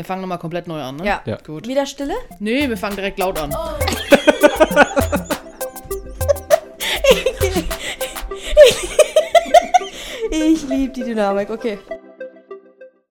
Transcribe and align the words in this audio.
Wir 0.00 0.04
fangen 0.04 0.20
nochmal 0.20 0.38
komplett 0.38 0.68
neu 0.68 0.80
an, 0.80 0.94
ne? 0.94 1.04
Ja. 1.04 1.22
Ja. 1.24 1.38
Gut. 1.38 1.66
Wieder 1.66 1.84
Stille? 1.84 2.14
Nee, 2.38 2.68
wir 2.68 2.76
fangen 2.76 2.94
direkt 2.94 3.18
laut 3.18 3.36
an. 3.36 3.52
Ich 10.30 10.62
liebe 10.68 10.92
die 10.92 11.04
Dynamik, 11.04 11.50
okay. 11.50 11.78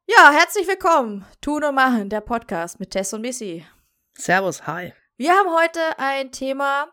Ja, 0.06 0.32
herzlich 0.32 0.68
willkommen. 0.68 1.26
Tun 1.42 1.64
und 1.64 1.76
Machen, 1.76 2.10
der 2.10 2.22
Podcast 2.22 2.80
mit 2.80 2.92
Tess 2.92 3.12
und 3.14 3.22
Missy. 3.22 3.66
Servus, 4.16 4.66
hi. 4.68 4.94
Wir 5.18 5.32
haben 5.34 5.50
heute 5.50 5.80
ein 5.98 6.32
Thema, 6.32 6.88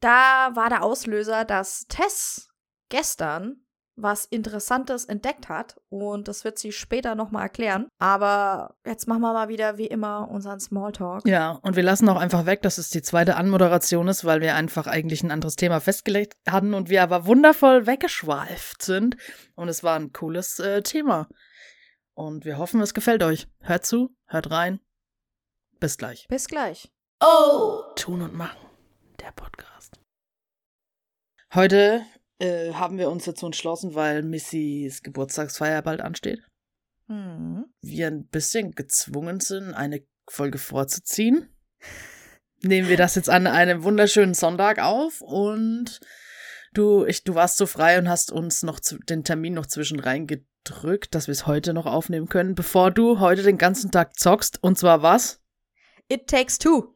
da 0.00 0.50
war 0.54 0.70
der 0.70 0.82
Auslöser, 0.82 1.44
dass 1.44 1.86
Tess 1.88 2.48
gestern 2.88 3.63
was 3.96 4.24
Interessantes 4.24 5.04
entdeckt 5.04 5.48
hat 5.48 5.76
und 5.88 6.28
das 6.28 6.44
wird 6.44 6.58
sie 6.58 6.72
später 6.72 7.14
nochmal 7.14 7.44
erklären. 7.44 7.88
Aber 7.98 8.76
jetzt 8.84 9.06
machen 9.06 9.20
wir 9.22 9.32
mal 9.32 9.48
wieder 9.48 9.78
wie 9.78 9.86
immer 9.86 10.28
unseren 10.30 10.60
Smalltalk. 10.60 11.26
Ja, 11.26 11.52
und 11.62 11.76
wir 11.76 11.82
lassen 11.82 12.08
auch 12.08 12.16
einfach 12.16 12.46
weg, 12.46 12.62
dass 12.62 12.78
es 12.78 12.90
die 12.90 13.02
zweite 13.02 13.36
Anmoderation 13.36 14.08
ist, 14.08 14.24
weil 14.24 14.40
wir 14.40 14.54
einfach 14.56 14.86
eigentlich 14.86 15.22
ein 15.22 15.30
anderes 15.30 15.56
Thema 15.56 15.80
festgelegt 15.80 16.34
hatten 16.48 16.74
und 16.74 16.88
wir 16.88 17.02
aber 17.02 17.26
wundervoll 17.26 17.86
weggeschweift 17.86 18.82
sind. 18.82 19.16
Und 19.54 19.68
es 19.68 19.82
war 19.82 19.96
ein 19.96 20.12
cooles 20.12 20.58
äh, 20.58 20.82
Thema. 20.82 21.28
Und 22.14 22.44
wir 22.44 22.58
hoffen, 22.58 22.80
es 22.80 22.94
gefällt 22.94 23.22
euch. 23.22 23.48
Hört 23.60 23.86
zu, 23.86 24.14
hört 24.26 24.50
rein. 24.50 24.80
Bis 25.80 25.98
gleich. 25.98 26.26
Bis 26.28 26.46
gleich. 26.46 26.90
Tun 27.96 28.22
und 28.22 28.34
Machen, 28.34 28.68
der 29.20 29.32
Podcast. 29.32 30.00
Heute 31.54 32.04
äh, 32.38 32.72
haben 32.72 32.98
wir 32.98 33.10
uns 33.10 33.24
dazu 33.24 33.46
entschlossen, 33.46 33.94
weil 33.94 34.22
Missys 34.22 35.02
Geburtstagsfeier 35.02 35.82
bald 35.82 36.00
ansteht. 36.00 36.42
Hm. 37.06 37.66
wir 37.82 38.06
ein 38.06 38.26
bisschen 38.28 38.72
gezwungen 38.72 39.38
sind, 39.38 39.74
eine 39.74 40.06
Folge 40.30 40.56
vorzuziehen, 40.56 41.54
nehmen 42.62 42.88
wir 42.88 42.96
das 42.96 43.14
jetzt 43.14 43.28
an 43.28 43.46
einem 43.46 43.82
wunderschönen 43.82 44.32
Sonntag 44.32 44.78
auf 44.78 45.20
und 45.20 46.00
du, 46.72 47.04
ich, 47.04 47.24
du 47.24 47.34
warst 47.34 47.56
so 47.56 47.66
frei 47.66 47.98
und 47.98 48.08
hast 48.08 48.32
uns 48.32 48.62
noch 48.62 48.80
zu, 48.80 48.98
den 48.98 49.24
Termin 49.24 49.54
noch 49.54 49.66
zwischen 49.66 50.00
reingedrückt, 50.00 51.14
dass 51.14 51.26
wir 51.26 51.32
es 51.32 51.46
heute 51.46 51.74
noch 51.74 51.86
aufnehmen 51.86 52.28
können, 52.28 52.54
bevor 52.54 52.90
du 52.90 53.20
heute 53.20 53.42
den 53.42 53.58
ganzen 53.58 53.90
Tag 53.90 54.18
zockst. 54.18 54.62
Und 54.62 54.78
zwar 54.78 55.02
was? 55.02 55.42
It 56.08 56.26
takes 56.26 56.58
two. 56.58 56.94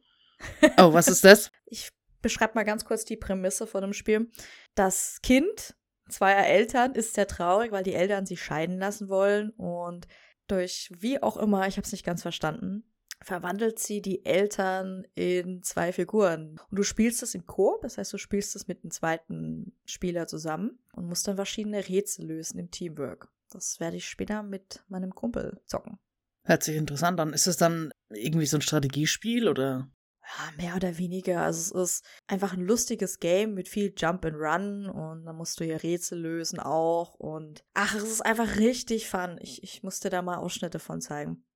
Oh, 0.76 0.92
was 0.92 1.08
ist 1.08 1.24
das? 1.24 1.50
Ich 1.70 1.90
beschreibe 2.22 2.54
mal 2.54 2.64
ganz 2.64 2.86
kurz 2.86 3.04
die 3.04 3.18
Prämisse 3.18 3.66
von 3.66 3.82
dem 3.82 3.92
Spiel. 3.92 4.30
Das 4.78 5.22
Kind 5.22 5.74
zweier 6.08 6.46
Eltern 6.46 6.92
ist 6.94 7.14
sehr 7.14 7.26
traurig, 7.26 7.72
weil 7.72 7.82
die 7.82 7.94
Eltern 7.94 8.26
sich 8.26 8.40
scheiden 8.40 8.78
lassen 8.78 9.08
wollen 9.08 9.50
und 9.50 10.06
durch 10.46 10.92
wie 10.96 11.20
auch 11.20 11.36
immer, 11.36 11.66
ich 11.66 11.78
habe 11.78 11.84
es 11.84 11.90
nicht 11.90 12.06
ganz 12.06 12.22
verstanden, 12.22 12.84
verwandelt 13.20 13.80
sie 13.80 14.00
die 14.00 14.24
Eltern 14.24 15.04
in 15.16 15.64
zwei 15.64 15.92
Figuren. 15.92 16.60
Und 16.70 16.78
du 16.78 16.84
spielst 16.84 17.24
es 17.24 17.34
im 17.34 17.44
Koop, 17.44 17.82
das 17.82 17.98
heißt, 17.98 18.12
du 18.12 18.18
spielst 18.18 18.54
es 18.54 18.68
mit 18.68 18.84
einem 18.84 18.92
zweiten 18.92 19.76
Spieler 19.84 20.28
zusammen 20.28 20.78
und 20.92 21.06
musst 21.06 21.26
dann 21.26 21.34
verschiedene 21.34 21.88
Rätsel 21.88 22.26
lösen 22.26 22.60
im 22.60 22.70
Teamwork. 22.70 23.32
Das 23.50 23.80
werde 23.80 23.96
ich 23.96 24.08
später 24.08 24.44
mit 24.44 24.84
meinem 24.86 25.12
Kumpel 25.12 25.60
zocken. 25.66 25.98
Hört 26.44 26.62
sich 26.62 26.76
interessant 26.76 27.18
an. 27.18 27.32
Ist 27.32 27.48
es 27.48 27.56
dann 27.56 27.90
irgendwie 28.10 28.46
so 28.46 28.58
ein 28.58 28.62
Strategiespiel 28.62 29.48
oder? 29.48 29.90
Ja, 30.28 30.52
mehr 30.62 30.76
oder 30.76 30.98
weniger. 30.98 31.40
Also 31.42 31.78
es 31.78 31.90
ist 31.90 32.04
einfach 32.26 32.52
ein 32.52 32.60
lustiges 32.60 33.18
Game 33.18 33.54
mit 33.54 33.66
viel 33.68 33.94
Jump 33.96 34.26
and 34.26 34.36
Run 34.36 34.86
und 34.86 35.24
dann 35.24 35.36
musst 35.36 35.58
du 35.58 35.64
ja 35.64 35.78
Rätsel 35.78 36.20
lösen 36.20 36.60
auch 36.60 37.14
und 37.14 37.64
ach, 37.72 37.94
es 37.94 38.02
ist 38.02 38.20
einfach 38.20 38.56
richtig 38.56 39.08
fun. 39.08 39.38
Ich, 39.40 39.62
ich 39.62 39.82
musste 39.82 40.10
da 40.10 40.20
mal 40.20 40.36
Ausschnitte 40.36 40.80
von 40.80 41.00
zeigen. 41.00 41.46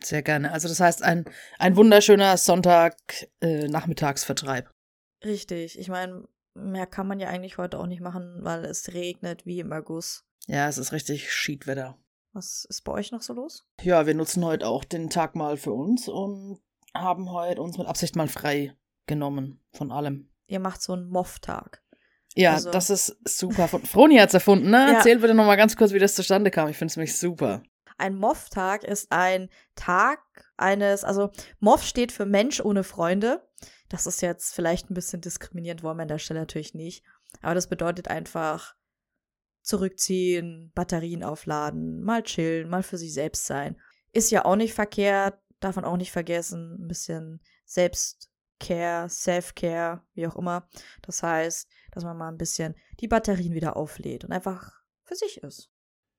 Sehr 0.00 0.22
gerne. 0.22 0.52
Also 0.52 0.68
das 0.68 0.80
heißt, 0.80 1.02
ein, 1.02 1.24
ein 1.58 1.76
wunderschöner 1.76 2.36
Sonntag-Nachmittagsvertreib. 2.36 4.70
Richtig. 5.24 5.78
Ich 5.78 5.88
meine, 5.88 6.24
mehr 6.54 6.86
kann 6.86 7.06
man 7.06 7.20
ja 7.20 7.28
eigentlich 7.28 7.58
heute 7.58 7.78
auch 7.78 7.86
nicht 7.86 8.00
machen, 8.00 8.40
weil 8.42 8.64
es 8.64 8.92
regnet 8.94 9.46
wie 9.46 9.60
im 9.60 9.72
August. 9.72 10.24
ja, 10.46 10.68
es 10.68 10.78
ist 10.78 10.92
richtig 10.92 11.32
Schiedwetter. 11.32 11.98
Was 12.32 12.66
ist 12.68 12.82
bei 12.82 12.92
euch 12.92 13.10
noch 13.10 13.22
so 13.22 13.32
los? 13.32 13.66
Ja, 13.82 14.06
wir 14.06 14.14
nutzen 14.14 14.44
heute 14.44 14.68
auch 14.68 14.84
den 14.84 15.10
Tag 15.10 15.34
mal 15.34 15.56
für 15.56 15.72
uns 15.72 16.08
und 16.08 16.60
haben 16.94 17.30
heute 17.30 17.62
uns 17.62 17.78
mit 17.78 17.86
Absicht 17.86 18.16
mal 18.16 18.28
frei 18.28 18.74
genommen 19.06 19.60
von 19.72 19.92
allem. 19.92 20.30
Ihr 20.46 20.60
macht 20.60 20.82
so 20.82 20.92
einen 20.94 21.08
Moff-Tag. 21.08 21.82
Ja, 22.34 22.52
Also- 22.54 22.70
das 22.70 22.90
ist 22.90 23.16
super. 23.24 23.68
Von 23.68 23.84
Froni 23.84 24.16
hat's 24.16 24.34
erfunden, 24.34 24.70
ne? 24.70 24.76
Ja. 24.88 24.92
Erzähl 24.94 25.18
bitte 25.18 25.34
nochmal 25.34 25.56
ganz 25.56 25.76
kurz, 25.76 25.92
wie 25.92 25.98
das 25.98 26.14
zustande 26.14 26.50
kam. 26.50 26.68
Ich 26.68 26.76
finde 26.76 26.92
es 26.92 26.96
nämlich 26.96 27.18
super. 27.18 27.62
Ein 27.96 28.14
Moff-Tag 28.14 28.84
ist 28.84 29.10
ein 29.10 29.48
Tag 29.74 30.20
eines, 30.56 31.02
also 31.04 31.30
Moff 31.58 31.82
steht 31.84 32.12
für 32.12 32.26
Mensch 32.26 32.60
ohne 32.60 32.84
Freunde. 32.84 33.46
Das 33.88 34.06
ist 34.06 34.20
jetzt 34.22 34.54
vielleicht 34.54 34.88
ein 34.90 34.94
bisschen 34.94 35.20
diskriminierend, 35.20 35.82
wollen 35.82 35.96
wir 35.96 36.02
an 36.02 36.08
der 36.08 36.18
Stelle 36.18 36.40
natürlich 36.40 36.74
nicht. 36.74 37.04
Aber 37.42 37.54
das 37.54 37.66
bedeutet 37.68 38.08
einfach 38.08 38.74
zurückziehen, 39.62 40.70
Batterien 40.74 41.22
aufladen, 41.24 42.02
mal 42.02 42.22
chillen, 42.22 42.68
mal 42.68 42.82
für 42.82 42.98
sich 42.98 43.12
selbst 43.12 43.46
sein. 43.46 43.76
Ist 44.12 44.30
ja 44.30 44.44
auch 44.44 44.56
nicht 44.56 44.74
verkehrt, 44.74 45.38
darf 45.60 45.76
man 45.76 45.84
auch 45.84 45.96
nicht 45.96 46.12
vergessen. 46.12 46.76
Ein 46.82 46.88
bisschen 46.88 47.40
Selbstcare, 47.64 49.08
Self-Care, 49.08 50.02
wie 50.14 50.26
auch 50.26 50.36
immer. 50.36 50.68
Das 51.02 51.22
heißt, 51.22 51.68
dass 51.92 52.04
man 52.04 52.16
mal 52.16 52.28
ein 52.28 52.38
bisschen 52.38 52.74
die 53.00 53.08
Batterien 53.08 53.54
wieder 53.54 53.76
auflädt 53.76 54.24
und 54.24 54.32
einfach 54.32 54.72
für 55.04 55.14
sich 55.16 55.38
ist. 55.42 55.70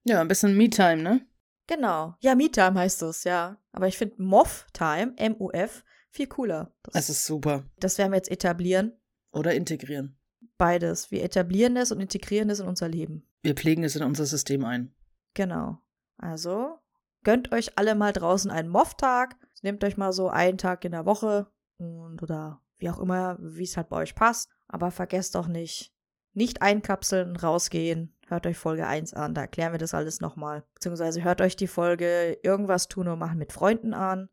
Ja, 0.03 0.21
ein 0.21 0.27
bisschen 0.27 0.55
Me-Time, 0.57 0.97
ne? 0.97 1.25
Genau. 1.67 2.15
Ja, 2.19 2.35
Me-Time 2.35 2.79
heißt 2.79 3.01
es, 3.03 3.23
ja. 3.25 3.61
Aber 3.71 3.87
ich 3.87 3.97
finde 3.97 4.21
Moff-Time, 4.21 5.13
M-U-F, 5.17 5.83
viel 6.09 6.27
cooler. 6.27 6.73
Das, 6.83 6.95
Es 6.95 7.09
ist 7.09 7.25
super. 7.25 7.65
das 7.79 7.97
werden 7.97 8.11
wir 8.11 8.17
jetzt 8.17 8.31
etablieren. 8.31 8.93
Oder 9.31 9.53
integrieren. 9.53 10.17
Beides. 10.57 11.11
Wir 11.11 11.23
etablieren 11.23 11.77
es 11.77 11.91
und 11.91 11.99
integrieren 12.01 12.49
es 12.49 12.59
in 12.59 12.67
unser 12.67 12.87
Leben. 12.89 13.29
Wir 13.43 13.53
pflegen 13.53 13.83
es 13.83 13.95
in 13.95 14.03
unser 14.03 14.25
System 14.25 14.65
ein. 14.65 14.95
Genau. 15.35 15.77
Also, 16.17 16.79
gönnt 17.23 17.51
euch 17.51 17.77
alle 17.77 17.95
mal 17.95 18.13
draußen 18.13 18.51
einen 18.51 18.69
Moff-Tag. 18.69 19.35
Nehmt 19.61 19.83
euch 19.83 19.97
mal 19.97 20.13
so 20.13 20.29
einen 20.29 20.57
Tag 20.57 20.85
in 20.85 20.91
der 20.91 21.05
Woche 21.05 21.47
und 21.77 22.21
oder 22.23 22.61
wie 22.77 22.89
auch 22.89 22.99
immer, 22.99 23.37
wie 23.39 23.63
es 23.63 23.77
halt 23.77 23.89
bei 23.89 23.97
euch 23.97 24.15
passt. 24.15 24.49
Aber 24.67 24.91
vergesst 24.91 25.35
auch 25.35 25.47
nicht, 25.47 25.93
nicht 26.33 26.61
einkapseln, 26.61 27.35
rausgehen. 27.35 28.15
Hört 28.27 28.45
euch 28.45 28.57
Folge 28.57 28.87
1 28.87 29.13
an, 29.13 29.33
da 29.33 29.41
erklären 29.41 29.73
wir 29.73 29.79
das 29.79 29.93
alles 29.93 30.21
nochmal. 30.21 30.63
Beziehungsweise 30.75 31.23
hört 31.23 31.41
euch 31.41 31.55
die 31.55 31.67
Folge 31.67 32.37
Irgendwas 32.43 32.87
tun 32.87 33.07
und 33.07 33.19
machen 33.19 33.39
mit 33.39 33.51
Freunden 33.51 33.93
an. 33.93 34.29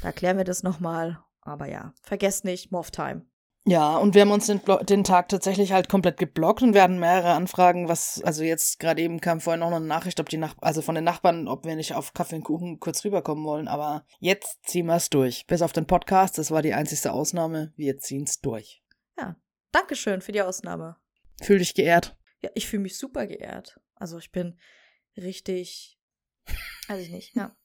Da 0.00 0.08
erklären 0.08 0.38
wir 0.38 0.44
das 0.44 0.62
nochmal. 0.62 1.22
Aber 1.42 1.66
ja, 1.66 1.92
vergesst 2.02 2.44
nicht, 2.44 2.72
Moff-Time. 2.72 3.26
Ja, 3.66 3.96
und 3.96 4.14
wir 4.14 4.20
haben 4.22 4.30
uns 4.30 4.46
den, 4.46 4.60
den 4.82 5.04
Tag 5.04 5.30
tatsächlich 5.30 5.72
halt 5.72 5.88
komplett 5.88 6.18
geblockt 6.18 6.60
und 6.62 6.74
wir 6.74 6.82
hatten 6.82 6.98
mehrere 6.98 7.32
Anfragen, 7.32 7.88
was, 7.88 8.20
also 8.22 8.42
jetzt 8.44 8.78
gerade 8.78 9.00
eben 9.00 9.20
kam 9.22 9.40
vorhin 9.40 9.60
noch 9.60 9.72
eine 9.72 9.80
Nachricht, 9.80 10.20
ob 10.20 10.28
die 10.28 10.36
Nach 10.36 10.54
also 10.60 10.82
von 10.82 10.94
den 10.94 11.04
Nachbarn, 11.04 11.48
ob 11.48 11.64
wir 11.64 11.74
nicht 11.74 11.94
auf 11.94 12.12
Kaffee 12.12 12.36
und 12.36 12.44
Kuchen 12.44 12.78
kurz 12.78 13.04
rüberkommen 13.06 13.44
wollen, 13.46 13.66
aber 13.66 14.04
jetzt 14.20 14.58
ziehen 14.66 14.84
wir 14.86 14.96
es 14.96 15.08
durch. 15.08 15.46
Bis 15.46 15.62
auf 15.62 15.72
den 15.72 15.86
Podcast, 15.86 16.36
das 16.36 16.50
war 16.50 16.60
die 16.60 16.74
einzigste 16.74 17.12
Ausnahme, 17.12 17.72
wir 17.76 17.98
ziehen 17.98 18.24
es 18.24 18.40
durch. 18.40 18.82
Dankeschön 19.72 20.20
für 20.20 20.30
die 20.30 20.40
Ausnahme. 20.40 20.98
Fühl 21.42 21.58
dich 21.58 21.74
geehrt. 21.74 22.16
Ja, 22.42 22.50
ich 22.54 22.68
fühle 22.68 22.82
mich 22.82 22.96
super 22.96 23.26
geehrt. 23.26 23.80
Also 23.96 24.18
ich 24.18 24.30
bin 24.30 24.56
richtig, 25.16 25.98
weiß 26.86 27.00
ich 27.00 27.10
nicht, 27.10 27.34
ja. 27.34 27.56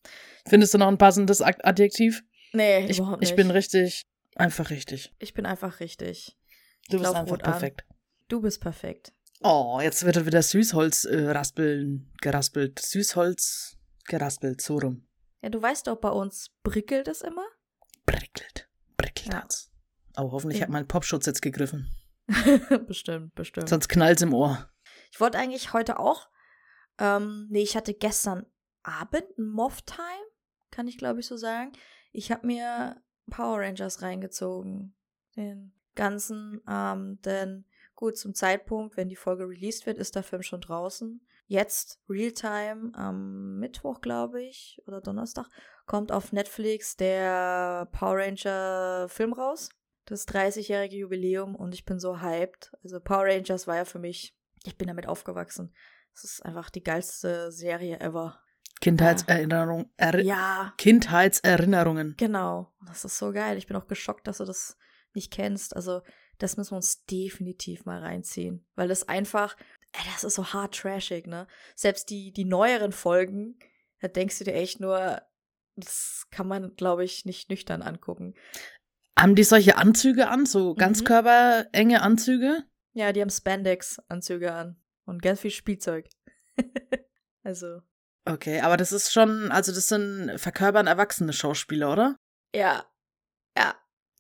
Findest 0.47 0.73
du 0.73 0.79
noch 0.79 0.87
ein 0.87 0.97
passendes 0.97 1.41
Ad- 1.43 1.59
Adjektiv? 1.63 2.23
Nee, 2.51 2.87
Ich, 2.87 2.97
überhaupt 2.97 3.19
nicht. 3.19 3.29
ich 3.29 3.35
bin 3.35 3.51
richtig, 3.51 4.07
einfach 4.35 4.69
richtig. 4.69 5.13
Ich 5.19 5.33
bin 5.33 5.45
einfach 5.45 5.79
richtig. 5.79 6.37
Du 6.89 6.97
bist 6.97 7.03
Lauf 7.03 7.15
einfach 7.15 7.31
rot 7.33 7.43
an. 7.43 7.51
perfekt. 7.51 7.85
Du 8.27 8.41
bist 8.41 8.61
perfekt. 8.61 9.13
Oh, 9.41 9.79
jetzt 9.81 10.03
wird 10.05 10.25
wieder 10.25 10.41
Süßholz 10.41 11.05
äh, 11.05 11.29
raspeln, 11.29 12.11
geraspelt. 12.21 12.79
Süßholz 12.79 13.77
geraspelt, 14.05 14.61
so 14.61 14.77
rum. 14.77 15.07
Ja, 15.41 15.49
du 15.49 15.61
weißt 15.61 15.87
doch, 15.87 15.97
bei 15.97 16.09
uns 16.09 16.51
prickelt 16.63 17.07
es 17.07 17.21
immer. 17.21 17.45
Prickelt, 18.05 18.67
prickelt 18.97 19.33
Ja. 19.33 19.41
hat's. 19.43 19.71
Oh, 20.17 20.31
hoffentlich 20.31 20.59
Ja. 20.59 20.63
hat 20.65 20.71
mein 20.71 20.87
Popschutz 20.87 21.25
jetzt 21.25 21.41
gegriffen. 21.41 21.89
bestimmt, 22.87 23.33
bestimmt. 23.35 23.69
Sonst 23.69 23.87
knallt's 23.87 24.21
im 24.21 24.33
Ohr. 24.33 24.69
Ich 25.11 25.19
wollte 25.19 25.37
eigentlich 25.37 25.73
heute 25.73 25.99
auch, 25.99 26.27
ähm, 26.99 27.47
nee, 27.49 27.61
ich 27.61 27.75
hatte 27.77 27.93
gestern 27.93 28.45
Abend 28.83 29.23
ein 29.37 29.47
Moff-Time, 29.47 30.25
kann 30.71 30.87
ich 30.87 30.97
glaube 30.97 31.21
ich 31.21 31.27
so 31.27 31.37
sagen. 31.37 31.71
Ich 32.11 32.31
habe 32.31 32.45
mir 32.45 33.01
Power 33.29 33.59
Rangers 33.59 34.01
reingezogen. 34.01 34.95
Den 35.35 35.73
ganzen 35.95 36.65
Abend, 36.67 37.25
denn 37.25 37.65
gut, 37.95 38.17
zum 38.17 38.33
Zeitpunkt, 38.33 38.97
wenn 38.97 39.09
die 39.09 39.15
Folge 39.15 39.47
released 39.47 39.85
wird, 39.85 39.97
ist 39.97 40.15
der 40.15 40.23
Film 40.23 40.41
schon 40.41 40.61
draußen. 40.61 41.21
Jetzt, 41.47 41.99
Realtime, 42.07 42.91
am 42.93 43.57
Mittwoch, 43.57 44.01
glaube 44.01 44.41
ich, 44.41 44.79
oder 44.85 45.01
Donnerstag, 45.01 45.47
kommt 45.87 46.11
auf 46.11 46.31
Netflix 46.31 46.95
der 46.95 47.87
Power 47.91 48.17
Ranger 48.17 49.07
Film 49.09 49.33
raus. 49.33 49.69
Das 50.05 50.27
30-jährige 50.27 50.97
Jubiläum 50.97 51.55
und 51.55 51.73
ich 51.73 51.85
bin 51.85 51.99
so 51.99 52.21
hyped. 52.21 52.71
Also 52.83 52.99
Power 52.99 53.25
Rangers 53.25 53.67
war 53.67 53.77
ja 53.77 53.85
für 53.85 53.99
mich, 53.99 54.37
ich 54.63 54.77
bin 54.77 54.87
damit 54.87 55.07
aufgewachsen. 55.07 55.73
Es 56.13 56.23
ist 56.23 56.45
einfach 56.45 56.69
die 56.69 56.83
geilste 56.83 57.51
Serie 57.51 57.99
ever. 57.99 58.39
Kindheitserinnerung, 58.81 59.91
er, 59.97 60.19
Ja, 60.21 60.73
Kindheitserinnerungen. 60.77 62.15
genau. 62.17 62.71
Das 62.87 63.03
ist 63.05 63.17
so 63.17 63.31
geil. 63.31 63.57
Ich 63.57 63.67
bin 63.67 63.75
auch 63.75 63.87
geschockt, 63.87 64.27
dass 64.27 64.37
du 64.37 64.45
das 64.45 64.77
nicht 65.13 65.31
kennst. 65.31 65.75
Also, 65.75 66.01
das 66.37 66.55
müssen 66.57 66.71
wir 66.71 66.77
uns 66.77 67.05
definitiv 67.05 67.85
mal 67.85 67.99
reinziehen. 68.01 68.65
Weil 68.75 68.87
das 68.87 69.07
einfach, 69.09 69.57
ey, 69.91 70.01
das 70.13 70.23
ist 70.23 70.35
so 70.35 70.45
hart 70.53 70.75
trashig, 70.75 71.27
ne? 71.27 71.47
Selbst 71.75 72.09
die, 72.09 72.31
die 72.31 72.45
neueren 72.45 72.91
Folgen, 72.91 73.59
da 73.99 74.07
denkst 74.07 74.37
du 74.39 74.45
dir 74.45 74.53
echt 74.53 74.79
nur, 74.79 75.21
das 75.75 76.27
kann 76.31 76.47
man, 76.47 76.75
glaube 76.75 77.03
ich, 77.03 77.25
nicht 77.25 77.49
nüchtern 77.49 77.81
angucken. 77.81 78.33
Haben 79.17 79.35
die 79.35 79.43
solche 79.43 79.75
Anzüge 79.77 80.29
an, 80.29 80.45
so 80.45 80.71
Mhm. 80.73 80.77
ganzkörperenge 80.77 82.01
Anzüge? 82.01 82.63
Ja, 82.93 83.11
die 83.11 83.21
haben 83.21 83.29
Spandex-Anzüge 83.29 84.53
an 84.53 84.81
und 85.05 85.21
ganz 85.21 85.41
viel 85.41 85.51
Spielzeug. 85.51 86.07
also, 87.43 87.81
Okay, 88.29 88.61
aber 88.61 88.77
das 88.77 88.91
ist 88.91 89.11
schon, 89.11 89.51
also 89.51 89.73
das 89.73 89.87
sind 89.87 90.39
verkörpern 90.39 90.87
erwachsene 90.87 91.33
Schauspieler, 91.33 91.91
oder? 91.91 92.15
ja. 92.55 92.85
Ja. 93.57 93.75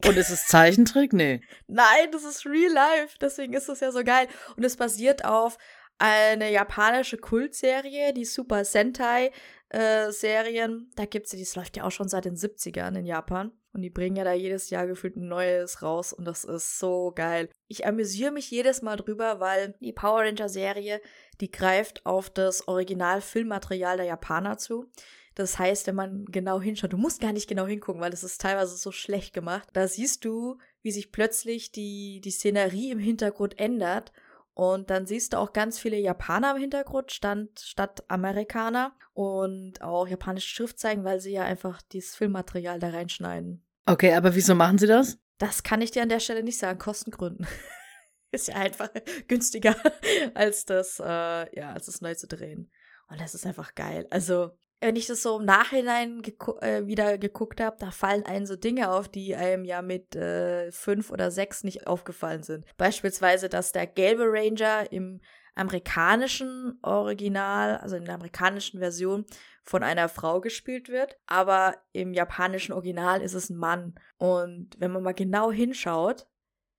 Und 0.05 0.17
ist 0.17 0.29
es 0.29 0.47
Zeichentrick? 0.47 1.13
Nee. 1.13 1.41
Nein, 1.67 2.11
das 2.11 2.23
ist 2.23 2.45
real 2.45 2.71
life. 2.71 3.17
Deswegen 3.21 3.53
ist 3.53 3.69
das 3.69 3.81
ja 3.81 3.91
so 3.91 4.03
geil. 4.03 4.27
Und 4.55 4.63
es 4.63 4.77
basiert 4.77 5.25
auf 5.25 5.57
eine 5.97 6.51
japanische 6.51 7.17
Kultserie, 7.17 8.13
die 8.13 8.25
Super 8.25 8.63
Sentai 8.63 9.31
äh, 9.69 10.11
Serien. 10.11 10.89
Da 10.95 11.05
gibt's 11.05 11.31
die, 11.31 11.39
das 11.39 11.55
läuft 11.55 11.77
ja 11.77 11.83
auch 11.83 11.91
schon 11.91 12.07
seit 12.07 12.25
den 12.25 12.35
70ern 12.35 12.97
in 12.97 13.05
Japan. 13.05 13.51
Und 13.71 13.81
die 13.83 13.89
bringen 13.89 14.15
ja 14.15 14.23
da 14.23 14.33
jedes 14.33 14.69
Jahr 14.71 14.87
gefühlt 14.87 15.15
ein 15.15 15.27
neues 15.27 15.81
raus 15.83 16.11
und 16.11 16.25
das 16.25 16.43
ist 16.43 16.79
so 16.79 17.11
geil. 17.15 17.49
Ich 17.67 17.85
amüsiere 17.85 18.31
mich 18.31 18.49
jedes 18.49 18.81
Mal 18.81 18.95
drüber, 18.95 19.39
weil 19.39 19.75
die 19.79 19.93
Power 19.93 20.21
Ranger 20.21 20.49
Serie, 20.49 21.01
die 21.39 21.51
greift 21.51 22.05
auf 22.05 22.31
das 22.31 22.67
Original-Filmmaterial 22.67 23.97
der 23.97 24.07
Japaner 24.07 24.57
zu. 24.57 24.89
Das 25.35 25.57
heißt, 25.57 25.87
wenn 25.87 25.95
man 25.95 26.25
genau 26.25 26.59
hinschaut, 26.59 26.91
du 26.91 26.97
musst 26.97 27.21
gar 27.21 27.31
nicht 27.31 27.47
genau 27.47 27.65
hingucken, 27.65 28.01
weil 28.01 28.11
das 28.11 28.23
ist 28.23 28.41
teilweise 28.41 28.75
so 28.75 28.91
schlecht 28.91 29.33
gemacht. 29.33 29.69
Da 29.73 29.87
siehst 29.87 30.25
du, 30.25 30.57
wie 30.81 30.91
sich 30.91 31.11
plötzlich 31.11 31.71
die, 31.71 32.19
die 32.21 32.31
Szenerie 32.31 32.91
im 32.91 32.99
Hintergrund 32.99 33.57
ändert. 33.59 34.11
Und 34.59 34.89
dann 34.89 35.05
siehst 35.05 35.31
du 35.31 35.37
auch 35.37 35.53
ganz 35.53 35.79
viele 35.79 35.95
Japaner 35.95 36.51
im 36.51 36.57
Hintergrund 36.57 37.13
stand, 37.13 37.61
statt 37.61 38.03
Amerikaner 38.09 38.93
und 39.13 39.81
auch 39.81 40.05
japanische 40.05 40.49
Schriftzeichen, 40.49 41.05
weil 41.05 41.21
sie 41.21 41.31
ja 41.31 41.45
einfach 41.45 41.81
dieses 41.81 42.17
Filmmaterial 42.17 42.77
da 42.77 42.89
reinschneiden. 42.89 43.65
Okay, 43.85 44.13
aber 44.13 44.35
wieso 44.35 44.55
machen 44.55 44.77
sie 44.77 44.85
das? 44.85 45.17
Das 45.37 45.63
kann 45.63 45.79
ich 45.79 45.91
dir 45.91 46.01
an 46.01 46.09
der 46.09 46.19
Stelle 46.19 46.43
nicht 46.43 46.57
sagen, 46.57 46.77
Kostengründen. 46.77 47.47
ist 48.31 48.49
ja 48.49 48.55
einfach 48.55 48.89
günstiger 49.29 49.77
als 50.33 50.65
das, 50.65 50.99
äh, 50.99 51.57
ja, 51.57 51.71
als 51.71 51.85
das 51.85 52.01
neu 52.01 52.15
zu 52.15 52.27
drehen. 52.27 52.69
Und 53.07 53.21
das 53.21 53.35
ist 53.35 53.45
einfach 53.45 53.75
geil. 53.75 54.07
Also, 54.09 54.57
wenn 54.81 54.95
ich 54.95 55.07
das 55.07 55.21
so 55.21 55.39
im 55.39 55.45
Nachhinein 55.45 56.21
geku 56.21 56.53
äh, 56.59 56.87
wieder 56.87 57.17
geguckt 57.17 57.59
habe, 57.59 57.77
da 57.79 57.91
fallen 57.91 58.25
einem 58.25 58.45
so 58.45 58.55
Dinge 58.55 58.91
auf, 58.91 59.09
die 59.09 59.35
einem 59.35 59.65
ja 59.65 59.81
mit 59.81 60.15
äh, 60.15 60.71
fünf 60.71 61.11
oder 61.11 61.31
sechs 61.31 61.63
nicht 61.63 61.87
aufgefallen 61.87 62.43
sind. 62.43 62.65
Beispielsweise, 62.77 63.49
dass 63.49 63.71
der 63.71 63.87
gelbe 63.87 64.23
Ranger 64.25 64.91
im 64.91 65.19
amerikanischen 65.55 66.79
Original, 66.81 67.77
also 67.77 67.97
in 67.97 68.05
der 68.05 68.15
amerikanischen 68.15 68.79
Version, 68.79 69.25
von 69.63 69.83
einer 69.83 70.07
Frau 70.07 70.39
gespielt 70.39 70.87
wird, 70.87 71.17
aber 71.27 71.75
im 71.91 72.13
japanischen 72.13 72.71
Original 72.71 73.21
ist 73.21 73.33
es 73.33 73.49
ein 73.49 73.57
Mann. 73.57 73.95
Und 74.17 74.79
wenn 74.79 74.91
man 74.91 75.03
mal 75.03 75.13
genau 75.13 75.51
hinschaut, 75.51 76.27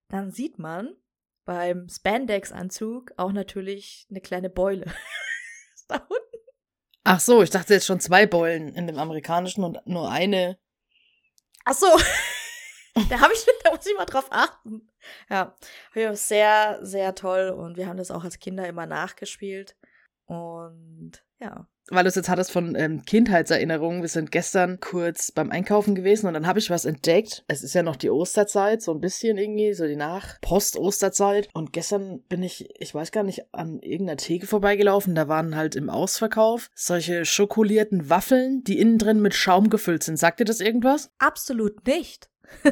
dann 0.08 0.30
sieht 0.30 0.58
man 0.58 0.96
beim 1.44 1.88
Spandex-Anzug 1.88 3.12
auch 3.16 3.32
natürlich 3.32 4.06
eine 4.10 4.20
kleine 4.20 4.50
Beule. 4.50 4.86
da 5.88 5.96
unten. 5.96 6.29
Ach 7.04 7.20
so, 7.20 7.42
ich 7.42 7.50
dachte 7.50 7.74
jetzt 7.74 7.86
schon 7.86 8.00
zwei 8.00 8.26
Beulen 8.26 8.74
in 8.74 8.86
dem 8.86 8.98
amerikanischen 8.98 9.64
und 9.64 9.78
nur 9.86 10.10
eine. 10.10 10.58
Ach 11.64 11.74
so. 11.74 11.86
da 13.08 13.20
habe 13.20 13.32
ich, 13.32 13.46
da 13.64 13.70
muss 13.70 13.86
ich 13.86 13.96
mal 13.96 14.04
drauf 14.04 14.26
achten. 14.30 14.90
Ja, 15.28 15.56
ja, 15.94 16.14
sehr, 16.14 16.78
sehr 16.82 17.14
toll 17.14 17.50
und 17.50 17.76
wir 17.76 17.86
haben 17.86 17.96
das 17.96 18.10
auch 18.10 18.24
als 18.24 18.38
Kinder 18.38 18.66
immer 18.68 18.86
nachgespielt 18.86 19.76
und 20.26 21.24
ja. 21.38 21.66
Weil 21.90 22.04
du 22.04 22.08
es 22.08 22.14
jetzt 22.14 22.28
hattest 22.28 22.52
von 22.52 22.76
ähm, 22.76 23.04
Kindheitserinnerungen. 23.04 24.00
Wir 24.02 24.08
sind 24.08 24.30
gestern 24.30 24.78
kurz 24.78 25.32
beim 25.32 25.50
Einkaufen 25.50 25.94
gewesen 25.96 26.26
und 26.26 26.34
dann 26.34 26.46
habe 26.46 26.60
ich 26.60 26.70
was 26.70 26.84
entdeckt. 26.84 27.44
Es 27.48 27.62
ist 27.62 27.74
ja 27.74 27.82
noch 27.82 27.96
die 27.96 28.10
Osterzeit, 28.10 28.80
so 28.80 28.92
ein 28.92 29.00
bisschen 29.00 29.36
irgendwie, 29.36 29.74
so 29.74 29.86
die 29.86 29.96
Nach-Post-Osterzeit. 29.96 31.48
Und 31.52 31.72
gestern 31.72 32.22
bin 32.28 32.44
ich, 32.44 32.68
ich 32.80 32.94
weiß 32.94 33.10
gar 33.10 33.24
nicht, 33.24 33.42
an 33.52 33.80
irgendeiner 33.80 34.18
Theke 34.18 34.46
vorbeigelaufen. 34.46 35.16
Da 35.16 35.26
waren 35.26 35.56
halt 35.56 35.74
im 35.74 35.90
Ausverkauf 35.90 36.70
solche 36.74 37.24
schokolierten 37.24 38.08
Waffeln, 38.08 38.62
die 38.62 38.78
innen 38.78 38.98
drin 38.98 39.20
mit 39.20 39.34
Schaum 39.34 39.68
gefüllt 39.68 40.04
sind. 40.04 40.16
Sagt 40.16 40.40
dir 40.40 40.44
das 40.44 40.60
irgendwas? 40.60 41.10
Absolut 41.18 41.86
nicht. 41.86 42.30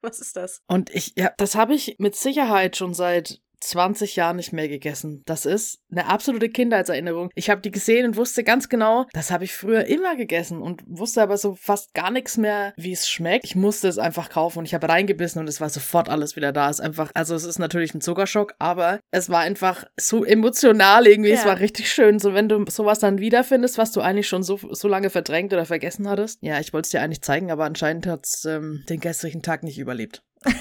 Was 0.00 0.20
ist 0.20 0.36
das? 0.36 0.62
Und 0.66 0.90
ich, 0.94 1.14
ja, 1.16 1.32
das 1.38 1.54
habe 1.54 1.74
ich 1.74 1.96
mit 1.98 2.14
Sicherheit 2.14 2.76
schon 2.76 2.92
seit 2.94 3.40
20 3.60 4.16
Jahren 4.16 4.36
nicht 4.36 4.52
mehr 4.52 4.68
gegessen. 4.68 5.22
Das 5.26 5.46
ist 5.46 5.78
eine 5.90 6.06
absolute 6.06 6.48
Kindheitserinnerung. 6.48 7.30
Ich 7.34 7.50
habe 7.50 7.60
die 7.60 7.70
gesehen 7.70 8.06
und 8.06 8.16
wusste 8.16 8.44
ganz 8.44 8.68
genau, 8.68 9.06
das 9.12 9.30
habe 9.30 9.44
ich 9.44 9.54
früher 9.54 9.84
immer 9.86 10.16
gegessen 10.16 10.60
und 10.60 10.82
wusste 10.86 11.22
aber 11.22 11.36
so 11.36 11.54
fast 11.54 11.94
gar 11.94 12.10
nichts 12.10 12.36
mehr, 12.36 12.72
wie 12.76 12.92
es 12.92 13.08
schmeckt. 13.08 13.44
Ich 13.44 13.56
musste 13.56 13.88
es 13.88 13.98
einfach 13.98 14.28
kaufen 14.30 14.60
und 14.60 14.64
ich 14.66 14.74
habe 14.74 14.88
reingebissen 14.88 15.40
und 15.40 15.48
es 15.48 15.60
war 15.60 15.68
sofort 15.70 16.08
alles 16.08 16.36
wieder 16.36 16.52
da. 16.52 16.68
Es 16.70 16.78
ist 16.78 16.84
einfach, 16.84 17.10
also 17.14 17.34
es 17.34 17.44
ist 17.44 17.58
natürlich 17.58 17.94
ein 17.94 18.00
Zuckerschock, 18.00 18.54
aber 18.58 19.00
es 19.10 19.30
war 19.30 19.40
einfach 19.40 19.84
so 19.98 20.24
emotional 20.24 21.06
irgendwie. 21.06 21.30
Es 21.30 21.42
Ja. 21.44 21.50
war 21.50 21.60
richtig 21.60 21.92
schön. 21.92 22.18
So 22.18 22.34
wenn 22.34 22.48
du 22.48 22.64
sowas 22.68 22.98
dann 22.98 23.18
wiederfindest, 23.18 23.78
was 23.78 23.92
du 23.92 24.00
eigentlich 24.00 24.28
schon 24.28 24.42
so, 24.42 24.58
so 24.70 24.88
lange 24.88 25.10
verdrängt 25.10 25.52
oder 25.52 25.64
vergessen 25.66 26.08
hattest. 26.08 26.38
Ja, 26.42 26.60
ich 26.60 26.72
wollte 26.72 26.86
es 26.86 26.90
dir 26.90 27.02
eigentlich 27.02 27.22
zeigen, 27.22 27.50
aber 27.50 27.64
anscheinend 27.64 28.06
hat 28.06 28.26
es 28.26 28.44
ähm, 28.44 28.84
den 28.88 29.00
gestrigen 29.00 29.42
Tag 29.42 29.62
nicht 29.62 29.78
überlebt. 29.78 30.22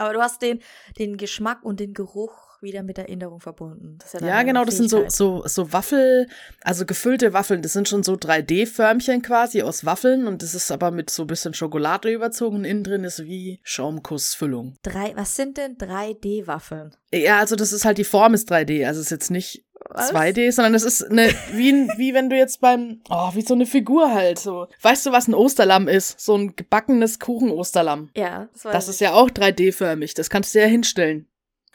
Aber 0.00 0.14
du 0.14 0.20
hast 0.20 0.40
den, 0.42 0.60
den 0.98 1.16
Geschmack 1.16 1.62
und 1.62 1.78
den 1.78 1.92
Geruch 1.92 2.50
wieder 2.62 2.82
mit 2.82 2.98
Erinnerung 2.98 3.40
verbunden. 3.40 3.98
Ja, 4.14 4.26
Ja, 4.26 4.42
genau, 4.42 4.64
das 4.64 4.76
sind 4.76 4.90
so, 4.90 5.08
so, 5.08 5.42
so 5.46 5.72
Waffel, 5.72 6.28
also 6.62 6.86
gefüllte 6.86 7.32
Waffeln. 7.32 7.62
Das 7.62 7.72
sind 7.72 7.88
schon 7.88 8.02
so 8.02 8.14
3D-Förmchen 8.14 9.22
quasi 9.22 9.62
aus 9.62 9.84
Waffeln 9.84 10.26
und 10.26 10.42
das 10.42 10.54
ist 10.54 10.70
aber 10.70 10.90
mit 10.90 11.10
so 11.10 11.24
ein 11.24 11.26
bisschen 11.26 11.54
Schokolade 11.54 12.10
überzogen 12.10 12.56
und 12.56 12.64
innen 12.64 12.84
drin 12.84 13.04
ist 13.04 13.24
wie 13.24 13.60
Schaumkussfüllung. 13.62 14.76
Drei, 14.82 15.12
was 15.16 15.36
sind 15.36 15.56
denn 15.56 15.76
3D-Waffeln? 15.76 16.94
Ja, 17.12 17.38
also 17.38 17.56
das 17.56 17.72
ist 17.72 17.84
halt, 17.84 17.98
die 17.98 18.04
Form 18.04 18.34
ist 18.34 18.50
3D, 18.50 18.86
also 18.86 19.00
es 19.00 19.06
ist 19.06 19.10
jetzt 19.10 19.30
nicht 19.30 19.64
Was? 19.92 20.12
2D, 20.12 20.52
sondern 20.52 20.72
das 20.72 20.84
ist 20.84 21.02
eine, 21.10 21.28
wie, 21.52 21.72
wie 21.96 22.14
wenn 22.14 22.30
du 22.30 22.36
jetzt 22.36 22.60
beim, 22.60 23.00
oh, 23.10 23.30
wie 23.34 23.42
so 23.42 23.54
eine 23.54 23.66
Figur 23.66 24.12
halt, 24.12 24.38
so. 24.38 24.66
Weißt 24.82 25.04
du, 25.06 25.12
was 25.12 25.28
ein 25.28 25.34
Osterlamm 25.34 25.88
ist? 25.88 26.20
So 26.20 26.36
ein 26.36 26.54
gebackenes 26.56 27.18
Kuchen-Osterlamm. 27.18 28.10
Ja, 28.16 28.48
das 28.52 28.64
war 28.64 28.72
Das 28.72 28.88
ist 28.88 29.00
ja 29.00 29.12
auch 29.14 29.30
3D-förmig, 29.30 30.14
das 30.14 30.30
kannst 30.30 30.54
du 30.54 30.60
ja 30.60 30.66
hinstellen. 30.66 31.26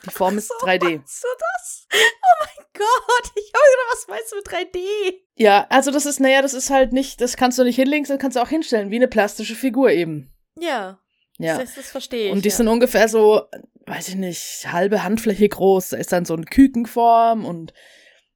Die 0.05 0.11
Form 0.11 0.37
ist 0.37 0.47
so 0.49 0.65
3D. 0.65 0.83
Meinst 0.83 1.23
du 1.23 1.27
das? 1.39 1.87
Oh 1.91 2.45
mein 2.45 2.65
Gott, 2.73 3.31
ich 3.35 3.51
habe 3.53 3.63
gedacht, 3.71 3.91
was 3.93 4.07
meinst 4.07 4.31
du 4.31 4.35
mit 4.35 4.47
3D? 4.47 4.79
Ja, 5.35 5.65
also 5.69 5.91
das 5.91 6.05
ist, 6.05 6.19
naja, 6.19 6.41
das 6.41 6.53
ist 6.53 6.69
halt 6.69 6.93
nicht, 6.93 7.21
das 7.21 7.37
kannst 7.37 7.57
du 7.57 7.63
nicht 7.63 7.75
hinlegen, 7.77 8.05
das 8.05 8.19
kannst 8.19 8.37
du 8.37 8.41
auch 8.41 8.49
hinstellen, 8.49 8.91
wie 8.91 8.95
eine 8.97 9.07
plastische 9.07 9.55
Figur 9.55 9.89
eben. 9.91 10.31
Ja, 10.59 10.99
Ja. 11.37 11.57
das, 11.57 11.75
das 11.75 11.87
verstehe 11.89 12.27
ich. 12.27 12.31
Und 12.31 12.45
die 12.45 12.49
ja. 12.49 12.55
sind 12.55 12.67
ungefähr 12.67 13.07
so, 13.09 13.43
weiß 13.87 14.09
ich 14.09 14.15
nicht, 14.15 14.67
halbe 14.71 15.03
Handfläche 15.03 15.47
groß. 15.49 15.89
Da 15.89 15.97
ist 15.97 16.11
dann 16.11 16.25
so 16.25 16.33
eine 16.33 16.45
Kükenform 16.45 17.45
und 17.45 17.73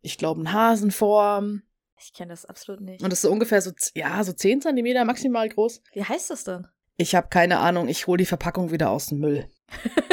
ich 0.02 0.18
glaube 0.18 0.40
eine 0.40 0.54
Hasenform. 0.54 1.64
Ich 2.02 2.14
kenne 2.14 2.32
das 2.32 2.46
absolut 2.46 2.82
nicht. 2.82 3.04
Und 3.04 3.12
das 3.12 3.20
ist 3.20 3.24
so 3.24 3.32
ungefähr 3.32 3.62
so, 3.62 3.72
ja, 3.94 4.24
so 4.24 4.32
10 4.32 4.62
Zentimeter 4.62 5.04
maximal 5.06 5.50
groß. 5.50 5.82
Wie 5.94 6.04
heißt 6.04 6.30
das 6.30 6.46
denn? 6.46 6.68
Ich 6.96 7.16
habe 7.16 7.28
keine 7.30 7.60
Ahnung, 7.60 7.88
ich 7.88 8.08
hole 8.08 8.18
die 8.18 8.26
Verpackung 8.26 8.72
wieder 8.72 8.90
aus 8.90 9.08
dem 9.08 9.20
Müll. 9.20 9.50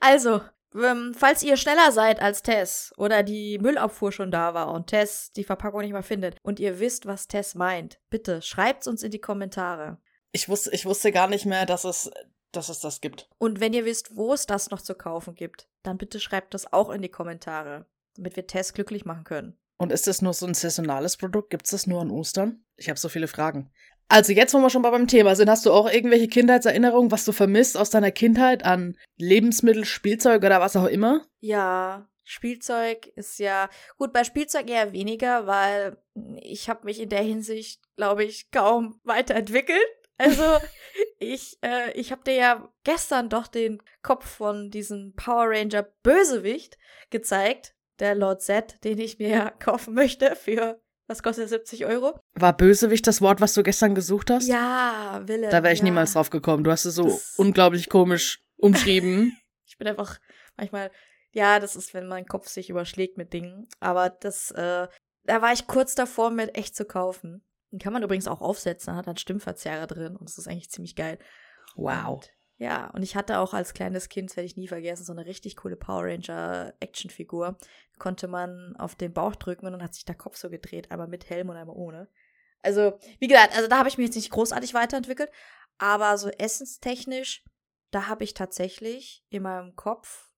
Also, 0.00 0.40
ähm, 0.74 1.14
falls 1.16 1.42
ihr 1.42 1.56
schneller 1.56 1.90
seid 1.92 2.20
als 2.20 2.42
Tess 2.42 2.92
oder 2.96 3.22
die 3.22 3.58
Müllabfuhr 3.58 4.12
schon 4.12 4.30
da 4.30 4.54
war 4.54 4.72
und 4.72 4.88
Tess 4.88 5.32
die 5.32 5.44
Verpackung 5.44 5.80
nicht 5.80 5.92
mehr 5.92 6.02
findet 6.02 6.36
und 6.42 6.60
ihr 6.60 6.78
wisst, 6.78 7.06
was 7.06 7.28
Tess 7.28 7.54
meint, 7.54 7.98
bitte 8.10 8.42
schreibt's 8.42 8.86
uns 8.86 9.02
in 9.02 9.10
die 9.10 9.20
Kommentare. 9.20 9.98
Ich 10.32 10.48
wusste, 10.48 10.70
ich 10.72 10.84
wusste 10.84 11.12
gar 11.12 11.28
nicht 11.28 11.46
mehr, 11.46 11.66
dass 11.66 11.84
es, 11.84 12.10
dass 12.52 12.68
es 12.68 12.80
das 12.80 13.00
gibt. 13.00 13.28
Und 13.38 13.60
wenn 13.60 13.72
ihr 13.72 13.84
wisst, 13.84 14.16
wo 14.16 14.32
es 14.32 14.46
das 14.46 14.70
noch 14.70 14.82
zu 14.82 14.94
kaufen 14.94 15.34
gibt, 15.34 15.68
dann 15.82 15.98
bitte 15.98 16.20
schreibt 16.20 16.52
das 16.52 16.72
auch 16.72 16.90
in 16.90 17.02
die 17.02 17.08
Kommentare, 17.08 17.86
damit 18.16 18.36
wir 18.36 18.46
Tess 18.46 18.72
glücklich 18.72 19.04
machen 19.04 19.24
können. 19.24 19.58
Und 19.78 19.92
ist 19.92 20.06
das 20.06 20.22
nur 20.22 20.32
so 20.32 20.46
ein 20.46 20.54
saisonales 20.54 21.16
Produkt? 21.16 21.50
Gibt 21.50 21.66
es 21.66 21.72
das 21.72 21.86
nur 21.86 22.00
an 22.00 22.10
Ostern? 22.10 22.64
Ich 22.76 22.88
habe 22.88 22.98
so 22.98 23.08
viele 23.08 23.28
Fragen. 23.28 23.70
Also 24.08 24.32
jetzt, 24.32 24.54
wo 24.54 24.58
wir 24.58 24.70
schon 24.70 24.82
mal 24.82 24.90
beim 24.90 25.08
Thema 25.08 25.34
sind, 25.34 25.50
hast 25.50 25.66
du 25.66 25.72
auch 25.72 25.90
irgendwelche 25.90 26.28
Kindheitserinnerungen, 26.28 27.10
was 27.10 27.24
du 27.24 27.32
vermisst 27.32 27.76
aus 27.76 27.90
deiner 27.90 28.12
Kindheit 28.12 28.64
an 28.64 28.96
Lebensmittel, 29.16 29.84
Spielzeug 29.84 30.44
oder 30.44 30.60
was 30.60 30.76
auch 30.76 30.86
immer? 30.86 31.26
Ja, 31.40 32.08
Spielzeug 32.22 33.06
ist 33.14 33.38
ja 33.38 33.68
gut 33.98 34.12
bei 34.12 34.24
Spielzeug 34.24 34.68
eher 34.68 34.92
weniger, 34.92 35.46
weil 35.46 35.96
ich 36.40 36.68
habe 36.68 36.84
mich 36.84 37.00
in 37.00 37.08
der 37.08 37.22
Hinsicht, 37.22 37.80
glaube 37.96 38.24
ich, 38.24 38.50
kaum 38.50 39.00
weiterentwickelt. 39.04 39.78
Also 40.18 40.42
ich 41.18 41.58
äh, 41.62 41.92
ich 41.92 42.10
habe 42.10 42.24
dir 42.24 42.34
ja 42.34 42.68
gestern 42.84 43.28
doch 43.28 43.46
den 43.46 43.80
Kopf 44.02 44.26
von 44.26 44.70
diesem 44.70 45.14
Power 45.14 45.50
Ranger 45.50 45.82
Bösewicht 46.02 46.78
gezeigt, 47.10 47.75
der 48.00 48.14
Lord 48.14 48.42
Z, 48.42 48.82
den 48.84 48.98
ich 48.98 49.18
mir 49.18 49.50
kaufen 49.58 49.94
möchte 49.94 50.36
für 50.36 50.80
was 51.08 51.22
kostet 51.22 51.44
er, 51.44 51.48
70 51.48 51.86
Euro. 51.86 52.18
War 52.34 52.56
Bösewicht 52.56 53.06
das 53.06 53.20
Wort, 53.20 53.40
was 53.40 53.54
du 53.54 53.62
gestern 53.62 53.94
gesucht 53.94 54.28
hast? 54.28 54.48
Ja, 54.48 55.22
Wille. 55.24 55.50
Da 55.50 55.62
wäre 55.62 55.72
ich 55.72 55.78
ja. 55.78 55.84
niemals 55.84 56.14
drauf 56.14 56.30
gekommen. 56.30 56.64
Du 56.64 56.72
hast 56.72 56.84
es 56.84 56.96
so 56.96 57.04
Das- 57.04 57.34
unglaublich 57.38 57.88
komisch 57.88 58.40
umschrieben. 58.56 59.36
Ich 59.68 59.78
bin 59.78 59.88
einfach 59.88 60.18
manchmal, 60.56 60.90
ja, 61.32 61.58
das 61.60 61.76
ist, 61.76 61.92
wenn 61.92 62.06
mein 62.06 62.24
Kopf 62.24 62.48
sich 62.48 62.70
überschlägt 62.70 63.18
mit 63.18 63.32
Dingen. 63.32 63.68
Aber 63.78 64.08
das, 64.10 64.52
äh, 64.52 64.86
da 65.24 65.42
war 65.42 65.52
ich 65.52 65.66
kurz 65.66 65.94
davor, 65.94 66.30
mir 66.30 66.54
echt 66.54 66.74
zu 66.74 66.84
kaufen. 66.86 67.44
Den 67.72 67.78
kann 67.80 67.92
man 67.92 68.02
übrigens 68.02 68.26
auch 68.28 68.40
aufsetzen, 68.40 68.94
hat 68.96 69.06
dann 69.06 69.16
Stimmverzerrer 69.18 69.86
drin 69.86 70.16
und 70.16 70.28
das 70.30 70.38
ist 70.38 70.48
eigentlich 70.48 70.70
ziemlich 70.70 70.94
geil. 70.96 71.18
wow. 71.74 72.14
Und, 72.14 72.30
ja, 72.58 72.90
und 72.90 73.02
ich 73.02 73.16
hatte 73.16 73.38
auch 73.38 73.52
als 73.52 73.74
kleines 73.74 74.08
Kind, 74.08 74.30
das 74.30 74.36
werde 74.36 74.46
ich 74.46 74.56
nie 74.56 74.68
vergessen, 74.68 75.04
so 75.04 75.12
eine 75.12 75.26
richtig 75.26 75.56
coole 75.56 75.76
Power 75.76 76.04
Ranger 76.04 76.72
Actionfigur. 76.80 77.58
Konnte 77.98 78.28
man 78.28 78.74
auf 78.76 78.94
den 78.94 79.12
Bauch 79.12 79.36
drücken 79.36 79.66
und 79.66 79.72
dann 79.72 79.82
hat 79.82 79.94
sich 79.94 80.06
der 80.06 80.14
Kopf 80.14 80.36
so 80.36 80.48
gedreht, 80.48 80.90
einmal 80.90 81.08
mit 81.08 81.28
Helm 81.28 81.50
und 81.50 81.56
einmal 81.56 81.76
ohne. 81.76 82.08
Also, 82.62 82.98
wie 83.18 83.28
gesagt, 83.28 83.54
also 83.54 83.68
da 83.68 83.78
habe 83.78 83.88
ich 83.88 83.98
mich 83.98 84.06
jetzt 84.06 84.16
nicht 84.16 84.30
großartig 84.30 84.72
weiterentwickelt, 84.72 85.30
aber 85.78 86.16
so 86.16 86.28
essenstechnisch, 86.28 87.44
da 87.90 88.06
habe 88.08 88.24
ich 88.24 88.32
tatsächlich 88.32 89.24
in 89.28 89.42
meinem 89.42 89.76
Kopf, 89.76 90.30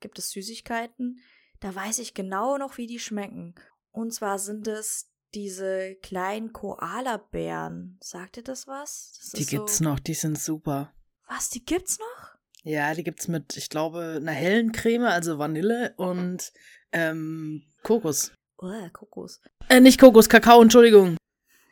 gibt 0.00 0.18
es 0.18 0.30
Süßigkeiten, 0.30 1.20
da 1.60 1.74
weiß 1.74 1.98
ich 1.98 2.14
genau 2.14 2.56
noch, 2.56 2.78
wie 2.78 2.86
die 2.86 2.98
schmecken. 2.98 3.54
Und 3.92 4.14
zwar 4.14 4.38
sind 4.38 4.66
es 4.66 5.12
diese 5.34 5.94
kleinen 5.96 6.52
Koala-Bären. 6.52 7.98
Sagt 8.02 8.38
ihr 8.38 8.42
das 8.42 8.66
was? 8.66 9.18
Das 9.20 9.30
Die 9.32 9.42
ist 9.42 9.50
gibt's 9.50 9.78
so, 9.78 9.84
noch, 9.84 10.00
die 10.00 10.14
sind 10.14 10.38
super. 10.38 10.92
Was, 11.30 11.48
die 11.48 11.64
gibt's 11.64 11.98
noch? 11.98 12.30
Ja, 12.64 12.92
die 12.92 13.04
gibt's 13.04 13.28
mit, 13.28 13.56
ich 13.56 13.70
glaube, 13.70 14.16
einer 14.20 14.32
hellen 14.32 14.72
Creme, 14.72 15.04
also 15.04 15.38
Vanille 15.38 15.94
und 15.96 16.52
ähm, 16.92 17.62
Kokos. 17.84 18.32
Oh, 18.58 18.88
Kokos. 18.92 19.40
Äh, 19.68 19.80
nicht 19.80 20.00
Kokos, 20.00 20.28
Kakao, 20.28 20.60
Entschuldigung. 20.60 21.16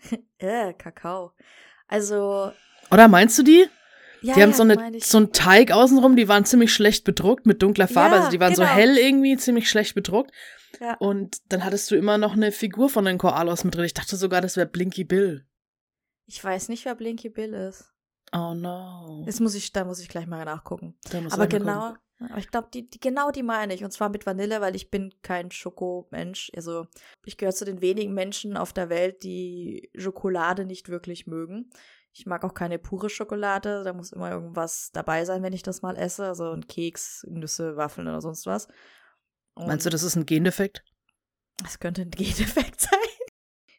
Äh, 0.39 0.73
Kakao. 0.75 1.33
Also, 1.89 2.53
Oder 2.93 3.09
meinst 3.09 3.37
du 3.37 3.43
die? 3.43 3.67
ja, 4.23 4.35
die 4.35 4.43
haben 4.43 4.51
ja, 4.51 4.57
so, 4.57 4.63
eine, 4.63 5.01
so 5.01 5.19
einen 5.19 5.33
Teig 5.33 5.73
außenrum, 5.73 6.15
die 6.15 6.29
waren 6.29 6.45
ziemlich 6.45 6.73
schlecht 6.73 7.03
bedruckt 7.03 7.45
mit 7.45 7.61
dunkler 7.61 7.89
Farbe. 7.89 8.15
Ja, 8.15 8.21
also 8.21 8.31
die 8.31 8.39
waren 8.39 8.55
so 8.55 8.63
genau. 8.63 8.75
hell 8.75 8.97
irgendwie, 8.97 9.37
ziemlich 9.37 9.69
schlecht 9.69 9.97
bedruckt. 9.97 10.31
Ja. 10.81 10.95
Und 10.99 11.39
dann 11.49 11.65
hattest 11.65 11.91
du 11.91 11.97
immer 11.97 12.17
noch 12.17 12.35
eine 12.35 12.53
Figur 12.53 12.89
von 12.89 13.05
den 13.05 13.19
Koalos 13.19 13.65
mit 13.65 13.75
drin. 13.75 13.85
Ich 13.85 13.95
dachte 13.95 14.17
sogar, 14.17 14.41
das 14.41 14.57
wäre 14.57 14.69
Blinky 14.69 15.03
Bill. 15.03 15.45
Ich 16.27 16.43
weiß 16.43 16.69
nicht, 16.69 16.85
wer 16.85 16.95
Blinky 16.95 17.31
Bill 17.31 17.53
ist. 17.55 17.93
Oh 18.33 18.55
no. 18.55 19.23
Jetzt 19.27 19.41
muss 19.41 19.55
ich, 19.55 19.73
da 19.73 19.85
muss 19.85 20.01
ich 20.01 20.09
gleich 20.09 20.27
mal 20.27 20.45
nachgucken. 20.45 20.99
Aber 21.31 21.47
genau, 21.47 21.95
gucken. 22.19 22.39
ich 22.39 22.49
glaube, 22.51 22.69
die, 22.73 22.89
die, 22.89 23.01
genau 23.01 23.31
die 23.31 23.43
meine 23.43 23.75
ich. 23.75 23.85
Und 23.85 23.91
zwar 23.91 24.09
mit 24.09 24.27
Vanille, 24.27 24.61
weil 24.61 24.77
ich 24.77 24.91
bin 24.91 25.15
kein 25.23 25.51
Schokomensch. 25.51 26.51
Also, 26.55 26.87
ich 27.25 27.39
gehöre 27.39 27.55
zu 27.55 27.65
den 27.65 27.81
wenigen 27.81 28.13
Menschen 28.15 28.57
auf 28.57 28.73
der 28.73 28.91
Welt, 28.91 29.23
die 29.23 29.91
Schokolade 29.97 30.65
nicht 30.65 30.89
wirklich 30.89 31.27
mögen. 31.27 31.71
Ich 32.13 32.27
mag 32.27 32.45
auch 32.45 32.55
keine 32.55 32.79
pure 32.79 33.11
Schokolade. 33.11 33.85
Da 33.85 33.93
muss 33.93 34.13
immer 34.13 34.31
irgendwas 34.31 34.91
dabei 34.93 35.25
sein, 35.25 35.43
wenn 35.43 35.53
ich 35.53 35.63
das 35.63 35.83
mal 35.83 35.97
esse. 35.97 36.27
Also 36.27 36.51
ein 36.51 36.67
Keks, 36.67 37.25
Nüsse, 37.29 37.77
Waffeln 37.77 38.09
oder 38.09 38.21
sonst 38.21 38.47
was. 38.47 38.69
Meinst 39.55 39.87
du, 39.87 39.89
Und 39.89 39.95
das 39.95 40.03
ist 40.03 40.17
ein 40.17 40.27
Gendefekt? 40.27 40.85
das 41.63 41.79
könnte 41.79 42.03
ein 42.03 42.11
Gendefekt 42.13 42.81
sein. 42.81 42.93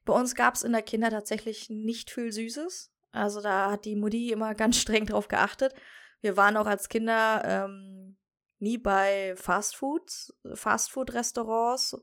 Bei 0.05 0.13
uns 0.13 0.35
gab 0.35 0.55
es 0.55 0.63
in 0.63 0.71
der 0.71 0.81
Kinder 0.81 1.09
tatsächlich 1.09 1.69
nicht 1.69 2.11
viel 2.11 2.31
Süßes. 2.31 2.91
Also 3.11 3.41
da 3.41 3.71
hat 3.71 3.85
die 3.85 3.95
Mutti 3.95 4.31
immer 4.31 4.55
ganz 4.55 4.77
streng 4.77 5.05
drauf 5.05 5.27
geachtet. 5.27 5.73
Wir 6.21 6.37
waren 6.37 6.57
auch 6.57 6.67
als 6.67 6.89
Kinder 6.89 7.41
ähm, 7.45 8.17
nie 8.59 8.77
bei 8.77 9.35
Fastfoods, 9.37 10.37
Fastfood-Restaurants 10.53 11.97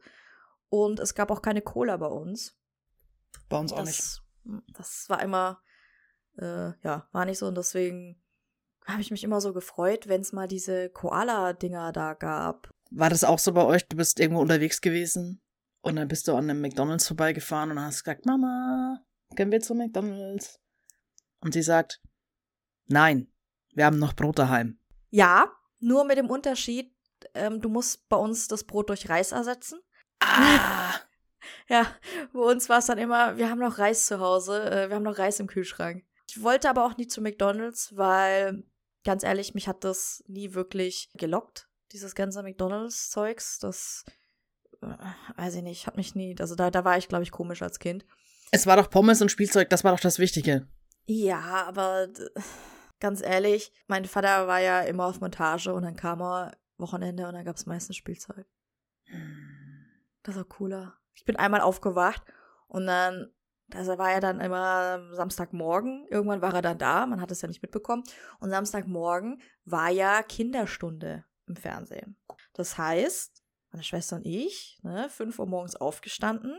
und 0.68 1.00
es 1.00 1.14
gab 1.14 1.30
auch 1.30 1.42
keine 1.42 1.62
Cola 1.62 1.96
bei 1.96 2.06
uns. 2.06 2.56
Bei 3.48 3.58
uns 3.58 3.72
auch 3.72 3.84
nicht. 3.84 3.98
Das, 3.98 4.22
das 4.72 5.04
war 5.08 5.22
immer, 5.22 5.60
äh, 6.38 6.72
ja, 6.82 7.08
war 7.12 7.25
nicht 7.26 7.38
so 7.38 7.46
und 7.46 7.56
deswegen 7.56 8.22
habe 8.86 9.02
ich 9.02 9.10
mich 9.10 9.25
immer 9.25 9.40
so 9.40 9.52
gefreut, 9.52 10.08
wenn 10.08 10.20
es 10.20 10.32
mal 10.32 10.48
diese 10.48 10.88
Koala-Dinger 10.90 11.92
da 11.92 12.14
gab. 12.14 12.70
War 12.90 13.10
das 13.10 13.25
auch 13.25 13.38
so 13.38 13.52
bei 13.52 13.64
euch? 13.64 13.86
Du 13.88 13.96
bist 13.96 14.20
irgendwo 14.20 14.40
unterwegs 14.40 14.80
gewesen 14.80 15.42
und 15.82 15.96
dann 15.96 16.08
bist 16.08 16.28
du 16.28 16.34
an 16.34 16.48
einem 16.48 16.60
McDonalds 16.60 17.06
vorbeigefahren 17.06 17.72
und 17.72 17.80
hast 17.80 18.04
gesagt, 18.04 18.26
Mama, 18.26 19.04
können 19.36 19.50
wir 19.50 19.60
zu 19.60 19.75
McDonalds? 19.75 20.60
Und 21.46 21.52
sie 21.52 21.62
sagt, 21.62 22.00
nein, 22.88 23.28
wir 23.72 23.86
haben 23.86 24.00
noch 24.00 24.14
Brot 24.14 24.40
daheim. 24.40 24.80
Ja, 25.10 25.52
nur 25.78 26.02
mit 26.02 26.18
dem 26.18 26.28
Unterschied, 26.28 26.92
ähm, 27.34 27.60
du 27.60 27.68
musst 27.68 28.08
bei 28.08 28.16
uns 28.16 28.48
das 28.48 28.64
Brot 28.64 28.88
durch 28.88 29.08
Reis 29.08 29.30
ersetzen. 29.30 29.78
Ah, 30.18 30.92
Ja, 31.68 31.86
bei 32.32 32.40
uns 32.40 32.68
war 32.68 32.78
es 32.78 32.86
dann 32.86 32.98
immer, 32.98 33.36
wir 33.36 33.48
haben 33.48 33.60
noch 33.60 33.78
Reis 33.78 34.06
zu 34.06 34.18
Hause, 34.18 34.68
äh, 34.68 34.88
wir 34.88 34.96
haben 34.96 35.04
noch 35.04 35.18
Reis 35.18 35.38
im 35.38 35.46
Kühlschrank. 35.46 36.04
Ich 36.28 36.42
wollte 36.42 36.68
aber 36.68 36.84
auch 36.84 36.96
nie 36.96 37.06
zu 37.06 37.20
McDonalds, 37.20 37.96
weil, 37.96 38.64
ganz 39.04 39.22
ehrlich, 39.22 39.54
mich 39.54 39.68
hat 39.68 39.84
das 39.84 40.24
nie 40.26 40.54
wirklich 40.54 41.10
gelockt, 41.14 41.68
dieses 41.92 42.16
ganze 42.16 42.42
McDonalds-Zeugs. 42.42 43.60
Das, 43.60 44.04
äh, 44.82 44.88
weiß 45.36 45.54
ich 45.54 45.62
nicht, 45.62 45.86
hat 45.86 45.96
mich 45.96 46.16
nie, 46.16 46.34
also 46.40 46.56
da, 46.56 46.72
da 46.72 46.84
war 46.84 46.98
ich, 46.98 47.06
glaube 47.06 47.22
ich, 47.22 47.30
komisch 47.30 47.62
als 47.62 47.78
Kind. 47.78 48.04
es 48.50 48.66
war 48.66 48.76
doch 48.76 48.90
Pommes 48.90 49.22
und 49.22 49.30
Spielzeug, 49.30 49.70
das 49.70 49.84
war 49.84 49.92
doch 49.92 50.00
das 50.00 50.18
Wichtige. 50.18 50.66
Ja, 51.06 51.64
aber 51.66 52.08
ganz 52.98 53.22
ehrlich, 53.22 53.72
mein 53.86 54.04
Vater 54.04 54.48
war 54.48 54.60
ja 54.60 54.80
immer 54.80 55.06
auf 55.06 55.20
Montage 55.20 55.72
und 55.72 55.84
dann 55.84 55.96
kam 55.96 56.20
er 56.20 56.56
Wochenende 56.78 57.26
und 57.26 57.34
dann 57.34 57.44
gab 57.44 57.56
es 57.56 57.66
meistens 57.66 57.96
Spielzeug. 57.96 58.46
Das 60.25 60.34
war 60.34 60.44
cooler. 60.44 60.98
Ich 61.14 61.25
bin 61.25 61.36
einmal 61.36 61.60
aufgewacht 61.60 62.22
und 62.66 62.86
dann, 62.86 63.32
also 63.72 63.96
war 63.98 64.10
ja 64.10 64.20
dann 64.20 64.40
immer 64.40 65.14
Samstagmorgen, 65.14 66.06
irgendwann 66.10 66.42
war 66.42 66.54
er 66.54 66.62
dann 66.62 66.78
da, 66.78 67.06
man 67.06 67.20
hat 67.20 67.30
es 67.30 67.40
ja 67.40 67.48
nicht 67.48 67.62
mitbekommen. 67.62 68.02
Und 68.40 68.50
Samstagmorgen 68.50 69.40
war 69.64 69.90
ja 69.90 70.22
Kinderstunde 70.25 71.25
im 71.46 71.54
Fernsehen. 71.54 72.16
Das 72.52 72.76
heißt, 72.76 73.44
meine 73.70 73.84
Schwester 73.84 74.16
und 74.16 74.26
ich, 74.26 74.80
ne, 74.82 75.08
5 75.08 75.38
Uhr 75.38 75.46
morgens 75.46 75.76
aufgestanden 75.76 76.58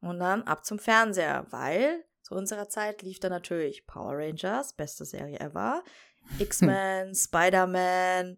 und 0.00 0.18
dann 0.18 0.42
ab 0.42 0.64
zum 0.64 0.80
Fernseher, 0.80 1.46
weil 1.50 2.04
zu 2.28 2.34
unserer 2.34 2.68
Zeit 2.68 3.00
lief 3.00 3.20
da 3.20 3.30
natürlich 3.30 3.86
Power 3.86 4.18
Rangers, 4.18 4.74
beste 4.74 5.06
Serie 5.06 5.40
ever, 5.40 5.82
X-Men, 6.38 7.14
Spider-Man, 7.14 8.36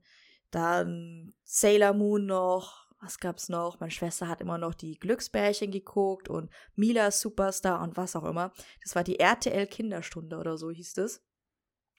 dann 0.53 1.35
Sailor 1.43 1.93
Moon 1.93 2.25
noch, 2.25 2.89
was 3.01 3.19
gab's 3.19 3.49
noch? 3.49 3.81
Meine 3.81 3.91
Schwester 3.91 4.29
hat 4.29 4.41
immer 4.41 4.59
noch 4.59 4.75
die 4.75 4.97
Glücksbärchen 4.97 5.73
geguckt 5.73 6.29
und 6.29 6.51
Mila 6.77 7.11
Superstar 7.11 7.83
und 7.83 7.97
was 7.97 8.15
auch 8.15 8.25
immer. 8.25 8.53
Das 8.85 8.95
war 8.95 9.03
die 9.03 9.19
RTL 9.19 9.67
Kinderstunde 9.67 10.37
oder 10.37 10.57
so 10.57 10.71
hieß 10.71 10.95
das. 10.95 11.21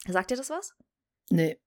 Sagt 0.06 0.30
ihr 0.30 0.38
das 0.38 0.48
was? 0.48 0.74
Nee. 1.28 1.60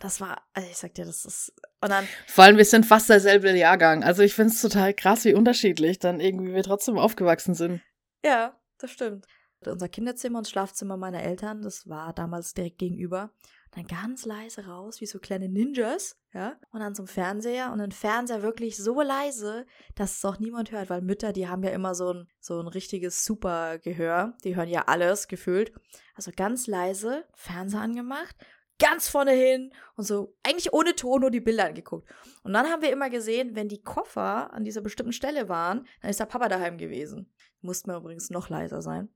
Das 0.00 0.20
war, 0.20 0.42
also 0.54 0.68
ich 0.68 0.76
sag 0.76 0.94
dir, 0.94 1.04
das 1.04 1.24
ist. 1.24 1.52
Und 1.80 1.90
dann, 1.90 2.08
Vor 2.26 2.44
allem, 2.44 2.56
wir 2.56 2.64
sind 2.64 2.84
fast 2.84 3.10
derselbe 3.10 3.56
Jahrgang. 3.56 4.02
Also 4.02 4.22
ich 4.22 4.34
finde 4.34 4.54
es 4.54 4.60
total 4.60 4.92
krass, 4.94 5.24
wie 5.24 5.34
unterschiedlich 5.34 6.00
dann 6.00 6.18
irgendwie 6.18 6.54
wir 6.54 6.62
trotzdem 6.64 6.98
aufgewachsen 6.98 7.54
sind. 7.54 7.80
ja, 8.24 8.58
das 8.78 8.90
stimmt. 8.90 9.26
Unser 9.70 9.88
Kinderzimmer 9.88 10.38
und 10.38 10.48
Schlafzimmer 10.48 10.96
meiner 10.96 11.22
Eltern, 11.22 11.62
das 11.62 11.88
war 11.88 12.12
damals 12.12 12.54
direkt 12.54 12.78
gegenüber. 12.78 13.30
Dann 13.74 13.86
ganz 13.86 14.26
leise 14.26 14.66
raus, 14.66 15.00
wie 15.00 15.06
so 15.06 15.18
kleine 15.18 15.48
Ninjas, 15.48 16.18
ja. 16.34 16.58
Und 16.72 16.80
dann 16.80 16.94
zum 16.94 17.06
Fernseher 17.06 17.72
und 17.72 17.80
ein 17.80 17.92
Fernseher 17.92 18.42
wirklich 18.42 18.76
so 18.76 19.00
leise, 19.00 19.66
dass 19.94 20.16
es 20.18 20.24
auch 20.26 20.38
niemand 20.38 20.72
hört, 20.72 20.90
weil 20.90 21.00
Mütter, 21.00 21.32
die 21.32 21.48
haben 21.48 21.62
ja 21.62 21.70
immer 21.70 21.94
so 21.94 22.12
ein, 22.12 22.28
so 22.38 22.60
ein 22.60 22.68
richtiges 22.68 23.24
Supergehör. 23.24 24.34
Die 24.44 24.56
hören 24.56 24.68
ja 24.68 24.82
alles 24.88 25.26
gefühlt. 25.26 25.72
Also 26.14 26.32
ganz 26.36 26.66
leise, 26.66 27.24
Fernseher 27.34 27.80
angemacht, 27.80 28.36
ganz 28.78 29.08
vorne 29.08 29.32
hin 29.32 29.72
und 29.96 30.04
so 30.04 30.36
eigentlich 30.42 30.72
ohne 30.72 30.94
Ton 30.94 31.20
nur 31.20 31.30
die 31.30 31.40
Bilder 31.40 31.66
angeguckt. 31.66 32.08
Und 32.42 32.52
dann 32.52 32.66
haben 32.66 32.82
wir 32.82 32.92
immer 32.92 33.08
gesehen, 33.10 33.54
wenn 33.54 33.68
die 33.68 33.82
Koffer 33.82 34.52
an 34.52 34.64
dieser 34.64 34.80
bestimmten 34.80 35.12
Stelle 35.12 35.48
waren, 35.48 35.86
dann 36.00 36.10
ist 36.10 36.20
der 36.20 36.26
Papa 36.26 36.48
daheim 36.48 36.76
gewesen. 36.76 37.32
Musste 37.60 37.90
mir 37.90 37.96
übrigens 37.96 38.28
noch 38.30 38.48
leiser 38.48 38.82
sein. 38.82 39.08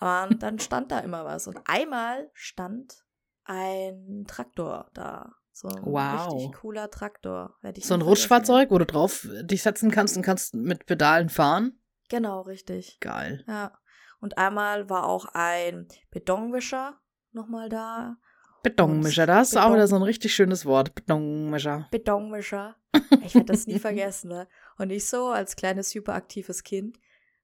Und 0.00 0.42
dann 0.42 0.58
stand 0.58 0.90
da 0.92 0.98
immer 1.00 1.24
was. 1.24 1.46
Und 1.46 1.58
einmal 1.66 2.30
stand 2.34 3.04
ein 3.44 4.24
Traktor 4.28 4.90
da. 4.94 5.34
So 5.52 5.68
ein 5.68 5.84
Wow. 5.86 6.34
richtig 6.34 6.52
cooler 6.60 6.90
Traktor. 6.90 7.56
So 7.80 7.94
ein. 7.94 8.02
Rutschfahrzeug, 8.02 8.70
wo 8.70 8.78
du 8.78 8.84
drauf 8.84 9.26
dich 9.42 9.62
setzen 9.62 9.90
kannst 9.90 10.16
und 10.16 10.22
kannst 10.22 10.54
mit 10.54 10.84
Pedalen 10.86 11.30
fahren. 11.30 11.80
Genau, 12.10 12.42
richtig. 12.42 12.98
Geil. 13.00 13.42
Ja. 13.48 13.72
Und 14.20 14.36
einmal 14.38 14.90
war 14.90 15.06
auch 15.06 15.26
ein 15.32 15.88
Betonwischer 16.10 17.00
nochmal 17.32 17.68
da. 17.68 18.16
Betonmischer, 18.62 19.26
da 19.26 19.36
hast 19.36 19.54
du 19.54 19.58
auch 19.60 19.64
Beton- 19.70 19.74
wieder 19.74 19.86
so 19.88 19.96
ein 19.96 20.02
richtig 20.02 20.34
schönes 20.34 20.66
Wort. 20.66 20.94
Betonmischer. 20.94 21.88
Betonmischer. 21.90 22.76
Ich 23.22 23.34
werde 23.34 23.46
das 23.52 23.66
nie 23.66 23.78
vergessen, 23.78 24.28
ne? 24.28 24.48
Und 24.78 24.90
ich 24.90 25.08
so 25.08 25.28
als 25.28 25.56
kleines 25.56 25.94
hyperaktives 25.94 26.64
Kind. 26.64 26.98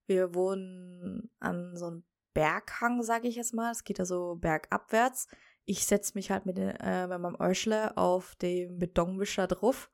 Wir 0.07 0.35
wohnen 0.35 1.31
an 1.39 1.77
so 1.77 1.87
einem 1.87 2.05
Berghang, 2.35 3.03
sage 3.03 3.29
ich 3.29 3.37
jetzt 3.37 3.55
mal. 3.55 3.71
Es 3.71 3.85
geht 3.85 3.99
ja 3.99 4.05
so 4.05 4.37
bergabwärts. 4.37 5.29
Ich 5.65 5.87
setze 5.87 6.13
mich 6.15 6.31
halt 6.31 6.47
mit, 6.47 6.57
den, 6.57 6.71
äh, 6.71 7.07
mit 7.07 7.21
meinem 7.21 7.37
Äuschle 7.37 7.97
auf 7.97 8.35
dem 8.37 8.79
Betonwischer 8.79 9.47
drauf 9.47 9.91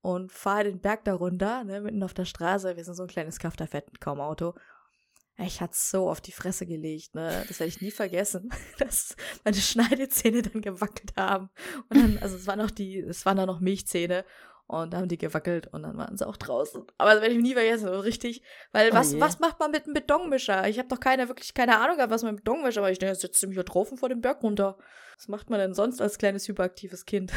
und 0.00 0.32
fahre 0.32 0.64
den 0.64 0.80
Berg 0.80 1.04
da 1.04 1.14
runter, 1.14 1.64
ne, 1.64 1.80
mitten 1.80 2.02
auf 2.02 2.14
der 2.14 2.24
Straße. 2.24 2.76
Wir 2.76 2.84
sind 2.84 2.94
so 2.94 3.02
ein 3.02 3.08
kleines 3.08 3.38
Kafterfett 3.38 4.00
kaum 4.00 4.20
Auto. 4.20 4.54
Ich 5.36 5.60
hatte 5.60 5.76
so 5.76 6.10
auf 6.10 6.20
die 6.20 6.32
Fresse 6.32 6.66
gelegt, 6.66 7.14
ne? 7.14 7.44
Das 7.48 7.60
werde 7.60 7.68
ich 7.68 7.80
nie 7.80 7.90
vergessen, 7.90 8.50
dass 8.78 9.16
meine 9.44 9.56
Schneidezähne 9.56 10.42
dann 10.42 10.60
gewackelt 10.60 11.14
haben. 11.16 11.50
Und 11.88 11.96
dann, 11.96 12.18
also 12.18 12.36
es 12.36 12.46
waren 12.46 12.58
noch 12.58 12.70
die, 12.70 12.98
es 12.98 13.24
waren 13.24 13.38
da 13.38 13.46
noch 13.46 13.60
Milchzähne 13.60 14.24
und 14.70 14.92
da 14.92 14.98
haben 14.98 15.08
die 15.08 15.18
gewackelt 15.18 15.66
und 15.72 15.82
dann 15.82 15.96
waren 15.96 16.16
sie 16.16 16.26
auch 16.26 16.36
draußen. 16.36 16.84
Aber 16.96 17.12
das 17.14 17.22
werde 17.22 17.34
ich 17.34 17.42
nie 17.42 17.54
vergessen, 17.54 17.88
so 17.88 17.98
richtig. 17.98 18.42
Weil 18.70 18.90
Oh 18.92 18.94
was, 18.94 19.12
je. 19.12 19.20
was 19.20 19.40
macht 19.40 19.58
man 19.58 19.72
mit 19.72 19.84
einem 19.84 19.94
Betonmischer? 19.94 20.68
Ich 20.68 20.78
habe 20.78 20.88
doch 20.88 21.00
keine, 21.00 21.26
wirklich 21.28 21.54
keine 21.54 21.78
Ahnung 21.78 21.96
gehabt, 21.96 22.12
was 22.12 22.22
man 22.22 22.36
mit 22.36 22.44
Betonmischer 22.44 22.80
macht. 22.80 22.92
Ich 22.92 23.00
denke, 23.00 23.12
jetzt 23.12 23.22
setzt 23.22 23.42
du 23.42 23.48
mich 23.48 23.56
hier 23.56 23.64
drauf 23.64 23.90
und 23.90 23.98
vor 23.98 24.08
den 24.08 24.20
Berg 24.20 24.44
runter. 24.44 24.78
Was 25.16 25.26
macht 25.26 25.50
man 25.50 25.58
denn 25.58 25.74
sonst 25.74 26.00
als 26.00 26.18
kleines 26.18 26.46
hyperaktives 26.46 27.04
Kind? 27.04 27.32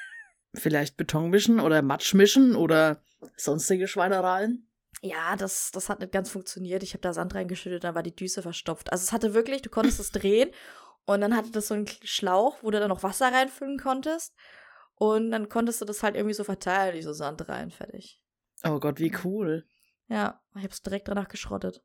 Vielleicht 0.54 0.96
Beton 0.96 1.30
mischen 1.30 1.60
oder 1.60 1.80
Matsch 1.82 2.14
mischen 2.14 2.56
oder 2.56 3.00
sonstige 3.36 3.86
Schweinereien. 3.86 4.68
Ja, 5.02 5.36
das, 5.36 5.70
das 5.70 5.88
hat 5.88 6.00
nicht 6.00 6.12
ganz 6.12 6.30
funktioniert. 6.30 6.82
Ich 6.82 6.94
habe 6.94 7.00
da 7.00 7.12
Sand 7.12 7.34
reingeschüttet, 7.34 7.84
dann 7.84 7.94
war 7.94 8.02
die 8.02 8.14
Düse 8.14 8.42
verstopft. 8.42 8.90
Also 8.92 9.02
es 9.04 9.12
hatte 9.12 9.34
wirklich, 9.34 9.62
du 9.62 9.70
konntest 9.70 10.00
es 10.00 10.10
drehen 10.10 10.50
und 11.06 11.20
dann 11.20 11.36
hatte 11.36 11.52
das 11.52 11.68
so 11.68 11.74
einen 11.74 11.86
Schlauch, 11.86 12.58
wo 12.62 12.72
du 12.72 12.80
dann 12.80 12.88
noch 12.88 13.02
Wasser 13.04 13.32
reinfüllen 13.32 13.78
konntest. 13.78 14.34
Und 15.02 15.32
dann 15.32 15.48
konntest 15.48 15.80
du 15.80 15.84
das 15.84 16.04
halt 16.04 16.14
irgendwie 16.14 16.34
so 16.34 16.44
verteilen, 16.44 16.94
die 16.94 17.02
so 17.02 17.12
Sand 17.12 17.48
rein, 17.48 17.72
fertig. 17.72 18.22
Oh 18.62 18.78
Gott, 18.78 19.00
wie 19.00 19.12
cool. 19.24 19.66
Ja, 20.06 20.40
ich 20.54 20.62
habe 20.62 20.72
es 20.72 20.80
direkt 20.80 21.08
danach 21.08 21.26
geschrottet. 21.26 21.82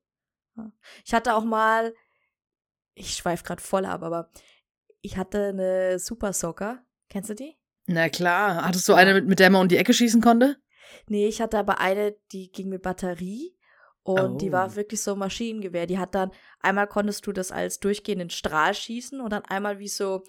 Ich 1.04 1.16
hatte 1.16 1.34
auch 1.34 1.44
mal, 1.44 1.96
ich 2.94 3.16
schweife 3.16 3.44
gerade 3.44 3.62
voll 3.64 3.86
ab, 3.86 4.04
aber 4.04 4.30
ich 5.02 5.18
hatte 5.18 5.48
eine 5.48 5.98
Super 5.98 6.32
Soaker. 6.32 6.84
Kennst 7.10 7.32
du 7.32 7.34
die? 7.34 7.58
Na 7.88 8.08
klar. 8.10 8.64
Hattest 8.64 8.88
du 8.88 8.94
eine, 8.94 9.16
mit, 9.16 9.26
mit 9.26 9.40
der 9.40 9.50
man 9.50 9.62
um 9.64 9.68
die 9.68 9.78
Ecke 9.78 9.96
schießen 9.96 10.22
konnte? 10.22 10.58
Nee, 11.08 11.28
ich 11.28 11.42
hatte 11.42 11.58
aber 11.58 11.80
eine, 11.80 12.16
die 12.32 12.52
ging 12.52 12.70
mit 12.70 12.84
Batterie 12.84 13.58
und 14.04 14.44
die 14.44 14.50
Oh. 14.50 14.54
war 14.54 14.76
wirklich 14.76 15.02
so 15.02 15.16
Maschinengewehr. 15.16 15.88
Die 15.88 15.98
hat 15.98 16.14
dann, 16.14 16.30
einmal 16.60 16.86
konntest 16.88 17.26
du 17.26 17.32
das 17.32 17.52
als 17.52 17.80
durchgehenden 17.80 18.30
Strahl 18.30 18.76
schießen 18.76 19.20
und 19.22 19.32
dann 19.32 19.44
einmal 19.46 19.80
wie 19.80 19.88
so, 19.88 20.24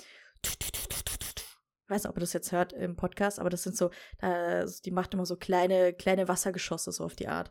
ich 1.89 1.95
weiß 1.95 2.03
nicht, 2.03 2.11
ob 2.11 2.19
ihr 2.19 2.21
das 2.21 2.35
jetzt 2.35 2.53
hört 2.53 2.75
im 2.75 2.97
Podcast, 2.97 3.41
aber 3.41 3.49
das 3.49 3.63
sind 3.63 3.75
so, 3.75 3.91
äh, 4.21 4.67
die 4.85 4.91
macht 4.91 5.15
immer 5.15 5.25
so 5.25 5.37
kleine, 5.37 5.95
kleine 5.95 6.29
Wassergeschosse 6.29 6.93
so 6.93 7.03
auf 7.03 7.17
die 7.17 7.29
Art. 7.29 7.51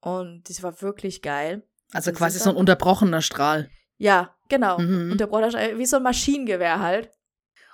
Und 0.00 0.48
das 0.48 0.64
war 0.64 0.82
wirklich 0.82 1.22
geil. 1.22 1.62
Also 1.92 2.10
Wir 2.10 2.18
quasi 2.18 2.38
sind 2.38 2.44
so 2.44 2.50
ein 2.50 2.56
unterbrochener 2.56 3.22
Strahl. 3.22 3.70
Ja, 3.98 4.34
genau. 4.48 4.80
Mhm. 4.80 5.16
Der 5.16 5.28
Bruder 5.28 5.52
wie 5.78 5.86
so 5.86 5.98
ein 5.98 6.02
Maschinengewehr 6.02 6.80
halt. 6.80 7.12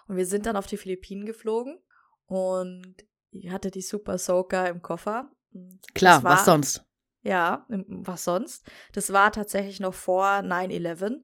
Und 0.09 0.19
wir 0.19 0.27
sind 0.27 0.45
dann 0.45 0.57
auf 0.57 0.67
die 0.67 0.77
Philippinen 0.77 1.25
geflogen 1.25 1.79
und 2.27 2.95
ich 3.31 3.51
hatte 3.51 3.71
die 3.71 3.81
Super 3.81 4.19
Soaker 4.19 4.69
im 4.69 4.83
Koffer. 4.83 5.31
Klar, 5.95 6.17
das 6.17 6.25
war, 6.25 6.33
was 6.33 6.45
sonst? 6.45 6.85
Ja, 7.23 7.67
was 7.69 8.25
sonst? 8.25 8.71
Das 8.93 9.11
war 9.15 9.33
tatsächlich 9.33 9.81
noch 9.81 9.95
vor 9.95 10.27
9-11. 10.27 11.23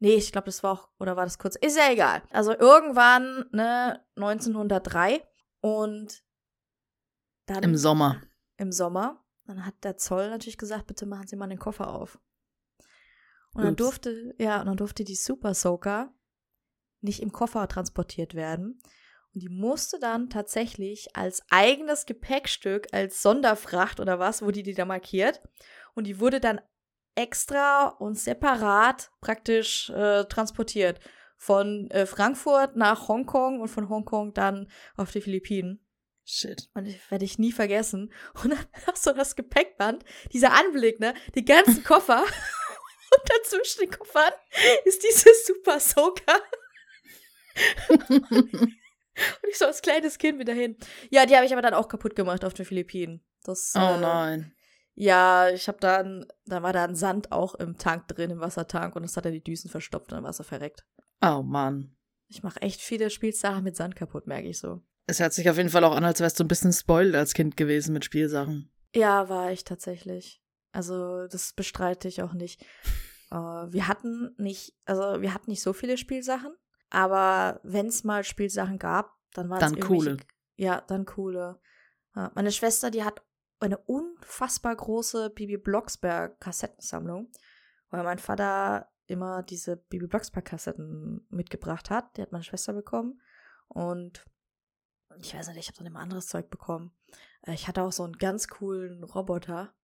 Nee, 0.00 0.14
ich 0.14 0.30
glaube, 0.32 0.46
das 0.46 0.62
war 0.62 0.72
auch, 0.72 0.88
oder 0.98 1.16
war 1.16 1.24
das 1.24 1.38
kurz? 1.38 1.56
Ist 1.56 1.76
ja 1.76 1.90
egal. 1.90 2.22
Also 2.30 2.52
irgendwann, 2.52 3.46
ne, 3.52 4.04
1903 4.16 5.26
und 5.60 6.22
dann 7.46 7.62
Im 7.62 7.76
Sommer. 7.76 8.20
im 8.56 8.70
Sommer. 8.72 9.24
Dann 9.46 9.64
hat 9.64 9.82
der 9.82 9.96
Zoll 9.96 10.28
natürlich 10.30 10.58
gesagt, 10.58 10.86
bitte 10.86 11.06
machen 11.06 11.26
Sie 11.26 11.36
mal 11.36 11.48
den 11.48 11.58
Koffer 11.58 11.92
auf. 11.92 12.18
Und 13.54 13.64
dann 13.64 13.72
Ups. 13.72 13.82
durfte, 13.82 14.34
ja, 14.38 14.60
und 14.60 14.66
dann 14.66 14.76
durfte 14.76 15.04
die 15.04 15.16
Super 15.16 15.54
Soaker 15.54 16.12
nicht 17.00 17.22
im 17.22 17.32
Koffer 17.32 17.66
transportiert 17.66 18.34
werden. 18.34 18.80
Und 19.34 19.42
die 19.42 19.48
musste 19.48 19.98
dann 19.98 20.30
tatsächlich 20.30 21.16
als 21.16 21.42
eigenes 21.50 22.06
Gepäckstück, 22.06 22.88
als 22.92 23.22
Sonderfracht 23.22 24.00
oder 24.00 24.18
was, 24.18 24.42
wurde 24.42 24.62
die 24.62 24.74
da 24.74 24.84
markiert. 24.84 25.42
Und 25.94 26.06
die 26.06 26.20
wurde 26.20 26.40
dann 26.40 26.60
extra 27.18 27.88
und 27.88 28.18
separat 28.18 29.10
praktisch 29.20 29.90
äh, 29.90 30.24
transportiert. 30.24 31.00
Von 31.36 31.90
äh, 31.90 32.06
Frankfurt 32.06 32.76
nach 32.76 33.08
Hongkong 33.08 33.60
und 33.60 33.68
von 33.68 33.88
Hongkong 33.88 34.34
dann 34.34 34.68
auf 34.96 35.10
die 35.10 35.20
Philippinen. 35.20 35.84
Shit. 36.24 36.68
Und 36.74 36.86
ich 36.86 37.10
werde 37.10 37.24
ich 37.24 37.38
nie 37.38 37.52
vergessen. 37.52 38.12
Und 38.42 38.50
dann 38.50 38.66
hast 38.86 39.06
du 39.06 39.12
das 39.12 39.34
Gepäckband, 39.34 40.04
dieser 40.32 40.52
Anblick, 40.52 41.00
ne? 41.00 41.14
Die 41.34 41.44
ganzen 41.44 41.82
Koffer. 41.84 42.22
Und 43.10 43.30
dazwischen 43.30 43.80
den 43.80 43.90
Koffern 43.90 44.32
ist 44.84 45.02
diese 45.02 45.30
Super 45.46 45.80
Soaker. 45.80 46.40
Und 47.88 49.48
ich 49.48 49.56
so 49.56 49.64
als 49.64 49.80
kleines 49.80 50.18
Kind 50.18 50.38
wieder 50.38 50.52
hin. 50.52 50.76
Ja, 51.10 51.24
die 51.24 51.34
habe 51.34 51.46
ich 51.46 51.52
aber 51.52 51.62
dann 51.62 51.72
auch 51.72 51.88
kaputt 51.88 52.14
gemacht 52.14 52.44
auf 52.44 52.52
den 52.52 52.66
Philippinen. 52.66 53.24
Das, 53.44 53.72
Oh 53.74 53.78
äh, 53.78 53.98
nein. 53.98 54.54
Ja, 55.00 55.48
ich 55.50 55.68
habe 55.68 55.78
dann, 55.78 56.26
da 56.44 56.64
war 56.64 56.72
dann 56.72 56.96
Sand 56.96 57.30
auch 57.30 57.54
im 57.54 57.78
Tank 57.78 58.08
drin, 58.08 58.32
im 58.32 58.40
Wassertank. 58.40 58.96
Und 58.96 59.02
das 59.02 59.16
hat 59.16 59.24
er 59.26 59.30
die 59.30 59.42
Düsen 59.42 59.70
verstopft 59.70 60.10
und 60.10 60.16
dann 60.16 60.24
war 60.24 60.30
es 60.30 60.44
verreckt. 60.44 60.84
Oh 61.22 61.42
Mann. 61.42 61.96
Ich 62.26 62.42
mache 62.42 62.60
echt 62.62 62.80
viele 62.80 63.08
Spielsachen 63.08 63.62
mit 63.62 63.76
Sand 63.76 63.94
kaputt, 63.94 64.26
merke 64.26 64.48
ich 64.48 64.58
so. 64.58 64.82
Es 65.06 65.20
hört 65.20 65.32
sich 65.32 65.48
auf 65.48 65.56
jeden 65.56 65.70
Fall 65.70 65.84
auch 65.84 65.94
an, 65.94 66.04
als 66.04 66.18
wärst 66.18 66.40
du 66.40 66.44
ein 66.44 66.48
bisschen 66.48 66.72
spoiled 66.72 67.14
als 67.14 67.34
Kind 67.34 67.56
gewesen 67.56 67.92
mit 67.92 68.04
Spielsachen. 68.04 68.72
Ja, 68.92 69.28
war 69.28 69.52
ich 69.52 69.62
tatsächlich. 69.62 70.42
Also, 70.72 71.28
das 71.28 71.52
bestreite 71.52 72.08
ich 72.08 72.22
auch 72.22 72.34
nicht. 72.34 72.64
Äh, 73.30 73.36
wir 73.36 73.88
hatten 73.88 74.34
nicht, 74.38 74.72
also 74.86 75.20
wir 75.20 75.34
hatten 75.34 75.50
nicht 75.50 75.60
so 75.62 75.74
viele 75.74 75.98
Spielsachen, 75.98 76.50
aber 76.88 77.60
wenn 77.62 77.88
es 77.88 78.02
mal 78.02 78.24
Spielsachen 78.24 78.78
gab, 78.78 79.18
dann 79.34 79.50
waren 79.50 79.62
es 79.62 79.70
Dann 79.70 79.80
coole. 79.80 80.16
Ja, 80.56 80.80
dann 80.80 81.04
coole. 81.04 81.60
Ja, 82.16 82.32
meine 82.34 82.52
Schwester, 82.52 82.90
die 82.90 83.04
hat 83.04 83.20
eine 83.60 83.78
unfassbar 83.78 84.74
große 84.76 85.30
Bibi 85.30 85.56
Blocksberg 85.56 86.40
Kassettensammlung, 86.40 87.30
weil 87.90 88.04
mein 88.04 88.18
Vater 88.18 88.90
immer 89.06 89.42
diese 89.42 89.76
Bibi 89.76 90.06
Blocksberg 90.06 90.44
Kassetten 90.44 91.26
mitgebracht 91.30 91.90
hat. 91.90 92.16
Die 92.16 92.22
hat 92.22 92.32
meine 92.32 92.44
Schwester 92.44 92.72
bekommen 92.72 93.20
und 93.68 94.24
ich 95.20 95.34
weiß 95.34 95.48
nicht, 95.48 95.58
ich 95.58 95.68
habe 95.68 95.78
dann 95.78 95.86
immer 95.86 96.00
anderes 96.00 96.28
Zeug 96.28 96.50
bekommen. 96.50 96.92
Äh, 97.42 97.54
Ich 97.54 97.66
hatte 97.66 97.82
auch 97.82 97.92
so 97.92 98.04
einen 98.04 98.18
ganz 98.18 98.48
coolen 98.48 99.02
Roboter, 99.02 99.74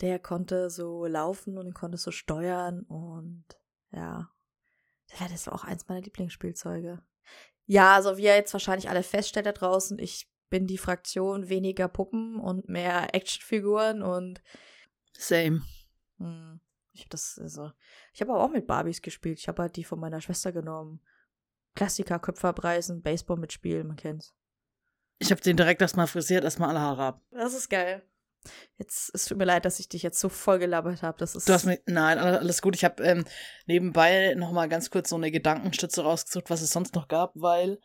der 0.00 0.18
konnte 0.18 0.68
so 0.70 1.06
laufen 1.06 1.56
und 1.56 1.66
den 1.66 1.74
konnte 1.74 1.96
so 1.96 2.10
steuern 2.10 2.82
und 2.82 3.44
ja, 3.92 4.30
das 5.30 5.46
war 5.46 5.54
auch 5.54 5.64
eins 5.64 5.88
meiner 5.88 6.02
Lieblingsspielzeuge. 6.02 7.02
Ja, 7.64 7.94
also 7.94 8.16
wie 8.16 8.24
ihr 8.24 8.34
jetzt 8.36 8.52
wahrscheinlich 8.52 8.90
alle 8.90 9.02
feststellt 9.02 9.46
da 9.46 9.52
draußen, 9.52 9.98
ich 9.98 10.30
bin 10.48 10.66
die 10.66 10.78
Fraktion 10.78 11.48
weniger 11.48 11.88
Puppen 11.88 12.38
und 12.38 12.68
mehr 12.68 13.14
Actionfiguren 13.14 14.02
und 14.02 14.42
Same. 15.12 15.62
hm, 16.18 16.60
ich 16.92 17.02
hab 17.02 17.10
das 17.10 17.38
also 17.42 17.70
ich 18.12 18.20
habe 18.20 18.32
aber 18.32 18.42
auch 18.44 18.50
mit 18.50 18.66
Barbies 18.66 19.02
gespielt. 19.02 19.38
Ich 19.38 19.48
habe 19.48 19.62
halt 19.62 19.76
die 19.76 19.84
von 19.84 19.98
meiner 20.00 20.20
Schwester 20.20 20.52
genommen. 20.52 21.00
Klassiker, 21.74 22.18
Köpfe 22.18 22.48
abreißen, 22.48 23.02
Baseball 23.02 23.36
mitspielen, 23.36 23.86
man 23.86 23.96
kennt's. 23.96 24.34
Ich 25.18 25.30
habe 25.30 25.40
den 25.40 25.56
direkt 25.56 25.82
erstmal 25.82 26.06
frisiert, 26.06 26.44
erstmal 26.44 26.70
alle 26.70 26.80
Haare 26.80 27.02
ab. 27.04 27.22
Das 27.30 27.54
ist 27.54 27.68
geil. 27.68 28.02
Jetzt, 28.78 29.10
es 29.14 29.24
tut 29.24 29.38
mir 29.38 29.44
leid, 29.44 29.64
dass 29.64 29.80
ich 29.80 29.88
dich 29.88 30.02
jetzt 30.02 30.20
so 30.20 30.28
voll 30.28 30.58
gelabert 30.58 31.02
habe. 31.02 31.18
Das 31.18 31.34
ist. 31.34 31.48
Du 31.48 31.52
hast 31.52 31.64
mir, 31.64 31.80
nein, 31.86 32.18
alle- 32.18 32.38
alles 32.38 32.62
gut. 32.62 32.76
Ich 32.76 32.84
habe 32.84 33.02
ähm, 33.02 33.24
nebenbei 33.66 34.34
noch 34.36 34.52
mal 34.52 34.68
ganz 34.68 34.90
kurz 34.90 35.08
so 35.10 35.16
eine 35.16 35.30
Gedankenstütze 35.30 36.02
rausgesucht, 36.02 36.48
was 36.48 36.62
es 36.62 36.70
sonst 36.70 36.94
noch 36.94 37.08
gab, 37.08 37.32
weil 37.34 37.80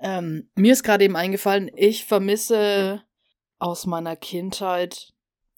ähm, 0.00 0.50
mir 0.54 0.72
ist 0.72 0.82
gerade 0.82 1.04
eben 1.04 1.16
eingefallen, 1.16 1.70
ich 1.74 2.04
vermisse 2.04 3.02
aus 3.58 3.86
meiner 3.86 4.16
Kindheit, 4.16 5.12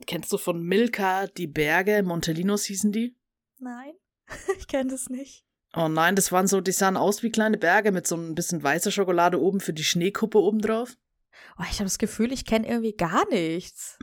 kennst 0.06 0.32
du 0.32 0.38
von 0.38 0.62
Milka 0.62 1.26
die 1.28 1.46
Berge, 1.46 2.02
Montelinos 2.02 2.64
hießen 2.64 2.92
die? 2.92 3.16
Nein, 3.58 3.92
ich 4.58 4.66
kenne 4.66 4.90
das 4.90 5.08
nicht. 5.08 5.44
Oh 5.74 5.88
nein, 5.88 6.16
das 6.16 6.32
waren 6.32 6.46
so, 6.46 6.60
die 6.60 6.72
sahen 6.72 6.96
aus 6.96 7.22
wie 7.22 7.30
kleine 7.30 7.56
Berge 7.56 7.92
mit 7.92 8.06
so 8.06 8.16
ein 8.16 8.34
bisschen 8.34 8.62
weißer 8.62 8.90
Schokolade 8.90 9.40
oben 9.40 9.60
für 9.60 9.72
die 9.72 9.84
Schneekuppe 9.84 10.38
oben 10.38 10.60
drauf. 10.60 10.96
Oh, 11.58 11.62
ich 11.70 11.76
habe 11.76 11.84
das 11.84 11.98
Gefühl, 11.98 12.32
ich 12.32 12.44
kenne 12.44 12.68
irgendwie 12.68 12.94
gar 12.94 13.26
nichts. 13.30 13.98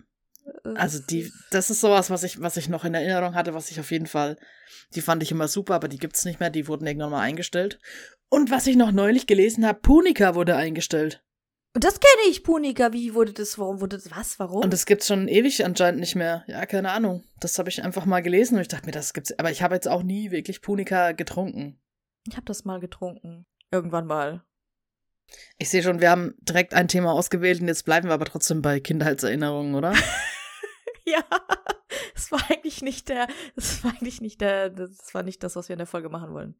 Also 0.76 1.00
die, 1.00 1.32
das 1.52 1.69
ist 1.69 1.82
sowas, 1.82 2.10
was 2.10 2.24
ich, 2.24 2.41
was 2.41 2.58
ich 2.58 2.69
noch 2.69 2.86
in 2.86 2.93
Erinnerung 2.93 3.36
hatte, 3.36 3.54
was 3.54 3.72
ich 3.72 3.80
auf 3.80 3.91
jeden 3.91 4.08
Fall, 4.08 4.38
die 4.95 5.02
fand 5.02 5.24
ich 5.24 5.32
immer 5.32 5.48
super, 5.48 5.76
aber 5.76 5.88
die 5.88 5.98
gibt's 5.98 6.26
nicht 6.26 6.39
mehr, 6.39 6.50
die 6.50 6.67
wurden 6.67 6.88
irgendwann 6.88 7.12
mal 7.12 7.22
eingestellt. 7.22 7.80
Und 8.30 8.52
was 8.52 8.67
ich 8.67 8.76
noch 8.76 8.91
neulich 8.91 9.28
gelesen 9.28 9.65
habe, 9.65 9.80
Punika 9.80 10.36
wurde 10.36 10.56
eingestellt. 10.56 11.24
Und 11.76 11.84
das 11.84 12.00
kenne 12.00 12.30
ich, 12.30 12.43
Punika. 12.43 12.93
Wie 12.93 13.13
wurde 13.13 13.32
das? 13.32 13.60
Warum 13.60 13.80
wurde 13.80 13.98
das? 13.98 14.10
Was? 14.12 14.39
Warum? 14.39 14.63
Und 14.63 14.74
das 14.74 14.86
gibt's 14.86 15.08
schon 15.08 15.28
ewig 15.28 15.63
anscheinend 15.63 16.00
nicht 16.00 16.15
mehr. 16.15 16.43
Ja, 16.48 16.65
keine 16.65 16.91
Ahnung. 16.91 17.24
Das 17.39 17.60
habe 17.60 17.69
ich 17.69 17.84
einfach 17.84 18.06
mal 18.06 18.22
gelesen 18.22 18.56
und 18.56 18.62
ich 18.62 18.67
dachte 18.67 18.88
mir, 18.88 18.91
das 18.91 19.13
gibt's. 19.13 19.38
Aber 19.38 19.52
ich 19.52 19.62
habe 19.62 19.76
jetzt 19.76 19.88
auch 19.88 20.02
nie 20.02 20.32
wirklich 20.32 20.62
Punika 20.62 21.12
getrunken. 21.12 21.80
ich 22.28 22.36
habe 22.36 22.45
das 22.45 22.65
mal 22.65 22.80
getrunken. 22.80 23.45
Irgendwann 23.72 24.08
mal. 24.08 24.43
Ich 25.60 25.69
sehe 25.69 25.84
schon, 25.84 26.02
wir 26.02 26.10
haben 26.10 26.34
direkt 26.41 26.74
ein 26.74 26.88
Thema 26.88 27.12
ausgewählt 27.13 27.62
und 27.62 27.67
jetzt 27.67 27.86
bleiben 27.86 28.08
wir 28.08 28.13
aber 28.15 28.26
trotzdem 28.26 28.63
bei 28.63 28.80
Kindheitserinnerungen, 28.80 29.76
oder? 29.76 29.93
Ja, 31.12 31.24
das 32.13 32.32
war 32.32 32.41
eigentlich 32.50 32.82
nicht 32.82 33.10
der, 33.10 33.28
das 33.56 33.84
war 33.84 33.91
eigentlich 33.91 34.22
nicht 34.22 34.41
der, 34.41 34.69
das 34.69 35.13
war 35.13 35.24
nicht 35.24 35.41
das, 35.43 35.56
was 35.56 35.69
wir 35.69 35.74
in 35.74 35.80
der 35.80 35.88
Folge 35.88 36.10
machen 36.10 36.34
wollen. 36.34 36.56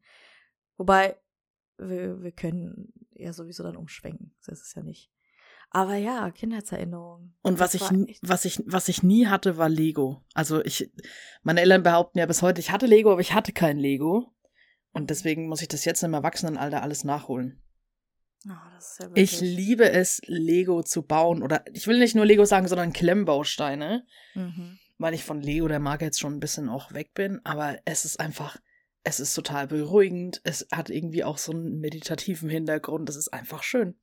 Wobei, 0.76 1.16
wir, 1.78 2.22
wir 2.22 2.32
können 2.32 2.92
ja 3.12 3.32
sowieso 3.32 3.62
dann 3.62 3.76
umschwenken. 3.76 4.34
Das 4.44 4.60
ist 4.60 4.66
es 4.66 4.74
ja 4.74 4.82
nicht. 4.82 5.10
Aber 5.70 5.94
ja, 5.94 6.30
Kindheitserinnerungen. 6.30 7.36
Und 7.42 7.60
was 7.60 7.74
ich, 7.74 7.82
was 8.22 8.44
ich, 8.44 8.60
was 8.66 8.88
ich 8.88 9.04
nie 9.04 9.28
hatte, 9.28 9.56
war 9.56 9.68
Lego. 9.68 10.24
Also 10.34 10.64
ich, 10.64 10.90
meine 11.42 11.60
Eltern 11.60 11.84
behaupten 11.84 12.18
ja 12.18 12.26
bis 12.26 12.42
heute, 12.42 12.60
ich 12.60 12.72
hatte 12.72 12.86
Lego, 12.86 13.12
aber 13.12 13.20
ich 13.20 13.34
hatte 13.34 13.52
kein 13.52 13.78
Lego. 13.78 14.34
Und 14.92 15.10
deswegen 15.10 15.48
muss 15.48 15.62
ich 15.62 15.68
das 15.68 15.84
jetzt 15.84 16.02
im 16.02 16.14
Erwachsenenalter 16.14 16.82
alles 16.82 17.04
nachholen. 17.04 17.62
Oh, 18.48 18.70
das 18.74 18.98
ja 18.98 19.08
Ich 19.14 19.40
liebe 19.40 19.90
es, 19.90 20.20
Lego 20.26 20.82
zu 20.82 21.02
bauen. 21.02 21.42
Oder 21.42 21.64
ich 21.72 21.86
will 21.86 21.98
nicht 21.98 22.14
nur 22.14 22.24
Lego 22.24 22.44
sagen, 22.44 22.68
sondern 22.68 22.92
Klemmbausteine. 22.92 24.06
Mhm. 24.34 24.78
Weil 24.98 25.14
ich 25.14 25.24
von 25.24 25.40
Lego 25.40 25.68
der 25.68 25.80
Marke 25.80 26.04
jetzt 26.04 26.20
schon 26.20 26.34
ein 26.34 26.40
bisschen 26.40 26.68
auch 26.68 26.92
weg 26.92 27.12
bin. 27.14 27.40
Aber 27.44 27.78
es 27.84 28.04
ist 28.04 28.18
einfach, 28.18 28.58
es 29.02 29.20
ist 29.20 29.34
total 29.34 29.66
beruhigend. 29.66 30.40
Es 30.44 30.66
hat 30.72 30.90
irgendwie 30.90 31.24
auch 31.24 31.38
so 31.38 31.52
einen 31.52 31.80
meditativen 31.80 32.48
Hintergrund. 32.48 33.08
Es 33.08 33.16
ist 33.16 33.32
einfach 33.32 33.62
schön. 33.62 33.98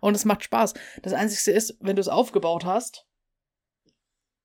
Und 0.00 0.14
es 0.14 0.24
macht 0.24 0.44
Spaß. 0.44 0.74
Das 1.02 1.12
Einzige 1.12 1.56
ist, 1.56 1.76
wenn 1.80 1.96
du 1.96 2.00
es 2.00 2.08
aufgebaut 2.08 2.64
hast, 2.64 3.06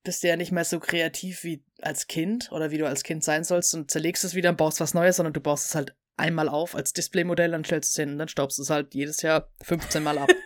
bist 0.04 0.24
du 0.24 0.30
ja 0.30 0.38
nicht 0.38 0.54
mehr 0.54 0.64
so 0.64 0.80
kreativ 0.80 1.44
wie 1.44 1.66
als 1.82 2.08
Kind 2.08 2.50
oder 2.54 2.72
wie 2.72 2.78
du 2.78 2.88
als 2.88 3.04
Kind 3.04 3.26
sein 3.26 3.44
sollst 3.44 3.76
und 3.76 3.92
zerlegst 3.92 4.24
es 4.24 4.36
wieder 4.36 4.50
und 4.50 4.58
baust 4.58 4.80
was 4.80 4.94
Neues, 4.94 5.18
sondern 5.18 5.34
du 5.34 5.42
baust 5.42 5.66
es 5.66 5.76
halt 5.76 5.98
einmal 6.18 6.50
auf 6.50 6.76
als 6.76 6.94
Displaymodell, 6.94 7.52
dann 7.52 7.64
stellst 7.64 7.92
du 7.92 8.02
es 8.02 8.04
hin 8.04 8.14
und 8.14 8.18
dann 8.20 8.28
staubst 8.28 8.58
du 8.58 8.64
es 8.64 8.70
halt 8.70 8.94
jedes 8.96 9.22
Jahr 9.22 9.50
15 9.64 10.04
Mal 10.04 10.18
ab. 10.18 10.30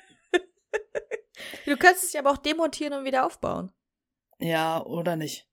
Du 1.65 1.75
kannst 1.77 2.03
es 2.03 2.13
ja 2.13 2.21
aber 2.21 2.31
auch 2.31 2.37
demontieren 2.37 2.93
und 2.93 3.05
wieder 3.05 3.25
aufbauen. 3.25 3.71
ja, 4.39 4.83
oder 4.83 5.15
nicht. 5.15 5.47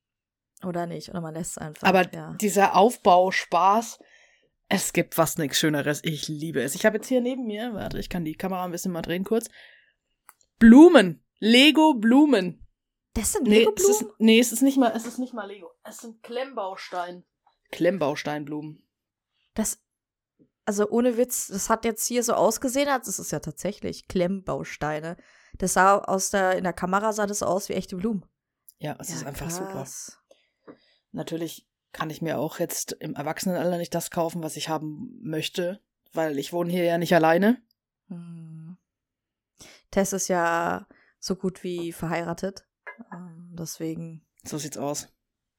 Oder 0.65 0.87
nicht? 0.87 1.09
Oder 1.11 1.21
man 1.21 1.35
lässt 1.35 1.53
es 1.53 1.59
einfach. 1.59 1.87
Aber 1.87 2.13
ja. 2.13 2.35
dieser 2.41 2.77
Aufbauspaß, 2.77 3.99
es 4.69 4.93
gibt 4.93 5.15
fast 5.15 5.39
nichts 5.39 5.59
Schöneres. 5.59 6.01
Ich 6.05 6.29
liebe 6.29 6.61
es. 6.63 6.75
Ich 6.75 6.85
habe 6.85 6.97
jetzt 6.97 7.09
hier 7.09 7.21
neben 7.21 7.47
mir, 7.47 7.73
warte, 7.75 7.99
ich 7.99 8.09
kann 8.09 8.25
die 8.25 8.35
Kamera 8.35 8.65
ein 8.65 8.71
bisschen 8.73 8.93
mal 8.93 9.03
drehen 9.03 9.25
kurz. 9.25 9.49
Blumen. 10.59 11.25
Lego 11.39 11.95
Blumen. 11.95 12.67
Das 13.15 13.33
sind 13.33 13.45
Nee, 13.47 13.59
es 13.59 13.59
Lego-Blumen? 13.61 13.91
ist, 13.91 14.05
nee, 14.19 14.39
es 14.41 14.53
ist 14.53 14.63
nicht 14.63 14.77
mal, 14.79 14.93
es 14.95 15.07
ist 15.07 15.19
nicht 15.19 15.33
mal 15.35 15.47
Lego. 15.47 15.71
Es 15.85 15.99
sind 15.99 16.23
Klemmbaustein. 16.23 17.25
Klemmbausteinblumen. 17.71 18.83
Das, 19.55 19.81
also 20.69 20.87
ohne 20.91 21.17
Witz, 21.17 21.47
das 21.47 21.71
hat 21.71 21.87
jetzt 21.87 22.07
hier 22.07 22.23
so 22.23 22.35
ausgesehen, 22.35 22.91
als 22.91 23.09
es 23.09 23.19
ist 23.19 23.33
ja 23.33 23.41
tatsächlich 23.41 24.07
Klemmbausteine. 24.07 25.17
Das 25.57 25.73
sah 25.73 25.97
aus 25.97 26.29
der, 26.29 26.59
in 26.59 26.65
der 26.65 26.75
Kamera 26.75 27.15
sah 27.15 27.27
das 27.27 27.43
aus 27.43 27.71
wie 27.71 27.73
echte 27.73 27.97
Blumen. 27.97 28.23
Ja, 28.79 28.95
es 29.01 29.09
ist 29.09 29.23
Ja, 29.23 29.29
einfach 29.29 29.51
super. 29.51 29.73
krass. 29.73 30.19
Natürlich 31.11 31.67
kann 31.93 32.11
ich 32.11 32.21
mir 32.21 32.39
auch 32.39 32.59
jetzt 32.59 32.93
im 32.93 33.15
Erwachsenenalter 33.15 33.79
nicht 33.79 33.95
das 33.95 34.11
kaufen, 34.11 34.43
was 34.43 34.59
ich 34.59 34.69
haben 34.69 35.19
möchte, 35.23 35.81
weil 36.13 36.39
ich 36.39 36.53
wohne 36.53 36.71
hier 36.71 36.85
ja 36.85 36.99
nicht 36.99 37.15
alleine. 37.15 37.63
Hm. 38.09 38.77
Tess 39.91 40.13
ist 40.13 40.29
ja 40.29 40.87
so 41.19 41.35
gut 41.35 41.63
wie 41.65 41.93
verheiratet. 41.93 42.67
Ähm, 43.11 43.57
deswegen, 43.59 44.23
So 44.45 44.59
sieht's 44.59 44.77
aus. 44.77 45.09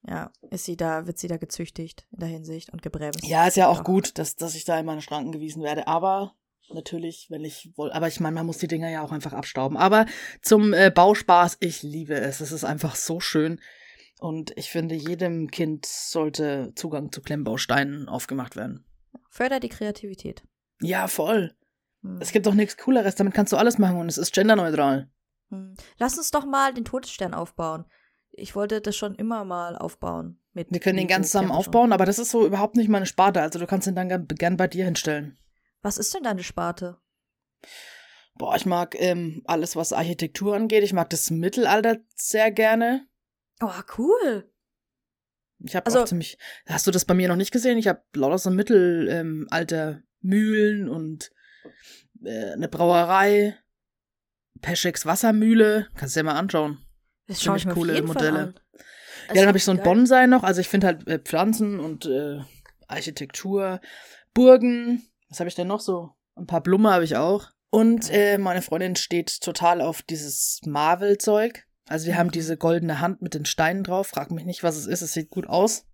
Ja, 0.07 0.31
ist 0.49 0.65
sie 0.65 0.77
da, 0.77 1.07
wird 1.07 1.17
sie 1.17 1.27
da 1.27 1.37
gezüchtigt 1.37 2.07
in 2.11 2.19
der 2.19 2.29
Hinsicht 2.29 2.71
und 2.71 2.81
gebremst. 2.81 3.25
Ja, 3.25 3.47
ist 3.47 3.57
ja 3.57 3.67
auch 3.67 3.83
gut, 3.83 4.17
dass, 4.17 4.35
dass 4.35 4.55
ich 4.55 4.65
da 4.65 4.79
in 4.79 4.85
meine 4.85 5.01
Schranken 5.01 5.31
gewiesen 5.31 5.61
werde. 5.61 5.87
Aber 5.87 6.35
natürlich, 6.73 7.27
wenn 7.29 7.43
ich 7.43 7.71
wohl, 7.75 7.91
aber 7.91 8.07
ich 8.07 8.19
meine, 8.19 8.35
man 8.35 8.45
muss 8.45 8.59
die 8.59 8.67
Dinger 8.67 8.89
ja 8.89 9.03
auch 9.03 9.11
einfach 9.11 9.33
abstauben. 9.33 9.77
Aber 9.77 10.05
zum 10.41 10.73
äh, 10.73 10.91
Bauspaß, 10.93 11.57
ich 11.59 11.83
liebe 11.83 12.15
es. 12.15 12.39
Es 12.39 12.51
ist 12.51 12.63
einfach 12.63 12.95
so 12.95 13.19
schön. 13.19 13.59
Und 14.19 14.51
ich 14.57 14.69
finde, 14.69 14.95
jedem 14.95 15.49
Kind 15.49 15.85
sollte 15.85 16.73
Zugang 16.75 17.11
zu 17.11 17.21
Klemmbausteinen 17.21 18.09
aufgemacht 18.09 18.55
werden. 18.55 18.85
Fördert 19.29 19.63
die 19.63 19.69
Kreativität. 19.69 20.43
Ja, 20.81 21.07
voll. 21.07 21.55
Hm. 22.01 22.19
Es 22.21 22.31
gibt 22.31 22.45
doch 22.45 22.53
nichts 22.53 22.77
Cooleres. 22.77 23.15
Damit 23.15 23.33
kannst 23.33 23.53
du 23.53 23.57
alles 23.57 23.77
machen 23.77 23.97
und 23.97 24.07
es 24.07 24.17
ist 24.17 24.33
genderneutral. 24.33 25.09
Hm. 25.49 25.75
Lass 25.97 26.17
uns 26.17 26.31
doch 26.31 26.45
mal 26.45 26.73
den 26.73 26.85
Todesstern 26.85 27.33
aufbauen. 27.33 27.85
Ich 28.39 28.55
wollte 28.55 28.81
das 28.81 28.95
schon 28.95 29.15
immer 29.15 29.45
mal 29.45 29.75
aufbauen. 29.77 30.39
Mit 30.53 30.71
Wir 30.71 30.79
können 30.79 30.97
den 30.97 31.07
ganz 31.07 31.27
zusammen 31.27 31.51
aufbauen, 31.51 31.93
aber 31.93 32.05
das 32.05 32.19
ist 32.19 32.31
so 32.31 32.45
überhaupt 32.45 32.75
nicht 32.75 32.89
meine 32.89 33.05
Sparte. 33.05 33.41
Also 33.41 33.59
du 33.59 33.67
kannst 33.67 33.87
den 33.87 33.95
dann 33.95 34.27
gern, 34.27 34.57
bei 34.57 34.67
dir 34.67 34.85
hinstellen. 34.85 35.37
Was 35.81 35.97
ist 35.97 36.13
denn 36.13 36.23
deine 36.23 36.43
Sparte? 36.43 36.97
Boah, 38.35 38.55
ich 38.55 38.65
mag 38.65 38.95
ähm, 38.99 39.41
alles, 39.45 39.75
was 39.75 39.93
Architektur 39.93 40.55
angeht. 40.55 40.83
Ich 40.83 40.93
mag 40.93 41.09
das 41.09 41.29
Mittelalter 41.29 41.97
sehr 42.15 42.51
gerne. 42.51 43.07
Oh, 43.61 43.69
cool. 43.97 44.49
Ich 45.59 45.75
habe 45.75 45.85
Also- 45.85 46.01
auch 46.01 46.05
ziemlich. 46.05 46.37
Hast 46.67 46.87
du 46.87 46.91
das 46.91 47.05
bei 47.05 47.13
mir 47.13 47.27
noch 47.27 47.35
nicht 47.35 47.51
gesehen? 47.51 47.77
Ich 47.77 47.87
habe 47.87 48.01
lauter 48.15 48.37
so 48.37 48.49
Mittelalter 48.49 49.89
ähm, 49.91 50.03
Mühlen 50.21 50.89
und 50.89 51.31
äh, 52.23 52.53
eine 52.53 52.69
Brauerei, 52.69 53.57
Pescheks 54.61 55.05
Wassermühle. 55.05 55.87
Kannst 55.95 56.15
du 56.15 56.21
dir 56.21 56.25
mal 56.25 56.37
anschauen. 56.39 56.85
Das 57.29 57.43
schaue 57.43 57.57
ich 57.57 57.65
mir 57.65 57.75
coole 57.75 58.01
Modelle. 58.01 58.55
ja, 59.27 59.33
dann 59.35 59.47
habe 59.47 59.57
ich 59.57 59.63
so 59.63 59.71
ein. 59.71 59.81
Bonsai 59.81 60.25
noch. 60.25 60.43
Also 60.43 60.61
ich 60.61 60.67
finde 60.67 60.87
halt 60.87 61.07
äh, 61.07 61.19
Pflanzen 61.19 61.79
und 61.79 62.07
äh, 62.07 62.39
Architektur, 62.87 63.79
Burgen. 64.33 65.03
Was 65.29 65.39
habe 65.39 65.47
ich 65.47 65.55
denn 65.55 65.67
noch 65.67 65.79
so? 65.79 66.15
Ein 66.35 66.47
paar 66.47 66.61
Blumen 66.61 66.91
habe 66.91 67.03
ich 67.03 67.15
auch. 67.15 67.51
Und 67.69 68.09
äh, 68.11 68.39
meine 68.39 68.63
Freundin 68.63 68.95
steht 68.95 69.41
total 69.41 69.79
auf 69.79 70.01
dieses 70.01 70.59
Marvel-Zeug. 70.65 71.67
Also 71.87 72.07
wir 72.07 72.17
haben 72.17 72.31
diese 72.31 72.57
goldene 72.57 72.99
Hand 72.99 73.21
mit 73.21 73.35
den 73.35 73.45
Steinen 73.45 73.83
drauf. 73.83 74.07
Frag 74.07 74.31
mich 74.31 74.45
nicht, 74.45 74.63
was 74.63 74.75
es 74.75 74.87
ist. 74.87 75.01
Es 75.03 75.13
sieht 75.13 75.29
gut 75.29 75.47
aus. 75.47 75.85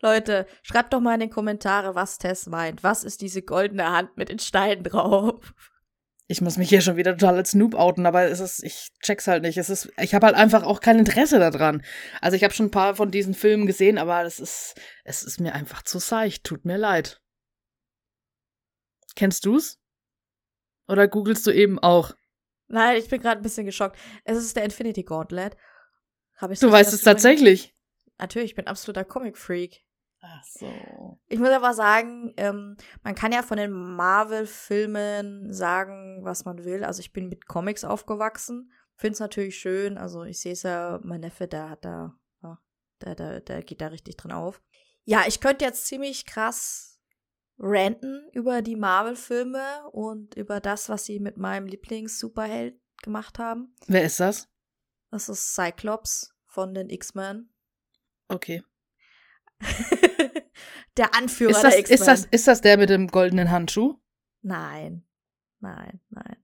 Leute, 0.00 0.46
schreibt 0.62 0.92
doch 0.92 1.00
mal 1.00 1.14
in 1.14 1.20
den 1.20 1.30
Kommentare, 1.30 1.94
was 1.94 2.18
Tess 2.18 2.46
meint. 2.46 2.82
Was 2.82 3.04
ist 3.04 3.20
diese 3.20 3.42
goldene 3.42 3.92
Hand 3.92 4.16
mit 4.16 4.28
den 4.28 4.40
Steinen 4.40 4.82
drauf? 4.82 5.54
Ich 6.30 6.42
muss 6.42 6.58
mich 6.58 6.68
hier 6.68 6.82
schon 6.82 6.96
wieder 6.96 7.16
total 7.16 7.36
als 7.36 7.54
Noob 7.54 7.74
outen, 7.74 8.04
aber 8.04 8.24
es 8.24 8.40
ist, 8.40 8.62
ich 8.62 8.90
check's 9.02 9.26
halt 9.26 9.42
nicht. 9.42 9.56
Es 9.56 9.70
ist, 9.70 9.90
ich 9.98 10.14
habe 10.14 10.26
halt 10.26 10.36
einfach 10.36 10.62
auch 10.62 10.80
kein 10.80 10.98
Interesse 10.98 11.38
daran. 11.38 11.82
Also 12.20 12.36
ich 12.36 12.44
habe 12.44 12.52
schon 12.52 12.66
ein 12.66 12.70
paar 12.70 12.94
von 12.94 13.10
diesen 13.10 13.32
Filmen 13.32 13.66
gesehen, 13.66 13.96
aber 13.96 14.22
es 14.24 14.38
ist, 14.38 14.74
es 15.04 15.22
ist 15.22 15.40
mir 15.40 15.54
einfach 15.54 15.82
zu 15.82 15.98
seicht. 15.98 16.44
Tut 16.44 16.66
mir 16.66 16.76
leid. 16.76 17.22
Kennst 19.16 19.46
du's? 19.46 19.80
Oder 20.86 21.08
googelst 21.08 21.46
du 21.46 21.50
eben 21.50 21.78
auch? 21.78 22.12
Nein, 22.66 22.98
ich 22.98 23.08
bin 23.08 23.22
gerade 23.22 23.40
ein 23.40 23.42
bisschen 23.42 23.64
geschockt. 23.64 23.98
Es 24.24 24.36
ist 24.36 24.54
der 24.54 24.64
Infinity 24.64 25.04
Gauntlet. 25.04 25.56
Hab 26.36 26.50
ich 26.50 26.60
Du 26.60 26.70
weißt 26.70 26.92
es 26.92 27.00
tatsächlich. 27.00 27.74
Natürlich, 28.18 28.50
ich 28.50 28.54
bin 28.54 28.66
absoluter 28.66 29.04
Comic-Freak. 29.04 29.82
Ach 30.20 30.44
so. 30.44 31.18
Ich 31.28 31.38
muss 31.38 31.50
aber 31.50 31.74
sagen, 31.74 32.34
ähm, 32.36 32.76
man 33.02 33.14
kann 33.14 33.32
ja 33.32 33.42
von 33.42 33.56
den 33.56 33.70
Marvel-Filmen 33.72 35.52
sagen, 35.52 36.24
was 36.24 36.44
man 36.44 36.64
will. 36.64 36.84
Also 36.84 37.00
ich 37.00 37.12
bin 37.12 37.28
mit 37.28 37.46
Comics 37.46 37.84
aufgewachsen. 37.84 38.72
Finde 38.96 39.14
es 39.14 39.20
natürlich 39.20 39.58
schön. 39.58 39.96
Also 39.96 40.24
ich 40.24 40.40
sehe 40.40 40.52
es 40.52 40.64
ja, 40.64 40.98
mein 41.04 41.20
Neffe, 41.20 41.46
der 41.46 41.70
hat 41.70 41.84
da, 41.84 42.18
der, 43.00 43.14
der, 43.14 43.40
der 43.40 43.62
geht 43.62 43.80
da 43.80 43.88
richtig 43.88 44.16
drin 44.16 44.32
auf. 44.32 44.60
Ja, 45.04 45.24
ich 45.26 45.40
könnte 45.40 45.64
jetzt 45.64 45.86
ziemlich 45.86 46.26
krass 46.26 47.00
ranten 47.58 48.28
über 48.32 48.62
die 48.62 48.76
Marvel-Filme 48.76 49.88
und 49.92 50.34
über 50.34 50.60
das, 50.60 50.88
was 50.88 51.04
sie 51.04 51.20
mit 51.20 51.36
meinem 51.36 51.66
Lieblings-Superheld 51.66 52.80
gemacht 53.02 53.38
haben. 53.38 53.74
Wer 53.86 54.04
ist 54.04 54.20
das? 54.20 54.48
Das 55.10 55.28
ist 55.28 55.54
Cyclops 55.54 56.34
von 56.46 56.74
den 56.74 56.90
X-Men. 56.90 57.52
Okay. 58.28 58.62
der 60.96 61.14
Anführer 61.14 61.50
Ist 61.50 61.62
das, 61.62 61.72
der 61.74 61.80
X-Men. 61.80 61.98
ist, 61.98 62.06
das, 62.08 62.24
ist 62.30 62.48
das 62.48 62.60
der 62.60 62.78
mit 62.78 62.90
dem 62.90 63.08
goldenen 63.08 63.50
Handschuh? 63.50 63.98
Nein, 64.42 65.04
nein, 65.60 66.00
nein. 66.10 66.36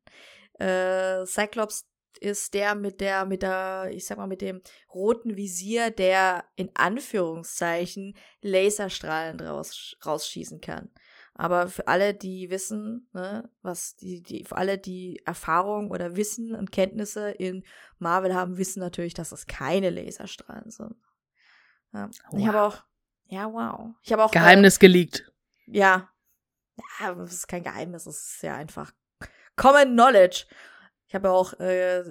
Äh, 0.59 1.27
Cyclops 1.27 1.87
ist 2.20 2.55
der 2.55 2.74
mit 2.74 3.00
der, 3.00 3.27
mit 3.27 3.42
der, 3.42 3.90
ich 3.92 4.07
sag 4.07 4.18
mal, 4.18 4.27
mit 4.29 4.40
dem 4.40 4.62
roten 4.92 5.37
Visier, 5.37 5.90
der 5.90 6.44
in 6.57 6.70
Anführungszeichen 6.74 8.16
Laserstrahlen 8.40 9.40
raus, 9.40 9.96
rausschießen 10.05 10.61
kann. 10.61 10.90
Aber 11.37 11.66
für 11.66 11.88
alle, 11.88 12.14
die 12.14 12.48
wissen, 12.50 13.09
ne, 13.12 13.50
was 13.62 13.96
die, 13.96 14.22
die, 14.22 14.44
für 14.44 14.57
alle, 14.57 14.79
die 14.79 15.20
Erfahrung 15.27 15.90
oder 15.90 16.14
Wissen 16.14 16.55
und 16.55 16.70
Kenntnisse 16.70 17.31
in 17.33 17.64
Marvel 17.98 18.33
haben, 18.35 18.57
wissen 18.57 18.79
natürlich, 18.79 19.14
dass 19.14 19.33
es 19.33 19.48
keine 19.48 19.90
Laserstrahlen 19.90 20.70
sind. 20.70 20.94
Ja. 21.92 22.09
Ich 22.12 22.20
Wow. 22.31 22.46
habe 22.46 22.62
auch, 22.62 22.85
ja, 23.26 23.52
wow. 23.52 23.94
Ich 24.02 24.12
habe 24.12 24.24
auch. 24.24 24.30
äh, 24.30 24.38
Geheimnis 24.38 24.78
geleakt. 24.78 25.30
ja. 25.66 26.08
Ja, 26.98 27.14
das 27.14 27.32
ist 27.32 27.46
kein 27.46 27.62
Geheimnis, 27.62 28.02
das 28.02 28.16
ist 28.16 28.42
ja 28.42 28.56
einfach 28.56 28.90
Common 29.54 29.92
Knowledge. 29.92 30.46
Ich 31.06 31.14
habe 31.14 31.30
auch 31.30 31.52
äh, 31.60 32.02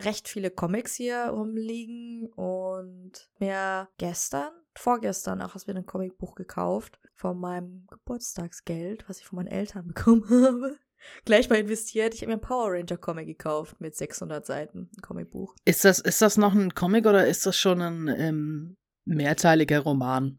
recht 0.00 0.28
viele 0.28 0.50
Comics 0.50 0.94
hier 0.94 1.26
rumliegen 1.26 2.28
und 2.34 3.28
mir 3.40 3.88
gestern, 3.98 4.50
vorgestern 4.76 5.42
auch, 5.42 5.54
hast 5.54 5.66
mir 5.66 5.74
ein 5.74 5.86
Comicbuch 5.86 6.36
gekauft 6.36 7.00
von 7.14 7.38
meinem 7.38 7.86
Geburtstagsgeld, 7.90 9.08
was 9.08 9.18
ich 9.18 9.26
von 9.26 9.36
meinen 9.36 9.48
Eltern 9.48 9.86
bekommen 9.88 10.28
habe. 10.30 10.78
Gleich 11.24 11.50
mal 11.50 11.58
investiert. 11.58 12.14
Ich 12.14 12.20
habe 12.20 12.28
mir 12.28 12.34
einen 12.34 12.42
Power 12.42 12.72
Ranger 12.74 12.96
Comic 12.96 13.26
gekauft 13.26 13.80
mit 13.80 13.96
600 13.96 14.46
Seiten, 14.46 14.88
ein 14.96 15.02
Comicbuch. 15.02 15.56
Ist 15.64 15.84
das, 15.84 15.98
ist 15.98 16.22
das 16.22 16.36
noch 16.36 16.54
ein 16.54 16.74
Comic 16.74 17.06
oder 17.06 17.26
ist 17.26 17.44
das 17.44 17.56
schon 17.56 17.82
ein 17.82 18.06
ähm, 18.06 18.76
mehrteiliger 19.04 19.80
Roman? 19.80 20.38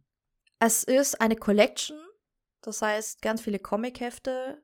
Es 0.65 0.85
ist 0.85 1.19
eine 1.19 1.35
Collection, 1.35 1.99
das 2.61 2.81
heißt 2.81 3.21
ganz 3.21 3.41
viele 3.41 3.59
Comichefte 3.59 4.63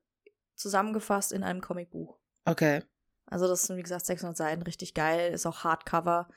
zusammengefasst 0.55 1.33
in 1.33 1.43
einem 1.43 1.59
Comicbuch. 1.59 2.17
Okay. 2.45 2.83
Also 3.25 3.49
das 3.49 3.63
sind, 3.63 3.75
wie 3.75 3.83
gesagt, 3.83 4.05
600 4.05 4.37
Seiten, 4.37 4.61
richtig 4.61 4.93
geil. 4.93 5.33
Ist 5.33 5.45
auch 5.45 5.65
Hardcover. 5.65 6.29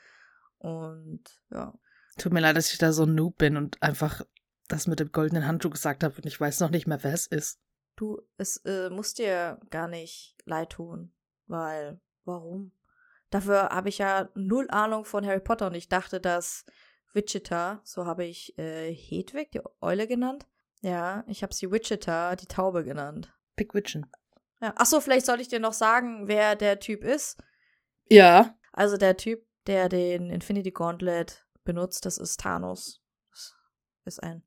Und 0.57 1.23
ja. 1.49 1.73
Tut 2.17 2.33
mir 2.33 2.41
leid, 2.41 2.57
dass 2.57 2.73
ich 2.73 2.77
da 2.77 2.91
so 2.91 3.03
ein 3.03 3.15
Noob 3.15 3.37
bin 3.37 3.55
und 3.55 3.81
einfach 3.81 4.23
das 4.67 4.85
mit 4.85 4.99
dem 4.99 5.13
goldenen 5.13 5.47
Handschuh 5.47 5.69
gesagt 5.69 6.03
habe 6.03 6.15
und 6.17 6.25
ich 6.25 6.41
weiß 6.41 6.59
noch 6.59 6.69
nicht 6.69 6.85
mehr, 6.85 7.01
wer 7.01 7.13
es 7.13 7.27
ist. 7.27 7.61
Du, 7.95 8.21
es 8.37 8.57
äh, 8.65 8.89
muss 8.89 9.13
dir 9.13 9.61
gar 9.69 9.87
nicht 9.87 10.35
leid 10.43 10.71
tun, 10.71 11.13
weil, 11.47 12.01
warum? 12.25 12.73
Dafür 13.29 13.69
habe 13.69 13.87
ich 13.87 13.99
ja 13.99 14.27
null 14.35 14.67
Ahnung 14.71 15.05
von 15.05 15.25
Harry 15.25 15.39
Potter 15.39 15.67
und 15.67 15.75
ich 15.75 15.87
dachte, 15.87 16.19
dass 16.19 16.65
Wichita, 17.13 17.81
so 17.83 18.05
habe 18.05 18.25
ich 18.25 18.57
äh, 18.57 18.93
Hedwig, 18.93 19.51
die 19.51 19.61
Eule 19.81 20.07
genannt. 20.07 20.45
Ja, 20.81 21.23
ich 21.27 21.43
habe 21.43 21.53
sie 21.53 21.71
Wichita, 21.71 22.35
die 22.35 22.45
Taube 22.45 22.83
genannt. 22.83 23.33
Pickwitchen. 23.55 24.05
Ja. 24.61 24.73
Achso, 24.75 24.99
vielleicht 24.99 25.25
soll 25.25 25.39
ich 25.39 25.47
dir 25.47 25.59
noch 25.59 25.73
sagen, 25.73 26.27
wer 26.27 26.55
der 26.55 26.79
Typ 26.79 27.03
ist. 27.03 27.37
Ja. 28.09 28.57
Also 28.71 28.97
der 28.97 29.17
Typ, 29.17 29.45
der 29.67 29.89
den 29.89 30.29
Infinity 30.29 30.71
Gauntlet 30.71 31.45
benutzt, 31.63 32.05
das 32.05 32.17
ist 32.17 32.39
Thanos. 32.39 33.01
Das 34.03 34.15
ist 34.15 34.23
ein 34.23 34.43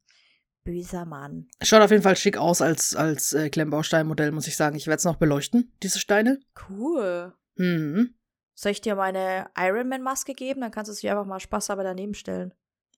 böser 0.64 1.06
Mann. 1.06 1.48
Schaut 1.62 1.80
auf 1.80 1.90
jeden 1.90 2.02
Fall 2.02 2.16
schick 2.16 2.36
aus 2.36 2.60
als, 2.60 2.94
als 2.94 3.32
äh, 3.32 3.48
Klemmbausteinmodell, 3.48 4.32
muss 4.32 4.48
ich 4.48 4.56
sagen. 4.56 4.76
Ich 4.76 4.86
werde 4.86 4.98
es 4.98 5.04
noch 5.04 5.16
beleuchten, 5.16 5.72
diese 5.82 5.98
Steine. 5.98 6.40
Cool. 6.68 7.32
Mhm. 7.54 8.14
Soll 8.58 8.72
ich 8.72 8.80
dir 8.80 8.96
meine 8.96 9.50
Iron 9.56 9.88
Man 9.88 10.02
Maske 10.02 10.32
geben? 10.32 10.62
Dann 10.62 10.70
kannst 10.70 10.90
du 10.90 10.94
sie 10.94 11.10
einfach 11.10 11.26
mal 11.26 11.40
spaßhalber 11.40 11.84
daneben 11.84 12.14
stellen. 12.14 12.54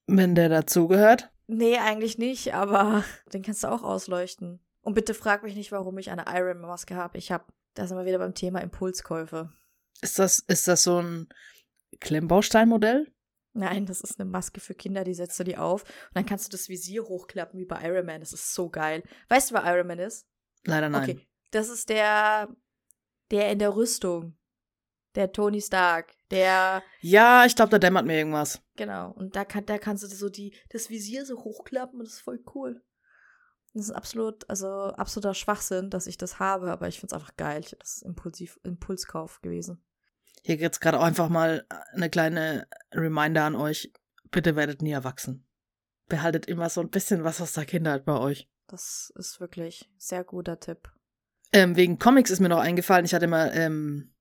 Wenn 0.07 0.33
der 0.33 0.47
dazugehört. 0.47 1.29
Nee, 1.47 1.77
eigentlich 1.77 2.17
nicht, 2.17 2.53
aber 2.53 3.03
den 3.33 3.43
kannst 3.43 3.63
du 3.63 3.67
auch 3.67 3.83
ausleuchten. 3.83 4.61
Und 4.81 4.93
bitte 4.93 5.13
frag 5.13 5.43
mich 5.43 5.55
nicht, 5.55 5.71
warum 5.73 5.97
ich 5.97 6.09
eine 6.09 6.25
Iron 6.29 6.61
Man 6.61 6.69
Maske 6.69 6.95
habe. 6.95 7.17
Ich 7.17 7.31
habe, 7.31 7.43
da 7.73 7.85
sind 7.85 7.97
wir 7.97 8.05
wieder 8.05 8.19
beim 8.19 8.33
Thema 8.33 8.59
Impulskäufe. 8.61 9.51
Ist 10.01 10.17
das, 10.17 10.39
ist 10.39 10.69
das 10.69 10.83
so 10.83 11.01
ein 11.01 11.27
Klemmbausteinmodell? 11.99 13.11
Nein, 13.53 13.85
das 13.85 13.99
ist 13.99 14.17
eine 14.17 14.29
Maske 14.29 14.61
für 14.61 14.75
Kinder, 14.75 15.03
die 15.03 15.13
setzt 15.13 15.37
du 15.39 15.43
die 15.43 15.57
auf 15.57 15.83
und 15.83 16.15
dann 16.15 16.25
kannst 16.25 16.47
du 16.47 16.51
das 16.51 16.69
Visier 16.69 17.03
hochklappen 17.03 17.59
wie 17.59 17.65
bei 17.65 17.81
Iron 17.83 18.05
Man. 18.05 18.21
Das 18.21 18.31
ist 18.31 18.53
so 18.53 18.69
geil. 18.69 19.03
Weißt 19.27 19.51
du, 19.51 19.55
wer 19.55 19.65
Iron 19.75 19.87
Man 19.87 19.99
ist? 19.99 20.25
Leider 20.65 20.87
nein. 20.87 21.03
Okay, 21.03 21.27
das 21.51 21.67
ist 21.67 21.89
der, 21.89 22.47
der 23.31 23.51
in 23.51 23.59
der 23.59 23.75
Rüstung. 23.75 24.38
Der 25.19 25.33
Tony 25.33 25.61
Stark. 25.61 26.13
Der, 26.31 26.81
Ja, 27.01 27.43
ich 27.45 27.53
glaube, 27.53 27.71
da 27.71 27.77
dämmert 27.77 28.05
mir 28.05 28.17
irgendwas. 28.17 28.61
genau. 28.77 29.11
Und 29.11 29.35
da, 29.35 29.43
kann, 29.43 29.65
da 29.65 29.77
kannst 29.77 30.01
du 30.01 30.07
so 30.07 30.29
die, 30.29 30.55
das 30.69 30.89
Visier 30.89 31.25
so 31.25 31.43
hochklappen 31.43 31.99
und 31.99 32.05
das 32.05 32.13
ist 32.13 32.21
voll 32.21 32.39
cool. 32.55 32.81
Das 33.73 33.83
ist 33.83 33.91
absolut, 33.91 34.49
also 34.49 34.67
absoluter 34.67 35.33
Schwachsinn, 35.33 35.89
dass 35.89 36.07
ich 36.07 36.17
das 36.17 36.39
habe, 36.39 36.71
aber 36.71 36.87
ich 36.87 37.01
find's 37.01 37.11
einfach 37.11 37.35
geil. 37.35 37.65
Das 37.79 37.97
ist 37.97 38.03
impulsiv, 38.03 38.61
Impulskauf 38.63 39.41
gewesen. 39.41 39.83
Hier 40.41 40.55
jetzt 40.55 40.79
gerade 40.79 40.97
auch 40.97 41.03
einfach 41.03 41.27
mal 41.27 41.67
eine 41.91 42.09
kleine 42.09 42.65
Reminder 42.93 43.43
an 43.43 43.57
euch. 43.57 43.91
Bitte 44.31 44.55
werdet 44.55 44.81
nie 44.81 44.91
erwachsen. 44.91 45.45
Behaltet 46.07 46.45
immer 46.45 46.69
so 46.69 46.79
ein 46.79 46.89
bisschen 46.89 47.25
was 47.25 47.41
aus 47.41 47.51
der 47.51 47.65
Kindheit 47.65 48.05
bei 48.05 48.17
euch. 48.17 48.49
Das 48.67 49.11
ist 49.17 49.41
wirklich 49.41 49.91
sehr 49.97 50.23
guter 50.23 50.61
Tipp. 50.61 50.89
Ähm, 51.51 51.75
wegen 51.75 51.99
Comics 51.99 52.29
ist 52.31 52.39
mir 52.39 52.47
noch 52.47 52.59
eingefallen, 52.59 53.03
ich 53.03 53.13
hatte 53.13 53.27
mal 53.27 53.51
ähm, 53.53 54.13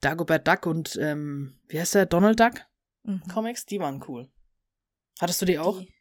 Dagobert 0.00 0.46
Duck 0.46 0.66
und 0.66 0.96
ähm, 1.00 1.58
wie 1.68 1.80
heißt 1.80 1.94
der? 1.94 2.06
Donald 2.06 2.38
Duck 2.40 2.54
Mhm. 3.04 3.22
Comics, 3.32 3.64
die 3.64 3.80
waren 3.80 4.04
cool. 4.08 4.28
Hattest 5.20 5.40
du 5.40 5.46
die 5.46 5.58
auch? 5.58 5.78
Die, 5.80 5.92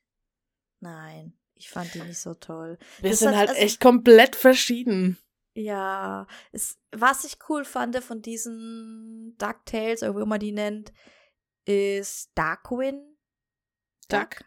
nein, 0.82 1.38
ich 1.54 1.70
fand 1.70 1.94
die 1.94 2.02
nicht 2.02 2.20
so 2.20 2.34
toll. 2.34 2.78
Wir 3.02 3.12
Das 3.12 3.20
sind 3.20 3.30
hat- 3.30 3.36
halt 3.38 3.50
also- 3.50 3.62
echt 3.62 3.80
komplett 3.80 4.36
verschieden. 4.36 5.18
Ja, 5.54 6.28
es, 6.52 6.78
was 6.92 7.24
ich 7.24 7.38
cool 7.50 7.66
fand 7.66 7.96
von 8.04 8.22
diesen 8.22 9.36
DuckTales, 9.40 10.04
oder 10.04 10.20
wie 10.20 10.26
man 10.26 10.40
die 10.40 10.52
nennt, 10.52 10.92
ist 11.66 12.32
Darkwing. 12.36 13.02
Duck. 14.10 14.44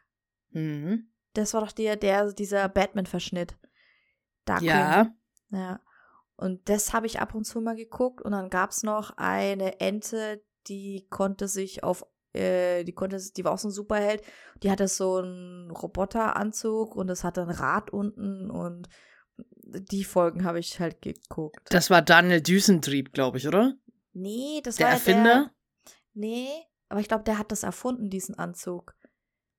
Mhm. 0.51 1.11
Das 1.33 1.53
war 1.55 1.63
doch 1.63 1.73
der, 1.73 1.97
der 1.97 2.33
dieser 2.33 2.69
Batman-Verschnitt. 2.69 3.57
Darkwing. 4.45 4.69
Ja. 4.69 5.15
Ja. 5.51 5.81
Und 6.41 6.71
das 6.71 6.95
habe 6.95 7.07
ich 7.07 7.21
ab 7.21 7.35
und 7.35 7.45
zu 7.45 7.61
mal 7.61 7.77
geguckt. 7.77 8.23
Und 8.23 8.33
dann 8.33 8.49
gab 8.49 8.71
es 8.71 8.83
noch 8.83 9.13
eine 9.19 9.79
Ente, 9.79 10.43
die 10.69 11.07
konnte 11.11 11.49
sich 11.49 11.85
auf, 11.85 12.03
äh, 12.33 12.83
die 12.85 12.95
konnte, 12.95 13.19
die 13.37 13.45
war 13.45 13.53
auch 13.53 13.59
so 13.59 13.69
ein 13.69 13.73
Superheld. 13.73 14.23
Die 14.63 14.71
hatte 14.71 14.89
so 14.89 15.17
einen 15.17 15.71
Roboteranzug 15.71 16.97
und 16.97 17.11
es 17.11 17.25
hatte 17.25 17.43
ein 17.43 17.51
Rad 17.51 17.91
unten 17.91 18.51
und 18.51 18.89
die 19.63 20.03
Folgen 20.03 20.45
habe 20.45 20.59
ich 20.59 20.81
halt 20.81 21.03
geguckt. 21.03 21.69
Das 21.69 21.91
war 21.91 22.01
Daniel 22.01 22.41
Düsentrieb, 22.41 23.13
glaube 23.13 23.37
ich, 23.37 23.47
oder? 23.47 23.75
nee, 24.13 24.61
das 24.65 24.77
Der 24.77 24.87
war 24.87 24.93
Erfinder? 24.95 25.35
Der, 25.35 25.51
nee, 26.15 26.49
aber 26.89 27.01
ich 27.01 27.09
glaube, 27.09 27.25
der 27.25 27.39
hat 27.39 27.53
das 27.53 27.65
erfunden, 27.65 28.09
diesen 28.09 28.35
Anzug. 28.35 28.95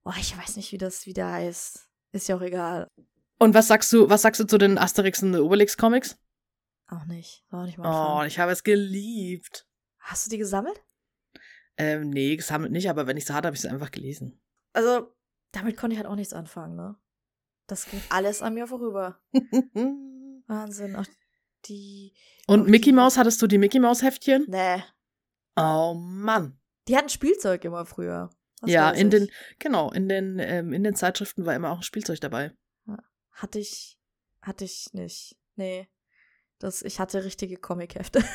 Oh, 0.04 0.14
ich 0.20 0.36
weiß 0.36 0.56
nicht, 0.56 0.72
wie 0.72 0.78
das 0.78 1.06
wieder 1.06 1.32
heißt. 1.32 1.88
Ist 2.12 2.28
ja 2.28 2.36
auch 2.36 2.42
egal. 2.42 2.88
Und 3.38 3.54
was 3.54 3.68
sagst 3.68 3.94
du, 3.94 4.10
was 4.10 4.24
sagst 4.24 4.42
du 4.42 4.46
zu 4.46 4.58
den 4.58 4.78
Asterix 4.78 5.22
und 5.24 5.36
Obelix 5.36 5.78
Comics? 5.78 6.18
Auch 6.92 7.06
nicht. 7.06 7.44
War 7.50 7.62
auch 7.62 7.66
nicht 7.66 7.78
mal 7.78 8.22
Oh, 8.22 8.26
ich 8.26 8.38
habe 8.38 8.52
es 8.52 8.64
geliebt. 8.64 9.66
Hast 9.98 10.26
du 10.26 10.30
die 10.30 10.38
gesammelt? 10.38 10.84
Ähm, 11.78 12.10
nee, 12.10 12.36
gesammelt 12.36 12.72
nicht, 12.72 12.90
aber 12.90 13.08
wenn 13.08 13.18
ich 13.18 13.26
sie 13.26 13.34
hatte, 13.34 13.48
habe 13.48 13.56
ich 13.56 13.62
sie 13.62 13.70
einfach 13.70 13.92
gelesen. 13.92 14.40
Also, 14.74 15.16
damit 15.54 15.78
konnte 15.78 15.94
ich 15.94 15.98
halt 16.00 16.08
auch 16.08 16.16
nichts 16.16 16.34
anfangen, 16.34 16.76
ne? 16.76 16.96
Das 17.68 17.86
ging 17.90 18.02
alles 18.10 18.42
an 18.42 18.54
mir 18.54 18.68
vorüber. 18.68 19.20
Wahnsinn. 20.48 20.96
Auch 20.96 21.06
die. 21.66 22.14
Und 22.48 22.62
auch 22.62 22.66
die- 22.66 22.72
Mickey 22.72 22.92
Mouse, 22.92 23.18
hattest 23.18 23.42
du 23.42 23.48
die 23.48 23.58
Mickey 23.58 23.80
Mouse 23.80 24.02
Heftchen? 24.04 24.46
Nee. 24.50 24.84
Oh 25.56 25.94
Mann. 25.96 26.60
Die 26.88 26.98
hatten 26.98 27.10
Spielzeug 27.10 27.64
immer 27.64 27.86
früher. 27.86 28.30
Das 28.62 28.70
ja, 28.72 28.90
in 28.92 29.08
ich. 29.08 29.12
den, 29.12 29.32
genau, 29.60 29.92
in 29.92 30.08
den, 30.10 30.40
ähm, 30.40 30.74
in 30.74 30.84
den 30.84 30.96
Zeitschriften 30.96 31.46
war 31.46 31.56
immer 31.56 31.72
auch 31.72 31.78
ein 31.78 31.84
Spielzeug 31.84 32.20
dabei. 32.20 32.52
Hatte 33.32 33.60
ich. 33.60 33.98
Hatte 34.42 34.66
ich 34.66 34.90
nicht. 34.94 35.38
Nee. 35.56 35.88
Das, 36.62 36.84
ich 36.84 37.00
hatte 37.00 37.24
richtige 37.24 37.58
Comichefte. 37.58 38.24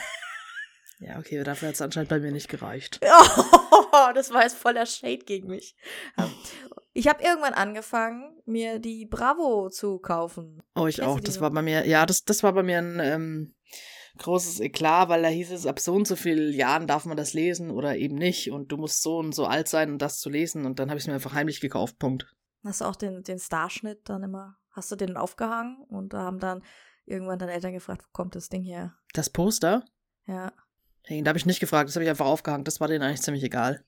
Ja, 0.98 1.18
okay, 1.18 1.44
dafür 1.44 1.68
hat 1.68 1.74
es 1.74 1.82
anscheinend 1.82 2.08
bei 2.08 2.20
mir 2.20 2.32
nicht 2.32 2.48
gereicht. 2.48 3.00
Oh, 3.92 4.12
das 4.14 4.30
war 4.30 4.42
jetzt 4.42 4.56
voller 4.56 4.84
Shade 4.84 5.24
gegen 5.24 5.48
mich. 5.48 5.74
Ja. 6.18 6.30
Ich 6.92 7.08
habe 7.08 7.22
irgendwann 7.22 7.54
angefangen, 7.54 8.40
mir 8.44 8.78
die 8.78 9.06
Bravo 9.06 9.70
zu 9.70 9.98
kaufen. 9.98 10.62
Oh, 10.74 10.86
ich 10.86 10.96
Kennst 10.96 11.08
auch. 11.08 11.20
Das 11.20 11.40
war 11.40 11.50
bei 11.50 11.62
mir, 11.62 11.86
ja, 11.86 12.04
das, 12.04 12.24
das 12.24 12.42
war 12.42 12.52
bei 12.52 12.62
mir 12.62 12.78
ein 12.78 13.00
ähm, 13.00 13.54
großes 14.18 14.60
Eklat, 14.60 15.08
weil 15.08 15.22
da 15.22 15.28
hieß 15.28 15.50
es, 15.50 15.66
ab 15.66 15.80
so 15.80 15.94
und 15.94 16.06
so 16.06 16.16
vielen 16.16 16.52
Jahren 16.52 16.86
darf 16.86 17.06
man 17.06 17.16
das 17.16 17.32
lesen 17.32 17.70
oder 17.70 17.96
eben 17.96 18.16
nicht 18.16 18.50
und 18.50 18.72
du 18.72 18.76
musst 18.76 19.02
so 19.02 19.18
und 19.18 19.34
so 19.34 19.46
alt 19.46 19.68
sein, 19.68 19.90
um 19.90 19.98
das 19.98 20.20
zu 20.20 20.28
lesen 20.28 20.66
und 20.66 20.78
dann 20.78 20.90
habe 20.90 20.98
ich 20.98 21.04
es 21.04 21.08
mir 21.08 21.14
einfach 21.14 21.34
heimlich 21.34 21.60
gekauft, 21.60 21.98
Punkt. 21.98 22.34
Hast 22.64 22.80
du 22.80 22.86
auch 22.86 22.96
den, 22.96 23.22
den 23.22 23.38
Starschnitt 23.38 24.08
dann 24.08 24.22
immer, 24.22 24.58
hast 24.70 24.90
du 24.90 24.96
den 24.96 25.16
aufgehangen 25.16 25.84
und 25.88 26.12
da 26.12 26.22
haben 26.22 26.40
dann 26.40 26.62
irgendwann 27.06 27.38
deine 27.38 27.52
Eltern 27.52 27.72
gefragt, 27.72 28.04
wo 28.04 28.10
kommt 28.12 28.34
das 28.34 28.48
Ding 28.48 28.62
her? 28.62 28.94
Das 29.14 29.30
Poster? 29.30 29.84
Ja. 30.26 30.52
Hey, 31.04 31.22
da 31.22 31.30
habe 31.30 31.38
ich 31.38 31.46
nicht 31.46 31.60
gefragt, 31.60 31.88
das 31.88 31.96
habe 31.96 32.04
ich 32.04 32.10
einfach 32.10 32.26
aufgehangen, 32.26 32.64
das 32.64 32.80
war 32.80 32.88
denen 32.88 33.04
eigentlich 33.04 33.22
ziemlich 33.22 33.44
egal. 33.44 33.84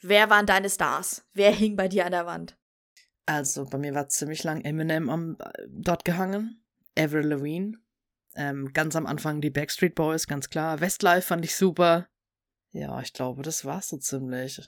Wer 0.00 0.28
waren 0.28 0.46
deine 0.46 0.68
Stars? 0.68 1.26
Wer 1.32 1.50
hing 1.50 1.76
bei 1.76 1.88
dir 1.88 2.04
an 2.04 2.12
der 2.12 2.26
Wand? 2.26 2.58
Also, 3.26 3.64
bei 3.64 3.78
mir 3.78 3.94
war 3.94 4.08
ziemlich 4.08 4.44
lang 4.44 4.60
Eminem 4.60 5.08
am, 5.08 5.36
äh, 5.40 5.66
dort 5.68 6.04
gehangen. 6.04 6.62
Avril 6.96 7.26
Lavigne. 7.26 7.78
Ähm, 8.36 8.72
ganz 8.72 8.96
am 8.96 9.06
Anfang 9.06 9.40
die 9.40 9.50
Backstreet 9.50 9.94
Boys, 9.94 10.26
ganz 10.26 10.50
klar. 10.50 10.80
Westlife 10.80 11.26
fand 11.26 11.44
ich 11.44 11.56
super. 11.56 12.08
Ja, 12.72 13.00
ich 13.00 13.12
glaube, 13.12 13.42
das 13.42 13.64
war's 13.64 13.88
so 13.88 13.96
ziemlich. 13.96 14.60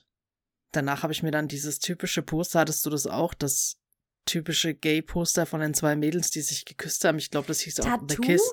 Danach 0.72 1.02
habe 1.02 1.12
ich 1.12 1.22
mir 1.22 1.32
dann 1.32 1.48
dieses 1.48 1.80
typische 1.80 2.22
Poster, 2.22 2.60
hattest 2.60 2.86
du 2.86 2.90
das 2.90 3.06
auch? 3.06 3.34
Das 3.34 3.78
typische 4.26 4.74
Gay-Poster 4.74 5.46
von 5.46 5.60
den 5.60 5.72
zwei 5.74 5.96
Mädels, 5.96 6.30
die 6.30 6.42
sich 6.42 6.64
geküsst 6.64 7.04
haben. 7.04 7.18
Ich 7.18 7.30
glaube, 7.30 7.46
das 7.46 7.60
hieß 7.60 7.80
auch 7.80 7.84
The 7.84 7.90
Tattoo? 8.14 8.22
Kiss. 8.22 8.52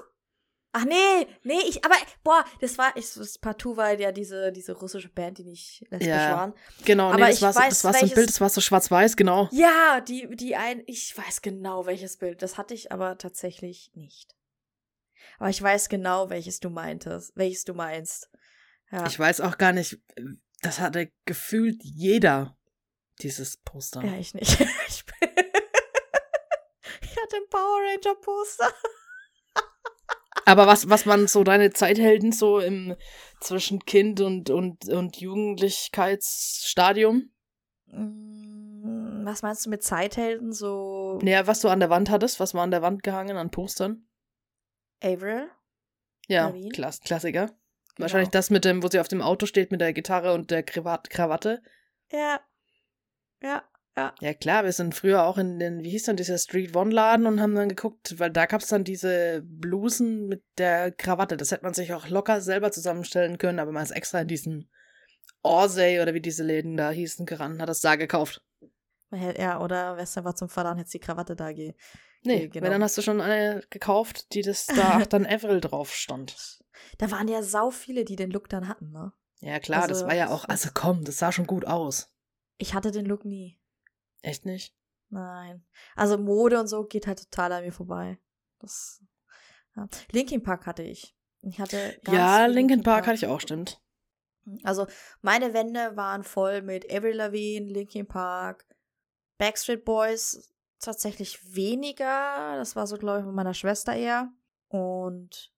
Ach 0.75 0.85
nee, 0.85 1.27
nee, 1.43 1.59
ich, 1.69 1.85
aber, 1.85 1.93
boah, 2.23 2.43
das 2.59 2.79
war, 2.79 2.97
ich, 2.97 3.13
das 3.13 3.37
Partout 3.37 3.77
war 3.77 3.93
ja 3.99 4.11
diese, 4.11 4.51
diese 4.51 4.71
russische 4.73 5.09
Band, 5.09 5.37
die 5.37 5.43
nicht 5.43 5.81
lesbisch 5.91 6.07
Ja. 6.07 6.35
waren. 6.35 6.53
Genau, 6.83 7.09
nee, 7.09 7.13
Aber 7.15 7.27
das 7.27 7.35
ich 7.35 7.41
war, 7.43 7.53
so, 7.53 7.59
weiß, 7.59 7.69
das 7.69 7.83
war 7.83 7.93
so 7.93 8.05
ein 8.05 8.11
Bild, 8.11 8.29
das 8.29 8.41
war 8.41 8.49
so 8.49 8.59
schwarz-weiß, 8.59 9.15
genau. 9.15 9.49
Ja, 9.51 10.01
die, 10.01 10.35
die 10.35 10.55
ein, 10.55 10.81
ich 10.87 11.15
weiß 11.15 11.43
genau 11.43 11.85
welches 11.85 12.17
Bild. 12.17 12.41
Das 12.41 12.57
hatte 12.57 12.73
ich 12.73 12.91
aber 12.91 13.19
tatsächlich 13.19 13.91
nicht. 13.93 14.35
Aber 15.37 15.49
ich 15.51 15.61
weiß 15.61 15.89
genau, 15.89 16.31
welches 16.31 16.59
du 16.59 16.71
meintest, 16.71 17.33
welches 17.35 17.65
du 17.65 17.75
meinst. 17.75 18.31
Ja. 18.91 19.05
Ich 19.05 19.19
weiß 19.19 19.41
auch 19.41 19.59
gar 19.59 19.73
nicht, 19.73 19.99
das 20.61 20.79
hatte 20.79 21.11
gefühlt 21.25 21.83
jeder, 21.83 22.57
dieses 23.21 23.57
Poster. 23.57 24.03
Ja, 24.03 24.15
ich 24.17 24.33
nicht. 24.33 24.59
ich, 24.87 25.05
bin- 25.05 25.42
ein 27.33 27.49
Power 27.49 27.79
Ranger 27.81 28.15
Poster. 28.21 28.71
Aber 30.45 30.67
was, 30.67 30.89
was 30.89 31.05
man 31.05 31.27
so 31.27 31.43
deine 31.43 31.71
Zeithelden 31.71 32.31
so 32.31 32.59
im 32.59 32.95
zwischen 33.39 33.79
Kind 33.85 34.21
und, 34.21 34.49
und, 34.49 34.87
und 34.89 35.17
Jugendlichkeitsstadium? 35.17 37.31
Mm, 37.85 39.25
Was 39.25 39.41
meinst 39.41 39.65
du 39.65 39.69
mit 39.69 39.83
Zeithelden? 39.83 40.51
So 40.51 41.19
Naja, 41.21 41.47
was 41.47 41.61
du 41.61 41.69
an 41.69 41.79
der 41.79 41.89
Wand 41.89 42.09
hattest, 42.09 42.39
was 42.39 42.53
war 42.53 42.63
an 42.63 42.71
der 42.71 42.81
Wand 42.81 43.03
gehangen 43.03 43.37
an 43.37 43.51
Postern? 43.51 44.07
Avril? 45.01 45.49
Ja? 46.27 46.53
Klass, 46.73 46.99
Klassiker. 47.01 47.51
Wahrscheinlich 47.97 48.29
Genau. 48.29 48.39
das 48.39 48.49
mit 48.49 48.65
dem, 48.65 48.81
wo 48.83 48.89
sie 48.89 48.99
auf 48.99 49.07
dem 49.07 49.21
Auto 49.21 49.45
steht 49.45 49.71
mit 49.71 49.79
der 49.81 49.93
Gitarre 49.93 50.33
und 50.33 50.51
der 50.51 50.63
Krawatt 50.63 51.09
Krawatte. 51.09 51.61
Ja. 52.11 52.39
Ja, 53.41 53.63
ja. 53.95 54.13
Ja 54.19 54.33
klar, 54.33 54.63
wir 54.63 54.71
sind 54.71 54.95
früher 54.95 55.23
auch 55.23 55.37
in 55.37 55.59
den, 55.59 55.83
wie 55.83 55.89
hieß 55.89 56.03
dann 56.03 56.15
dieser 56.15 56.37
Street 56.37 56.75
One 56.75 56.91
Laden 56.91 57.27
und 57.27 57.41
haben 57.41 57.55
dann 57.55 57.69
geguckt, 57.69 58.19
weil 58.19 58.31
da 58.31 58.45
gab 58.45 58.61
es 58.61 58.67
dann 58.67 58.83
diese 58.83 59.41
Blusen 59.45 60.27
mit 60.27 60.43
der 60.57 60.91
Krawatte. 60.91 61.37
Das 61.37 61.51
hätte 61.51 61.63
man 61.63 61.73
sich 61.73 61.93
auch 61.93 62.09
locker 62.09 62.41
selber 62.41 62.71
zusammenstellen 62.71 63.37
können, 63.37 63.59
aber 63.59 63.71
man 63.71 63.83
ist 63.83 63.91
extra 63.91 64.21
in 64.21 64.27
diesen 64.27 64.69
Orsay 65.43 66.01
oder 66.01 66.13
wie 66.13 66.21
diese 66.21 66.43
Läden 66.43 66.77
da 66.77 66.89
hießen 66.89 67.25
gerannt, 67.25 67.61
hat 67.61 67.69
das 67.69 67.81
da 67.81 67.95
gekauft. 67.95 68.41
Ja, 69.11 69.61
oder 69.61 69.97
Western 69.97 70.25
war 70.25 70.35
zum 70.35 70.49
Vater 70.49 70.71
und 70.71 70.77
hätte 70.77 70.91
die 70.91 70.99
Krawatte 70.99 71.35
da 71.35 71.51
ge. 71.51 71.75
Nee, 72.23 72.47
genau. 72.47 72.63
weil 72.63 72.71
dann 72.71 72.83
hast 72.83 72.97
du 72.97 73.01
schon 73.01 73.21
eine 73.21 73.61
gekauft, 73.69 74.33
die 74.33 74.41
das 74.41 74.65
da 74.75 74.97
auch 74.97 75.05
dann 75.05 75.25
Avril 75.25 75.61
drauf 75.61 75.93
stand. 75.93 76.63
Da 76.97 77.11
waren 77.11 77.27
ja 77.27 77.43
sau 77.43 77.69
viele, 77.69 78.05
die 78.05 78.15
den 78.15 78.31
Look 78.31 78.49
dann 78.49 78.67
hatten, 78.67 78.91
ne? 78.91 79.13
Ja 79.39 79.59
klar, 79.59 79.87
das 79.87 79.97
Also, 79.97 80.07
war 80.07 80.15
ja 80.15 80.27
das 80.27 80.33
auch, 80.33 80.45
also 80.49 80.69
komm, 80.73 81.03
das 81.03 81.17
sah 81.17 81.31
schon 81.31 81.45
gut 81.47 81.65
aus. 81.65 82.15
Ich 82.57 82.73
hatte 82.73 82.91
den 82.91 83.05
Look 83.05 83.25
nie. 83.25 83.59
Echt 84.23 84.45
nicht? 84.45 84.75
Nein. 85.09 85.63
Also 85.95 86.17
Mode 86.17 86.59
und 86.59 86.67
so 86.67 86.85
geht 86.85 87.05
halt 87.05 87.19
total 87.29 87.51
an 87.51 87.63
mir 87.63 87.71
vorbei. 87.71 88.17
Das. 88.59 89.03
Ja. 89.75 89.87
Linkin 90.11 90.41
Park 90.41 90.65
hatte 90.65 90.81
ich. 90.81 91.15
Ich 91.41 91.59
hatte 91.59 91.99
ganz 92.03 92.17
Ja, 92.17 92.45
Linkin 92.47 92.81
Park 92.81 93.05
hatte 93.05 93.17
ich 93.17 93.27
auch, 93.27 93.39
stimmt. 93.39 93.79
Also 94.63 94.87
meine 95.21 95.53
Wände 95.53 95.95
waren 95.95 96.23
voll 96.23 96.61
mit 96.61 96.91
Avril 96.91 97.15
Lavigne, 97.15 97.71
Linkin 97.71 98.07
Park, 98.07 98.65
Backstreet 99.37 99.85
Boys 99.85 100.53
tatsächlich 100.79 101.55
weniger. 101.55 102.55
Das 102.57 102.75
war 102.75 102.87
so, 102.87 102.97
glaube 102.97 103.19
ich, 103.19 103.25
mit 103.25 103.35
meiner 103.35 103.53
Schwester 103.53 103.93
eher. 103.95 104.31
Und 104.67 105.51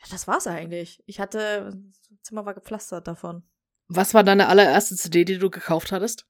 ja, 0.00 0.06
das 0.10 0.26
war's 0.26 0.46
eigentlich. 0.46 1.02
Ich 1.06 1.20
hatte, 1.20 1.72
das 2.10 2.22
Zimmer 2.22 2.44
war 2.44 2.54
gepflastert 2.54 3.06
davon. 3.06 3.42
Was 3.88 4.14
war 4.14 4.22
deine 4.22 4.48
allererste 4.48 4.94
CD, 4.96 5.24
die 5.24 5.38
du 5.38 5.50
gekauft 5.50 5.90
hattest? 5.90 6.26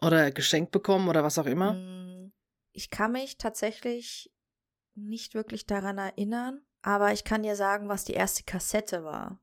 Oder 0.00 0.30
geschenkt 0.30 0.70
bekommen 0.70 1.08
oder 1.08 1.24
was 1.24 1.38
auch 1.38 1.46
immer? 1.46 1.72
Mm, 1.74 2.32
Ich 2.72 2.90
kann 2.90 3.12
mich 3.12 3.36
tatsächlich 3.38 4.32
nicht 4.94 5.34
wirklich 5.34 5.66
daran 5.66 5.98
erinnern, 5.98 6.62
aber 6.82 7.12
ich 7.12 7.24
kann 7.24 7.42
dir 7.42 7.56
sagen, 7.56 7.88
was 7.88 8.04
die 8.04 8.12
erste 8.14 8.44
Kassette 8.44 9.04
war. 9.04 9.40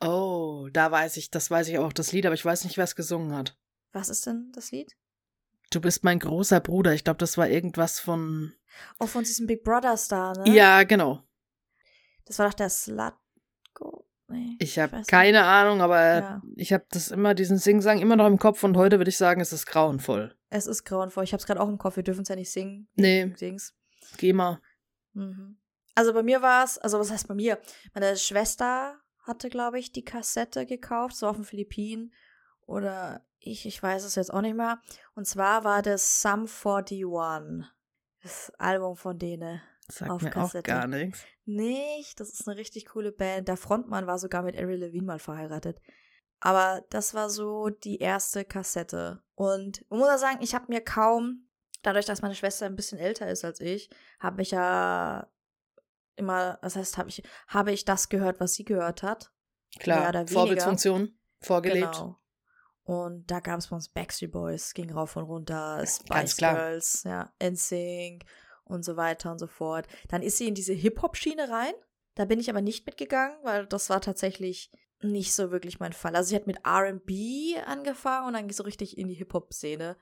Oh, 0.00 0.68
da 0.72 0.90
weiß 0.90 1.16
ich, 1.16 1.30
das 1.30 1.50
weiß 1.50 1.68
ich 1.68 1.78
auch, 1.78 1.92
das 1.92 2.10
Lied, 2.12 2.26
aber 2.26 2.34
ich 2.34 2.44
weiß 2.44 2.64
nicht, 2.64 2.76
wer 2.76 2.84
es 2.84 2.96
gesungen 2.96 3.34
hat. 3.36 3.56
Was 3.92 4.08
ist 4.08 4.26
denn 4.26 4.50
das 4.52 4.72
Lied? 4.72 4.96
Du 5.70 5.80
bist 5.80 6.02
mein 6.04 6.18
großer 6.18 6.60
Bruder. 6.60 6.92
Ich 6.92 7.04
glaube, 7.04 7.18
das 7.18 7.38
war 7.38 7.48
irgendwas 7.48 8.00
von. 8.00 8.52
Oh, 8.98 9.06
von 9.06 9.22
diesem 9.24 9.46
Big 9.46 9.62
Brother 9.64 9.96
Star, 9.96 10.36
ne? 10.36 10.52
Ja, 10.54 10.82
genau. 10.82 11.22
Das 12.24 12.38
war 12.38 12.48
doch 12.48 12.54
der 12.54 12.70
Slutgo. 12.70 14.06
Nee, 14.32 14.56
Ich 14.58 14.78
habe 14.78 14.92
weiß 14.92 14.98
nicht. 15.00 15.08
keine 15.10 15.44
Ahnung, 15.44 15.80
aber 15.80 16.00
Ja. 16.18 16.42
ich 16.56 16.72
habe 16.72 16.84
das 16.90 17.10
immer, 17.10 17.34
diesen 17.34 17.58
Sing-Sang 17.58 17.98
immer 18.00 18.16
noch 18.16 18.26
im 18.26 18.38
Kopf 18.38 18.62
und 18.64 18.76
heute 18.76 18.98
würde 18.98 19.08
ich 19.10 19.16
sagen, 19.16 19.40
es 19.40 19.52
ist 19.52 19.66
grauenvoll. 19.66 20.34
Es 20.50 20.66
ist 20.66 20.84
grauenvoll. 20.84 21.24
Ich 21.24 21.32
habe 21.32 21.40
es 21.40 21.46
gerade 21.46 21.60
auch 21.60 21.68
im 21.68 21.78
Kopf. 21.78 21.96
Wir 21.96 22.02
dürfen 22.02 22.22
es 22.22 22.28
ja 22.28 22.36
nicht 22.36 22.50
singen. 22.50 22.88
Nee, 22.94 23.26
Dings. 23.40 23.74
geh 24.18 24.32
mal. 24.32 24.60
Mhm. 25.14 25.56
Also 25.94 26.12
bei 26.14 26.22
mir 26.22 26.40
war 26.42 26.64
es, 26.64 26.78
also 26.78 26.98
was 26.98 27.10
heißt 27.10 27.28
bei 27.28 27.34
mir? 27.34 27.58
Meine 27.94 28.16
Schwester 28.16 28.96
hatte, 29.24 29.48
glaube 29.50 29.78
ich, 29.78 29.92
die 29.92 30.04
Kassette 30.04 30.66
gekauft, 30.66 31.16
so 31.16 31.26
auf 31.28 31.36
den 31.36 31.44
Philippinen. 31.44 32.12
Oder 32.66 33.24
ich, 33.38 33.66
ich 33.66 33.82
weiß 33.82 34.04
es 34.04 34.14
jetzt 34.14 34.32
auch 34.32 34.40
nicht 34.40 34.56
mehr. 34.56 34.80
Und 35.14 35.26
zwar 35.26 35.64
war 35.64 35.82
das 35.82 36.20
Sum 36.22 36.46
41. 36.46 37.04
Das 38.22 38.52
Album 38.58 38.96
von 38.96 39.18
denen. 39.18 39.60
Sagt 39.92 40.10
Auf 40.10 40.22
mir 40.22 40.30
Kassette. 40.30 40.58
auch 40.72 40.80
gar 40.80 40.86
nichts. 40.86 41.24
Nicht, 41.44 42.18
das 42.18 42.30
ist 42.30 42.48
eine 42.48 42.56
richtig 42.56 42.86
coole 42.86 43.12
Band. 43.12 43.48
Der 43.48 43.56
Frontmann 43.56 44.06
war 44.06 44.18
sogar 44.18 44.42
mit 44.42 44.56
Avril 44.56 44.80
Lavigne 44.80 45.06
mal 45.06 45.18
verheiratet. 45.18 45.80
Aber 46.40 46.82
das 46.90 47.14
war 47.14 47.28
so 47.28 47.68
die 47.68 47.98
erste 47.98 48.44
Kassette. 48.44 49.22
Und 49.34 49.84
man 49.90 49.98
muss 50.00 50.08
auch 50.08 50.18
sagen, 50.18 50.38
ich 50.40 50.54
habe 50.54 50.66
mir 50.68 50.80
kaum, 50.80 51.46
dadurch, 51.82 52.06
dass 52.06 52.22
meine 52.22 52.34
Schwester 52.34 52.66
ein 52.66 52.74
bisschen 52.74 52.98
älter 52.98 53.28
ist 53.28 53.44
als 53.44 53.60
ich, 53.60 53.90
habe 54.18 54.40
ich 54.40 54.52
ja 54.52 55.30
immer, 56.16 56.58
das 56.62 56.76
heißt, 56.76 56.96
habe 56.96 57.10
ich, 57.10 57.22
habe 57.46 57.72
ich 57.72 57.84
das 57.84 58.08
gehört, 58.08 58.40
was 58.40 58.54
sie 58.54 58.64
gehört 58.64 59.02
hat. 59.02 59.30
Klar. 59.78 60.26
Vorbildsfunktion 60.26 61.18
vorgelebt. 61.40 61.92
Genau. 61.92 62.18
Und 62.84 63.30
da 63.30 63.40
gab 63.40 63.58
es 63.58 63.68
bei 63.68 63.76
uns 63.76 63.88
Backstreet 63.88 64.32
Boys, 64.32 64.74
ging 64.74 64.90
rauf 64.90 65.16
und 65.16 65.24
runter, 65.24 65.84
Spice. 65.86 66.36
Girls, 66.38 67.02
ja, 67.04 67.32
NSYNC 67.40 68.24
und 68.72 68.84
so 68.84 68.96
weiter 68.96 69.30
und 69.30 69.38
so 69.38 69.46
fort. 69.46 69.86
Dann 70.08 70.22
ist 70.22 70.38
sie 70.38 70.48
in 70.48 70.54
diese 70.54 70.72
Hip-Hop-Schiene 70.72 71.48
rein. 71.48 71.74
Da 72.14 72.24
bin 72.24 72.40
ich 72.40 72.50
aber 72.50 72.60
nicht 72.60 72.86
mitgegangen, 72.86 73.36
weil 73.42 73.66
das 73.66 73.88
war 73.90 74.00
tatsächlich 74.00 74.70
nicht 75.00 75.32
so 75.34 75.50
wirklich 75.50 75.80
mein 75.80 75.92
Fall. 75.92 76.14
Also 76.14 76.30
sie 76.30 76.36
hat 76.36 76.46
mit 76.46 76.58
R&B 76.64 77.56
angefangen 77.66 78.28
und 78.28 78.34
dann 78.34 78.50
so 78.50 78.62
richtig 78.62 78.98
in 78.98 79.08
die 79.08 79.14
Hip-Hop-Szene. 79.14 79.96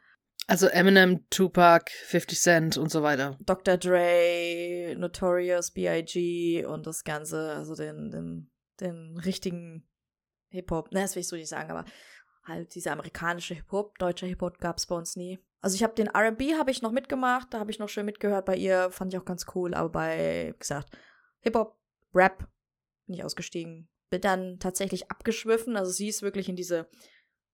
Also 0.46 0.66
Eminem, 0.66 1.28
Tupac, 1.30 1.90
50 2.06 2.40
Cent 2.40 2.76
und 2.76 2.90
so 2.90 3.02
weiter. 3.02 3.38
Dr. 3.40 3.76
Dre, 3.76 4.96
Notorious 4.98 5.70
B.I.G. 5.70 6.64
und 6.64 6.86
das 6.86 7.04
Ganze, 7.04 7.52
also 7.52 7.74
den, 7.74 8.10
den, 8.10 8.50
den 8.80 9.16
richtigen 9.18 9.88
Hip-Hop, 10.48 10.92
ne, 10.92 11.02
das 11.02 11.14
will 11.14 11.20
ich 11.20 11.28
so 11.28 11.36
nicht 11.36 11.48
sagen, 11.48 11.70
aber 11.70 11.84
halt 12.50 12.74
diese 12.74 12.92
amerikanische 12.92 13.54
Hip-Hop, 13.54 13.98
deutscher 13.98 14.26
Hip-Hop 14.26 14.58
gab 14.58 14.78
es 14.78 14.86
bei 14.86 14.94
uns 14.94 15.16
nie. 15.16 15.38
Also 15.60 15.74
ich 15.74 15.82
habe 15.82 15.94
den 15.94 16.08
R&B 16.08 16.54
habe 16.54 16.70
ich 16.70 16.82
noch 16.82 16.92
mitgemacht, 16.92 17.52
da 17.52 17.60
habe 17.60 17.70
ich 17.70 17.78
noch 17.78 17.88
schön 17.88 18.06
mitgehört 18.06 18.46
bei 18.46 18.56
ihr, 18.56 18.90
fand 18.90 19.12
ich 19.12 19.20
auch 19.20 19.24
ganz 19.24 19.46
cool, 19.54 19.74
aber 19.74 19.90
bei, 19.90 20.52
wie 20.54 20.58
gesagt, 20.58 20.90
Hip-Hop, 21.40 21.78
Rap 22.14 22.48
bin 23.06 23.14
ich 23.14 23.24
ausgestiegen. 23.24 23.88
Bin 24.08 24.20
dann 24.20 24.58
tatsächlich 24.58 25.10
abgeschwiffen, 25.10 25.76
also 25.76 25.90
sie 25.90 26.08
ist 26.08 26.22
wirklich 26.22 26.48
in 26.48 26.56
diese 26.56 26.88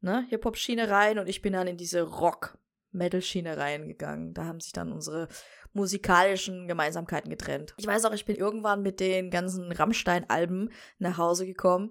ne, 0.00 0.26
Hip-Hop-Schiene 0.28 0.88
rein 0.88 1.18
und 1.18 1.28
ich 1.28 1.42
bin 1.42 1.52
dann 1.52 1.66
in 1.66 1.76
diese 1.76 2.02
Rock-Metal-Schiene 2.02 3.56
reingegangen. 3.56 4.32
Da 4.34 4.44
haben 4.44 4.60
sich 4.60 4.72
dann 4.72 4.92
unsere 4.92 5.28
musikalischen 5.72 6.68
Gemeinsamkeiten 6.68 7.28
getrennt. 7.28 7.74
Ich 7.76 7.86
weiß 7.86 8.04
auch, 8.06 8.12
ich 8.12 8.24
bin 8.24 8.36
irgendwann 8.36 8.82
mit 8.82 9.00
den 9.00 9.30
ganzen 9.30 9.70
Rammstein-Alben 9.70 10.70
nach 10.98 11.18
Hause 11.18 11.44
gekommen 11.44 11.90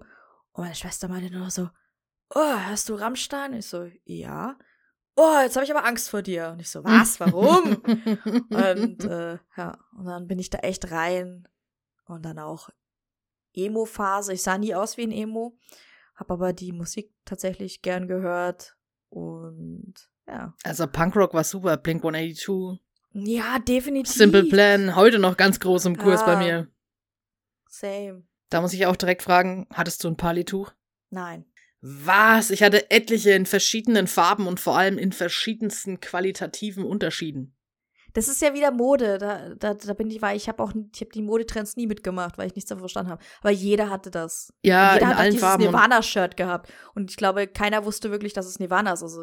und 0.52 0.64
meine 0.64 0.74
Schwester 0.74 1.08
meinte 1.08 1.32
nur 1.32 1.50
so, 1.50 1.68
oh, 2.34 2.40
hast 2.56 2.88
du 2.88 2.94
Rammstein? 2.94 3.54
Ich 3.54 3.66
so, 3.66 3.90
ja. 4.04 4.58
Oh, 5.16 5.38
jetzt 5.42 5.56
habe 5.56 5.64
ich 5.64 5.70
aber 5.74 5.84
Angst 5.86 6.10
vor 6.10 6.22
dir. 6.22 6.50
Und 6.50 6.60
ich 6.60 6.68
so, 6.70 6.84
was, 6.84 7.18
warum? 7.20 7.76
und 8.50 9.04
äh, 9.04 9.38
ja, 9.56 9.78
und 9.96 10.04
dann 10.04 10.26
bin 10.26 10.38
ich 10.38 10.50
da 10.50 10.58
echt 10.58 10.90
rein 10.90 11.48
und 12.06 12.22
dann 12.24 12.38
auch 12.38 12.68
Emo-Phase. 13.54 14.34
Ich 14.34 14.42
sah 14.42 14.58
nie 14.58 14.74
aus 14.74 14.96
wie 14.98 15.04
ein 15.04 15.12
Emo, 15.12 15.56
habe 16.14 16.34
aber 16.34 16.52
die 16.52 16.72
Musik 16.72 17.14
tatsächlich 17.24 17.80
gern 17.80 18.08
gehört 18.08 18.76
und 19.08 19.94
ja. 20.26 20.54
also 20.64 20.86
Punkrock 20.86 21.32
war 21.32 21.44
super, 21.44 21.76
Blink 21.78 22.04
182, 22.04 22.78
Ja, 23.12 23.58
definitiv. 23.58 24.12
Simple 24.14 24.44
Plan, 24.44 24.94
heute 24.96 25.18
noch 25.18 25.36
ganz 25.38 25.58
groß 25.60 25.86
im 25.86 25.96
Kurs 25.96 26.24
bei 26.26 26.34
Ah. 26.34 26.38
mir. 26.38 26.68
Same. 27.68 28.24
Da 28.50 28.60
muss 28.60 28.72
ich 28.74 28.84
auch 28.86 28.96
direkt 28.96 29.22
fragen, 29.22 29.66
hattest 29.72 30.04
du 30.04 30.08
ein 30.08 30.16
Palituch? 30.16 30.72
Nein. 31.10 31.46
Was? 31.80 32.50
Ich 32.50 32.62
hatte 32.62 32.90
etliche 32.90 33.30
in 33.32 33.46
verschiedenen 33.46 34.06
Farben 34.06 34.46
und 34.46 34.60
vor 34.60 34.76
allem 34.76 34.98
in 34.98 35.12
verschiedensten 35.12 36.00
qualitativen 36.00 36.84
Unterschieden. 36.84 37.56
Das 38.14 38.28
ist 38.28 38.40
ja 38.40 38.54
wieder 38.54 38.70
Mode. 38.70 39.18
Da, 39.18 39.54
da, 39.54 39.74
da 39.74 39.92
bin 39.92 40.10
ich, 40.10 40.22
weil 40.22 40.38
ich 40.38 40.48
habe 40.48 40.62
auch, 40.62 40.72
ich 40.72 41.00
habe 41.02 41.10
die 41.10 41.20
Modetrends 41.20 41.76
nie 41.76 41.86
mitgemacht, 41.86 42.38
weil 42.38 42.46
ich 42.46 42.54
nichts 42.54 42.70
davon 42.70 42.80
verstanden 42.80 43.10
habe. 43.10 43.22
Aber 43.40 43.50
jeder 43.50 43.90
hatte 43.90 44.10
das. 44.10 44.54
Ja, 44.62 44.94
jeder 44.94 45.02
in 45.02 45.08
hat 45.08 45.14
auch 45.14 45.20
allen 45.20 45.30
dieses 45.32 45.46
Farben. 45.46 45.64
Und 45.66 45.70
Nirvana-Shirt 45.70 46.36
gehabt. 46.38 46.72
Und 46.94 47.10
ich 47.10 47.18
glaube, 47.18 47.46
keiner 47.46 47.84
wusste 47.84 48.10
wirklich, 48.10 48.32
dass 48.32 48.46
es 48.46 48.58
Nirvana 48.58 48.94
ist. 48.94 49.02
Also, 49.02 49.22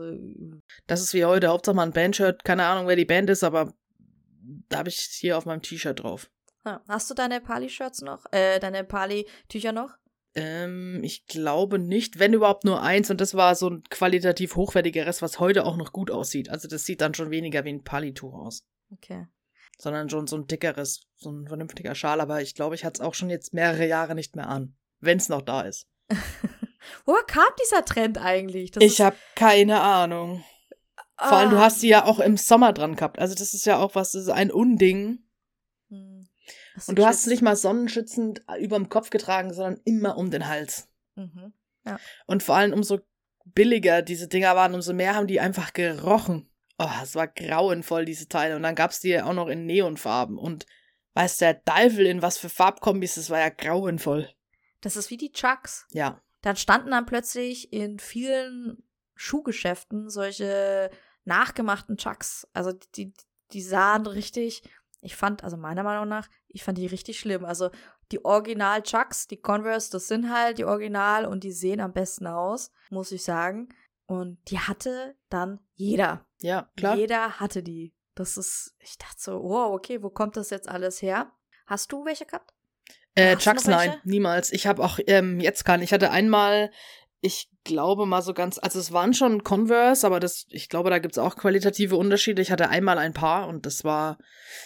das 0.86 1.02
ist 1.02 1.16
wie 1.16 1.26
heute. 1.26 1.48
Hauptsache 1.48 1.76
mal 1.76 1.88
ein 1.88 1.92
Bandshirt. 1.92 2.44
Keine 2.44 2.66
Ahnung, 2.66 2.88
wer 2.88 2.96
die 2.96 3.06
Band 3.06 3.32
ist, 3.32 3.44
aber 3.44 3.74
da 4.70 4.78
habe 4.78 4.90
ich 4.90 4.98
hier 5.00 5.40
auf 5.40 5.48
meinem 5.48 5.64
T-Shirt 5.64 6.04
drauf. 6.04 6.30
Hast 6.88 7.10
du 7.10 7.16
deine 7.16 7.42
Pali-Shirts 7.42 8.02
noch? 8.04 8.26
Äh, 8.32 8.60
deine 8.60 8.84
Pali-Tücher 8.84 9.72
noch? 9.72 9.96
Ähm, 10.36 11.02
ich 11.04 11.26
glaube 11.28 11.78
nicht, 11.80 12.20
wenn 12.20 12.34
überhaupt 12.34 12.64
nur 12.66 12.82
eins. 12.82 13.10
Und 13.12 13.22
das 13.22 13.36
war 13.36 13.56
so 13.56 13.70
ein 13.70 13.84
qualitativ 13.90 14.56
hochwertigeres, 14.56 15.22
was 15.22 15.40
heute 15.40 15.66
auch 15.66 15.78
noch 15.78 15.92
gut 15.94 16.10
aussieht. 16.12 16.50
Also 16.50 16.68
das 16.68 16.86
sieht 16.86 17.02
dann 17.02 17.14
schon 17.14 17.30
weniger 17.32 17.66
wie 17.66 17.70
ein 17.74 17.84
Palituch 17.84 18.34
aus. 18.34 18.66
Okay. 18.92 19.28
Sondern 19.78 20.10
schon 20.10 20.28
so 20.28 20.38
ein 20.38 20.48
dickeres, 20.48 21.02
so 21.18 21.32
ein 21.32 21.48
vernünftiger 21.48 21.96
Schal. 21.96 22.22
Aber 22.22 22.42
ich 22.42 22.56
glaube, 22.56 22.76
ich 22.76 22.86
hatte 22.86 23.02
es 23.02 23.08
auch 23.08 23.14
schon 23.14 23.30
jetzt 23.30 23.54
mehrere 23.54 23.88
Jahre 23.88 24.16
nicht 24.16 24.36
mehr 24.36 24.48
an. 24.50 24.76
Wenn 25.00 25.18
es 25.18 25.30
noch 25.30 25.42
da 25.42 25.62
ist. 25.62 25.88
Woher 27.06 27.24
kam 27.24 27.46
dieser 27.62 27.86
Trend 27.86 28.18
eigentlich? 28.18 28.72
Das 28.72 28.84
ich 28.84 29.02
habe 29.02 29.16
keine 29.36 29.82
Ahnung. 29.82 30.44
Vor 31.18 31.38
allem, 31.38 31.52
du 31.52 31.58
Ah. 31.58 31.62
hast 31.62 31.80
sie 31.80 31.90
ja 31.90 32.06
auch 32.06 32.20
im 32.20 32.38
Sommer 32.38 32.74
dran 32.74 32.96
gehabt. 32.96 33.20
Also 33.20 33.36
das 33.36 33.54
ist 33.54 33.66
ja 33.66 33.78
auch 33.78 33.96
was, 33.96 34.12
das 34.12 34.24
ist 34.24 34.30
ein 34.30 34.52
Unding. 34.52 35.23
Und 36.88 36.98
du 36.98 37.06
hast 37.06 37.22
es 37.22 37.28
nicht 37.28 37.42
mal 37.42 37.56
sonnenschützend 37.56 38.42
überm 38.60 38.90
Kopf 38.90 39.10
getragen, 39.10 39.54
sondern 39.54 39.80
immer 39.86 40.18
um 40.18 40.32
den 40.32 40.48
Hals. 40.48 40.88
Mhm. 41.16 41.54
Und 42.26 42.44
vor 42.44 42.56
allem 42.56 42.74
umso 42.74 43.00
billiger 43.46 44.02
diese 44.02 44.28
Dinger 44.28 44.56
waren, 44.56 44.74
umso 44.74 44.94
mehr 44.94 45.16
haben 45.16 45.28
die 45.28 45.40
einfach 45.40 45.74
gerochen. 45.74 46.50
Oh, 46.80 46.90
es 47.02 47.16
war 47.16 47.28
grauenvoll, 47.28 48.06
diese 48.06 48.28
Teile. 48.28 48.56
Und 48.56 48.64
dann 48.64 48.76
gab's 48.76 49.00
die 49.00 49.10
ja 49.10 49.26
auch 49.26 49.34
noch 49.34 49.48
in 49.48 49.66
Neonfarben. 49.66 50.38
Und 50.38 50.66
weiß 51.14 51.38
der 51.38 51.64
Teufel 51.64 52.06
in 52.06 52.22
was 52.22 52.38
für 52.38 52.50
Farbkombis, 52.50 53.16
das 53.16 53.30
war 53.30 53.40
ja 53.40 53.50
grauenvoll. 53.50 54.30
Das 54.82 54.96
ist 54.96 55.10
wie 55.10 55.18
die 55.18 55.32
Chucks. 55.32 55.86
Ja. 55.92 56.22
Dann 56.42 56.56
standen 56.56 56.92
dann 56.92 57.06
plötzlich 57.06 57.72
in 57.72 58.00
vielen 58.00 58.84
Schuhgeschäften 59.16 60.10
solche 60.10 60.90
nachgemachten 61.26 61.98
Chucks. 61.98 62.48
Also 62.54 62.74
die, 62.96 63.14
die 63.52 63.62
sahen 63.62 64.08
richtig, 64.08 64.64
ich 65.04 65.16
fand, 65.16 65.44
also 65.44 65.58
meiner 65.58 65.84
Meinung 65.84 66.08
nach, 66.08 66.30
ich 66.48 66.64
fand 66.64 66.78
die 66.78 66.88
richtig 66.88 67.20
schlimm. 67.20 67.46
Also 67.46 67.70
die 68.12 68.24
Original 68.24 68.82
Chucks, 68.84 69.28
die 69.28 69.42
Converse, 69.42 69.92
das 69.92 70.08
sind 70.08 70.32
halt 70.32 70.58
die 70.58 70.66
Original 70.66 71.26
und 71.26 71.44
die 71.44 71.52
sehen 71.52 71.82
am 71.82 71.94
besten 71.94 72.28
aus, 72.28 72.72
muss 72.90 73.12
ich 73.12 73.24
sagen. 73.24 73.70
Und 74.06 74.38
die 74.50 74.60
hatte 74.60 75.16
dann 75.30 75.60
jeder. 75.74 76.26
Ja, 76.42 76.70
klar. 76.78 76.96
Jeder 76.96 77.40
hatte 77.40 77.64
die. 77.64 77.94
Das 78.16 78.38
ist, 78.38 78.76
ich 78.80 78.98
dachte 78.98 79.16
so, 79.18 79.44
wow, 79.44 79.74
okay, 79.74 80.04
wo 80.04 80.10
kommt 80.10 80.38
das 80.38 80.50
jetzt 80.50 80.70
alles 80.70 81.02
her? 81.02 81.32
Hast 81.66 81.92
du 81.92 82.06
welche 82.06 82.26
gehabt? 82.26 82.54
Äh, 83.16 83.38
Chucks, 83.38 83.68
nein, 83.68 83.96
niemals. 84.04 84.52
Ich 84.52 84.68
habe 84.68 84.84
auch 84.84 85.00
ähm, 85.06 85.40
jetzt 85.40 85.66
gar 85.66 85.78
nicht. 85.78 85.90
Ich 85.90 85.94
hatte 85.94 86.12
einmal, 86.12 86.72
ich 87.24 87.50
glaube 87.64 88.06
mal 88.06 88.22
so 88.22 88.34
ganz, 88.34 88.60
also 88.60 88.80
es 88.80 88.92
waren 88.92 89.14
schon 89.14 89.46
Converse, 89.46 90.06
aber 90.06 90.20
das, 90.20 90.46
ich 90.50 90.68
glaube, 90.68 90.90
da 90.90 91.00
gibt's 91.00 91.18
auch 91.18 91.38
qualitative 91.38 91.96
Unterschiede. 91.96 92.42
Ich 92.42 92.52
hatte 92.52 92.70
einmal 92.70 92.98
ein 92.98 93.14
Paar 93.14 93.48
und 93.48 93.66
das 93.66 93.86
war, 93.86 94.18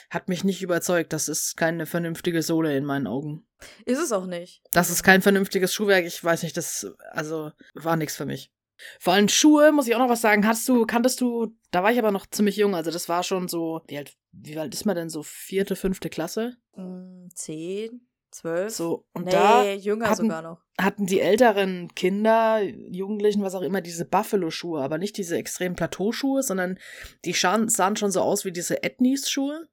hat 0.10 0.28
mich 0.28 0.44
nicht 0.44 0.64
überzeugt. 0.64 1.14
Das 1.14 1.30
ist 1.30 1.56
keine 1.56 1.86
vernünftige 1.86 2.42
Sohle 2.42 2.76
in 2.76 2.84
meinen 2.84 3.06
Augen. 3.06 3.46
Ist 3.86 4.00
es 4.00 4.12
auch 4.12 4.26
nicht. 4.26 4.64
Das 4.72 4.90
ist 4.90 5.04
kein 5.04 5.22
vernünftiges 5.22 5.72
Schuhwerk. 5.72 6.06
Ich 6.06 6.24
weiß 6.24 6.42
nicht, 6.42 6.58
das, 6.58 6.88
also, 7.12 7.52
war 7.76 7.96
nichts 7.96 8.16
für 8.16 8.26
mich. 8.26 8.52
Vor 9.00 9.14
allem 9.14 9.30
Schuhe, 9.30 9.72
muss 9.72 9.88
ich 9.88 9.94
auch 9.94 10.00
noch 10.00 10.10
was 10.10 10.22
sagen. 10.22 10.48
Hast 10.48 10.68
du, 10.68 10.88
kanntest 10.88 11.22
du, 11.22 11.56
da 11.70 11.84
war 11.84 11.92
ich 11.92 12.00
aber 12.00 12.12
noch 12.12 12.26
ziemlich 12.26 12.58
jung, 12.58 12.76
also 12.76 12.90
das 12.90 13.08
war 13.08 13.22
schon 13.22 13.48
so, 13.48 13.82
wie 13.88 14.00
alt, 14.00 14.16
wie 14.32 14.58
alt 14.58 14.74
ist 14.74 14.86
man 14.86 14.96
denn 14.96 15.10
so? 15.10 15.22
Vierte, 15.22 15.76
fünfte 15.76 16.10
Klasse? 16.10 16.58
Mm, 16.76 17.28
Zehn, 17.36 18.07
zwölf? 18.38 18.74
So, 18.74 19.06
und 19.14 19.26
nee, 19.26 19.32
da 19.32 19.64
jünger 19.74 20.10
hatten- 20.10 20.24
sogar 20.24 20.42
noch. 20.42 20.62
hatten 20.80 21.06
die 21.06 21.20
älteren 21.20 21.94
Kinder, 21.96 22.62
Jugendlichen, 22.62 23.42
was 23.44 23.56
auch 23.56 23.62
immer, 23.62 23.82
diese 23.82 24.06
Buffalo-Schuhe, 24.06 24.82
aber 24.82 24.98
nicht 24.98 25.18
diese 25.18 25.38
extremen 25.38 25.76
Plateauschuhe, 25.76 26.44
sondern 26.44 26.80
die 27.26 27.34
sahen 27.34 27.96
schon 27.96 28.12
so 28.12 28.22
aus 28.22 28.46
wie 28.46 28.52
diese 28.52 28.84
Ethnies-Schuhe, 28.84 29.68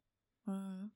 Mhm. 0.47 0.91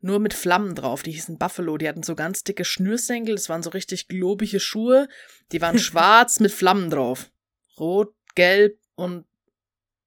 nur 0.00 0.18
mit 0.18 0.34
Flammen 0.34 0.74
drauf. 0.74 1.02
Die 1.02 1.12
hießen 1.12 1.38
Buffalo, 1.38 1.76
die 1.78 1.88
hatten 1.88 2.02
so 2.02 2.14
ganz 2.14 2.44
dicke 2.44 2.64
Schnürsenkel, 2.64 3.34
das 3.34 3.48
waren 3.48 3.62
so 3.62 3.70
richtig 3.70 4.08
globige 4.08 4.60
Schuhe, 4.60 5.08
die 5.52 5.60
waren 5.62 5.78
schwarz 5.78 6.40
mit 6.40 6.52
Flammen 6.52 6.90
drauf. 6.90 7.30
Rot, 7.78 8.14
gelb 8.34 8.78
und 8.94 9.24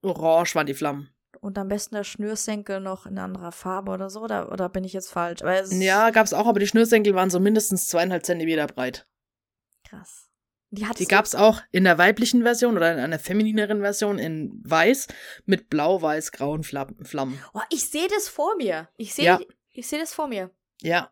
orange 0.02 0.56
waren 0.56 0.68
die 0.68 0.74
Flammen. 0.74 1.10
Und 1.48 1.58
am 1.58 1.70
besten 1.70 1.96
der 1.96 2.04
Schnürsenkel 2.04 2.82
noch 2.82 3.06
in 3.06 3.18
anderer 3.18 3.54
Farbe 3.54 3.92
oder 3.94 4.10
so, 4.10 4.20
oder, 4.22 4.52
oder 4.52 4.68
bin 4.68 4.84
ich 4.84 4.92
jetzt 4.92 5.10
falsch? 5.10 5.42
Es 5.42 5.72
Ja, 5.82 6.10
gab's 6.10 6.34
auch, 6.34 6.46
aber 6.46 6.60
die 6.60 6.68
Schnürsenkel 6.68 7.16
waren 7.16 7.30
so 7.30 7.40
mindestens 7.40 7.86
zweieinhalb 7.86 8.26
Zentimeter 8.26 8.68
breit. 8.68 9.08
krass. 9.88 10.26
Die, 10.72 10.86
Die 10.98 11.06
du- 11.06 11.10
gab's 11.10 11.36
auch 11.36 11.62
in 11.72 11.86
der 11.86 11.98
weiblichen 11.98 12.44
Version 12.44 12.76
oder 12.76 12.92
in 12.92 13.00
einer 13.00 13.18
feminineren 13.18 13.80
Version 13.80 14.20
in 14.20 14.62
weiß 14.66 15.08
mit 15.46 15.70
blau-weiß-grauen 15.70 16.64
Flam- 16.64 16.98
Flammen. 17.06 17.42
Oh, 17.54 17.62
ich 17.70 17.90
sehe 17.90 18.10
das 18.10 18.28
vor 18.28 18.58
mir. 18.58 18.90
Ich 18.98 19.14
sehe 19.14 19.24
Ja. 19.24 19.40
ich 19.72 19.88
sehe 19.88 20.00
das 20.00 20.14
vor 20.14 20.28
mir. 20.28 20.52
Ja. 20.82 21.10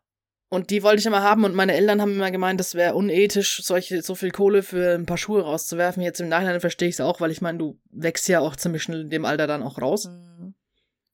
Und 0.55 0.69
die 0.69 0.83
wollte 0.83 1.01
ich 1.01 1.05
immer 1.05 1.21
haben 1.21 1.43
und 1.43 1.53
meine 1.53 1.73
Eltern 1.73 1.99
haben 1.99 2.13
immer 2.13 2.31
gemeint, 2.31 2.61
das 2.61 2.75
wäre 2.75 2.95
unethisch, 2.95 3.61
solche, 3.61 4.01
so 4.01 4.15
viel 4.15 4.31
Kohle 4.31 4.63
für 4.63 4.95
ein 4.95 5.05
paar 5.05 5.17
Schuhe 5.17 5.41
rauszuwerfen. 5.41 6.01
Jetzt 6.01 6.21
im 6.21 6.29
Nachhinein 6.29 6.61
verstehe 6.61 6.87
ich 6.87 6.95
es 6.95 7.01
auch, 7.01 7.19
weil 7.19 7.29
ich 7.29 7.41
meine, 7.41 7.57
du 7.57 7.77
wächst 7.91 8.29
ja 8.29 8.39
auch 8.39 8.55
ziemlich 8.55 8.81
schnell 8.81 9.01
in 9.01 9.09
dem 9.09 9.25
Alter 9.25 9.47
dann 9.47 9.61
auch 9.61 9.81
raus. 9.81 10.05
Mhm. 10.05 10.55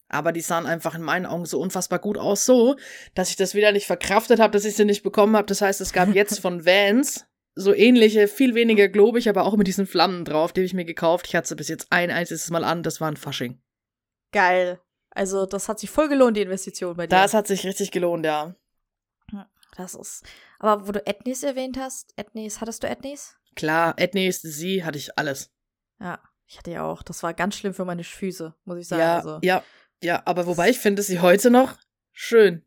Aber 0.09 0.31
die 0.31 0.41
sahen 0.41 0.67
einfach 0.67 0.93
in 0.93 1.01
meinen 1.01 1.25
Augen 1.25 1.45
so 1.45 1.59
unfassbar 1.59 1.97
gut 1.97 2.19
aus, 2.19 2.45
so, 2.45 2.75
dass 3.15 3.31
ich 3.31 3.35
das 3.35 3.55
wieder 3.55 3.71
nicht 3.71 3.87
verkraftet 3.87 4.39
habe, 4.39 4.53
dass 4.53 4.63
ich 4.63 4.75
sie 4.75 4.85
nicht 4.85 5.01
bekommen 5.01 5.35
habe. 5.35 5.47
Das 5.47 5.61
heißt, 5.61 5.81
es 5.81 5.91
gab 5.91 6.13
jetzt 6.13 6.39
von 6.39 6.63
Vans 6.67 7.25
so 7.55 7.73
ähnliche, 7.73 8.27
viel 8.27 8.53
weniger 8.53 8.89
globig, 8.89 9.27
aber 9.27 9.45
auch 9.45 9.57
mit 9.57 9.65
diesen 9.65 9.87
Flammen 9.87 10.23
drauf, 10.23 10.53
die 10.53 10.61
habe 10.61 10.67
ich 10.67 10.75
mir 10.75 10.85
gekauft. 10.85 11.25
Ich 11.27 11.35
hatte 11.35 11.47
sie 11.47 11.55
bis 11.55 11.67
jetzt 11.67 11.87
ein 11.89 12.11
einziges 12.11 12.51
Mal 12.51 12.63
an, 12.63 12.83
das 12.83 13.01
war 13.01 13.07
ein 13.07 13.17
Fasching. 13.17 13.59
Geil. 14.31 14.79
Also, 15.09 15.47
das 15.47 15.67
hat 15.67 15.79
sich 15.79 15.89
voll 15.89 16.09
gelohnt, 16.09 16.37
die 16.37 16.41
Investition 16.41 16.95
bei 16.95 17.07
dir. 17.07 17.15
Das 17.15 17.33
hat 17.33 17.47
sich 17.47 17.65
richtig 17.65 17.89
gelohnt, 17.89 18.23
ja. 18.23 18.55
Das 19.81 19.95
ist. 19.95 20.23
Aber 20.59 20.87
wo 20.87 20.91
du 20.91 21.05
Ethnies 21.07 21.41
erwähnt 21.43 21.77
hast, 21.77 22.13
Ethnies, 22.15 22.61
hattest 22.61 22.83
du 22.83 22.87
Ethnies? 22.87 23.35
Klar, 23.55 23.95
Ethnies, 23.97 24.41
sie 24.41 24.83
hatte 24.83 24.97
ich 24.99 25.17
alles. 25.17 25.51
Ja, 25.99 26.21
ich 26.45 26.57
hatte 26.59 26.71
ja 26.71 26.83
auch. 26.83 27.01
Das 27.01 27.23
war 27.23 27.33
ganz 27.33 27.55
schlimm 27.55 27.73
für 27.73 27.85
meine 27.85 28.03
Füße, 28.03 28.53
muss 28.65 28.77
ich 28.77 28.87
sagen. 28.87 29.01
Ja, 29.01 29.15
also. 29.17 29.39
ja, 29.41 29.63
ja, 30.03 30.21
aber 30.25 30.45
wobei 30.45 30.69
ich 30.69 30.79
finde 30.79 31.01
sie 31.01 31.19
heute 31.19 31.49
noch 31.49 31.77
schön. 32.11 32.63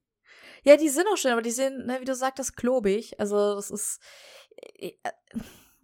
Ja, 0.64 0.76
die 0.76 0.88
sind 0.88 1.06
auch 1.12 1.16
schön, 1.16 1.32
aber 1.32 1.42
die 1.42 1.50
sind, 1.50 1.86
ne, 1.86 2.00
wie 2.00 2.04
du 2.04 2.14
sagtest, 2.14 2.56
klobig. 2.56 3.20
Also, 3.20 3.54
das 3.54 3.70
ist. 3.70 4.00
äh, 4.78 4.92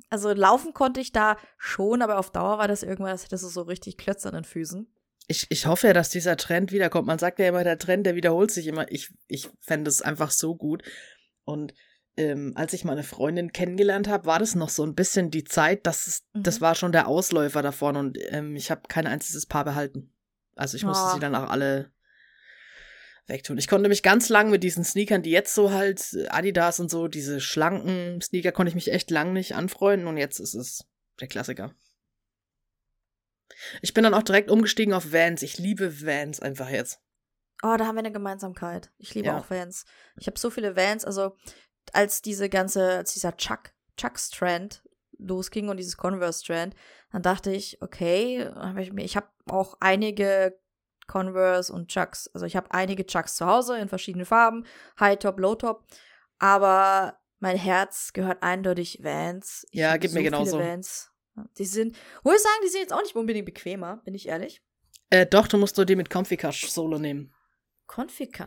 Also, 0.08 0.32
laufen 0.32 0.74
konnte 0.74 1.00
ich 1.00 1.12
da 1.12 1.36
schon, 1.58 2.02
aber 2.02 2.18
auf 2.18 2.30
Dauer 2.32 2.58
war 2.58 2.66
das 2.66 2.82
irgendwann, 2.82 3.12
als 3.12 3.24
hättest 3.24 3.44
du 3.44 3.48
so 3.48 3.62
richtig 3.62 3.96
Klötze 3.98 4.28
an 4.28 4.34
den 4.34 4.44
Füßen. 4.44 4.92
Ich, 5.28 5.46
ich 5.50 5.66
hoffe 5.66 5.86
ja, 5.86 5.92
dass 5.92 6.08
dieser 6.08 6.36
Trend 6.36 6.72
wiederkommt. 6.72 7.06
Man 7.06 7.20
sagt 7.20 7.38
ja 7.38 7.46
immer, 7.46 7.62
der 7.62 7.78
Trend, 7.78 8.04
der 8.06 8.16
wiederholt 8.16 8.50
sich 8.50 8.66
immer. 8.66 8.90
Ich, 8.90 9.12
ich 9.28 9.48
fände 9.60 9.88
es 9.88 10.02
einfach 10.02 10.32
so 10.32 10.56
gut. 10.56 10.82
Und 11.50 11.74
ähm, 12.16 12.52
als 12.56 12.72
ich 12.72 12.84
meine 12.84 13.02
Freundin 13.02 13.52
kennengelernt 13.52 14.08
habe, 14.08 14.26
war 14.26 14.38
das 14.38 14.54
noch 14.54 14.68
so 14.68 14.84
ein 14.84 14.94
bisschen 14.94 15.30
die 15.30 15.44
Zeit, 15.44 15.86
dass 15.86 16.06
es, 16.06 16.24
Mhm. 16.34 16.42
das 16.42 16.60
war 16.60 16.74
schon 16.74 16.92
der 16.92 17.08
Ausläufer 17.08 17.62
davon 17.62 17.96
und 17.96 18.18
ähm, 18.30 18.56
ich 18.56 18.70
habe 18.70 18.82
kein 18.88 19.06
einziges 19.06 19.46
Paar 19.46 19.64
behalten. 19.64 20.12
Also 20.56 20.76
ich 20.76 20.84
musste 20.84 21.04
Ah. 21.04 21.14
sie 21.14 21.20
dann 21.20 21.34
auch 21.34 21.48
alle 21.50 21.90
wegtun. 23.26 23.58
Ich 23.58 23.68
konnte 23.68 23.88
mich 23.88 24.02
ganz 24.02 24.28
lang 24.28 24.50
mit 24.50 24.62
diesen 24.64 24.84
Sneakern, 24.84 25.22
die 25.22 25.30
jetzt 25.30 25.54
so 25.54 25.70
halt 25.70 26.12
äh, 26.14 26.28
Adidas 26.28 26.80
und 26.80 26.90
so, 26.90 27.06
diese 27.08 27.40
schlanken 27.40 28.20
Sneaker, 28.20 28.52
konnte 28.52 28.68
ich 28.70 28.74
mich 28.74 28.92
echt 28.92 29.10
lang 29.10 29.32
nicht 29.32 29.54
anfreunden 29.54 30.08
und 30.08 30.16
jetzt 30.16 30.40
ist 30.40 30.54
es 30.54 30.84
der 31.20 31.28
Klassiker. 31.28 31.74
Ich 33.82 33.94
bin 33.94 34.04
dann 34.04 34.14
auch 34.14 34.22
direkt 34.22 34.50
umgestiegen 34.50 34.94
auf 34.94 35.12
Vans. 35.12 35.42
Ich 35.42 35.58
liebe 35.58 36.02
Vans 36.04 36.40
einfach 36.40 36.70
jetzt. 36.70 37.00
Oh, 37.62 37.74
da 37.76 37.86
haben 37.86 37.94
wir 37.96 38.00
eine 38.00 38.12
Gemeinsamkeit. 38.12 38.90
Ich 38.98 39.14
liebe 39.14 39.28
Ja. 39.28 39.38
auch 39.38 39.50
Vans. 39.50 39.84
Ich 40.18 40.26
habe 40.26 40.38
so 40.38 40.50
viele 40.50 40.76
Vans. 40.76 41.04
Also, 41.04 41.36
als 41.92 42.22
diese 42.22 42.48
ganze, 42.48 42.98
als 42.98 43.12
dieser 43.12 43.36
Chuck, 43.36 43.72
Chucks-Trend 43.96 44.82
losging 45.18 45.68
und 45.68 45.76
dieses 45.76 45.96
Converse-Trend, 45.98 46.74
dann 47.12 47.22
dachte 47.22 47.50
ich, 47.52 47.82
okay, 47.82 48.48
hab 48.54 48.78
ich, 48.78 48.92
ich 48.96 49.16
habe 49.16 49.28
auch 49.46 49.76
einige 49.80 50.58
Converse 51.06 51.72
und 51.72 51.88
Chucks. 51.88 52.28
Also, 52.32 52.46
ich 52.46 52.56
habe 52.56 52.70
einige 52.72 53.04
Chucks 53.04 53.36
zu 53.36 53.44
Hause 53.46 53.78
in 53.78 53.88
verschiedenen 53.88 54.24
Farben, 54.26 54.64
High-Top, 54.98 55.38
Low-Top. 55.38 55.84
Aber 56.38 57.18
mein 57.40 57.56
Herz 57.56 58.12
gehört 58.14 58.42
eindeutig 58.42 59.00
Vans. 59.02 59.66
Ich 59.70 59.80
Ja, 59.80 59.92
hab 59.92 60.00
geht 60.00 60.12
mir 60.12 60.20
so 60.20 60.24
genauso. 60.24 60.58
Vans. 60.58 61.10
Die 61.58 61.64
sind, 61.64 61.96
muss 62.22 62.36
ich 62.36 62.42
sagen, 62.42 62.60
die 62.64 62.68
sind 62.68 62.80
jetzt 62.80 62.92
auch 62.92 63.02
nicht 63.02 63.14
unbedingt 63.16 63.46
bequemer, 63.46 63.98
bin 64.04 64.14
ich 64.14 64.28
ehrlich. 64.28 64.62
Äh, 65.10 65.26
doch, 65.26 65.48
du 65.48 65.56
musst 65.58 65.76
nur 65.76 65.86
die 65.86 65.96
mit 65.96 66.10
Comfy 66.10 66.38
Solo 66.52 66.98
nehmen. 66.98 67.34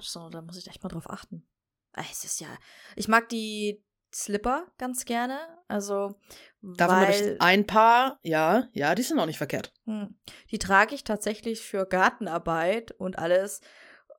So, 0.04 0.30
da 0.30 0.41
muss 0.41 0.58
ich 0.58 0.68
echt 0.68 0.84
mal 0.84 0.89
drauf 0.89 1.10
achten. 1.10 1.48
Es 1.94 2.24
ist 2.24 2.39
ja. 2.39 2.48
Ich 2.96 3.08
mag 3.08 3.30
die 3.30 3.84
Slipper 4.14 4.68
ganz 4.78 5.06
gerne. 5.06 5.39
Also, 5.68 6.16
Davon 6.62 6.96
habe 6.96 7.12
ich 7.12 7.41
ein 7.41 7.66
Paar, 7.66 8.20
ja, 8.22 8.68
ja, 8.74 8.96
die 8.96 9.02
sind 9.02 9.20
auch 9.20 9.26
nicht 9.26 9.38
verkehrt. 9.38 9.74
hm, 9.86 10.16
die 10.52 10.60
trage 10.60 10.96
ich 10.96 11.04
tatsächlich 11.04 11.62
für 11.62 11.86
Gartenarbeit 11.86 12.91
und 12.91 13.18
alles. 13.18 13.62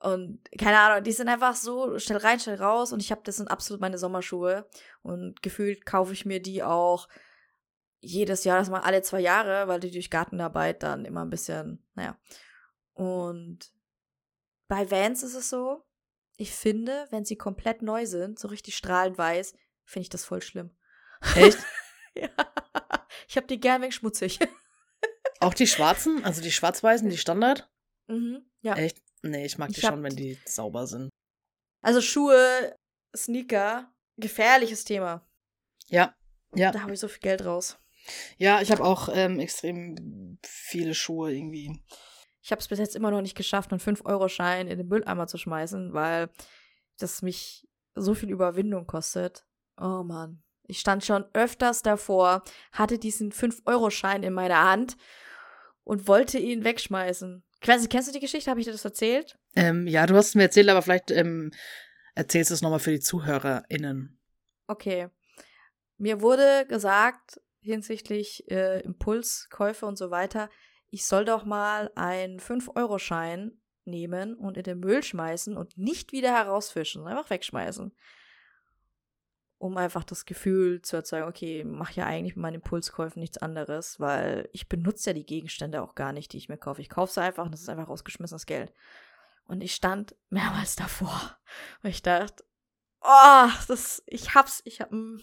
Und 0.00 0.40
keine 0.58 0.78
Ahnung, 0.78 1.02
die 1.02 1.12
sind 1.12 1.28
einfach 1.28 1.54
so 1.54 1.98
schnell 1.98 2.18
rein, 2.18 2.38
schnell 2.38 2.60
raus. 2.60 2.92
Und 2.92 3.00
ich 3.00 3.10
habe, 3.10 3.22
das 3.24 3.36
sind 3.36 3.50
absolut 3.50 3.80
meine 3.80 3.96
Sommerschuhe. 3.98 4.68
Und 5.02 5.42
gefühlt 5.42 5.86
kaufe 5.86 6.12
ich 6.12 6.26
mir 6.26 6.42
die 6.42 6.62
auch 6.62 7.08
jedes 8.00 8.44
Jahr, 8.44 8.58
das 8.58 8.68
mal 8.68 8.80
alle 8.80 9.00
zwei 9.00 9.20
Jahre, 9.20 9.66
weil 9.66 9.80
die 9.80 9.90
durch 9.90 10.10
Gartenarbeit 10.10 10.82
dann 10.82 11.06
immer 11.06 11.24
ein 11.24 11.30
bisschen, 11.30 11.82
naja. 11.94 12.18
Und 12.92 13.72
bei 14.68 14.90
Vans 14.90 15.22
ist 15.22 15.34
es 15.34 15.48
so, 15.48 15.84
ich 16.36 16.52
finde, 16.52 17.06
wenn 17.10 17.24
sie 17.24 17.36
komplett 17.36 17.82
neu 17.82 18.06
sind, 18.06 18.38
so 18.38 18.48
richtig 18.48 18.76
strahlend 18.76 19.18
weiß, 19.18 19.54
finde 19.84 20.02
ich 20.02 20.08
das 20.08 20.24
voll 20.24 20.42
schlimm. 20.42 20.70
Echt? 21.36 21.58
ja. 22.14 22.28
Ich 23.28 23.36
habe 23.36 23.46
die 23.46 23.60
gern 23.60 23.82
wegen 23.82 23.92
schmutzig. 23.92 24.38
auch 25.40 25.54
die 25.54 25.66
schwarzen, 25.66 26.24
also 26.24 26.42
die 26.42 26.52
schwarz-weißen, 26.52 27.08
die 27.08 27.18
Standard? 27.18 27.70
mhm, 28.06 28.44
ja. 28.60 28.74
Echt? 28.74 29.02
Nee, 29.22 29.46
ich 29.46 29.56
mag 29.56 29.70
die 29.70 29.80
Ich 29.80 29.86
schon, 29.86 30.02
wenn 30.02 30.16
die 30.16 30.38
sauber 30.44 30.86
sind. 30.86 31.08
Also 31.80 32.00
Schuhe, 32.00 32.76
Sneaker, 33.16 33.90
gefährliches 34.16 34.84
Thema. 34.84 35.26
Ja, 35.88 36.14
ja. 36.54 36.70
Da 36.70 36.82
habe 36.82 36.94
ich 36.94 37.00
so 37.00 37.08
viel 37.08 37.20
Geld 37.20 37.44
raus. 37.44 37.78
Ja, 38.36 38.60
ich 38.60 38.70
habe 38.70 38.84
auch 38.84 39.08
ähm, 39.12 39.40
extrem 39.40 40.38
viele 40.44 40.94
Schuhe 40.94 41.32
irgendwie. 41.32 41.82
Ich 42.44 42.52
habe 42.52 42.60
es 42.60 42.68
bis 42.68 42.78
jetzt 42.78 42.94
immer 42.94 43.10
noch 43.10 43.22
nicht 43.22 43.38
geschafft, 43.38 43.72
einen 43.72 43.80
5-Euro-Schein 43.80 44.68
in 44.68 44.76
den 44.76 44.86
Mülleimer 44.86 45.26
zu 45.26 45.38
schmeißen, 45.38 45.94
weil 45.94 46.28
das 46.98 47.22
mich 47.22 47.66
so 47.94 48.12
viel 48.12 48.30
Überwindung 48.30 48.86
kostet. 48.86 49.46
Oh 49.80 50.02
Mann. 50.02 50.42
Ich 50.66 50.78
stand 50.78 51.06
schon 51.06 51.24
öfters 51.32 51.80
davor, 51.80 52.42
hatte 52.70 52.98
diesen 52.98 53.32
5-Euro-Schein 53.32 54.22
in 54.22 54.34
meiner 54.34 54.62
Hand 54.62 54.98
und 55.84 56.06
wollte 56.06 56.38
ihn 56.38 56.64
wegschmeißen. 56.64 57.42
Ich 57.62 57.68
weiß 57.68 57.80
nicht, 57.80 57.90
kennst 57.90 58.08
du 58.08 58.12
die 58.12 58.20
Geschichte? 58.20 58.50
Habe 58.50 58.60
ich 58.60 58.66
dir 58.66 58.72
das 58.72 58.84
erzählt? 58.84 59.38
Ähm, 59.56 59.86
ja, 59.86 60.04
du 60.04 60.14
hast 60.14 60.28
es 60.28 60.34
mir 60.34 60.42
erzählt, 60.42 60.68
aber 60.68 60.82
vielleicht 60.82 61.10
ähm, 61.10 61.50
erzählst 62.14 62.50
du 62.50 62.54
es 62.54 62.60
nochmal 62.60 62.78
für 62.78 62.90
die 62.90 63.00
ZuhörerInnen. 63.00 64.18
Okay. 64.66 65.08
mir 65.96 66.20
wurde 66.20 66.66
gesagt, 66.68 67.40
hinsichtlich 67.60 68.50
äh, 68.50 68.80
Impulskäufe 68.80 69.86
und 69.86 69.96
so 69.96 70.10
weiter, 70.10 70.50
ich 70.94 71.06
soll 71.06 71.24
doch 71.24 71.44
mal 71.44 71.90
einen 71.96 72.38
5-Euro-Schein 72.38 73.60
nehmen 73.84 74.36
und 74.36 74.56
in 74.56 74.62
den 74.62 74.78
Müll 74.78 75.02
schmeißen 75.02 75.56
und 75.56 75.76
nicht 75.76 76.12
wieder 76.12 76.32
herausfischen, 76.32 77.04
einfach 77.08 77.30
wegschmeißen. 77.30 77.92
Um 79.58 79.76
einfach 79.76 80.04
das 80.04 80.24
Gefühl 80.24 80.82
zu 80.82 80.94
erzeugen, 80.94 81.26
okay, 81.26 81.64
mach 81.64 81.90
ja 81.90 82.06
eigentlich 82.06 82.36
mit 82.36 82.42
meinen 82.42 82.54
Impulskäufen 82.56 83.18
nichts 83.18 83.38
anderes, 83.38 83.98
weil 83.98 84.48
ich 84.52 84.68
benutze 84.68 85.10
ja 85.10 85.14
die 85.14 85.26
Gegenstände 85.26 85.82
auch 85.82 85.96
gar 85.96 86.12
nicht, 86.12 86.32
die 86.32 86.38
ich 86.38 86.48
mir 86.48 86.58
kaufe. 86.58 86.80
Ich 86.80 86.90
kaufe 86.90 87.12
sie 87.12 87.22
einfach 87.22 87.44
und 87.44 87.50
das 87.50 87.62
ist 87.62 87.68
einfach 87.68 87.88
rausgeschmissenes 87.88 88.46
Geld. 88.46 88.72
Und 89.46 89.62
ich 89.62 89.74
stand 89.74 90.14
mehrmals 90.30 90.76
davor. 90.76 91.36
Und 91.82 91.90
ich 91.90 92.02
dachte, 92.02 92.44
oh, 93.00 93.48
das, 93.66 94.00
ich 94.06 94.36
hab's, 94.36 94.62
ich 94.64 94.80
hab, 94.80 94.92
hm, 94.92 95.20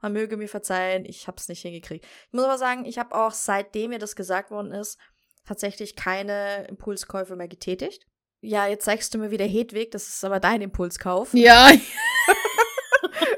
man 0.00 0.12
möge 0.12 0.36
mir 0.36 0.48
verzeihen, 0.48 1.04
ich 1.04 1.26
hab's 1.26 1.48
nicht 1.48 1.62
hingekriegt. 1.62 2.04
Ich 2.04 2.32
muss 2.32 2.44
aber 2.44 2.58
sagen, 2.58 2.84
ich 2.84 2.98
habe 2.98 3.14
auch 3.14 3.32
seitdem 3.32 3.90
mir 3.90 3.98
das 3.98 4.16
gesagt 4.16 4.50
worden 4.50 4.72
ist, 4.72 4.98
tatsächlich 5.46 5.96
keine 5.96 6.66
Impulskäufe 6.68 7.36
mehr 7.36 7.48
getätigt. 7.48 8.06
Ja, 8.40 8.66
jetzt 8.66 8.84
zeigst 8.84 9.12
du 9.12 9.18
mir 9.18 9.30
wieder 9.30 9.44
Hedwig, 9.44 9.90
das 9.90 10.08
ist 10.08 10.24
aber 10.24 10.40
dein 10.40 10.62
Impulskauf. 10.62 11.34
Ja. 11.34 11.70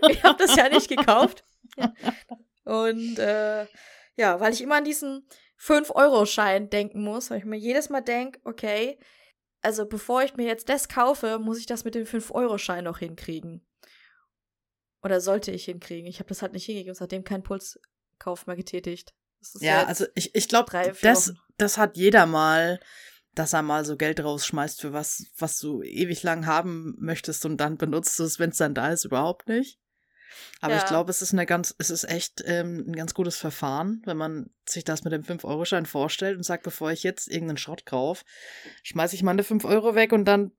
ich 0.08 0.22
habe 0.22 0.38
das 0.38 0.56
ja 0.56 0.68
nicht 0.68 0.88
gekauft. 0.88 1.44
Und 2.64 3.18
äh, 3.18 3.66
ja, 4.16 4.40
weil 4.40 4.52
ich 4.52 4.60
immer 4.60 4.76
an 4.76 4.84
diesen 4.84 5.26
5-Euro-Schein 5.60 6.70
denken 6.70 7.02
muss, 7.02 7.30
weil 7.30 7.38
ich 7.38 7.44
mir 7.44 7.56
jedes 7.56 7.88
Mal 7.88 8.00
denke, 8.00 8.40
okay, 8.44 8.98
also 9.62 9.86
bevor 9.86 10.22
ich 10.22 10.36
mir 10.36 10.46
jetzt 10.46 10.68
das 10.68 10.88
kaufe, 10.88 11.38
muss 11.38 11.58
ich 11.58 11.66
das 11.66 11.84
mit 11.84 11.94
dem 11.94 12.04
5-Euro-Schein 12.04 12.84
noch 12.84 12.98
hinkriegen. 12.98 13.64
Oder 15.02 15.20
sollte 15.20 15.50
ich 15.50 15.64
hinkriegen. 15.64 16.08
Ich 16.08 16.18
habe 16.18 16.28
das 16.28 16.42
halt 16.42 16.52
nicht 16.52 16.64
hingekriegt 16.64 16.90
und 16.90 16.96
seitdem 16.96 17.24
keinen 17.24 17.42
Pulskauf 17.42 18.46
mehr 18.46 18.56
getätigt. 18.56 19.14
Ja, 19.58 19.84
also 19.86 20.06
ich, 20.14 20.34
ich 20.34 20.48
glaube, 20.48 20.94
das, 21.02 21.34
das 21.58 21.78
hat 21.78 21.96
jeder 21.96 22.26
mal, 22.26 22.78
dass 23.34 23.52
er 23.52 23.62
mal 23.62 23.84
so 23.84 23.96
Geld 23.96 24.22
rausschmeißt 24.22 24.80
für 24.80 24.92
was, 24.92 25.26
was 25.36 25.58
du 25.58 25.82
ewig 25.82 26.22
lang 26.22 26.46
haben 26.46 26.94
möchtest 26.98 27.44
und 27.44 27.56
dann 27.56 27.76
benutzt 27.76 28.18
du 28.18 28.24
es, 28.24 28.38
wenn 28.38 28.50
es 28.50 28.58
dann 28.58 28.74
da 28.74 28.90
ist, 28.90 29.04
überhaupt 29.04 29.48
nicht. 29.48 29.80
Aber 30.60 30.74
ja. 30.74 30.78
ich 30.78 30.86
glaube, 30.86 31.10
es 31.10 31.22
ist 31.22 31.32
eine 31.32 31.44
ganz, 31.44 31.74
es 31.78 31.90
ist 31.90 32.04
echt 32.04 32.42
ähm, 32.46 32.84
ein 32.86 32.96
ganz 32.96 33.14
gutes 33.14 33.36
Verfahren, 33.36 34.02
wenn 34.06 34.16
man 34.16 34.50
sich 34.66 34.84
das 34.84 35.04
mit 35.04 35.12
dem 35.12 35.24
5-Euro-Schein 35.24 35.86
vorstellt 35.86 36.36
und 36.36 36.42
sagt, 36.44 36.62
bevor 36.62 36.90
ich 36.90 37.02
jetzt 37.02 37.28
irgendeinen 37.28 37.58
Schrott 37.58 37.84
kaufe, 37.84 38.24
schmeiße 38.82 39.14
ich 39.14 39.22
meine 39.22 39.44
5 39.44 39.64
Euro 39.64 39.94
weg 39.94 40.12
und 40.12 40.24
dann 40.24 40.52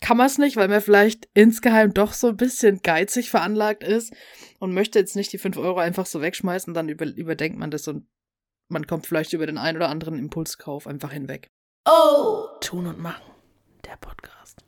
kann 0.00 0.16
man 0.16 0.26
es 0.26 0.38
nicht, 0.38 0.56
weil 0.56 0.68
man 0.68 0.80
vielleicht 0.80 1.28
insgeheim 1.34 1.94
doch 1.94 2.12
so 2.12 2.28
ein 2.28 2.36
bisschen 2.36 2.80
geizig 2.82 3.30
veranlagt 3.30 3.82
ist 3.82 4.12
und 4.58 4.74
möchte 4.74 4.98
jetzt 4.98 5.16
nicht 5.16 5.32
die 5.32 5.38
5 5.38 5.56
Euro 5.56 5.78
einfach 5.78 6.06
so 6.06 6.20
wegschmeißen, 6.20 6.74
dann 6.74 6.88
über, 6.88 7.06
überdenkt 7.06 7.58
man 7.58 7.70
das 7.70 7.88
und 7.88 8.06
man 8.68 8.86
kommt 8.86 9.06
vielleicht 9.06 9.32
über 9.32 9.46
den 9.46 9.58
ein 9.58 9.76
oder 9.76 9.88
anderen 9.88 10.18
Impulskauf 10.18 10.86
einfach 10.86 11.12
hinweg. 11.12 11.50
Oh! 11.86 12.46
Tun 12.60 12.86
und 12.86 12.98
machen. 12.98 13.24
Der 13.84 13.96
Podcast. 13.96 14.64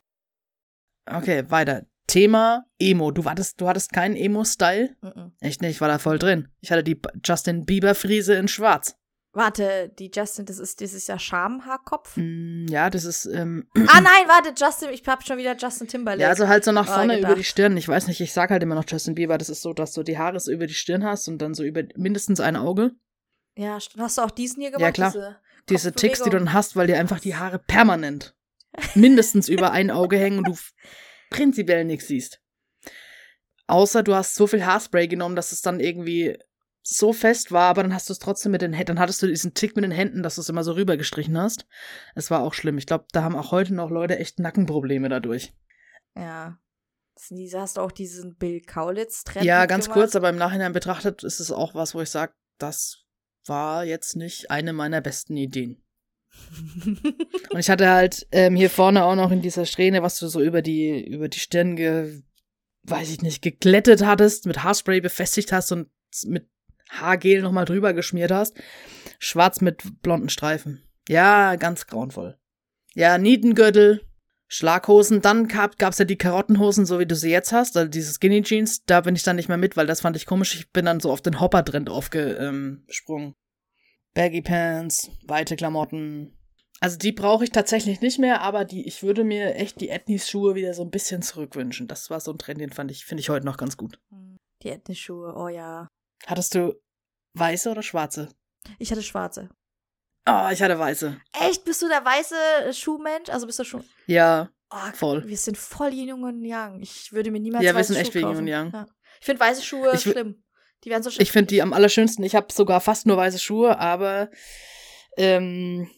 Okay, 1.07 1.45
weiter. 1.51 1.87
Thema 2.07 2.65
Emo. 2.79 3.11
Du 3.11 3.25
hattest, 3.25 3.61
du 3.61 3.69
hattest 3.69 3.93
keinen 3.93 4.17
Emo-Style? 4.17 4.97
Mm 5.01 5.07
-mm. 5.07 5.33
Echt 5.41 5.61
nicht, 5.61 5.73
ich 5.73 5.81
war 5.81 5.89
da 5.89 5.99
voll 5.99 6.19
drin. 6.19 6.49
Ich 6.61 6.71
hatte 6.71 6.85
die 6.85 7.01
Justin 7.25 7.65
Bieber-Friese 7.65 8.35
in 8.35 8.49
schwarz. 8.49 8.97
Warte, 9.37 9.93
die 9.99 10.11
Justin, 10.11 10.47
das 10.47 10.59
ist 10.59 10.81
dieses 10.81 11.07
ja 11.09 11.19
Schamhaarkopf? 11.19 12.17
Mm, 12.17 12.65
ja, 12.71 12.89
das 12.89 13.05
ist. 13.05 13.27
Ähm, 13.27 13.69
ah 13.75 14.01
nein, 14.01 14.27
warte, 14.29 14.55
Justin, 14.57 14.89
ich 14.89 15.07
hab 15.07 15.27
schon 15.27 15.37
wieder 15.37 15.55
Justin 15.55 15.89
Timberlake. 15.89 16.23
Ja, 16.23 16.31
also 16.31 16.49
halt 16.49 16.65
so 16.65 16.73
nach 16.73 16.87
vorne 16.87 17.17
oh, 17.17 17.19
über 17.19 17.35
die 17.35 17.45
Stirn. 17.45 17.77
Ich 17.77 17.87
weiß 17.87 18.07
nicht, 18.07 18.23
ich 18.23 18.33
sag 18.33 18.49
halt 18.49 18.63
immer 18.63 18.75
noch 18.75 18.87
Justin 18.89 19.15
Bieber. 19.15 19.37
Das 19.37 19.51
ist 19.51 19.61
so, 19.61 19.75
dass 19.75 19.93
du 19.93 20.03
die 20.03 20.17
Haare 20.17 20.41
so 20.41 20.51
über 20.51 20.67
die 20.67 20.73
Stirn 20.73 21.05
hast 21.05 21.29
und 21.29 21.37
dann 21.43 21.53
so 21.53 21.65
über 21.65 21.83
mindestens 21.97 22.41
ein 22.41 22.57
Auge. 22.57 22.93
Ja, 23.57 23.79
hast 23.99 24.17
du 24.17 24.23
auch 24.23 24.31
diesen 24.31 24.63
hier 24.63 24.71
gemacht? 24.71 24.97
Ja, 24.97 25.11
klar. 25.11 25.13
Diese, 25.13 25.37
diese 25.69 25.93
Ticks, 25.93 26.23
die 26.23 26.31
du 26.31 26.39
dann 26.39 26.55
hast, 26.55 26.75
weil 26.75 26.87
dir 26.87 26.99
einfach 26.99 27.21
die 27.21 27.37
Haare 27.37 27.59
permanent 27.59 28.35
mindestens 28.95 29.51
über 29.51 29.71
ein 29.71 29.91
Auge 29.91 30.17
hängen 30.17 30.39
und 30.39 30.49
du 30.49 30.57
prinzipiell 31.31 31.85
nichts 31.85 32.09
siehst. 32.09 32.41
Außer 33.67 34.03
du 34.03 34.15
hast 34.15 34.35
so 34.35 34.47
viel 34.47 34.65
Haarspray 34.65 35.09
genommen, 35.09 35.37
dass 35.37 35.53
es 35.53 35.61
dann 35.61 35.79
irgendwie 35.79 36.39
so 36.89 37.13
fest 37.13 37.51
war, 37.51 37.69
aber 37.69 37.83
dann 37.83 37.93
hast 37.93 38.09
du 38.09 38.13
es 38.13 38.21
trotzdem 38.21 38.53
mit 38.53 38.63
den 38.63 38.73
Händen, 38.73 38.95
dann 38.95 39.01
hattest 39.01 39.21
du 39.21 39.27
diesen 39.27 39.55
Tick 39.55 39.75
mit 39.75 39.85
den 39.85 39.91
Händen, 39.91 40.23
dass 40.23 40.37
du 40.37 40.41
es 40.41 40.49
immer 40.49 40.63
so 40.63 40.73
rübergestrichen 40.73 41.37
hast. 41.37 41.67
Es 42.15 42.31
war 42.31 42.43
auch 42.43 42.55
schlimm. 42.55 42.79
Ich 42.79 42.87
glaube, 42.87 43.07
da 43.11 43.23
haben 43.23 43.35
auch 43.35 43.51
heute 43.51 43.75
noch 43.75 43.91
Leute 43.91 44.19
echt 44.19 44.39
Nackenprobleme 44.39 45.09
dadurch. 45.09 45.53
Ja. 46.17 46.59
Da 47.31 47.61
hast 47.61 47.77
du 47.77 47.81
auch 47.81 47.93
diesen 47.93 48.37
Bill 48.37 48.61
Kaulitz-Trend. 48.61 49.45
Ja, 49.45 49.67
ganz 49.67 49.87
gemacht. 49.87 49.99
kurz, 50.01 50.17
aber 50.17 50.29
im 50.29 50.37
Nachhinein 50.37 50.73
betrachtet 50.73 51.25
ist 51.25 51.41
es 51.41 51.51
auch 51.51 51.75
was, 51.75 51.95
wo 51.95 52.03
ich 52.03 52.11
sage, 52.11 52.35
das 52.59 53.05
war 53.47 53.85
jetzt 53.85 54.15
nicht 54.15 54.51
eine 54.51 54.73
meiner 54.73 55.01
besten 55.01 55.37
Ideen. 55.37 55.83
und 56.85 57.59
ich 57.59 57.71
hatte 57.71 57.89
halt 57.89 58.29
ähm, 58.31 58.55
hier 58.55 58.71
vorne 58.71 59.05
auch 59.05 59.17
noch 59.17 59.33
in 59.33 59.43
dieser 59.43 59.65
Strähne, 59.65 60.03
was 60.03 60.19
du 60.19 60.29
so 60.29 60.41
über 60.41 60.63
die, 60.63 61.05
über 61.05 61.29
die 61.29 61.39
Stirn 61.41 61.75
ge, 61.75 62.23
weiß 62.83 63.11
ich 63.11 63.23
nicht, 63.23 63.43
geglättet 63.43 64.05
hattest, 64.05 64.47
mit 64.47 64.63
Haarspray 64.63 65.01
befestigt 65.01 65.53
hast 65.53 65.73
und 65.73 65.89
mit 66.25 66.49
Haargel 66.89 67.43
nochmal 67.43 67.65
drüber 67.65 67.93
geschmiert 67.93 68.31
hast. 68.31 68.57
Schwarz 69.19 69.61
mit 69.61 70.03
blonden 70.03 70.29
Streifen. 70.29 70.83
Ja, 71.09 71.57
ganz 71.57 71.87
grauenvoll. 71.87 72.39
Ja, 72.95 73.19
Nietengürtel, 73.19 74.03
Schlaghosen. 74.49 75.21
Dann 75.23 75.49
gab, 75.49 75.79
gab's 75.79 75.99
ja 75.99 76.05
die 76.05 76.17
Karottenhosen, 76.17 76.87
so 76.87 76.99
wie 76.99 77.07
du 77.07 77.15
sie 77.15 77.31
jetzt 77.31 77.53
hast, 77.53 77.77
also 77.77 77.89
diese 77.89 78.13
Skinny 78.13 78.43
Jeans. 78.43 78.85
Da 78.85 79.01
bin 79.01 79.17
ich 79.17 79.23
dann 79.23 79.37
nicht 79.37 79.49
mehr 79.49 79.57
mit, 79.57 79.77
weil 79.77 79.87
das 79.87 80.01
fand 80.01 80.17
ich 80.17 80.27
komisch. 80.27 80.55
Ich 80.55 80.73
bin 80.73 80.85
dann 80.85 81.01
so 81.01 81.11
auf 81.11 81.23
den 81.23 81.41
Hopper-Trend 81.41 81.91
aufgesprungen. 81.91 83.35
Baggy 84.15 84.43
Pants, 84.43 85.11
weite 85.27 85.57
Klamotten. 85.57 86.33
Also 86.81 86.99
die 86.99 87.13
brauche 87.13 87.45
ich 87.45 87.51
tatsächlich 87.51 88.01
nicht 88.01 88.19
mehr, 88.19 88.43
aber 88.43 88.65
die, 88.65 88.87
ich 88.87 89.03
würde 89.03 89.25
mir 89.25 89.55
echt 89.55 89.81
die 89.81 89.89
Ethnies-Schuhe 89.89 90.55
wieder 90.55 90.75
so 90.75 90.83
ein 90.83 90.91
bisschen 90.91 91.23
zurückwünschen. 91.23 91.87
Das 91.87 92.11
war 92.11 92.21
so 92.21 92.33
ein 92.33 92.39
Trend, 92.39 92.61
den 92.61 92.71
fand 92.71 92.91
ich, 92.91 93.05
finde 93.05 93.21
ich 93.21 93.31
heute 93.31 93.47
noch 93.47 93.57
ganz 93.57 93.77
gut. 93.77 93.99
Die 94.63 94.69
Ethnies-Schuhe, 94.69 95.35
oh 95.37 95.49
ja. 95.49 95.89
Hattest 96.25 96.55
du 96.55 96.75
weiße 97.35 97.71
oder 97.71 97.83
schwarze? 97.83 98.29
Ich 98.79 98.91
hatte 98.91 99.03
schwarze. 99.03 99.51
Oh, 100.29 100.49
ich 100.51 100.61
hatte 100.61 100.79
weiße. 100.79 101.21
Echt? 101.41 101.65
Bist 101.65 101.83
du 101.83 101.89
der 101.89 102.05
weiße 102.05 102.73
Schuhmensch? 102.73 103.29
Also 103.29 103.47
bist 103.47 103.59
du 103.59 103.65
schon. 103.65 103.85
Ja. 104.07 104.51
Oh, 104.71 104.93
voll. 104.95 105.27
Wir 105.29 105.37
sind 105.37 105.57
voll 105.57 105.93
Yin 105.93 106.13
und 106.13 106.45
Yang. 106.45 106.81
Ich 106.81 107.13
würde 107.13 107.31
mir 107.31 107.39
niemals 107.39 107.65
Ja, 107.65 107.77
wir 107.77 107.85
sind 107.85 107.97
echt 107.97 108.15
wie 108.15 108.21
Yin 108.21 108.37
und 108.37 108.47
Yang. 108.49 108.73
Ja. 108.73 108.87
Ich 109.21 109.27
finde 109.27 109.41
weiße 109.41 109.63
Schuhe 109.63 109.93
ich 109.95 110.03
schlimm. 110.03 110.43
Die 110.83 110.91
werden 110.91 111.03
so 111.03 111.11
Ich 111.11 111.31
finde 111.31 111.49
die 111.49 111.63
am 111.63 111.73
allerschönsten. 111.73 112.25
Ich 112.25 112.35
habe 112.35 112.53
sogar 112.53 112.81
fast 112.81 113.07
nur 113.07 113.17
weiße 113.17 113.39
Schuhe, 113.39 113.79
aber 113.79 114.31
ähm, 115.17 115.89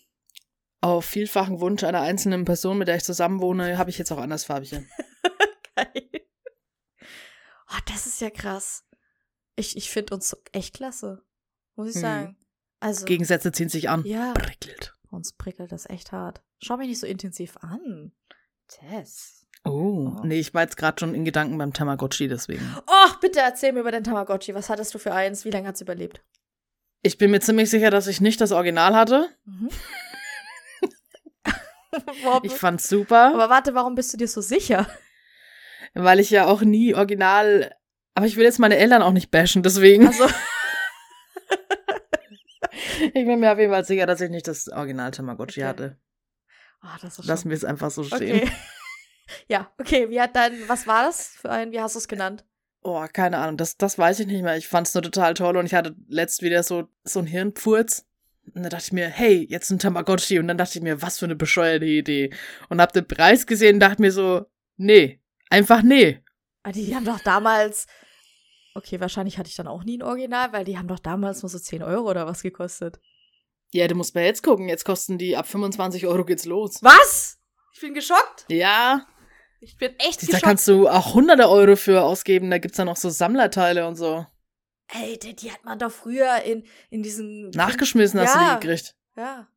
auf 0.81 1.05
vielfachen 1.05 1.61
Wunsch 1.61 1.83
einer 1.83 2.03
einzelnen 2.03 2.45
Person, 2.45 2.79
mit 2.79 2.89
der 2.89 2.97
ich 2.97 3.05
zusammenwohne, 3.05 3.79
habe 3.79 3.91
ich 3.91 3.99
jetzt 3.99 4.13
auch 4.13 4.19
andersfarbige. 4.19 4.87
Geil. 5.77 6.11
Oh, 7.71 7.79
das 7.87 8.07
ist 8.07 8.21
ja 8.21 8.31
krass. 8.31 8.85
Ich, 9.59 9.77
ich 9.77 9.91
finde 9.91 10.15
uns 10.15 10.37
echt 10.53 10.75
klasse. 10.75 11.23
Muss 11.75 11.89
ich 11.89 11.95
hm. 11.97 12.03
sagen. 12.03 12.37
Also, 12.81 13.05
Gegensätze 13.07 13.51
ziehen 13.51 13.69
sich 13.69 13.89
an. 13.89 14.05
Ja. 14.05 14.33
Prickelt. 14.35 14.95
Uns 15.11 15.33
prickelt 15.33 15.73
das 15.73 15.89
echt 15.91 16.13
hart. 16.13 16.43
Schau 16.63 16.77
mich 16.77 16.89
nicht 16.89 17.01
so 17.01 17.07
intensiv 17.07 17.57
an. 17.59 18.13
Tess. 18.69 19.47
Oh, 19.65 20.15
oh. 20.17 20.21
nee, 20.25 20.39
ich 20.39 20.55
war 20.55 20.63
jetzt 20.63 20.77
gerade 20.77 21.01
schon 21.01 21.15
in 21.15 21.25
Gedanken 21.25 21.59
beim 21.59 21.73
Tamagotchi, 21.73 22.29
deswegen. 22.29 22.77
Oh, 22.87 23.13
bitte 23.21 23.41
erzähl 23.41 23.73
mir 23.73 23.81
über 23.81 23.91
den 23.91 24.05
Tamagotchi. 24.05 24.55
Was 24.55 24.71
hattest 24.71 24.95
du 24.95 24.99
für 24.99 25.13
eins? 25.13 25.45
Wie 25.45 25.51
lange 25.51 25.67
hat 25.67 25.75
es 25.75 25.81
überlebt? 25.81 26.23
Ich 27.03 27.19
bin 27.19 27.33
mir 27.33 27.41
ziemlich 27.41 27.69
sicher, 27.69 27.91
dass 27.91 28.07
ich 28.07 28.21
nicht 28.21 28.41
das 28.41 28.53
Original 28.53 28.95
hatte. 28.95 29.29
Mhm. 29.45 29.71
ich 32.45 32.53
fand's 32.53 32.89
super. 32.89 33.35
Aber 33.35 33.51
warte, 33.51 33.75
warum 33.75 33.97
bist 33.97 34.13
du 34.13 34.17
dir 34.17 34.29
so 34.29 34.41
sicher? 34.41 34.87
Weil 35.95 36.21
ich 36.21 36.31
ja 36.31 36.47
auch 36.47 36.63
nie 36.63 36.95
original 36.95 37.75
aber 38.19 38.27
ich 38.27 38.35
will 38.35 38.43
jetzt 38.43 38.59
meine 38.59 38.77
Eltern 38.77 39.01
auch 39.01 39.13
nicht 39.13 39.31
bashen, 39.31 39.63
deswegen. 39.63 40.09
Also. 40.09 40.27
ich 43.01 43.13
bin 43.13 43.39
mir 43.39 43.53
auf 43.53 43.61
jeden 43.61 43.71
Fall 43.71 43.85
sicher, 43.85 44.07
dass 44.07 44.21
ich 44.21 44.29
nicht 44.29 44.49
das 44.49 44.67
Original 44.67 45.13
Tamagotchi 45.13 45.61
okay. 45.61 45.69
hatte. 45.69 45.97
Oh, 46.83 46.89
das 47.01 47.25
Lassen 47.25 47.49
wir 47.49 47.57
es 47.57 47.65
einfach 47.65 47.93
so 47.93 48.03
stehen. 48.03 48.43
Okay. 48.43 48.51
ja, 49.47 49.73
okay. 49.79 50.11
Wie 50.11 50.21
hat 50.21 50.35
dein, 50.35 50.53
was 50.69 50.89
war 50.89 51.05
das 51.05 51.29
für 51.29 51.49
ein, 51.49 51.71
wie 51.71 51.81
hast 51.81 51.95
du 51.95 52.01
es 52.01 52.09
genannt? 52.09 52.45
Oh, 52.83 53.07
keine 53.13 53.39
Ahnung, 53.39 53.57
das, 53.57 53.77
das 53.77 53.99
weiß 53.99 54.19
ich 54.19 54.27
nicht 54.27 54.43
mehr. 54.43 54.57
Ich 54.57 54.67
fand 54.67 54.89
es 54.89 54.95
nur 54.95 55.03
total 55.05 55.35
toll 55.35 55.57
und 55.57 55.67
ich 55.67 55.75
hatte 55.75 55.95
letzt 56.09 56.43
wieder 56.43 56.65
so, 56.65 56.89
so 57.05 57.21
ein 57.21 57.27
Hirnpfurz. 57.27 58.05
Und 58.53 58.65
dann 58.65 58.71
dachte 58.71 58.87
ich 58.87 58.93
mir, 58.93 59.07
hey, 59.07 59.47
jetzt 59.49 59.71
ein 59.71 59.79
Tamagotchi. 59.79 60.41
Und 60.41 60.49
dann 60.49 60.59
dachte 60.59 60.77
ich 60.77 60.83
mir, 60.83 61.03
was 61.03 61.21
für 61.21 61.27
eine 61.27 61.37
bescheuerte 61.37 61.87
Idee. 61.87 62.31
Und 62.69 62.81
hab 62.81 62.93
den 62.93 63.07
Preis 63.07 63.47
gesehen 63.47 63.75
und 63.75 63.81
dachte 63.81 64.03
mir 64.03 64.11
so, 64.11 64.47
nee, 64.77 65.21
einfach 65.51 65.83
nee. 65.83 66.21
Ah, 66.65 66.73
die 66.73 66.97
haben 66.97 67.05
doch 67.05 67.21
damals 67.21 67.87
Okay, 68.79 69.01
wahrscheinlich 69.01 69.39
hatte 69.39 69.49
ich 69.49 69.57
dann 69.57 69.67
auch 69.67 69.83
nie 69.83 69.99
ein 69.99 70.03
Original, 70.03 70.53
weil 70.53 70.65
die 70.65 70.79
haben 70.79 70.87
doch 70.87 71.01
damals 71.01 71.43
nur 71.43 71.51
so 71.51 71.59
10 71.59 71.83
Euro 71.83 72.09
oder 72.09 72.27
was 72.27 72.43
gekostet. 72.43 73.01
Ja, 73.71 73.89
du 73.89 73.97
musst 73.97 74.15
mal 74.15 74.23
jetzt 74.25 74.43
gucken. 74.45 74.69
Jetzt 74.69 74.85
kosten 74.85 75.19
die 75.19 75.37
ab 75.37 75.47
25 75.49 76.07
Euro 76.07 76.25
geht's 76.25 76.45
los. 76.45 76.79
Was? 76.83 77.39
Ich 77.75 77.81
bin 77.81 77.93
geschockt. 77.95 78.47
Ja. 78.49 79.05
Ich 79.61 79.77
bin 79.77 79.95
echt 79.99 80.21
geschockt. 80.21 80.43
Da 80.43 80.47
kannst 80.47 80.69
du 80.69 80.89
auch 80.89 81.15
hunderte 81.15 81.49
Euro 81.51 81.75
für 81.75 82.03
ausgeben. 82.03 82.51
Da 82.51 82.59
gibt's 82.59 82.77
dann 82.77 82.87
noch 82.87 82.97
so 82.97 83.11
Sammlerteile 83.11 83.87
und 83.89 83.97
so. 83.97 84.25
Ey, 84.91 85.19
die, 85.19 85.35
die 85.35 85.51
hat 85.53 85.65
man 85.65 85.79
doch 85.79 85.91
früher 85.91 86.43
in, 86.45 86.65
in 86.91 87.03
diesen. 87.03 87.51
Nachgeschmissen 87.51 88.21
hast 88.21 88.35
du 88.35 88.39
Ja. 88.39 88.55
die 88.55 88.61
gekriegt. 88.67 88.95
Ja. 89.17 89.49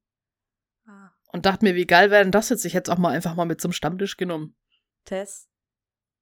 Ah, 0.87 1.11
Und 1.31 1.45
dachte 1.45 1.63
mir, 1.63 1.75
wie 1.75 1.85
geil 1.85 2.09
wäre 2.11 2.23
denn 2.23 2.31
das 2.31 2.49
jetzt? 2.49 2.65
Ich 2.65 2.73
hätte 2.73 2.91
es 2.91 2.97
auch 2.97 2.99
mal 2.99 3.09
einfach 3.13 3.35
mal 3.35 3.45
mit 3.45 3.61
zum 3.61 3.71
Stammtisch 3.71 4.17
genommen. 4.17 4.55
Tess. 5.05 5.47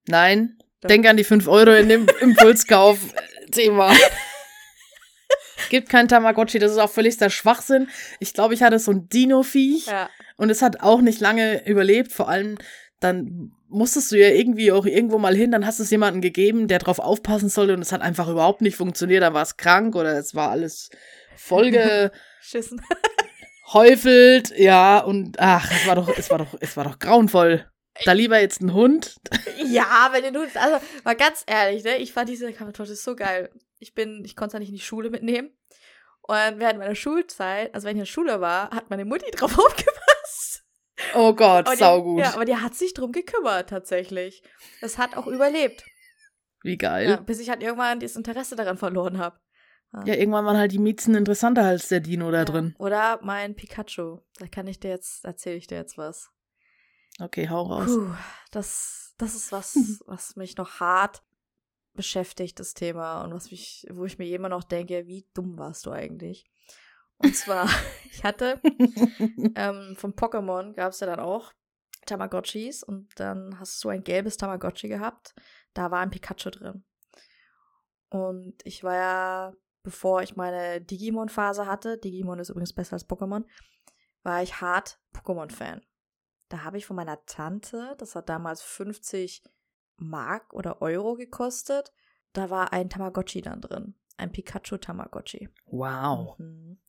Nein. 0.07 0.59
Denk 0.87 1.05
an 1.07 1.17
die 1.17 1.23
5 1.23 1.47
Euro 1.47 1.73
in 1.73 1.89
dem 1.89 2.07
Impulskauf-Thema. 2.21 3.93
Gibt 5.69 5.89
kein 5.89 6.07
Tamagotchi, 6.07 6.57
das 6.59 6.71
ist 6.71 6.77
auch 6.77 6.89
völligster 6.89 7.29
Schwachsinn. 7.29 7.89
Ich 8.19 8.33
glaube, 8.33 8.53
ich 8.53 8.63
hatte 8.63 8.79
so 8.79 8.91
ein 8.91 9.07
Dino-Viech 9.09 9.87
Ja. 9.87 10.09
und 10.37 10.49
es 10.49 10.61
hat 10.61 10.81
auch 10.81 11.01
nicht 11.01 11.19
lange 11.19 11.65
überlebt. 11.67 12.11
Vor 12.11 12.29
allem, 12.29 12.57
dann 13.01 13.51
musstest 13.67 14.11
du 14.11 14.17
ja 14.17 14.29
irgendwie 14.29 14.71
auch 14.71 14.85
irgendwo 14.85 15.19
mal 15.19 15.35
hin, 15.35 15.51
dann 15.51 15.65
hast 15.65 15.77
du 15.79 15.83
es 15.83 15.91
jemandem 15.91 16.21
gegeben, 16.21 16.67
der 16.67 16.79
drauf 16.79 16.97
aufpassen 16.99 17.49
sollte 17.49 17.73
und 17.73 17.81
es 17.81 17.91
hat 17.91 18.01
einfach 18.01 18.27
überhaupt 18.29 18.61
nicht 18.61 18.77
funktioniert. 18.77 19.21
Dann 19.21 19.33
war 19.35 19.43
es 19.43 19.57
krank 19.57 19.95
oder 19.95 20.17
es 20.17 20.33
war 20.33 20.49
alles 20.49 20.89
vollgehäufelt, 21.35 22.13
Schissen. 22.41 22.81
ja, 24.57 24.99
und 24.99 25.39
ach, 25.39 25.69
es 25.71 25.85
war 25.87 25.95
doch, 25.95 26.09
es 26.17 26.31
war 26.31 26.39
doch, 26.39 26.55
es 26.59 26.75
war 26.77 26.83
doch 26.85 26.97
grauenvoll. 26.97 27.65
Da 28.05 28.11
lieber 28.13 28.39
jetzt 28.39 28.61
ein 28.61 28.73
Hund. 28.73 29.15
ja, 29.65 30.09
wenn 30.11 30.33
du, 30.33 30.41
also, 30.41 30.85
mal 31.03 31.15
ganz 31.15 31.43
ehrlich, 31.47 31.83
ne, 31.83 31.97
ich 31.97 32.13
fand 32.13 32.29
diese 32.29 32.51
Kammertorte 32.53 32.95
so 32.95 33.15
geil. 33.15 33.49
Ich 33.79 33.93
bin, 33.93 34.23
ich 34.25 34.35
konnte 34.35 34.49
es 34.49 34.53
ja 34.53 34.59
nicht 34.59 34.69
in 34.69 34.75
die 34.75 34.81
Schule 34.81 35.09
mitnehmen. 35.09 35.51
Und 36.21 36.59
während 36.59 36.79
meiner 36.79 36.95
Schulzeit, 36.95 37.73
also 37.73 37.85
wenn 37.85 37.91
ich 37.95 37.99
in 38.01 38.05
der 38.05 38.11
Schule 38.11 38.39
war, 38.41 38.69
hat 38.71 38.89
meine 38.89 39.05
Mutti 39.05 39.29
drauf 39.35 39.57
aufgepasst. 39.57 40.63
Oh 41.15 41.33
Gott, 41.33 41.67
die- 41.71 41.77
saugut. 41.77 42.19
Ja, 42.19 42.33
aber 42.33 42.45
die 42.45 42.55
hat 42.57 42.75
sich 42.75 42.93
drum 42.93 43.11
gekümmert, 43.11 43.69
tatsächlich. 43.69 44.43
Das 44.81 44.97
hat 44.97 45.15
auch 45.17 45.27
überlebt. 45.27 45.83
Wie 46.61 46.77
geil. 46.77 47.09
Ja, 47.09 47.15
bis 47.17 47.39
ich 47.39 47.49
halt 47.49 47.63
irgendwann 47.63 47.99
das 48.01 48.15
Interesse 48.17 48.55
daran 48.55 48.77
verloren 48.77 49.17
habe. 49.17 49.39
Ja, 50.05 50.13
irgendwann 50.13 50.45
waren 50.45 50.57
halt 50.57 50.71
die 50.71 50.77
Miezen 50.77 51.15
interessanter 51.15 51.63
als 51.63 51.87
der 51.87 51.99
Dino 52.01 52.29
da 52.29 52.45
drin. 52.45 52.75
Oder 52.77 53.19
mein 53.23 53.55
Pikachu. 53.55 54.19
Da 54.37 54.45
kann 54.47 54.67
ich 54.67 54.79
dir 54.79 54.89
jetzt, 54.91 55.25
erzähle 55.25 55.55
ich 55.55 55.65
dir 55.65 55.77
jetzt 55.79 55.97
was. 55.97 56.29
Okay, 57.19 57.49
hau 57.49 57.63
raus. 57.63 57.87
Puh, 57.87 58.13
das, 58.51 59.13
das 59.17 59.35
ist 59.35 59.51
was, 59.51 59.75
was 60.05 60.35
mich 60.35 60.57
noch 60.57 60.79
hart 60.79 61.23
beschäftigt, 61.93 62.59
das 62.59 62.73
Thema. 62.73 63.23
Und 63.23 63.33
was 63.33 63.51
mich, 63.51 63.85
wo 63.91 64.05
ich 64.05 64.17
mir 64.17 64.33
immer 64.33 64.49
noch 64.49 64.63
denke, 64.63 65.07
wie 65.07 65.27
dumm 65.33 65.57
warst 65.57 65.85
du 65.85 65.91
eigentlich? 65.91 66.49
Und 67.17 67.35
zwar, 67.35 67.67
ich 68.11 68.23
hatte 68.23 68.61
ähm, 69.55 69.95
von 69.97 70.13
Pokémon 70.13 70.73
gab 70.73 70.93
es 70.93 70.99
ja 70.99 71.07
dann 71.07 71.19
auch 71.19 71.53
Tamagotchis 72.05 72.83
und 72.83 73.07
dann 73.19 73.59
hast 73.59 73.83
du 73.83 73.89
ein 73.89 74.03
gelbes 74.03 74.37
Tamagotchi 74.37 74.87
gehabt. 74.87 75.35
Da 75.73 75.91
war 75.91 75.99
ein 75.99 76.09
Pikachu 76.09 76.49
drin. 76.49 76.83
Und 78.09 78.55
ich 78.63 78.83
war 78.83 78.95
ja, 78.95 79.53
bevor 79.83 80.23
ich 80.23 80.35
meine 80.35 80.81
Digimon-Phase 80.81 81.67
hatte, 81.67 81.97
Digimon 81.97 82.39
ist 82.39 82.49
übrigens 82.49 82.73
besser 82.73 82.93
als 82.93 83.07
Pokémon, 83.07 83.45
war 84.23 84.41
ich 84.41 84.61
hart 84.61 84.99
Pokémon-Fan. 85.13 85.81
Da 86.49 86.63
habe 86.63 86.77
ich 86.77 86.85
von 86.85 86.95
meiner 86.95 87.23
Tante, 87.25 87.95
das 87.99 88.15
hat 88.15 88.27
damals 88.27 88.61
50 88.61 89.43
Mark 89.97 90.53
oder 90.53 90.81
Euro 90.81 91.15
gekostet, 91.15 91.93
da 92.33 92.49
war 92.49 92.73
ein 92.73 92.89
Tamagotchi 92.89 93.41
dann 93.41 93.61
drin. 93.61 93.95
Ein 94.17 94.31
Pikachu-Tamagotchi. 94.31 95.49
wow. 95.67 96.37
Mhm. 96.37 96.79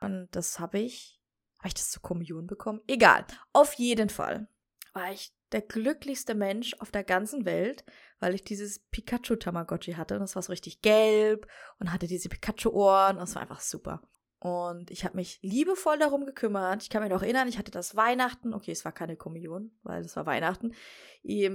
Und 0.00 0.28
das 0.32 0.58
habe 0.58 0.80
ich, 0.80 1.20
habe 1.58 1.68
ich 1.68 1.74
das 1.74 1.90
zur 1.90 2.02
Kommunion 2.02 2.46
bekommen? 2.46 2.80
Egal. 2.86 3.24
Auf 3.52 3.74
jeden 3.74 4.08
Fall 4.08 4.48
war 4.92 5.12
ich 5.12 5.32
der 5.52 5.62
glücklichste 5.62 6.34
Mensch 6.34 6.74
auf 6.80 6.90
der 6.90 7.04
ganzen 7.04 7.44
Welt, 7.44 7.84
weil 8.18 8.34
ich 8.34 8.42
dieses 8.42 8.80
Pikachu-Tamagotchi 8.90 9.94
hatte. 9.94 10.14
Und 10.14 10.20
das 10.20 10.34
war 10.34 10.42
so 10.42 10.52
richtig 10.52 10.82
gelb 10.82 11.46
und 11.78 11.92
hatte 11.92 12.06
diese 12.06 12.28
Pikachu-Ohren. 12.28 13.16
Und 13.16 13.24
es 13.24 13.34
war 13.34 13.42
einfach 13.42 13.60
super. 13.60 14.02
Und 14.44 14.90
ich 14.90 15.06
habe 15.06 15.16
mich 15.16 15.38
liebevoll 15.40 15.98
darum 15.98 16.26
gekümmert. 16.26 16.82
Ich 16.82 16.90
kann 16.90 17.02
mich 17.02 17.10
noch 17.10 17.22
erinnern, 17.22 17.48
ich 17.48 17.56
hatte 17.56 17.70
das 17.70 17.96
Weihnachten. 17.96 18.52
Okay, 18.52 18.72
es 18.72 18.84
war 18.84 18.92
keine 18.92 19.16
Kommunion, 19.16 19.70
weil 19.84 20.02
es 20.02 20.16
war 20.16 20.26
Weihnachten. 20.26 20.74
Ich 21.22 21.48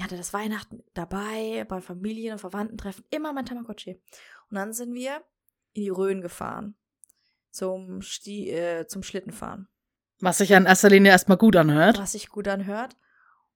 hatte 0.00 0.16
das 0.16 0.32
Weihnachten 0.32 0.84
dabei, 0.94 1.66
bei 1.68 1.80
Familien- 1.80 2.34
und 2.34 2.38
Verwandtentreffen. 2.38 3.04
Immer 3.10 3.32
mein 3.32 3.46
Tamagotchi. 3.46 4.00
Und 4.48 4.54
dann 4.54 4.72
sind 4.72 4.94
wir 4.94 5.24
in 5.72 5.82
die 5.82 5.88
Rhön 5.88 6.20
gefahren. 6.20 6.76
Zum, 7.50 8.00
Sti 8.00 8.50
äh, 8.50 8.86
zum 8.86 9.02
Schlittenfahren. 9.02 9.66
Was 10.20 10.38
sich 10.38 10.52
in 10.52 10.66
erster 10.66 10.88
Linie 10.88 11.10
erstmal 11.10 11.36
gut 11.36 11.56
anhört. 11.56 11.98
Was 11.98 12.12
sich 12.12 12.28
gut 12.28 12.46
anhört. 12.46 12.96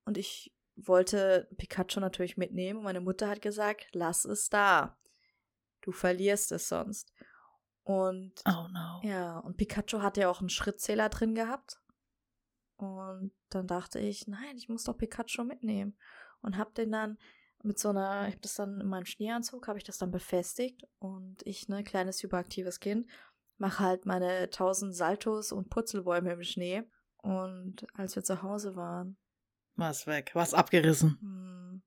Und 0.05 0.19
ich 0.19 0.53
wollte 0.75 1.49
Pikachu 1.59 2.01
natürlich 2.01 2.37
mitnehmen. 2.37 2.79
Und 2.79 2.85
meine 2.87 3.01
Mutter 3.01 3.29
hat 3.29 3.41
gesagt, 3.41 3.87
lass 3.93 4.25
es 4.25 4.49
da. 4.49 4.99
Du 5.81 5.93
verlierst 5.93 6.51
es 6.51 6.69
sonst. 6.69 7.13
Und 7.87 8.33
Oh 8.45 8.67
no. 8.73 9.01
ja, 9.05 9.39
und 9.39 9.57
Pikachu 9.57 10.03
hat 10.03 10.17
ja 10.17 10.29
auch 10.29 10.41
einen 10.41 10.49
Schrittzähler 10.49 11.09
drin 11.09 11.37
gehabt. 11.37 11.81
Und 12.79 13.31
dann 13.49 13.69
dachte 13.69 14.01
ich, 14.01 14.27
nein, 14.27 14.57
ich 14.57 14.69
muss 14.69 14.83
doch 14.83 14.99
Pikachu 14.99 15.45
mitnehmen. 15.45 15.97
Und 16.43 16.59
hab 16.59 16.75
den 16.75 16.91
dann 16.91 17.17
mit 17.63 17.79
so 17.79 17.91
einer, 17.91 18.27
ich 18.27 18.35
hab 18.35 18.43
das 18.43 18.55
dann 18.55 18.81
in 18.81 18.89
meinem 18.89 19.07
Schneeanzug, 19.07 19.69
habe 19.69 19.79
ich 19.79 19.85
das 19.85 19.99
dann 19.99 20.11
befestigt. 20.11 20.83
Und 20.99 21.47
ich, 21.47 21.69
ne, 21.69 21.85
kleines 21.85 22.21
hyperaktives 22.25 22.81
Kind, 22.81 23.09
mache 23.57 23.85
halt 23.85 24.05
meine 24.05 24.51
tausend 24.51 24.95
Saltos 24.97 25.53
und 25.53 25.71
Purzelbäume 25.71 26.33
im 26.33 26.43
Schnee. 26.43 26.83
Und 27.19 27.87
als 27.95 28.17
wir 28.17 28.25
zu 28.25 28.43
Hause 28.43 28.75
waren, 28.75 29.17
Was 29.77 30.09
weg. 30.09 30.33
Was 30.35 30.55
abgerissen. 30.55 31.19
hm, 31.21 31.83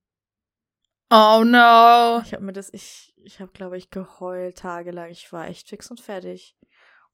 Oh 1.12 1.42
no. 1.44 2.22
ich 2.24 2.32
habe 2.32 2.44
mir 2.44 2.52
das, 2.54 2.72
ich, 2.72 3.09
ich 3.24 3.40
habe, 3.40 3.52
glaube 3.52 3.78
ich, 3.78 3.90
geheult 3.90 4.58
tagelang. 4.58 5.10
Ich 5.10 5.32
war 5.32 5.48
echt 5.48 5.68
fix 5.68 5.90
und 5.90 6.00
fertig. 6.00 6.56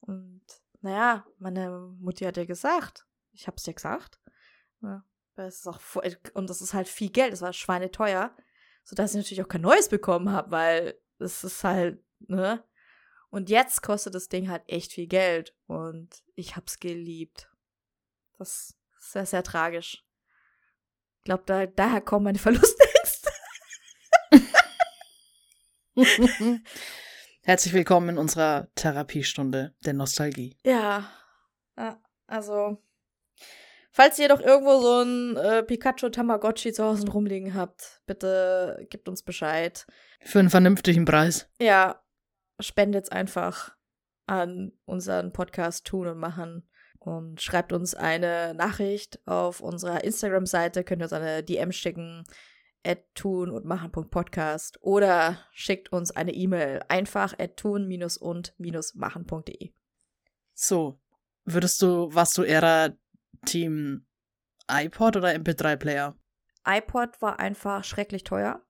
Und 0.00 0.42
naja, 0.80 1.26
meine 1.38 1.94
Mutti 1.98 2.24
hat 2.24 2.36
ja 2.36 2.44
gesagt, 2.44 3.07
ich 3.32 3.46
habe 3.46 3.57
es 3.57 3.66
ja 3.66 3.72
gesagt, 3.72 4.20
weil 4.80 5.46
es 5.48 5.59
ist 5.59 5.66
auch 5.66 5.80
und 6.34 6.48
das 6.48 6.61
ist 6.61 6.74
halt 6.74 6.88
viel 6.88 7.11
Geld, 7.11 7.32
das 7.32 7.42
war 7.42 7.52
schweineteuer, 7.52 8.34
sodass 8.84 9.12
ich 9.12 9.16
natürlich 9.16 9.42
auch 9.42 9.48
kein 9.48 9.62
neues 9.62 9.88
bekommen 9.88 10.30
habe, 10.30 10.50
weil 10.50 11.00
es 11.18 11.44
ist 11.44 11.64
halt, 11.64 12.02
ne? 12.20 12.64
Und 13.30 13.50
jetzt 13.50 13.82
kostet 13.82 14.14
das 14.14 14.28
Ding 14.28 14.48
halt 14.48 14.62
echt 14.66 14.92
viel 14.92 15.09
Geld 15.09 15.54
und 15.66 16.22
ich 16.34 16.57
hab's 16.57 16.78
geliebt. 16.78 17.50
Das 18.38 18.76
ist 18.98 19.12
sehr, 19.12 19.26
sehr 19.26 19.42
tragisch. 19.42 20.04
Ich 21.18 21.24
glaube, 21.24 21.42
da, 21.46 21.66
daher 21.66 22.00
kommen 22.00 22.24
meine 22.24 22.38
Verlustängste. 22.38 22.86
Herzlich 27.42 27.72
willkommen 27.72 28.11
in 28.11 28.18
unserer 28.18 28.68
Therapiestunde 28.74 29.74
der 29.84 29.94
Nostalgie. 29.94 30.55
Ja, 30.62 31.11
also, 32.26 32.82
falls 33.92 34.18
ihr 34.18 34.28
doch 34.28 34.40
irgendwo 34.40 34.78
so 34.78 35.03
ein 35.03 35.36
äh, 35.36 35.62
Pikachu 35.62 36.11
Tamagotchi 36.11 36.74
zu 36.74 36.84
Hause 36.84 37.09
rumliegen 37.09 37.55
habt, 37.55 38.03
bitte 38.05 38.86
gebt 38.90 39.09
uns 39.09 39.22
Bescheid. 39.22 39.86
Für 40.20 40.40
einen 40.40 40.51
vernünftigen 40.51 41.07
Preis. 41.07 41.49
Ja, 41.59 42.03
spendet's 42.61 43.09
einfach 43.09 43.74
an 44.26 44.72
unseren 44.84 45.32
Podcast 45.32 45.86
Tun 45.86 46.09
und 46.09 46.18
Machen 46.18 46.68
und 46.99 47.40
schreibt 47.40 47.72
uns 47.72 47.94
eine 47.94 48.53
Nachricht 48.53 49.20
auf 49.26 49.61
unserer 49.61 50.05
Instagram-Seite, 50.05 50.84
könnt 50.84 51.01
ihr 51.01 51.07
uns 51.07 51.12
eine 51.14 51.42
DM 51.42 51.72
schicken, 51.72 52.24
tun 53.14 53.51
und 53.51 53.64
machen.podcast 53.64 54.78
oder 54.82 55.39
schickt 55.53 55.93
uns 55.93 56.11
eine 56.11 56.32
E-Mail 56.32 56.80
einfach 56.89 57.39
at 57.39 57.57
tun 57.57 57.87
und 58.16 58.55
machen.de. 58.95 59.72
So, 60.55 61.01
würdest 61.45 61.82
du, 61.82 62.14
warst 62.14 62.39
du 62.39 62.43
eher 62.43 62.97
Team 63.45 64.07
iPod 64.70 65.16
oder 65.16 65.28
MP3-Player? 65.30 66.16
iPod 66.66 67.20
war 67.22 67.39
einfach 67.39 67.84
schrecklich 67.84 68.24
teuer, 68.24 68.62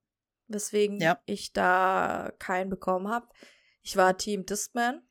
weswegen 0.49 1.01
Ja. 1.01 1.19
ich 1.27 1.53
da 1.53 2.33
keinen 2.39 2.69
bekommen 2.71 3.09
habe. 3.09 3.29
Ich 3.83 3.97
war 3.97 4.17
Team 4.17 4.45
Discman 4.47 5.03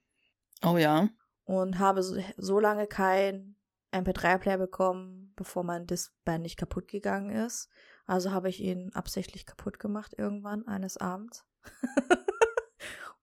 Oh 0.63 0.77
ja. 0.77 1.09
und 1.45 1.79
habe 1.79 2.03
so, 2.03 2.21
so 2.37 2.59
lange 2.59 2.87
keinen 2.87 3.57
MP3-Player 3.91 4.57
bekommen, 4.57 5.31
bevor 5.35 5.63
mein 5.63 5.87
Discman 5.87 6.41
nicht 6.41 6.57
kaputt 6.57 6.87
gegangen 6.87 7.29
ist. 7.29 7.69
Also 8.05 8.31
habe 8.31 8.49
ich 8.49 8.59
ihn 8.59 8.91
absichtlich 8.93 9.45
kaputt 9.45 9.79
gemacht 9.79 10.13
irgendwann 10.17 10.67
eines 10.67 10.97
Abends. 10.97 11.45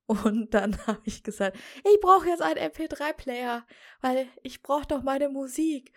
Und 0.07 0.53
dann 0.53 0.76
habe 0.87 1.01
ich 1.05 1.22
gesagt, 1.22 1.57
ich 1.85 2.01
brauche 2.01 2.26
jetzt 2.26 2.43
einen 2.43 2.59
MP3-Player, 2.59 3.64
weil 4.01 4.26
ich 4.43 4.62
brauche 4.62 4.87
doch 4.87 5.03
meine 5.03 5.28
Musik. 5.28 5.93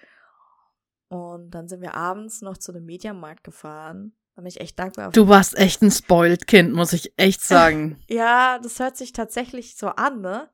Und 1.07 1.51
dann 1.51 1.67
sind 1.67 1.81
wir 1.81 1.93
abends 1.93 2.41
noch 2.41 2.57
zu 2.57 2.71
einem 2.71 2.85
Mediamarkt 2.85 3.43
gefahren. 3.43 4.13
Da 4.35 4.41
bin 4.41 4.47
ich 4.47 4.59
echt 4.59 4.77
dankbar. 4.77 5.11
Du 5.11 5.27
warst 5.27 5.57
echt 5.57 5.81
ein 5.81 5.91
spoiled 5.91 6.47
Kind, 6.47 6.73
muss 6.73 6.93
ich 6.93 7.13
echt 7.17 7.41
sagen. 7.43 7.99
Ja, 8.07 8.59
das 8.59 8.79
hört 8.79 8.97
sich 8.97 9.13
tatsächlich 9.13 9.77
so 9.77 9.87
an, 9.87 10.21
ne? 10.21 10.49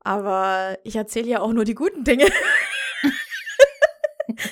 Aber 0.00 0.78
ich 0.84 0.96
erzähle 0.96 1.28
ja 1.28 1.40
auch 1.40 1.52
nur 1.52 1.64
die 1.64 1.74
guten 1.74 2.04
Dinge. 2.04 2.26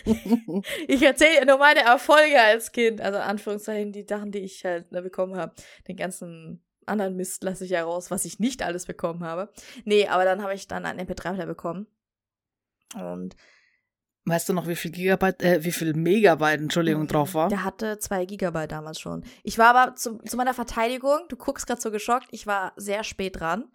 Ich 0.89 1.03
erzähle 1.03 1.37
ja 1.37 1.45
nur 1.45 1.59
meine 1.59 1.81
Erfolge 1.81 2.41
als 2.41 2.73
Kind. 2.73 3.01
Also 3.01 3.19
Anführungszeichen 3.19 3.93
die 3.93 4.07
Sachen, 4.09 4.33
die 4.33 4.41
ich 4.41 4.65
halt 4.65 4.91
ne, 4.93 5.03
bekommen 5.03 5.37
habe. 5.37 5.55
Den 5.87 5.97
ganzen 5.97 6.65
anderen 6.87 7.17
Mist 7.17 7.43
lasse 7.45 7.65
ich 7.65 7.71
ja 7.71 7.85
raus, 7.85 8.11
was 8.11 8.25
ich 8.25 8.39
nicht 8.39 8.63
alles 8.63 8.87
bekommen 8.87 9.23
habe. 9.25 9.53
Nee, 9.85 10.09
aber 10.09 10.25
dann 10.25 10.43
habe 10.43 10.55
ich 10.55 10.67
dann 10.69 10.87
einen 10.87 11.01
MP3-Player 11.07 11.47
bekommen. 11.47 11.87
Und 12.95 13.37
Weißt 14.25 14.47
du 14.47 14.53
noch, 14.53 14.67
wie 14.67 14.77
viel 14.77 14.91
Gigabyte, 14.91 15.43
äh, 15.43 15.65
wie 15.65 15.73
viel 15.73 15.95
Megabyte, 15.95 16.61
Entschuldigung, 16.61 17.05
Mhm. 17.05 17.09
drauf 17.09 17.33
war? 17.33 17.49
Der 17.49 17.65
hatte 17.65 17.99
zwei 17.99 18.27
Gigabyte 18.27 18.71
damals 18.73 19.01
schon. 19.01 19.25
Ich 19.43 19.57
war 19.57 19.75
aber 19.75 19.95
zu, 19.97 20.19
zu 20.19 20.37
meiner 20.37 20.53
Verteidigung, 20.53 21.21
du 21.31 21.37
guckst 21.37 21.67
gerade 21.67 21.81
so 21.81 21.91
geschockt, 21.91 22.29
ich 22.31 22.47
war 22.47 22.75
sehr 22.77 23.05
spät 23.05 23.41
dran. 23.41 23.71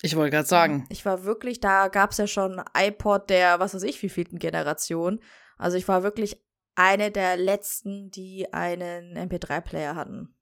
Ich 0.00 0.16
wollte 0.16 0.30
gerade 0.30 0.48
sagen. 0.48 0.86
Ich 0.88 1.04
war 1.04 1.24
wirklich, 1.24 1.60
da 1.60 1.88
gab 1.88 2.12
es 2.12 2.16
ja 2.16 2.26
schon 2.26 2.62
iPod 2.74 3.28
der, 3.28 3.60
was 3.60 3.74
weiß 3.74 3.82
ich, 3.82 4.02
wievielten 4.02 4.38
Generation. 4.38 5.20
Also 5.62 5.76
ich 5.76 5.86
war 5.86 6.02
wirklich 6.02 6.42
eine 6.74 7.10
der 7.10 7.36
letzten, 7.36 8.10
die 8.10 8.52
einen 8.52 9.16
MP3-Player 9.16 9.94
hatten. 9.94 10.34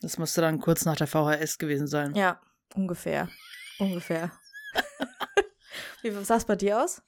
Das 0.00 0.18
musste 0.18 0.40
dann 0.40 0.60
kurz 0.60 0.84
nach 0.84 0.96
der 0.96 1.06
VHS 1.06 1.58
gewesen 1.58 1.86
sein. 1.86 2.14
Ja, 2.14 2.40
ungefähr. 2.74 3.28
Ungefähr. 3.78 4.32
Wie 6.02 6.10
sah 6.24 6.36
es 6.36 6.44
bei 6.44 6.56
dir 6.56 6.82
aus? 6.82 7.02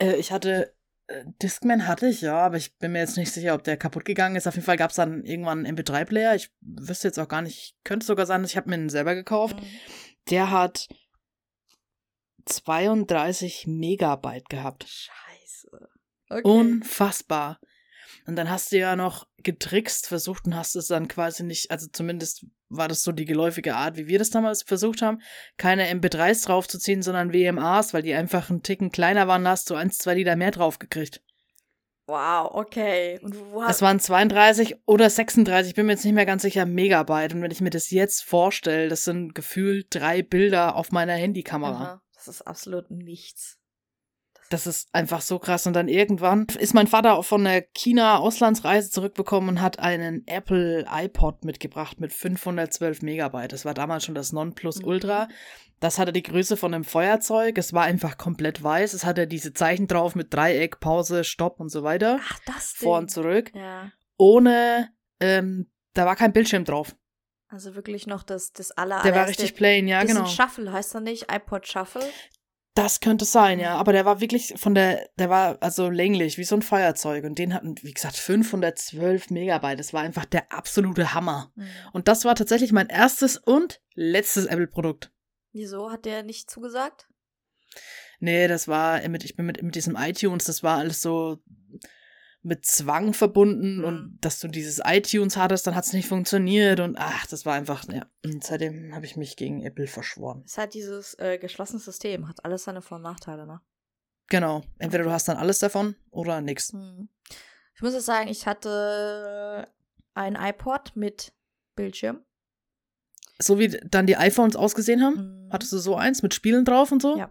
Äh, 0.00 0.16
ich 0.16 0.32
hatte, 0.32 0.74
äh, 1.08 1.24
Discman 1.42 1.86
hatte 1.86 2.06
ich, 2.06 2.22
ja, 2.22 2.38
aber 2.38 2.56
ich 2.56 2.76
bin 2.78 2.92
mir 2.92 3.00
jetzt 3.00 3.18
nicht 3.18 3.32
sicher, 3.32 3.54
ob 3.54 3.62
der 3.62 3.76
kaputt 3.76 4.06
gegangen 4.06 4.36
ist. 4.36 4.46
Auf 4.46 4.54
jeden 4.54 4.64
Fall 4.64 4.78
gab 4.78 4.90
es 4.90 4.96
dann 4.96 5.24
irgendwann 5.24 5.66
einen 5.66 5.76
MP3-Player. 5.76 6.34
Ich 6.34 6.50
wüsste 6.60 7.08
jetzt 7.08 7.18
auch 7.18 7.28
gar 7.28 7.42
nicht, 7.42 7.76
könnte 7.84 8.06
sogar 8.06 8.24
sein, 8.24 8.44
ich 8.44 8.56
habe 8.56 8.70
mir 8.70 8.76
einen 8.76 8.88
selber 8.88 9.14
gekauft. 9.14 9.56
Der 10.30 10.50
hat 10.50 10.88
32 12.46 13.66
Megabyte 13.66 14.48
gehabt. 14.48 14.86
Scheiße. 14.88 15.95
Okay. 16.28 16.42
Unfassbar. 16.44 17.58
Und 18.26 18.36
dann 18.36 18.50
hast 18.50 18.72
du 18.72 18.78
ja 18.78 18.96
noch 18.96 19.26
getrickst, 19.38 20.08
versucht 20.08 20.46
und 20.46 20.56
hast 20.56 20.74
es 20.74 20.88
dann 20.88 21.06
quasi 21.06 21.44
nicht, 21.44 21.70
also 21.70 21.86
zumindest 21.92 22.44
war 22.68 22.88
das 22.88 23.04
so 23.04 23.12
die 23.12 23.24
geläufige 23.24 23.76
Art, 23.76 23.96
wie 23.96 24.08
wir 24.08 24.18
das 24.18 24.30
damals 24.30 24.64
versucht 24.64 25.02
haben, 25.02 25.22
keine 25.56 25.88
MP3s 25.88 26.46
draufzuziehen, 26.46 27.02
sondern 27.02 27.32
WMAs, 27.32 27.94
weil 27.94 28.02
die 28.02 28.14
einfach 28.14 28.50
einen 28.50 28.62
Ticken 28.62 28.90
kleiner 28.90 29.28
waren, 29.28 29.44
da 29.44 29.50
hast 29.50 29.70
du 29.70 29.76
eins, 29.76 29.98
zwei 29.98 30.14
Lieder 30.14 30.34
mehr 30.34 30.50
draufgekriegt. 30.50 31.22
wow, 32.08 32.50
okay. 32.52 33.20
Und 33.22 33.38
wo 33.52 33.62
Es 33.62 33.68
hast 33.68 33.82
waren 33.82 34.00
32 34.00 34.76
oder 34.86 35.08
36, 35.08 35.70
ich 35.70 35.76
bin 35.76 35.86
mir 35.86 35.92
jetzt 35.92 36.04
nicht 36.04 36.14
mehr 36.14 36.26
ganz 36.26 36.42
sicher, 36.42 36.66
Megabyte. 36.66 37.34
Und 37.34 37.42
wenn 37.42 37.52
ich 37.52 37.60
mir 37.60 37.70
das 37.70 37.90
jetzt 37.90 38.24
vorstelle, 38.24 38.88
das 38.88 39.04
sind 39.04 39.36
gefühlt 39.36 39.86
drei 39.90 40.22
Bilder 40.22 40.74
auf 40.74 40.90
meiner 40.90 41.14
Handykamera. 41.14 41.82
Aha, 41.82 42.02
Das 42.14 42.26
ist 42.26 42.42
absolut 42.42 42.90
nichts. 42.90 43.58
Das 44.50 44.66
ist 44.66 44.88
einfach 44.92 45.20
so 45.20 45.38
krass. 45.38 45.66
Und 45.66 45.72
dann 45.74 45.88
irgendwann 45.88 46.46
ist 46.58 46.74
mein 46.74 46.86
Vater 46.86 47.14
auch 47.14 47.24
von 47.24 47.44
der 47.44 47.62
China-Auslandsreise 47.62 48.90
zurückbekommen 48.90 49.48
und 49.48 49.62
hat 49.62 49.78
einen 49.78 50.26
Apple 50.26 50.86
iPod 50.88 51.44
mitgebracht 51.44 52.00
mit 52.00 52.12
512 52.12 53.02
Megabyte. 53.02 53.52
Das 53.52 53.64
war 53.64 53.74
damals 53.74 54.04
schon 54.04 54.14
das 54.14 54.32
Nonplusultra. 54.32 55.28
Das 55.80 55.98
hatte 55.98 56.12
die 56.12 56.22
Größe 56.22 56.56
von 56.56 56.72
einem 56.72 56.84
Feuerzeug. 56.84 57.58
Es 57.58 57.72
war 57.72 57.84
einfach 57.84 58.16
komplett 58.16 58.62
weiß. 58.62 58.94
Es 58.94 59.04
hatte 59.04 59.26
diese 59.26 59.52
Zeichen 59.52 59.88
drauf 59.88 60.14
mit 60.14 60.32
Dreieck, 60.32 60.80
Pause, 60.80 61.24
Stopp 61.24 61.60
und 61.60 61.68
so 61.68 61.82
weiter. 61.82 62.18
Ach, 62.22 62.38
das 62.46 62.74
Ding. 62.74 62.86
Vor 62.86 62.98
und 62.98 63.10
zurück. 63.10 63.50
Ja. 63.54 63.90
Ohne, 64.16 64.90
ähm, 65.20 65.70
da 65.92 66.06
war 66.06 66.16
kein 66.16 66.32
Bildschirm 66.32 66.64
drauf. 66.64 66.96
Also 67.48 67.74
wirklich 67.74 68.06
noch 68.06 68.22
das, 68.22 68.52
das 68.52 68.72
aller, 68.72 69.02
Der 69.02 69.14
war 69.14 69.28
richtig 69.28 69.54
plain, 69.54 69.86
ja, 69.86 70.02
das 70.02 70.10
genau. 70.10 70.26
Shuffle, 70.26 70.72
heißt 70.72 70.94
er 70.94 71.00
nicht? 71.00 71.26
iPod 71.30 71.66
Shuffle? 71.66 72.04
Das 72.76 73.00
könnte 73.00 73.24
sein, 73.24 73.58
ja. 73.58 73.74
Aber 73.76 73.92
der 73.94 74.04
war 74.04 74.20
wirklich 74.20 74.52
von 74.58 74.74
der, 74.74 75.08
der 75.18 75.30
war 75.30 75.56
also 75.62 75.88
länglich, 75.88 76.36
wie 76.36 76.44
so 76.44 76.56
ein 76.56 76.62
Feuerzeug. 76.62 77.24
Und 77.24 77.38
den 77.38 77.54
hatten, 77.54 77.74
wie 77.80 77.94
gesagt, 77.94 78.16
512 78.16 79.30
Megabyte. 79.30 79.78
Das 79.78 79.94
war 79.94 80.02
einfach 80.02 80.26
der 80.26 80.52
absolute 80.52 81.14
Hammer. 81.14 81.50
Mhm. 81.54 81.68
Und 81.94 82.06
das 82.06 82.26
war 82.26 82.34
tatsächlich 82.34 82.72
mein 82.72 82.88
erstes 82.88 83.38
und 83.38 83.80
letztes 83.94 84.44
Apple-Produkt. 84.44 85.10
Wieso 85.52 85.90
hat 85.90 86.04
der 86.04 86.22
nicht 86.22 86.50
zugesagt? 86.50 87.08
Nee, 88.20 88.46
das 88.46 88.68
war 88.68 89.06
mit, 89.08 89.24
ich 89.24 89.36
bin 89.36 89.46
mit, 89.46 89.62
mit 89.62 89.74
diesem 89.74 89.96
iTunes, 89.96 90.44
das 90.44 90.62
war 90.62 90.76
alles 90.76 91.00
so 91.00 91.38
mit 92.46 92.64
Zwang 92.64 93.12
verbunden 93.12 93.78
Mhm. 93.78 93.84
und 93.84 94.18
dass 94.20 94.38
du 94.38 94.48
dieses 94.48 94.80
iTunes 94.84 95.36
hattest, 95.36 95.66
dann 95.66 95.74
hat 95.74 95.84
es 95.84 95.92
nicht 95.92 96.08
funktioniert 96.08 96.78
und 96.80 96.96
ach, 96.96 97.26
das 97.26 97.44
war 97.44 97.54
einfach, 97.54 97.84
ja. 97.92 98.06
Und 98.24 98.44
seitdem 98.44 98.94
habe 98.94 99.04
ich 99.04 99.16
mich 99.16 99.36
gegen 99.36 99.62
Apple 99.64 99.86
verschworen. 99.88 100.42
Es 100.46 100.56
halt 100.56 100.74
dieses 100.74 101.14
äh, 101.18 101.38
geschlossene 101.38 101.80
System, 101.80 102.28
hat 102.28 102.44
alles 102.44 102.64
seine 102.64 102.82
Vor- 102.82 102.96
und 102.96 103.02
Nachteile, 103.02 103.46
ne? 103.46 103.60
Genau. 104.28 104.62
Entweder 104.78 105.04
du 105.04 105.10
hast 105.10 105.28
dann 105.28 105.36
alles 105.36 105.58
davon 105.58 105.96
oder 106.10 106.40
nix. 106.40 106.72
Hm. 106.72 107.08
Ich 107.74 107.82
muss 107.82 107.94
jetzt 107.94 108.06
sagen, 108.06 108.28
ich 108.28 108.46
hatte 108.46 109.68
ein 110.14 110.36
iPod 110.36 110.92
mit 110.94 111.32
Bildschirm. 111.74 112.24
So 113.38 113.58
wie 113.58 113.68
dann 113.68 114.06
die 114.06 114.16
iPhones 114.16 114.56
ausgesehen 114.56 115.02
haben. 115.02 115.46
Mhm. 115.46 115.52
Hattest 115.52 115.72
du 115.72 115.78
so 115.78 115.94
eins 115.96 116.22
mit 116.22 116.32
Spielen 116.32 116.64
drauf 116.64 116.90
und 116.90 117.02
so? 117.02 117.18
Ja. 117.18 117.30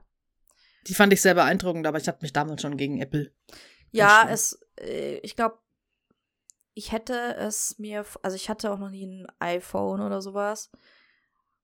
Die 0.88 0.94
fand 0.94 1.12
ich 1.14 1.22
sehr 1.22 1.34
beeindruckend, 1.34 1.88
aber 1.88 1.98
ich 1.98 2.08
habe 2.08 2.20
mich 2.22 2.32
damals 2.32 2.62
schon 2.62 2.78
gegen 2.78 3.02
Apple. 3.02 3.34
Ja, 3.92 4.28
es, 4.30 4.60
ich 4.78 5.36
glaube, 5.36 5.60
ich 6.74 6.92
hätte 6.92 7.36
es 7.36 7.80
mir, 7.80 8.06
also 8.22 8.36
ich 8.36 8.50
hatte 8.50 8.72
auch 8.72 8.78
noch 8.78 8.90
nie 8.90 9.08
ein 9.08 9.28
iPhone 9.40 10.02
oder 10.02 10.22
sowas. 10.22 10.72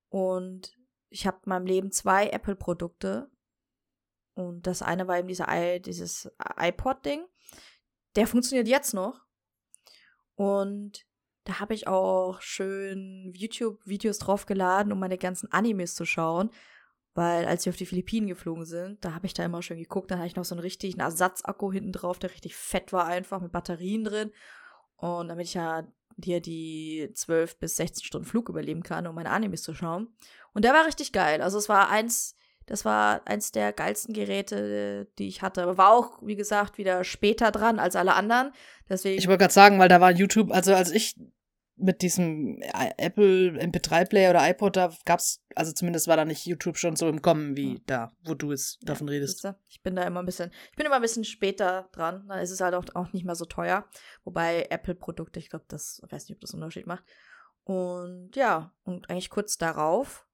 Und 0.10 0.78
ich 1.10 1.28
habe 1.28 1.40
in 1.46 1.50
meinem 1.50 1.66
Leben 1.66 1.92
zwei 1.92 2.30
Apple-Produkte. 2.30 3.30
Und 4.34 4.66
das 4.66 4.82
eine 4.82 5.08
war 5.08 5.20
eben 5.20 5.28
dieser 5.28 5.48
i, 5.50 5.82
dieses 5.82 6.32
iPod-Ding. 6.58 7.26
Der 8.16 8.28
funktioniert 8.28 8.68
jetzt 8.68 8.94
noch. 8.94 9.22
Und 10.36 11.06
da 11.44 11.60
habe 11.60 11.74
ich 11.74 11.88
auch 11.88 12.42
schön 12.42 13.34
YouTube-Videos 13.36 14.20
draufgeladen, 14.20 14.94
um 14.94 15.00
meine 15.00 15.18
ganzen 15.18 15.52
Animes 15.52 15.96
zu 15.96 16.06
schauen. 16.06 16.50
Weil 17.14 17.46
als 17.46 17.66
wir 17.66 17.72
auf 17.72 17.78
die 17.78 17.86
Philippinen 17.86 18.28
geflogen 18.28 18.66
sind, 18.66 19.04
da 19.04 19.14
habe 19.14 19.26
ich 19.26 19.34
da 19.34 19.44
immer 19.44 19.62
schön 19.62 19.78
geguckt, 19.78 20.10
dann 20.12 20.20
hatte 20.20 20.28
ich 20.28 20.36
noch 20.36 20.46
so 20.46 20.56
einen 20.56 20.62
richtigen 20.62 21.02
Ersatzakku 21.02 21.72
hinten 21.72 21.92
drauf, 21.92 22.20
der 22.20 22.32
richtig 22.32 22.56
fett 22.56 22.94
war 22.94 23.06
einfach, 23.06 23.42
mit 23.42 23.52
Batterien 23.52 24.06
drin. 24.06 24.32
Und 24.96 25.28
damit 25.28 25.48
ich 25.48 25.56
ja 25.56 25.86
hier 26.24 26.40
die 26.40 27.10
12 27.14 27.58
bis 27.58 27.76
16 27.76 28.06
Stunden 28.06 28.28
Flug 28.28 28.48
überleben 28.48 28.84
kann, 28.84 29.08
um 29.08 29.16
meine 29.16 29.32
Animes 29.32 29.64
zu 29.64 29.74
schauen. 29.74 30.08
Und 30.54 30.64
der 30.64 30.74
war 30.74 30.86
richtig 30.86 31.12
geil. 31.12 31.42
Also 31.42 31.58
es 31.58 31.68
war 31.68 31.90
eins, 31.90 32.38
das 32.66 32.86
war 32.86 33.22
eins 33.26 33.52
der 33.52 33.74
geilsten 33.74 34.14
Geräte, 34.14 35.08
die 35.18 35.28
ich 35.28 35.42
hatte. 35.42 35.64
Aber 35.64 35.78
war 35.78 35.92
auch, 35.92 36.20
wie 36.22 36.36
gesagt, 36.36 36.78
wieder 36.78 37.04
später 37.04 37.52
dran 37.52 37.80
als 37.80 37.96
alle 37.96 38.14
anderen. 38.14 38.54
Deswegen. 38.88 39.20
Ich 39.20 39.28
wollte 39.28 39.40
gerade 39.40 39.54
sagen, 39.54 39.80
weil 39.80 39.90
da 39.90 40.00
war 40.00 40.12
YouTube, 40.12 40.52
also 40.52 40.74
als 40.74 40.92
ich 40.92 41.16
mit 41.82 42.02
diesem 42.02 42.62
I- 42.62 42.94
Apple 42.98 43.52
MP3-Player 43.60 44.30
oder 44.30 44.50
iPod, 44.50 44.76
da 44.78 44.94
gab's, 45.06 45.44
also 45.56 45.72
zumindest 45.72 46.08
war 46.08 46.16
da 46.18 46.26
nicht 46.26 46.46
YouTube 46.46 46.78
schon 46.78 46.96
so 46.96 47.08
im 47.10 47.22
Kommen 47.22 47.58
wie 47.58 47.74
Ja. 47.76 47.80
da, 47.88 48.12
wo 48.24 48.34
du 48.36 48.52
es 48.52 48.78
davon 48.82 49.10
redest. 49.10 49.42
Siehste, 49.42 49.60
Ich 49.68 49.82
bin 49.82 49.96
da 49.96 50.04
immer 50.04 50.20
ein 50.22 50.26
bisschen, 50.26 50.52
ich 50.72 50.78
bin 50.78 50.86
immer 50.86 50.96
ein 50.96 51.02
bisschen 51.02 51.24
später 51.26 51.90
dran. 51.92 52.28
Dann 52.28 52.40
ist 52.40 52.52
es 52.52 52.62
halt 52.62 52.76
auch, 52.76 52.86
auch 52.96 53.12
nicht 53.14 53.26
mehr 53.26 53.36
so 53.36 53.46
teuer. 53.46 53.88
Wobei 54.24 54.68
Apple-Produkte, 54.70 55.40
ich 55.40 55.50
glaube, 55.50 55.66
das, 55.68 56.02
ich 56.06 56.12
weiß 56.12 56.28
nicht, 56.30 56.36
ob 56.38 56.42
das 56.42 56.54
einen 56.54 56.64
Unterschied 56.64 56.88
macht. 56.88 57.04
Und 57.64 58.36
ja, 58.36 58.74
und 58.84 59.10
eigentlich 59.10 59.30
kurz 59.30 59.58
darauf 59.58 60.28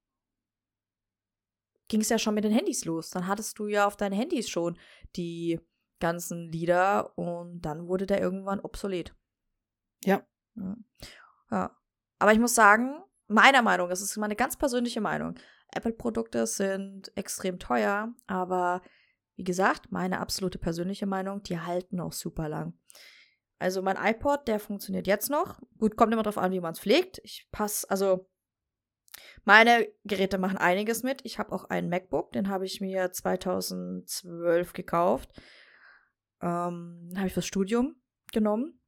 ging 1.87 2.01
es 2.01 2.09
ja 2.09 2.19
schon 2.19 2.33
mit 2.35 2.43
den 2.43 2.51
Handys 2.51 2.85
los. 2.85 3.09
Dann 3.09 3.27
hattest 3.27 3.57
du 3.59 3.67
ja 3.67 3.87
auf 3.87 3.95
deinen 3.97 4.13
Handys 4.13 4.49
schon 4.49 4.77
die 5.15 5.59
ganzen 5.99 6.49
Lieder 6.49 7.17
und 7.17 7.61
dann 7.61 7.87
wurde 7.87 8.05
der 8.05 8.21
irgendwann 8.21 8.59
obsolet. 8.59 9.15
Ja. 10.03 10.25
Ja. 10.55 10.75
Ja. 11.51 11.75
Aber 12.19 12.31
ich 12.31 12.39
muss 12.39 12.55
sagen, 12.55 13.03
meiner 13.27 13.61
Meinung, 13.61 13.89
das 13.89 14.01
ist 14.01 14.17
meine 14.17 14.35
ganz 14.35 14.57
persönliche 14.57 15.01
Meinung, 15.01 15.35
Apple-Produkte 15.73 16.47
sind 16.47 17.11
extrem 17.15 17.59
teuer, 17.59 18.13
aber 18.25 18.81
wie 19.35 19.43
gesagt, 19.43 19.91
meine 19.91 20.19
absolute 20.19 20.57
persönliche 20.57 21.05
Meinung, 21.05 21.43
die 21.43 21.59
halten 21.59 21.99
auch 21.99 22.13
super 22.13 22.49
lang. 22.49 22.73
Also 23.59 23.81
mein 23.81 23.97
iPod, 23.97 24.47
der 24.47 24.59
funktioniert 24.59 25.07
jetzt 25.07 25.29
noch. 25.29 25.59
Gut, 25.77 25.95
kommt 25.95 26.13
immer 26.13 26.23
drauf 26.23 26.37
an, 26.37 26.51
wie 26.51 26.59
man 26.59 26.73
es 26.73 26.79
pflegt. 26.79 27.19
Ich 27.23 27.47
passe, 27.51 27.89
also 27.89 28.29
meine 29.45 29.87
Geräte 30.03 30.37
machen 30.37 30.57
einiges 30.57 31.03
mit. 31.03 31.21
Ich 31.23 31.39
habe 31.39 31.51
auch 31.51 31.65
einen 31.65 31.89
MacBook, 31.89 32.31
den 32.31 32.49
habe 32.49 32.65
ich 32.65 32.81
mir 32.81 33.11
2012 33.11 34.73
gekauft. 34.73 35.31
Ähm, 36.41 37.11
habe 37.15 37.27
ich 37.27 37.33
fürs 37.33 37.47
Studium 37.47 37.95
genommen. 38.31 38.79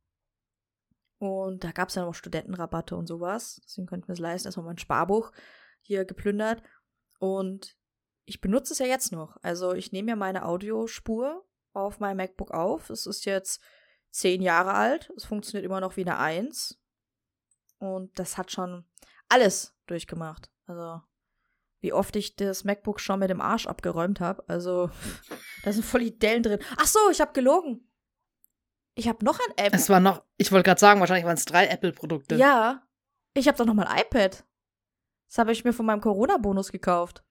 Und 1.20 1.66
da 1.66 1.72
gab 1.72 1.90
es 1.90 1.96
ja 1.96 2.06
noch 2.06 2.16
Studentenrabatte 2.16 2.96
und 2.96 3.06
sowas. 3.06 3.62
Deswegen 3.66 3.88
könnten 3.88 4.08
wir 4.08 4.14
es 4.14 4.20
leisten. 4.20 4.48
Erstmal 4.48 4.66
mein 4.66 4.78
Sparbuch 4.78 5.32
hier 5.82 6.06
geplündert. 6.06 6.64
Und 7.20 7.78
ich 8.26 8.40
benutze 8.40 8.74
es 8.74 8.80
ja 8.80 8.86
jetzt 8.86 9.12
noch. 9.12 9.38
Also 9.42 9.74
ich 9.74 9.92
nehme 9.92 10.10
ja 10.12 10.16
meine 10.16 10.46
Audiospur 10.46 11.46
auf 11.74 12.00
meinem 12.00 12.18
MacBook 12.18 12.52
auf. 12.52 12.90
Es 12.90 13.06
ist 13.06 13.26
jetzt 13.26 13.62
zehn 14.12 14.42
Jahre 14.42 14.74
alt. 14.74 15.12
Es 15.18 15.26
funktioniert 15.26 15.66
immer 15.66 15.82
noch 15.82 15.98
wie 15.98 16.02
eine 16.02 16.18
Eins. 16.18 16.80
Und 17.80 18.18
das 18.18 18.38
hat 18.38 18.52
schon 18.52 18.86
alles 19.28 19.76
durchgemacht. 19.88 20.50
Also 20.68 21.02
wie 21.82 21.94
oft 21.94 22.16
ich 22.16 22.36
das 22.36 22.64
MacBook 22.64 23.00
schon 23.00 23.20
mit 23.20 23.30
dem 23.30 23.42
Arsch 23.42 23.68
abgeräumt 23.68 24.22
habe. 24.22 24.44
Also 24.48 24.90
da 25.64 25.74
sind 25.74 25.84
voll 25.84 26.02
die 26.02 26.18
Dellen 26.18 26.44
drin. 26.44 26.60
Ach 26.78 26.88
so, 26.88 27.00
ich 27.12 27.20
habe 27.20 27.34
gelogen. 27.34 27.89
Ich 28.96 29.08
habe 29.08 29.24
noch 29.24 29.40
ein 29.40 29.66
App. 29.66 29.74
Es 29.74 29.90
war 29.90 30.00
noch, 30.00 30.24
ich 30.38 30.52
wollte 30.52 30.66
gerade 30.66 30.80
sagen, 30.80 31.00
wahrscheinlich 31.00 31.26
waren 31.26 31.38
es 31.38 31.46
drei 31.46 31.68
Apple-Produkte. 31.68 32.36
Ja. 32.36 32.84
Ich 33.34 33.48
habe 33.48 33.58
doch 33.58 33.66
noch 33.66 33.74
mal 33.74 33.88
ein 33.88 34.02
iPad. 34.02 34.44
Das 35.28 35.38
habe 35.38 35.52
ich 35.52 35.64
mir 35.64 35.74
von 35.74 35.86
meinem 35.86 36.02
Corona-Bonus 36.02 36.72
gekauft. 36.72 37.24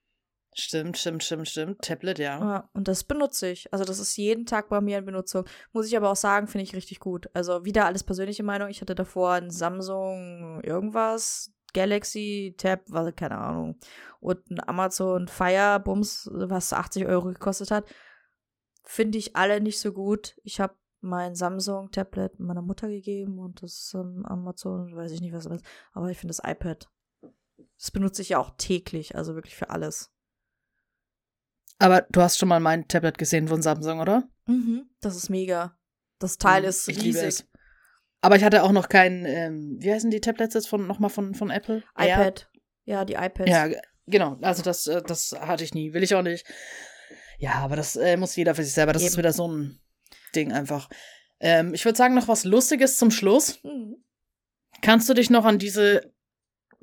Stimmt, 0.54 0.98
stimmt, 0.98 1.22
stimmt, 1.22 1.48
stimmt. 1.48 1.82
Tablet, 1.82 2.18
ja. 2.18 2.38
Ja, 2.40 2.70
und 2.72 2.88
das 2.88 3.04
benutze 3.04 3.48
ich. 3.48 3.72
Also 3.72 3.84
das 3.84 3.98
ist 3.98 4.16
jeden 4.16 4.46
Tag 4.46 4.68
bei 4.68 4.80
mir 4.80 4.98
in 4.98 5.04
Benutzung. 5.04 5.44
Muss 5.72 5.86
ich 5.86 5.96
aber 5.96 6.10
auch 6.10 6.16
sagen, 6.16 6.48
finde 6.48 6.64
ich 6.64 6.74
richtig 6.74 7.00
gut. 7.00 7.28
Also 7.34 7.64
wieder 7.64 7.86
alles 7.86 8.02
persönliche 8.02 8.42
Meinung. 8.42 8.68
Ich 8.68 8.80
hatte 8.80 8.94
davor 8.94 9.32
ein 9.32 9.50
Samsung 9.50 10.60
irgendwas, 10.62 11.52
Galaxy 11.74 12.54
Tab, 12.56 12.80
was, 12.88 13.14
keine 13.14 13.38
Ahnung. 13.38 13.78
Und 14.20 14.50
ein 14.50 14.66
Amazon 14.66 15.28
Fire 15.28 15.78
Bums, 15.78 16.28
was 16.32 16.72
80 16.72 17.06
Euro 17.06 17.28
gekostet 17.28 17.70
hat. 17.70 17.84
Finde 18.82 19.18
ich 19.18 19.36
alle 19.36 19.60
nicht 19.60 19.78
so 19.78 19.92
gut. 19.92 20.34
Ich 20.42 20.60
habe 20.60 20.74
mein 21.00 21.34
Samsung 21.34 21.90
Tablet 21.90 22.38
meiner 22.40 22.62
Mutter 22.62 22.88
gegeben 22.88 23.38
und 23.38 23.62
das 23.62 23.92
ähm, 23.94 24.24
Amazon, 24.26 24.94
weiß 24.94 25.12
ich 25.12 25.20
nicht, 25.20 25.32
was 25.32 25.44
das 25.44 25.54
ist. 25.60 25.64
Aber 25.92 26.10
ich 26.10 26.18
finde 26.18 26.34
das 26.34 26.42
iPad. 26.48 26.88
Das 27.78 27.90
benutze 27.90 28.22
ich 28.22 28.30
ja 28.30 28.38
auch 28.38 28.50
täglich, 28.56 29.14
also 29.16 29.34
wirklich 29.34 29.56
für 29.56 29.70
alles. 29.70 30.10
Aber 31.78 32.02
du 32.10 32.20
hast 32.20 32.38
schon 32.38 32.48
mal 32.48 32.60
mein 32.60 32.88
Tablet 32.88 33.18
gesehen 33.18 33.46
von 33.48 33.62
Samsung, 33.62 34.00
oder? 34.00 34.28
Mhm, 34.46 34.90
das 35.00 35.16
ist 35.16 35.28
mega. 35.28 35.78
Das 36.18 36.38
Teil 36.38 36.62
Mhm, 36.62 36.68
ist 36.68 36.88
riesig. 36.88 37.22
es. 37.22 37.46
Aber 38.20 38.34
ich 38.34 38.42
hatte 38.42 38.64
auch 38.64 38.72
noch 38.72 38.88
kein, 38.88 39.24
ähm, 39.26 39.76
wie 39.78 39.92
heißen 39.92 40.10
die 40.10 40.20
Tablets 40.20 40.54
jetzt 40.54 40.68
von 40.68 40.86
nochmal 40.88 41.10
von, 41.10 41.34
von 41.34 41.50
Apple? 41.50 41.84
IPad. 41.96 42.50
Ja, 42.84 43.04
die 43.04 43.14
iPads. 43.14 43.48
Ja, 43.48 43.68
genau. 44.06 44.36
Also 44.42 44.64
das, 44.64 44.88
äh, 44.88 45.02
das 45.02 45.32
hatte 45.38 45.62
ich 45.62 45.72
nie. 45.74 45.92
Will 45.92 46.02
ich 46.02 46.16
auch 46.16 46.22
nicht. 46.22 46.44
Ja, 47.38 47.52
aber 47.56 47.76
das 47.76 47.94
äh, 47.94 48.16
muss 48.16 48.34
jeder 48.34 48.56
für 48.56 48.64
sich 48.64 48.72
selber. 48.74 48.92
Das 48.92 49.02
ist 49.02 49.12
Eben. 49.12 49.18
wieder 49.18 49.32
so 49.32 49.46
ein 49.46 49.78
Ding 50.30 50.52
einfach. 50.52 50.88
Ähm, 51.40 51.74
ich 51.74 51.84
würde 51.84 51.96
sagen, 51.96 52.14
noch 52.14 52.28
was 52.28 52.44
Lustiges 52.44 52.96
zum 52.96 53.10
Schluss. 53.10 53.62
Mhm. 53.62 54.04
Kannst 54.82 55.08
du 55.08 55.14
dich 55.14 55.30
noch 55.30 55.44
an 55.44 55.58
diese 55.58 56.12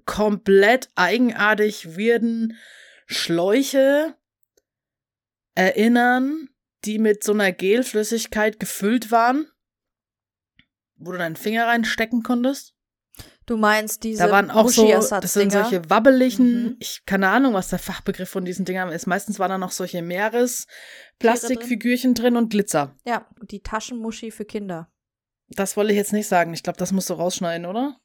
komplett 0.05 0.89
eigenartig 0.95 1.97
weirden 1.97 2.57
Schläuche 3.07 4.15
erinnern, 5.55 6.49
die 6.83 6.99
mit 6.99 7.23
so 7.23 7.33
einer 7.33 7.51
Gelflüssigkeit 7.51 8.59
gefüllt 8.59 9.11
waren? 9.11 9.47
Wo 10.97 11.11
du 11.11 11.17
deinen 11.17 11.35
Finger 11.35 11.67
reinstecken 11.67 12.23
konntest? 12.23 12.74
Du 13.47 13.57
meinst 13.57 14.03
diese 14.03 14.23
Da 14.23 14.31
waren 14.31 14.49
auch 14.49 14.69
so, 14.69 14.87
das 14.87 15.33
sind 15.33 15.51
solche 15.51 15.87
wabbeligen, 15.89 16.63
Mhm. 16.63 16.75
ich 16.79 17.03
keine 17.05 17.29
Ahnung, 17.29 17.53
was 17.53 17.69
der 17.69 17.77
Fachbegriff 17.79 18.29
von 18.29 18.43
diesen 18.43 18.65
Dingern 18.65 18.89
ist. 18.89 19.05
Meistens 19.05 19.37
waren 19.37 19.49
da 19.49 19.57
noch 19.59 19.71
solche 19.71 20.01
Meeresplastikfigürchen 20.01 22.13
drin 22.13 22.37
und 22.37 22.49
Glitzer. 22.49 22.95
Ja, 23.05 23.27
die 23.43 23.61
Taschenmuschi 23.61 24.31
für 24.31 24.45
Kinder. 24.45 24.89
Das 25.49 25.77
wollte 25.77 25.91
ich 25.91 25.97
jetzt 25.97 26.13
nicht 26.13 26.27
sagen. 26.27 26.53
Ich 26.53 26.63
glaube, 26.63 26.79
das 26.79 26.91
musst 26.91 27.09
du 27.09 27.13
rausschneiden, 27.13 27.67
oder? 27.67 27.99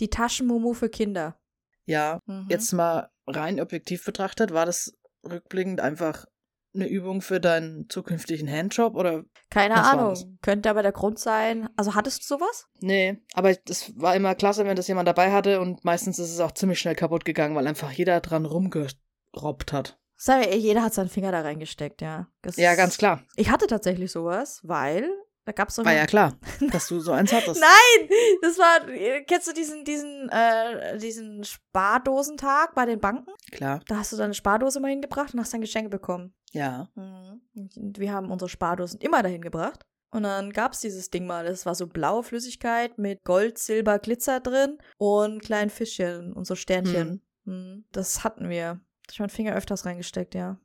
Die 0.00 0.08
Taschenmumu 0.08 0.72
für 0.72 0.88
Kinder. 0.88 1.38
Ja. 1.86 2.20
Mhm. 2.26 2.46
Jetzt 2.48 2.72
mal 2.72 3.10
rein 3.26 3.60
objektiv 3.60 4.04
betrachtet, 4.04 4.52
war 4.52 4.66
das 4.66 4.94
rückblickend 5.24 5.80
einfach 5.80 6.26
eine 6.74 6.88
Übung 6.88 7.22
für 7.22 7.40
deinen 7.40 7.88
zukünftigen 7.88 8.50
Handjob 8.50 8.96
oder? 8.96 9.24
Keine 9.50 9.76
Ahnung. 9.76 10.38
Könnte 10.42 10.70
aber 10.70 10.82
der 10.82 10.92
Grund 10.92 11.18
sein. 11.18 11.68
Also 11.76 11.94
hattest 11.94 12.22
du 12.22 12.36
sowas? 12.36 12.66
Nee, 12.80 13.18
aber 13.34 13.54
es 13.68 13.92
war 13.96 14.16
immer 14.16 14.34
klasse, 14.34 14.64
wenn 14.64 14.76
das 14.76 14.88
jemand 14.88 15.08
dabei 15.08 15.32
hatte 15.32 15.60
und 15.60 15.84
meistens 15.84 16.18
ist 16.18 16.32
es 16.32 16.40
auch 16.40 16.52
ziemlich 16.52 16.78
schnell 16.78 16.94
kaputt 16.96 17.24
gegangen, 17.24 17.54
weil 17.54 17.66
einfach 17.66 17.90
jeder 17.92 18.20
dran 18.20 18.44
rumgerobbt 18.44 19.72
hat. 19.72 19.98
Wir, 20.26 20.56
jeder 20.56 20.82
hat 20.82 20.94
seinen 20.94 21.08
Finger 21.08 21.32
da 21.32 21.40
reingesteckt, 21.42 22.00
ja. 22.00 22.28
Das 22.42 22.56
Ja, 22.56 22.74
ganz 22.74 22.98
klar. 22.98 23.22
Ich 23.36 23.50
hatte 23.50 23.66
tatsächlich 23.66 24.10
sowas, 24.10 24.60
weil 24.62 25.10
da 25.44 25.52
gab 25.52 25.68
es 25.68 25.74
so 25.74 25.84
War 25.84 25.92
ja 25.92 26.06
klar, 26.06 26.38
dass 26.72 26.88
du 26.88 27.00
so 27.00 27.12
eins 27.12 27.32
hattest. 27.32 27.60
Nein, 27.60 28.08
das 28.40 28.58
war, 28.58 28.80
kennst 29.26 29.46
du 29.46 29.52
diesen, 29.52 29.84
diesen, 29.84 30.30
äh, 30.30 30.96
diesen 30.98 31.44
Spardosentag 31.44 32.74
bei 32.74 32.86
den 32.86 32.98
Banken? 33.00 33.30
Klar, 33.52 33.80
Da 33.86 33.96
hast 33.98 34.12
du 34.12 34.16
deine 34.16 34.34
Spardose 34.34 34.80
mal 34.80 34.88
hingebracht 34.90 35.34
und 35.34 35.40
hast 35.40 35.52
dann 35.52 35.60
Geschenke 35.60 35.90
bekommen. 35.90 36.34
Ja. 36.54 36.88
Mhm. 36.94 37.40
Und 37.76 37.98
wir 37.98 38.12
haben 38.12 38.30
unsere 38.30 38.48
Spardosen 38.48 39.00
immer 39.00 39.22
dahin 39.22 39.42
gebracht. 39.42 39.84
Und 40.10 40.22
dann 40.22 40.52
gab's 40.52 40.80
dieses 40.80 41.10
Ding 41.10 41.26
mal. 41.26 41.44
Das 41.44 41.66
war 41.66 41.74
so 41.74 41.88
blaue 41.88 42.22
Flüssigkeit 42.22 42.98
mit 42.98 43.24
Gold, 43.24 43.58
Silber, 43.58 43.98
Glitzer 43.98 44.40
drin 44.40 44.78
und 44.96 45.42
kleinen 45.42 45.70
Fischchen 45.70 46.32
und 46.32 46.46
so 46.46 46.54
Sternchen. 46.54 47.20
Mhm. 47.44 47.84
Das 47.90 48.22
hatten 48.22 48.48
wir. 48.48 48.80
Ich 49.10 49.18
meinen 49.18 49.28
Finger 49.28 49.54
öfters 49.54 49.84
reingesteckt, 49.84 50.34
ja. 50.34 50.58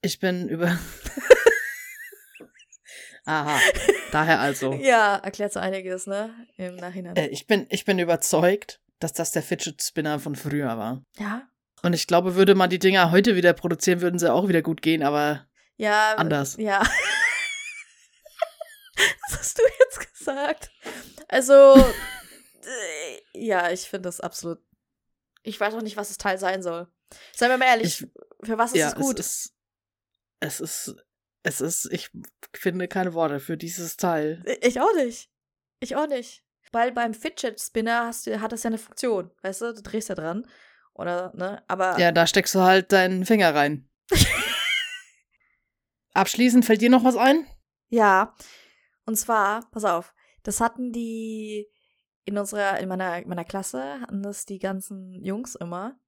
Ich 0.00 0.18
bin 0.18 0.48
über. 0.48 0.76
Aha, 3.26 3.58
daher 4.12 4.40
also. 4.40 4.72
Ja, 4.80 5.16
erklärt 5.16 5.52
so 5.52 5.60
einiges, 5.60 6.06
ne? 6.06 6.30
Im 6.56 6.76
Nachhinein. 6.76 7.16
Äh, 7.16 7.26
ich, 7.28 7.46
bin, 7.46 7.66
ich 7.68 7.84
bin 7.84 7.98
überzeugt, 7.98 8.80
dass 8.98 9.12
das 9.12 9.32
der 9.32 9.42
Fidget 9.42 9.82
Spinner 9.82 10.18
von 10.20 10.36
früher 10.36 10.78
war. 10.78 11.02
ja. 11.18 11.42
Und 11.82 11.92
ich 11.92 12.06
glaube, 12.06 12.34
würde 12.34 12.54
man 12.54 12.70
die 12.70 12.78
Dinger 12.78 13.10
heute 13.10 13.36
wieder 13.36 13.52
produzieren, 13.52 14.00
würden 14.00 14.18
sie 14.18 14.32
auch 14.32 14.48
wieder 14.48 14.62
gut 14.62 14.82
gehen, 14.82 15.02
aber 15.02 15.46
Ja. 15.76 16.14
anders. 16.16 16.56
Ja. 16.58 16.80
Was 19.28 19.38
hast 19.38 19.58
du 19.58 19.62
jetzt 19.80 20.12
gesagt? 20.12 20.70
Also, 21.28 21.74
äh, 21.74 23.20
ja, 23.34 23.70
ich 23.70 23.82
finde 23.82 24.08
das 24.08 24.20
absolut. 24.20 24.58
Ich 25.42 25.60
weiß 25.60 25.74
auch 25.74 25.82
nicht, 25.82 25.96
was 25.96 26.08
das 26.08 26.18
Teil 26.18 26.38
sein 26.38 26.60
soll. 26.62 26.88
Seien 27.34 27.50
wir 27.50 27.58
mal 27.58 27.66
ehrlich, 27.66 28.00
Ich, 28.00 28.08
für 28.42 28.58
was 28.58 28.72
ist 28.72 28.78
ja, 28.78 28.88
es 28.88 28.94
gut? 28.96 29.20
Es 29.20 29.26
ist, 29.26 29.54
es 30.40 30.60
ist, 30.60 30.96
es 31.44 31.60
ist, 31.60 31.88
ich 31.92 32.10
finde 32.52 32.88
keine 32.88 33.14
Worte 33.14 33.38
für 33.38 33.56
dieses 33.56 33.96
Teil. 33.96 34.42
ich 34.62 34.80
auch 34.80 34.92
nicht. 34.94 35.30
Ich 35.78 35.94
auch 35.94 36.08
nicht. 36.08 36.42
Weil 36.72 36.90
beim 36.90 37.14
Fidget 37.14 37.60
Spinner 37.60 38.06
hast 38.06 38.26
du, 38.26 38.40
hat 38.40 38.50
das 38.50 38.64
ja 38.64 38.68
eine 38.70 38.78
Funktion. 38.78 39.30
Weißt 39.42 39.60
du, 39.60 39.72
du 39.72 39.82
drehst 39.82 40.08
ja 40.08 40.16
dran. 40.16 40.48
Oder, 40.96 41.32
ne? 41.34 41.62
Aber. 41.68 41.98
Ja, 41.98 42.10
da 42.10 42.26
steckst 42.26 42.54
du 42.54 42.60
halt 42.60 42.92
deinen 42.92 43.26
Finger 43.26 43.54
rein. 43.54 43.88
Abschließend 46.14 46.64
fällt 46.64 46.80
dir 46.80 46.90
noch 46.90 47.04
was 47.04 47.16
ein? 47.16 47.46
Ja. 47.88 48.34
Und 49.04 49.16
zwar, 49.16 49.68
pass 49.70 49.84
auf, 49.84 50.14
das 50.42 50.60
hatten 50.60 50.92
die 50.92 51.68
in 52.24 52.38
unserer, 52.38 52.80
in 52.80 52.88
meiner, 52.88 53.24
meiner 53.26 53.44
Klasse 53.44 54.00
hatten 54.00 54.22
das 54.22 54.46
die 54.46 54.58
ganzen 54.58 55.22
Jungs 55.22 55.54
immer. 55.54 55.98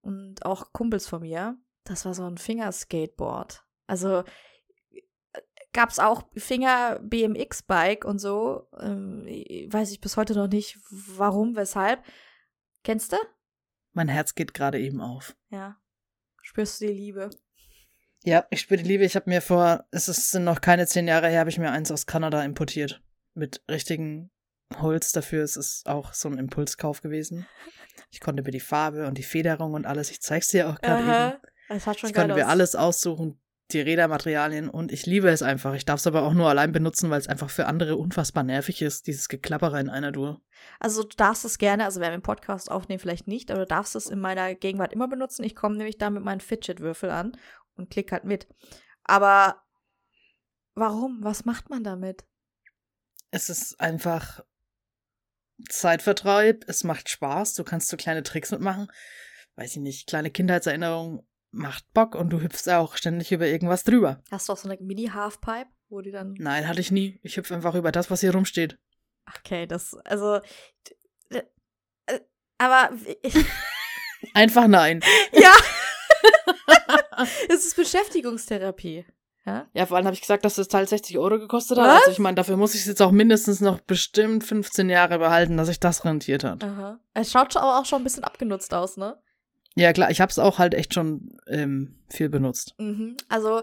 Und 0.00 0.44
auch 0.46 0.72
Kumpels 0.72 1.06
von 1.06 1.20
mir. 1.20 1.56
Das 1.84 2.04
war 2.06 2.14
so 2.14 2.24
ein 2.24 2.38
Fingerskateboard. 2.38 3.64
Also 3.86 4.24
gab's 5.72 5.98
auch 5.98 6.24
Finger 6.36 6.98
BMX 7.00 7.62
Bike 7.62 8.04
und 8.06 8.18
so. 8.18 8.66
Ähm, 8.80 9.26
weiß 9.70 9.92
ich 9.92 10.00
bis 10.00 10.16
heute 10.16 10.34
noch 10.34 10.48
nicht, 10.48 10.78
warum, 10.90 11.54
weshalb. 11.54 12.02
Kennst 12.82 13.12
du? 13.12 13.16
Mein 13.92 14.08
Herz 14.08 14.34
geht 14.34 14.54
gerade 14.54 14.80
eben 14.80 15.00
auf. 15.00 15.36
Ja. 15.50 15.76
Spürst 16.42 16.80
du 16.80 16.86
die 16.86 16.92
Liebe? 16.92 17.30
Ja, 18.24 18.46
ich 18.50 18.60
spüre 18.60 18.82
die 18.82 18.88
Liebe. 18.88 19.04
Ich 19.04 19.16
habe 19.16 19.30
mir 19.30 19.40
vor, 19.40 19.84
es 19.90 20.06
sind 20.06 20.44
noch 20.44 20.60
keine 20.60 20.86
zehn 20.86 21.08
Jahre 21.08 21.28
her, 21.28 21.40
habe 21.40 21.50
ich 21.50 21.58
mir 21.58 21.70
eins 21.70 21.90
aus 21.90 22.06
Kanada 22.06 22.42
importiert. 22.44 23.02
Mit 23.34 23.62
richtigen 23.70 24.30
Holz 24.78 25.12
dafür. 25.12 25.42
Es 25.42 25.56
ist 25.56 25.88
auch 25.88 26.12
so 26.12 26.28
ein 26.28 26.38
Impulskauf 26.38 27.00
gewesen. 27.00 27.46
Ich 28.10 28.20
konnte 28.20 28.42
mir 28.42 28.50
die 28.50 28.60
Farbe 28.60 29.06
und 29.06 29.16
die 29.16 29.22
Federung 29.22 29.74
und 29.74 29.86
alles, 29.86 30.10
ich 30.10 30.20
zeig's 30.20 30.48
dir 30.48 30.68
auch 30.68 30.80
gerade 30.80 31.02
eben. 31.02 31.42
Das 31.68 31.86
hat 31.86 32.00
schon 32.00 32.10
Ich 32.10 32.14
konnte 32.14 32.34
mir 32.34 32.48
alles 32.48 32.74
aussuchen, 32.74 33.40
die 33.72 33.80
Rädermaterialien 33.80 34.68
und 34.68 34.92
ich 34.92 35.06
liebe 35.06 35.28
es 35.28 35.42
einfach. 35.42 35.74
Ich 35.74 35.84
darf 35.84 36.00
es 36.00 36.06
aber 36.06 36.22
auch 36.22 36.32
nur 36.32 36.48
allein 36.48 36.72
benutzen, 36.72 37.10
weil 37.10 37.20
es 37.20 37.28
einfach 37.28 37.50
für 37.50 37.66
andere 37.66 37.96
unfassbar 37.96 38.42
nervig 38.42 38.82
ist, 38.82 39.06
dieses 39.06 39.28
Geklappere 39.28 39.80
in 39.80 39.88
einer 39.88 40.12
Tour. 40.12 40.40
Also 40.78 41.02
du 41.02 41.16
darfst 41.16 41.44
es 41.44 41.58
gerne, 41.58 41.84
also 41.84 42.00
wenn 42.00 42.08
wir 42.08 42.14
einen 42.14 42.22
Podcast 42.22 42.70
aufnehmen, 42.70 43.00
vielleicht 43.00 43.26
nicht, 43.26 43.50
aber 43.50 43.60
du 43.60 43.66
darfst 43.66 43.96
es 43.96 44.06
in 44.06 44.20
meiner 44.20 44.54
Gegenwart 44.54 44.92
immer 44.92 45.08
benutzen. 45.08 45.44
Ich 45.44 45.54
komme 45.54 45.76
nämlich 45.76 45.98
da 45.98 46.10
mit 46.10 46.22
meinem 46.22 46.40
Fidget-Würfel 46.40 47.10
an 47.10 47.36
und 47.76 47.90
klick 47.90 48.12
halt 48.12 48.24
mit. 48.24 48.46
Aber 49.04 49.62
warum? 50.74 51.18
Was 51.22 51.44
macht 51.44 51.70
man 51.70 51.84
damit? 51.84 52.24
Es 53.30 53.48
ist 53.48 53.80
einfach 53.80 54.40
Zeitvertreib, 55.68 56.64
es 56.68 56.84
macht 56.84 57.08
Spaß, 57.08 57.54
du 57.54 57.64
kannst 57.64 57.88
so 57.88 57.96
kleine 57.96 58.22
Tricks 58.22 58.50
mitmachen. 58.50 58.90
Weiß 59.56 59.72
ich 59.72 59.82
nicht, 59.82 60.06
kleine 60.06 60.30
Kindheitserinnerung 60.30 61.26
macht 61.52 61.84
Bock 61.92 62.14
und 62.14 62.30
du 62.30 62.40
hüpfst 62.40 62.68
auch 62.68 62.96
ständig 62.96 63.32
über 63.32 63.46
irgendwas 63.46 63.84
drüber. 63.84 64.22
Hast 64.30 64.48
du 64.48 64.52
auch 64.52 64.56
so 64.56 64.68
eine 64.68 64.80
Mini-Halfpipe, 64.80 65.66
wo 65.88 66.00
die 66.00 66.10
dann. 66.12 66.34
Nein, 66.38 66.68
hatte 66.68 66.80
ich 66.80 66.90
nie. 66.90 67.18
Ich 67.22 67.36
hüpfe 67.36 67.54
einfach 67.54 67.74
über 67.74 67.92
das, 67.92 68.10
was 68.10 68.20
hier 68.20 68.32
rumsteht. 68.32 68.78
Okay, 69.38 69.66
das, 69.66 69.94
also. 70.04 70.40
äh, 71.30 71.42
Aber 72.58 72.90
ich, 73.22 73.34
Einfach 74.34 74.66
nein. 74.68 75.00
ja. 75.32 75.52
es 77.48 77.64
ist 77.66 77.76
Beschäftigungstherapie. 77.76 79.06
Ja? 79.46 79.66
Ja, 79.72 79.86
vor 79.86 79.96
allem 79.96 80.04
habe 80.06 80.14
ich 80.14 80.20
gesagt, 80.20 80.44
dass 80.44 80.56
das 80.56 80.68
Teil 80.68 80.86
60 80.86 81.16
Euro 81.18 81.38
gekostet 81.38 81.78
hat. 81.78 81.86
Was? 81.86 81.98
Also 82.00 82.10
ich 82.10 82.18
meine, 82.18 82.34
dafür 82.34 82.56
muss 82.58 82.74
ich 82.74 82.82
es 82.82 82.86
jetzt 82.86 83.00
auch 83.00 83.10
mindestens 83.10 83.60
noch 83.60 83.80
bestimmt 83.80 84.44
15 84.44 84.90
Jahre 84.90 85.18
behalten, 85.18 85.56
dass 85.56 85.68
sich 85.68 85.80
das 85.80 86.04
rentiert 86.04 86.44
hat. 86.44 86.62
Aha. 86.62 87.00
Es 87.14 87.30
schaut 87.32 87.52
schon- 87.54 87.62
aber 87.62 87.78
auch 87.80 87.86
schon 87.86 88.02
ein 88.02 88.04
bisschen 88.04 88.24
abgenutzt 88.24 88.74
aus, 88.74 88.96
ne? 88.98 89.18
Ja, 89.80 89.92
klar, 89.92 90.10
ich 90.10 90.20
habe 90.20 90.30
es 90.30 90.38
auch 90.38 90.58
halt 90.58 90.74
echt 90.74 90.92
schon 90.94 91.36
ähm, 91.46 91.98
viel 92.08 92.28
benutzt. 92.28 92.74
Mhm. 92.78 93.16
Also, 93.28 93.62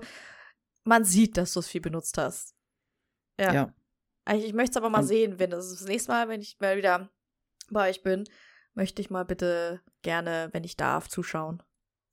man 0.84 1.04
sieht, 1.04 1.38
dass 1.38 1.54
du 1.54 1.60
es 1.60 1.68
viel 1.68 1.82
benutzt 1.82 2.18
hast. 2.18 2.56
Ja. 3.40 3.54
Ja. 3.54 3.74
Ich, 4.34 4.46
ich 4.46 4.54
möchte 4.54 4.72
es 4.72 4.78
aber 4.78 4.90
mal 4.90 5.00
Und- 5.02 5.08
sehen, 5.08 5.40
wenn 5.40 5.52
das 5.52 5.70
das 5.70 5.84
nächste 5.88 6.12
Mal, 6.12 6.28
wenn 6.30 6.42
ich 6.42 6.58
mal 6.60 6.76
wieder 6.78 7.10
bei 7.70 7.90
euch 7.90 8.02
bin, 8.04 8.24
möchte 8.74 9.02
ich 9.02 9.10
mal 9.10 9.26
bitte 9.26 9.82
gerne, 10.02 10.50
wenn 10.54 10.64
ich 10.64 10.76
darf, 10.78 11.08
zuschauen. 11.08 11.62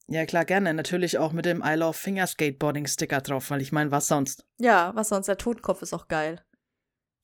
Ja, 0.06 0.26
klar, 0.26 0.44
gerne. 0.44 0.74
Natürlich 0.74 1.16
auch 1.18 1.32
mit 1.32 1.46
dem 1.46 1.62
I 1.64 1.74
Love 1.76 1.94
Finger 1.94 2.26
Skateboarding 2.26 2.86
Sticker 2.86 3.20
drauf, 3.22 3.50
weil 3.50 3.62
ich 3.62 3.72
meine, 3.72 3.90
was 3.90 4.06
sonst? 4.08 4.44
Ja, 4.58 4.92
was 4.94 5.08
sonst? 5.08 5.26
Der 5.28 5.38
Totenkopf 5.38 5.80
ist 5.82 5.94
auch 5.94 6.08
geil. 6.08 6.44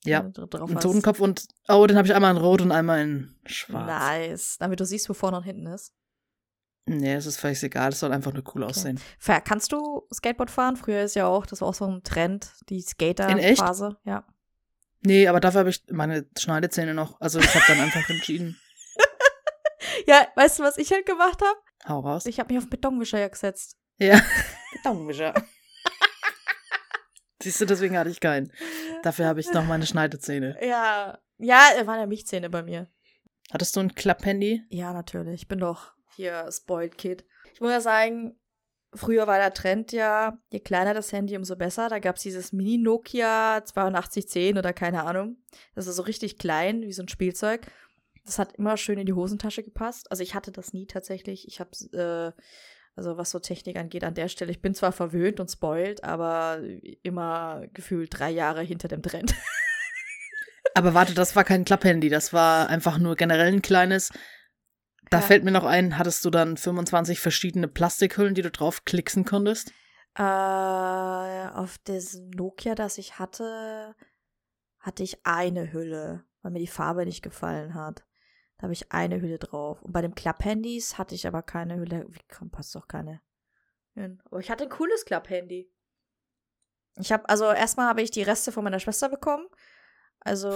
Ja, 0.03 0.21
ein 0.21 0.33
Totenkopf 0.33 1.19
und, 1.19 1.45
oh, 1.67 1.85
den 1.85 1.95
habe 1.95 2.07
ich 2.07 2.15
einmal 2.15 2.31
in 2.35 2.41
Rot 2.41 2.61
und 2.61 2.71
einmal 2.71 3.01
in 3.01 3.39
Schwarz. 3.45 3.85
Nice. 3.85 4.57
Damit 4.59 4.79
du 4.79 4.85
siehst, 4.85 5.07
wo 5.09 5.13
vorne 5.13 5.37
und 5.37 5.43
hinten 5.43 5.67
ist. 5.67 5.93
Nee, 6.85 7.13
es 7.13 7.25
ist 7.25 7.39
völlig 7.39 7.61
egal, 7.63 7.91
es 7.91 7.99
soll 7.99 8.11
einfach 8.11 8.33
nur 8.33 8.43
cool 8.53 8.63
okay. 8.63 8.71
aussehen. 8.71 8.99
Kannst 9.45 9.71
du 9.71 10.07
Skateboard 10.13 10.49
fahren? 10.49 10.75
Früher 10.75 11.03
ist 11.03 11.15
ja 11.15 11.27
auch, 11.27 11.45
das 11.45 11.61
war 11.61 11.67
auch 11.67 11.73
so 11.73 11.85
ein 11.85 12.03
Trend, 12.03 12.51
die 12.69 12.81
Skater-Phase. 12.81 13.97
Ja. 14.03 14.25
Nee, 15.03 15.27
aber 15.27 15.39
dafür 15.39 15.61
habe 15.61 15.69
ich 15.69 15.83
meine 15.89 16.27
Schneidezähne 16.37 16.93
noch. 16.93 17.19
Also 17.19 17.39
ich 17.39 17.53
habe 17.55 17.65
dann 17.67 17.79
einfach 17.79 18.07
entschieden. 18.09 18.59
ja, 20.07 20.27
weißt 20.35 20.59
du, 20.59 20.63
was 20.63 20.77
ich 20.77 20.91
halt 20.91 21.05
gemacht 21.05 21.39
habe? 21.41 21.59
Hau 21.87 21.99
raus. 21.99 22.25
Ich 22.25 22.39
habe 22.39 22.53
mich 22.53 22.63
auf 22.63 22.69
Betonwischer 22.69 23.27
gesetzt. 23.27 23.77
Ja. 23.97 24.21
Betonwischer. 24.73 25.33
Siehst 27.41 27.61
du, 27.61 27.65
deswegen 27.65 27.97
hatte 27.97 28.11
ich 28.11 28.19
keinen. 28.19 28.51
Dafür 29.01 29.25
habe 29.25 29.39
ich 29.39 29.51
noch 29.51 29.65
meine 29.65 29.87
Schneidezähne. 29.87 30.57
Ja. 30.61 31.19
Ja, 31.39 31.57
waren 31.85 31.99
ja 31.99 32.05
Milchzähne 32.05 32.51
bei 32.51 32.61
mir. 32.61 32.87
Hattest 33.51 33.75
du 33.75 33.79
ein 33.79 33.95
Klapphandy? 33.95 34.63
Ja, 34.69 34.93
natürlich. 34.93 35.41
Ich 35.41 35.47
bin 35.47 35.59
doch 35.59 35.93
hier 36.15 36.49
Spoiled 36.51 36.97
Kid. 36.97 37.25
Ich 37.53 37.61
muss 37.61 37.71
ja 37.71 37.81
sagen, 37.81 38.35
früher 38.93 39.27
war 39.27 39.37
der 39.37 39.53
Trend 39.53 39.91
ja, 39.91 40.37
je 40.49 40.59
kleiner 40.59 40.93
das 40.93 41.11
Handy, 41.11 41.37
umso 41.37 41.55
besser. 41.55 41.89
Da 41.89 41.99
gab 41.99 42.17
es 42.17 42.23
dieses 42.23 42.53
Mini-Nokia 42.53 43.57
8210 43.57 44.57
oder 44.57 44.73
keine 44.73 45.03
Ahnung. 45.03 45.37
Das 45.75 45.87
ist 45.87 45.95
so 45.95 46.03
richtig 46.03 46.37
klein, 46.37 46.81
wie 46.81 46.93
so 46.93 47.03
ein 47.03 47.07
Spielzeug. 47.07 47.67
Das 48.25 48.37
hat 48.37 48.55
immer 48.57 48.77
schön 48.77 48.99
in 48.99 49.05
die 49.05 49.13
Hosentasche 49.13 49.63
gepasst. 49.63 50.11
Also 50.11 50.23
ich 50.23 50.35
hatte 50.35 50.51
das 50.51 50.73
nie 50.73 50.85
tatsächlich. 50.85 51.47
Ich 51.47 51.59
habe, 51.59 51.71
äh, 51.93 52.41
also 52.95 53.17
was 53.17 53.31
so 53.31 53.39
Technik 53.39 53.77
angeht, 53.77 54.03
an 54.03 54.13
der 54.13 54.27
Stelle, 54.27 54.51
ich 54.51 54.61
bin 54.61 54.75
zwar 54.75 54.91
verwöhnt 54.91 55.39
und 55.39 55.49
spoiled, 55.49 56.03
aber 56.03 56.61
immer 57.03 57.63
gefühlt 57.73 58.17
drei 58.17 58.29
Jahre 58.29 58.61
hinter 58.61 58.87
dem 58.87 59.01
Trend. 59.01 59.33
Aber 60.73 60.93
warte, 60.93 61.13
das 61.13 61.35
war 61.35 61.43
kein 61.43 61.65
Klapphandy, 61.65 62.07
das 62.07 62.31
war 62.31 62.69
einfach 62.69 62.97
nur 62.97 63.15
generell 63.17 63.51
ein 63.51 63.61
kleines. 63.61 64.09
Da 65.11 65.19
ja. 65.19 65.25
fällt 65.25 65.43
mir 65.43 65.51
noch 65.51 65.65
ein, 65.65 65.97
hattest 65.97 66.23
du 66.23 66.29
dann 66.29 66.55
25 66.55 67.19
verschiedene 67.19 67.67
Plastikhüllen, 67.67 68.33
die 68.33 68.41
du 68.41 68.49
drauf 68.49 68.85
klicksen 68.85 69.25
konntest? 69.25 69.73
Äh, 70.15 70.23
auf 70.23 71.77
das 71.83 72.15
Nokia, 72.33 72.75
das 72.75 72.97
ich 72.97 73.19
hatte, 73.19 73.93
hatte 74.79 75.03
ich 75.03 75.25
eine 75.25 75.73
Hülle, 75.73 76.23
weil 76.41 76.51
mir 76.51 76.59
die 76.59 76.67
Farbe 76.67 77.05
nicht 77.05 77.21
gefallen 77.21 77.73
hat. 77.73 78.05
Da 78.57 78.63
habe 78.63 78.73
ich 78.73 78.93
eine 78.93 79.19
Hülle 79.21 79.37
drauf. 79.37 79.81
Und 79.81 79.91
bei 79.91 80.01
den 80.01 80.15
Klapphandys 80.15 80.97
hatte 80.97 81.13
ich 81.13 81.27
aber 81.27 81.41
keine 81.41 81.75
Hülle. 81.75 82.05
Wie 82.07 82.21
komm, 82.33 82.49
passt 82.49 82.73
doch 82.73 82.87
keine 82.87 83.21
hin. 83.93 84.21
Aber 84.23 84.39
ich 84.39 84.49
hatte 84.49 84.63
ein 84.63 84.69
cooles 84.69 85.03
Klapphandy. 85.03 85.69
Ich 86.99 87.11
habe, 87.11 87.27
also 87.27 87.51
erstmal 87.51 87.87
habe 87.87 88.01
ich 88.01 88.11
die 88.11 88.23
Reste 88.23 88.53
von 88.53 88.63
meiner 88.63 88.79
Schwester 88.79 89.09
bekommen. 89.09 89.47
Also 90.23 90.51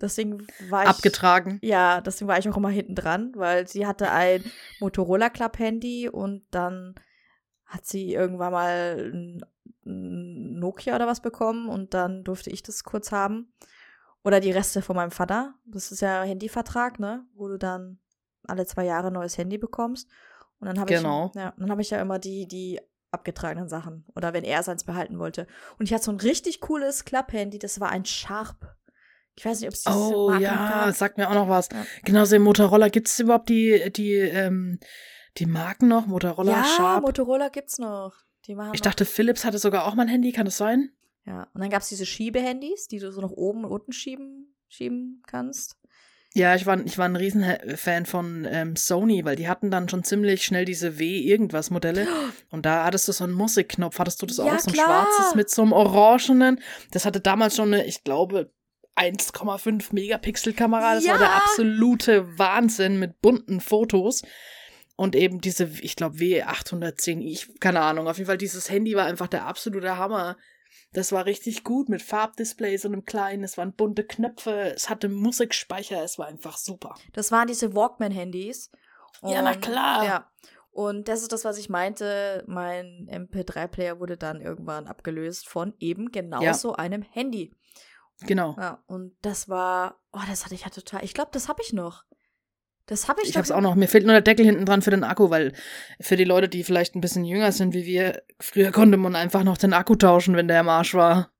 deswegen 0.00 0.46
war 0.68 0.84
ich. 0.84 0.88
Abgetragen. 0.88 1.58
Ja, 1.62 2.00
deswegen 2.00 2.28
war 2.28 2.38
ich 2.38 2.48
auch 2.48 2.56
immer 2.56 2.70
hinten 2.70 2.94
dran, 2.94 3.32
weil 3.36 3.68
sie 3.68 3.86
hatte 3.86 4.10
ein 4.10 4.42
Motorola 4.80 5.28
Club 5.28 5.58
Handy 5.58 6.08
und 6.08 6.42
dann 6.50 6.94
hat 7.66 7.86
sie 7.86 8.14
irgendwann 8.14 8.52
mal 8.52 9.12
ein 9.12 10.58
Nokia 10.58 10.94
oder 10.94 11.06
was 11.06 11.20
bekommen 11.20 11.68
und 11.68 11.94
dann 11.94 12.24
durfte 12.24 12.50
ich 12.50 12.62
das 12.62 12.84
kurz 12.84 13.12
haben. 13.12 13.52
Oder 14.22 14.40
die 14.40 14.50
Reste 14.50 14.82
von 14.82 14.96
meinem 14.96 15.10
Vater. 15.10 15.54
Das 15.64 15.92
ist 15.92 16.00
ja 16.00 16.22
Handyvertrag, 16.22 17.00
ne? 17.00 17.24
Wo 17.34 17.48
du 17.48 17.58
dann 17.58 17.98
alle 18.46 18.66
zwei 18.66 18.84
Jahre 18.84 19.06
ein 19.06 19.14
neues 19.14 19.38
Handy 19.38 19.56
bekommst. 19.56 20.10
Und 20.58 20.66
dann 20.66 20.78
habe 20.78 20.92
genau. 20.92 21.28
ich, 21.28 21.40
ja, 21.40 21.54
dann 21.56 21.70
habe 21.70 21.80
ich 21.80 21.90
ja 21.90 22.00
immer 22.02 22.18
die, 22.18 22.46
die 22.46 22.80
abgetragenen 23.10 23.68
Sachen. 23.68 24.04
Oder 24.14 24.32
wenn 24.32 24.44
er 24.44 24.62
seins 24.62 24.84
behalten 24.84 25.18
wollte. 25.18 25.46
Und 25.78 25.86
ich 25.86 25.94
hatte 25.94 26.04
so 26.04 26.12
ein 26.12 26.20
richtig 26.20 26.60
cooles 26.60 27.04
Klapphandy, 27.04 27.58
das 27.58 27.80
war 27.80 27.90
ein 27.90 28.04
Sharp. 28.04 28.76
Ich 29.36 29.44
weiß 29.44 29.60
nicht, 29.60 29.68
ob 29.68 29.74
es 29.74 29.82
diese 29.82 29.96
Oh 29.96 30.28
Marken 30.28 30.42
ja, 30.42 30.84
gab. 30.86 30.94
sagt 30.94 31.16
mir 31.16 31.28
auch 31.30 31.34
noch 31.34 31.48
was. 31.48 31.68
Ja. 31.72 31.86
Genauso 32.04 32.36
im 32.36 32.42
Motorola 32.42 32.88
gibt 32.88 33.08
es 33.08 33.18
überhaupt 33.20 33.48
die, 33.48 33.90
die, 33.90 34.12
ähm, 34.12 34.78
die 35.38 35.46
Marken 35.46 35.88
noch? 35.88 36.06
Motorola, 36.06 36.52
ja, 36.52 36.64
Sharp? 36.64 37.04
Motorola 37.04 37.48
gibt's 37.48 37.78
noch. 37.78 38.14
Die 38.46 38.54
machen 38.54 38.74
ich 38.74 38.82
dachte, 38.82 39.04
Philips 39.04 39.44
hatte 39.44 39.58
sogar 39.58 39.86
auch 39.86 39.94
mal 39.94 40.02
ein 40.02 40.08
Handy, 40.08 40.32
kann 40.32 40.44
das 40.44 40.56
sein? 40.56 40.90
Ja, 41.24 41.48
und 41.54 41.60
dann 41.60 41.70
gab 41.70 41.82
es 41.82 41.88
diese 41.88 42.06
Schiebehandys, 42.06 42.88
die 42.88 42.98
du 42.98 43.12
so 43.12 43.20
nach 43.20 43.30
oben 43.30 43.64
und 43.64 43.70
unten 43.70 43.92
schieben, 43.92 44.56
schieben 44.68 45.22
kannst. 45.26 45.76
Ja, 46.32 46.54
ich 46.54 46.64
war, 46.64 46.78
ich 46.84 46.96
war 46.96 47.06
ein 47.06 47.16
Riesenfan 47.16 48.06
von 48.06 48.46
ähm, 48.48 48.76
Sony, 48.76 49.24
weil 49.24 49.34
die 49.34 49.48
hatten 49.48 49.70
dann 49.70 49.88
schon 49.88 50.04
ziemlich 50.04 50.44
schnell 50.44 50.64
diese 50.64 50.98
W-Irgendwas-Modelle. 50.98 52.06
Und 52.50 52.66
da 52.66 52.84
hattest 52.84 53.08
du 53.08 53.12
so 53.12 53.24
einen 53.24 53.32
Musikknopf. 53.32 53.98
Hattest 53.98 54.22
du 54.22 54.26
das 54.26 54.36
ja, 54.36 54.44
auch? 54.44 54.58
So 54.58 54.70
ein 54.70 54.74
klar. 54.74 55.08
schwarzes 55.08 55.34
mit 55.34 55.50
so 55.50 55.62
einem 55.62 55.72
orangenen. 55.72 56.60
Das 56.92 57.04
hatte 57.04 57.20
damals 57.20 57.56
schon 57.56 57.74
eine, 57.74 57.84
ich 57.84 58.04
glaube, 58.04 58.52
1,5 58.96 59.92
Megapixel-Kamera. 59.92 60.94
Das 60.94 61.04
ja. 61.04 61.12
war 61.12 61.18
der 61.18 61.34
absolute 61.34 62.38
Wahnsinn 62.38 63.00
mit 63.00 63.20
bunten 63.20 63.60
Fotos. 63.60 64.22
Und 64.94 65.16
eben 65.16 65.40
diese, 65.40 65.64
ich 65.80 65.96
glaube, 65.96 66.18
W810, 66.18 67.22
ich, 67.22 67.58
keine 67.58 67.80
Ahnung. 67.80 68.06
Auf 68.06 68.18
jeden 68.18 68.26
Fall, 68.28 68.38
dieses 68.38 68.70
Handy 68.70 68.94
war 68.94 69.06
einfach 69.06 69.28
der 69.28 69.46
absolute 69.46 69.96
Hammer. 69.96 70.36
Das 70.92 71.12
war 71.12 71.24
richtig 71.24 71.62
gut 71.62 71.88
mit 71.88 72.02
Farbdisplay, 72.02 72.76
so 72.76 72.88
einem 72.88 73.04
kleinen, 73.04 73.44
es 73.44 73.56
waren 73.56 73.72
bunte 73.72 74.04
Knöpfe, 74.04 74.72
es 74.74 74.90
hatte 74.90 75.08
Musikspeicher, 75.08 76.02
es 76.02 76.18
war 76.18 76.26
einfach 76.26 76.56
super. 76.56 76.96
Das 77.12 77.30
waren 77.30 77.46
diese 77.46 77.74
Walkman-Handys. 77.74 78.70
Ja, 79.22 79.42
na 79.42 79.54
klar. 79.54 80.04
Ja. 80.04 80.30
Und 80.72 81.08
das 81.08 81.22
ist 81.22 81.32
das, 81.32 81.44
was 81.44 81.58
ich 81.58 81.68
meinte. 81.68 82.44
Mein 82.46 83.08
MP3-Player 83.10 84.00
wurde 84.00 84.16
dann 84.16 84.40
irgendwann 84.40 84.86
abgelöst 84.86 85.48
von 85.48 85.74
eben 85.78 86.10
genau 86.10 86.42
ja. 86.42 86.54
so 86.54 86.74
einem 86.74 87.02
Handy. 87.02 87.54
Genau. 88.22 88.54
Ja, 88.58 88.82
und 88.86 89.14
das 89.22 89.48
war, 89.48 89.96
oh, 90.12 90.20
das 90.28 90.44
hatte 90.44 90.54
ich 90.54 90.62
ja 90.62 90.70
total. 90.70 91.04
Ich 91.04 91.14
glaube, 91.14 91.30
das 91.32 91.48
habe 91.48 91.62
ich 91.62 91.72
noch. 91.72 92.04
Das 92.90 93.06
habe 93.06 93.22
ich. 93.22 93.28
Ich 93.28 93.36
habe 93.36 93.44
es 93.44 93.52
auch 93.52 93.60
noch. 93.60 93.76
Mir 93.76 93.86
fehlt 93.86 94.04
nur 94.04 94.14
der 94.14 94.20
Deckel 94.20 94.44
hinten 94.44 94.66
dran 94.66 94.82
für 94.82 94.90
den 94.90 95.04
Akku, 95.04 95.30
weil 95.30 95.52
für 96.00 96.16
die 96.16 96.24
Leute, 96.24 96.48
die 96.48 96.64
vielleicht 96.64 96.96
ein 96.96 97.00
bisschen 97.00 97.24
jünger 97.24 97.52
sind 97.52 97.72
wie 97.72 97.86
wir, 97.86 98.24
früher 98.40 98.72
konnte 98.72 98.96
man 98.96 99.14
einfach 99.14 99.44
noch 99.44 99.56
den 99.56 99.72
Akku 99.72 99.94
tauschen, 99.94 100.34
wenn 100.34 100.48
der 100.48 100.60
im 100.60 100.68
Arsch 100.68 100.92
war. 100.94 101.30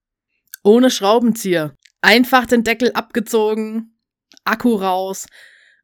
Ohne 0.63 0.93
Schraubenzieher. 0.93 1.75
Einfach 2.03 2.47
den 2.47 2.63
Deckel 2.63 2.93
abgezogen, 2.93 3.99
Akku 4.45 4.77
raus. 4.77 5.27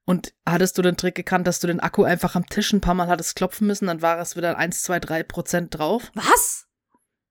Und 0.05 0.35
hattest 0.47 0.79
du 0.79 0.83
den 0.83 0.97
Trick 0.97 1.17
gekannt, 1.17 1.49
dass 1.49 1.59
du 1.59 1.67
den 1.67 1.81
Akku 1.81 2.05
einfach 2.05 2.37
am 2.37 2.47
Tisch 2.47 2.73
ein 2.73 2.81
paar 2.81 2.95
Mal 2.95 3.09
hattest 3.09 3.35
klopfen 3.35 3.67
müssen, 3.67 3.89
dann 3.89 4.03
war 4.03 4.21
es 4.21 4.37
wieder 4.37 4.57
1, 4.57 4.85
2, 4.85 5.01
3 5.01 5.23
Prozent 5.25 5.77
drauf. 5.77 6.12
Was? 6.14 6.69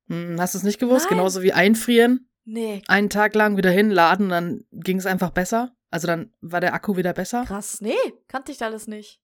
Hm, 0.10 0.36
hast 0.42 0.56
du 0.56 0.58
es 0.58 0.66
nicht 0.66 0.80
gewusst? 0.80 1.06
Nein. 1.06 1.20
Genauso 1.20 1.42
wie 1.42 1.54
einfrieren. 1.54 2.28
Nee. 2.44 2.82
Einen 2.88 3.10
Tag 3.10 3.34
lang 3.34 3.56
wieder 3.56 3.72
hinladen, 3.72 4.28
dann 4.28 4.66
ging 4.74 4.98
es 4.98 5.06
einfach 5.06 5.30
besser. 5.30 5.72
Also 5.96 6.08
dann 6.08 6.34
war 6.41 6.60
der 6.60 6.74
Akku 6.74 6.98
wieder 6.98 7.14
besser. 7.14 7.46
Krass, 7.46 7.80
nee, 7.80 7.96
kannte 8.28 8.52
ich 8.52 8.62
alles 8.62 8.86
nicht. 8.86 9.22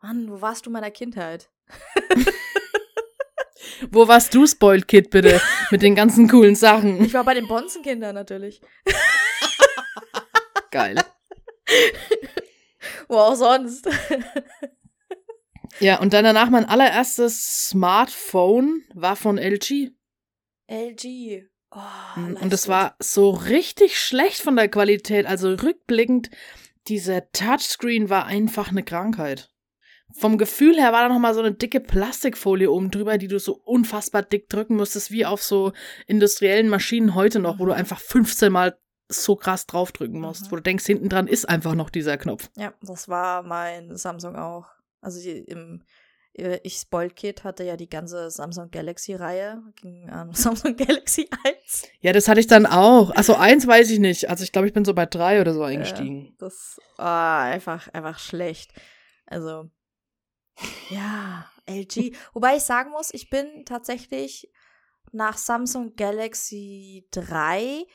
Mann, 0.00 0.30
wo 0.30 0.40
warst 0.40 0.66
du 0.66 0.70
meiner 0.70 0.92
Kindheit? 0.92 1.50
wo 3.90 4.06
warst 4.06 4.32
du, 4.34 4.46
Spoiled 4.46 4.86
Kid, 4.86 5.10
bitte? 5.10 5.40
Mit 5.72 5.82
den 5.82 5.96
ganzen 5.96 6.28
coolen 6.28 6.54
Sachen. 6.54 7.04
Ich 7.04 7.12
war 7.12 7.24
bei 7.24 7.34
den 7.34 7.48
Bonzenkindern 7.48 8.14
natürlich. 8.14 8.60
Geil. 10.70 11.02
wo 13.08 13.16
auch 13.16 13.34
sonst. 13.34 13.88
ja, 15.80 15.98
und 15.98 16.12
dann 16.12 16.22
danach 16.22 16.50
mein 16.50 16.66
allererstes 16.66 17.70
Smartphone 17.70 18.84
war 18.94 19.16
von 19.16 19.38
LG. 19.38 19.90
LG. 20.68 21.48
Oh, 21.74 22.20
mhm, 22.20 22.36
und 22.36 22.52
es 22.52 22.68
war 22.68 22.96
so 22.98 23.30
richtig 23.30 23.98
schlecht 23.98 24.40
von 24.40 24.56
der 24.56 24.68
Qualität. 24.68 25.26
Also 25.26 25.54
rückblickend, 25.54 26.30
dieser 26.88 27.30
Touchscreen 27.32 28.10
war 28.10 28.26
einfach 28.26 28.70
eine 28.70 28.82
Krankheit. 28.82 29.50
Vom 30.16 30.38
Gefühl 30.38 30.76
her 30.76 30.92
war 30.92 31.02
da 31.02 31.08
noch 31.08 31.18
mal 31.18 31.34
so 31.34 31.40
eine 31.40 31.52
dicke 31.52 31.80
Plastikfolie 31.80 32.70
oben 32.70 32.90
drüber, 32.90 33.18
die 33.18 33.26
du 33.26 33.40
so 33.40 33.54
unfassbar 33.64 34.22
dick 34.22 34.48
drücken 34.48 34.76
musstest, 34.76 35.10
wie 35.10 35.26
auf 35.26 35.42
so 35.42 35.72
industriellen 36.06 36.68
Maschinen 36.68 37.16
heute 37.16 37.40
noch, 37.40 37.58
wo 37.58 37.66
du 37.66 37.72
einfach 37.72 37.98
15 37.98 38.52
Mal 38.52 38.78
so 39.08 39.34
krass 39.34 39.66
draufdrücken 39.66 40.20
musst, 40.20 40.46
mhm. 40.46 40.50
wo 40.52 40.56
du 40.56 40.62
denkst, 40.62 40.86
hinten 40.86 41.08
dran 41.08 41.26
ist 41.26 41.48
einfach 41.48 41.74
noch 41.74 41.90
dieser 41.90 42.16
Knopf. 42.16 42.48
Ja, 42.56 42.72
das 42.82 43.08
war 43.08 43.42
mein 43.42 43.96
Samsung 43.96 44.36
auch. 44.36 44.66
Also 45.00 45.28
im 45.28 45.82
ich 46.36 46.78
Spoiled 46.78 47.14
Kid 47.14 47.44
hatte 47.44 47.62
ja 47.62 47.76
die 47.76 47.88
ganze 47.88 48.28
Samsung 48.28 48.70
Galaxy-Reihe, 48.70 49.62
ging 49.76 50.10
an 50.10 50.32
Samsung 50.34 50.76
Galaxy 50.76 51.28
1. 51.44 51.88
Ja, 52.00 52.12
das 52.12 52.26
hatte 52.26 52.40
ich 52.40 52.48
dann 52.48 52.66
auch. 52.66 53.10
Also 53.10 53.34
eins 53.36 53.66
weiß 53.66 53.90
ich 53.90 54.00
nicht. 54.00 54.28
Also 54.28 54.42
ich 54.42 54.50
glaube, 54.50 54.66
ich 54.66 54.74
bin 54.74 54.84
so 54.84 54.94
bei 54.94 55.06
drei 55.06 55.40
oder 55.40 55.54
so 55.54 55.62
eingestiegen. 55.62 56.26
Äh, 56.26 56.32
das 56.38 56.80
war 56.96 57.42
einfach, 57.42 57.88
einfach 57.92 58.18
schlecht. 58.18 58.72
Also, 59.26 59.70
ja, 60.90 61.48
LG. 61.66 62.16
Wobei 62.32 62.56
ich 62.56 62.62
sagen 62.64 62.90
muss, 62.90 63.14
ich 63.14 63.30
bin 63.30 63.64
tatsächlich 63.64 64.50
nach 65.12 65.38
Samsung 65.38 65.94
Galaxy 65.94 67.06
3 67.12 67.86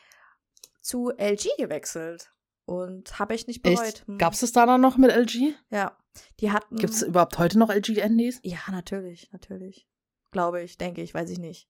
zu 0.80 1.10
LG 1.10 1.48
gewechselt. 1.58 2.32
und 2.64 3.18
habe 3.18 3.34
ich 3.34 3.46
nicht 3.46 3.62
bereut. 3.62 4.04
Hm. 4.06 4.16
Gab 4.16 4.32
es 4.32 4.40
das 4.40 4.52
da 4.52 4.64
dann 4.64 4.80
noch 4.80 4.96
mit 4.96 5.10
LG? 5.10 5.54
Ja, 5.70 5.96
die 6.40 6.50
hatten. 6.50 6.76
Gibt 6.76 6.92
es 6.92 7.02
überhaupt 7.02 7.38
heute 7.38 7.58
noch 7.58 7.70
LG-Handys? 7.70 8.40
Ja, 8.42 8.58
natürlich, 8.70 9.30
natürlich. 9.32 9.86
Glaube 10.30 10.62
ich, 10.62 10.78
denke 10.78 11.02
ich, 11.02 11.14
weiß 11.14 11.30
ich 11.30 11.38
nicht. 11.38 11.68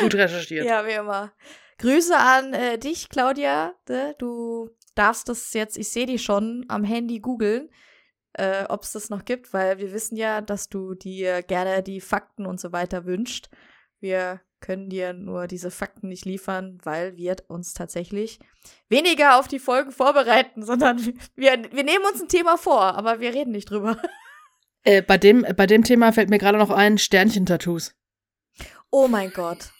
Gut 0.00 0.14
recherchiert. 0.14 0.66
Ja, 0.66 0.86
wie 0.86 0.92
immer. 0.92 1.32
Grüße 1.78 2.16
an 2.16 2.54
äh, 2.54 2.78
dich, 2.78 3.08
Claudia. 3.08 3.74
Ne? 3.88 4.14
Du 4.18 4.70
darfst 4.94 5.28
das 5.28 5.52
jetzt, 5.54 5.76
ich 5.76 5.90
sehe 5.90 6.06
dich 6.06 6.22
schon, 6.22 6.64
am 6.68 6.84
Handy 6.84 7.18
googeln, 7.18 7.68
äh, 8.34 8.64
ob 8.68 8.84
es 8.84 8.92
das 8.92 9.10
noch 9.10 9.24
gibt, 9.24 9.52
weil 9.52 9.78
wir 9.78 9.92
wissen 9.92 10.16
ja, 10.16 10.40
dass 10.40 10.68
du 10.68 10.94
dir 10.94 11.42
gerne 11.42 11.82
die 11.82 12.00
Fakten 12.00 12.46
und 12.46 12.60
so 12.60 12.72
weiter 12.72 13.04
wünscht. 13.04 13.48
Wir 14.00 14.40
können 14.64 14.88
dir 14.88 15.12
nur 15.12 15.46
diese 15.46 15.70
Fakten 15.70 16.08
nicht 16.08 16.24
liefern, 16.24 16.78
weil 16.82 17.16
wir 17.16 17.36
uns 17.48 17.74
tatsächlich 17.74 18.38
weniger 18.88 19.38
auf 19.38 19.46
die 19.46 19.58
Folgen 19.58 19.92
vorbereiten, 19.92 20.64
sondern 20.64 20.98
wir, 21.04 21.52
wir 21.70 21.84
nehmen 21.84 22.04
uns 22.10 22.20
ein 22.22 22.28
Thema 22.28 22.56
vor, 22.56 22.80
aber 22.82 23.20
wir 23.20 23.32
reden 23.34 23.52
nicht 23.52 23.70
drüber. 23.70 23.96
Äh, 24.86 25.00
bei, 25.00 25.16
dem, 25.16 25.46
bei 25.56 25.66
dem 25.66 25.82
Thema 25.82 26.12
fällt 26.12 26.28
mir 26.28 26.36
gerade 26.36 26.58
noch 26.58 26.68
ein 26.68 26.98
Sternchen-Tattoos. 26.98 27.94
Oh 28.90 29.08
mein 29.08 29.30
Gott. 29.32 29.70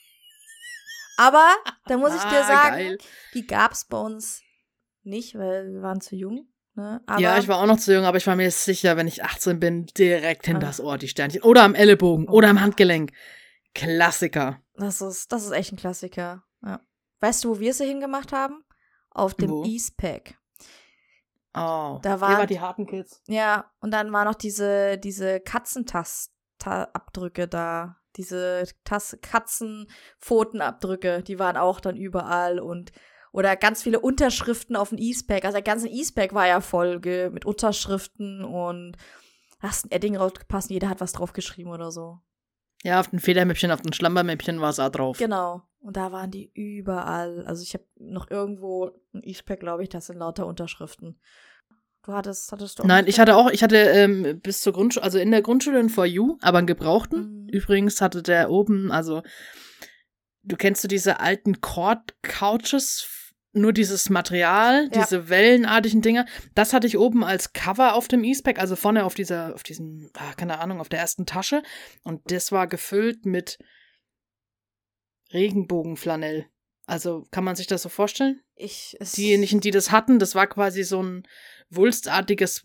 Aber 1.18 1.46
da 1.86 1.98
muss 1.98 2.14
ich 2.14 2.22
dir 2.22 2.40
Ah, 2.40 2.46
sagen, 2.46 2.76
geil. 2.76 2.98
die 3.34 3.46
gab 3.46 3.72
es 3.72 3.84
bei 3.84 3.98
uns 3.98 4.40
nicht, 5.02 5.34
weil 5.38 5.70
wir 5.74 5.82
waren 5.82 6.00
zu 6.00 6.16
jung. 6.16 6.48
Ne? 6.74 7.02
Ja, 7.18 7.36
ich 7.38 7.48
war 7.48 7.58
auch 7.58 7.66
noch 7.66 7.78
zu 7.78 7.92
jung, 7.94 8.04
aber 8.06 8.16
ich 8.16 8.26
war 8.26 8.34
mir 8.34 8.50
sicher, 8.50 8.96
wenn 8.96 9.06
ich 9.06 9.22
18 9.22 9.60
bin, 9.60 9.84
direkt 9.86 10.46
hinter 10.46 10.62
Ah. 10.64 10.68
das 10.70 10.80
Ohr 10.80 10.96
die 10.96 11.08
Sternchen. 11.08 11.42
Oder 11.42 11.64
am 11.64 11.74
Ellenbogen 11.74 12.26
Oh. 12.26 12.32
oder 12.32 12.48
am 12.48 12.62
Handgelenk. 12.62 13.12
Klassiker. 13.74 14.62
Das 14.74 15.00
ist, 15.00 15.32
das 15.32 15.44
ist 15.44 15.52
echt 15.52 15.72
ein 15.72 15.76
Klassiker. 15.76 16.44
Ja. 16.62 16.80
Weißt 17.20 17.44
du, 17.44 17.50
wo 17.50 17.60
wir 17.60 17.72
sie 17.74 17.86
hingemacht 17.86 18.32
haben? 18.32 18.64
Auf 19.10 19.34
dem 19.34 19.50
Wo? 19.50 19.64
Eastpack. 19.64 20.34
Oh. 21.56 21.98
Da 22.02 22.20
waren- 22.20 22.38
wart 22.38 22.50
die 22.50 22.60
harten 22.60 22.86
Kids. 22.86 23.22
Ja, 23.28 23.70
und 23.80 23.92
dann 23.92 24.12
waren 24.12 24.26
noch 24.26 24.34
diese, 24.34 24.98
diese 24.98 25.40
Katzentastabdrücke 25.40 27.46
da. 27.48 27.96
Diese 28.16 28.64
Tas 28.84 29.16
Katzenpfotenabdrücke, 29.22 31.22
die 31.22 31.38
waren 31.40 31.56
auch 31.56 31.80
dann 31.80 31.96
überall 31.96 32.60
und 32.60 32.92
oder 33.32 33.56
ganz 33.56 33.82
viele 33.82 33.98
Unterschriften 33.98 34.76
auf 34.76 34.90
dem 34.90 34.98
Eastpack. 34.98 35.44
Also 35.44 35.56
der 35.56 35.62
ganze 35.62 35.88
Eastpack 35.88 36.32
war 36.34 36.46
ja 36.46 36.60
voll 36.60 37.00
mit 37.32 37.44
Unterschriften 37.44 38.44
und 38.44 38.96
hast 39.58 39.86
ein 39.86 39.90
Edding 39.90 40.16
rausgepasst, 40.16 40.70
jeder 40.70 40.88
hat 40.88 41.00
was 41.00 41.10
draufgeschrieben 41.12 41.72
oder 41.72 41.90
so. 41.90 42.20
Ja, 42.84 43.00
auf 43.00 43.08
den 43.08 43.18
Federmäppchen, 43.18 43.70
auf 43.70 43.80
den 43.80 43.94
Schlampermäppchen 43.94 44.60
war 44.60 44.68
es 44.68 44.78
auch 44.78 44.90
drauf. 44.90 45.16
Genau. 45.18 45.62
Und 45.80 45.96
da 45.96 46.12
waren 46.12 46.30
die 46.30 46.50
überall. 46.54 47.44
Also 47.46 47.62
ich 47.62 47.72
habe 47.72 47.84
noch 47.96 48.30
irgendwo 48.30 48.90
ein 49.14 49.22
Eastpack, 49.22 49.60
glaube 49.60 49.82
ich, 49.82 49.88
das 49.88 50.06
sind 50.06 50.18
lauter 50.18 50.46
Unterschriften. 50.46 51.18
Du 52.04 52.12
hattest, 52.12 52.52
hattest 52.52 52.78
du 52.78 52.82
auch 52.82 52.86
Nein, 52.86 53.06
ich 53.06 53.18
hatte 53.18 53.36
auch, 53.36 53.50
ich 53.50 53.62
hatte 53.62 53.76
ähm, 53.76 54.38
bis 54.42 54.60
zur 54.60 54.74
Grundschule, 54.74 55.02
also 55.02 55.18
in 55.18 55.30
der 55.30 55.40
Grundschule 55.40 55.78
einen 55.78 55.88
For 55.88 56.04
You, 56.04 56.36
aber 56.42 56.58
einen 56.58 56.66
gebrauchten. 56.66 57.44
Mhm. 57.44 57.48
Übrigens 57.48 58.02
hatte 58.02 58.22
der 58.22 58.50
oben, 58.50 58.92
also 58.92 59.22
du 60.42 60.56
kennst 60.56 60.84
du 60.84 60.88
diese 60.88 61.20
alten 61.20 61.62
Cord-Couches, 61.62 63.23
nur 63.54 63.72
dieses 63.72 64.10
Material, 64.10 64.88
Ja. 64.92 65.02
diese 65.02 65.28
wellenartigen 65.28 66.02
Dinger. 66.02 66.26
Das 66.54 66.72
hatte 66.72 66.86
ich 66.86 66.98
oben 66.98 67.24
als 67.24 67.52
Cover 67.52 67.94
auf 67.94 68.08
dem 68.08 68.24
E-Spec, 68.24 68.58
also 68.58 68.76
vorne 68.76 69.04
auf 69.04 69.14
dieser, 69.14 69.54
auf 69.54 69.62
diesem, 69.62 70.10
ah, 70.14 70.34
keine 70.34 70.58
Ahnung, 70.58 70.80
auf 70.80 70.88
der 70.88 70.98
ersten 70.98 71.26
Tasche. 71.26 71.62
Und 72.02 72.30
das 72.30 72.52
war 72.52 72.66
gefüllt 72.66 73.26
mit 73.26 73.58
Regenbogenflanell. 75.32 76.46
Also 76.86 77.26
kann 77.30 77.44
man 77.44 77.56
sich 77.56 77.66
das 77.66 77.82
so 77.82 77.88
vorstellen? 77.88 78.40
Ich, 78.56 78.96
es, 79.00 79.12
Diejenigen, 79.12 79.60
die 79.60 79.70
das 79.70 79.90
hatten, 79.90 80.18
das 80.18 80.34
war 80.34 80.46
quasi 80.46 80.82
so 80.82 81.02
ein 81.02 81.26
wulstartiges 81.70 82.62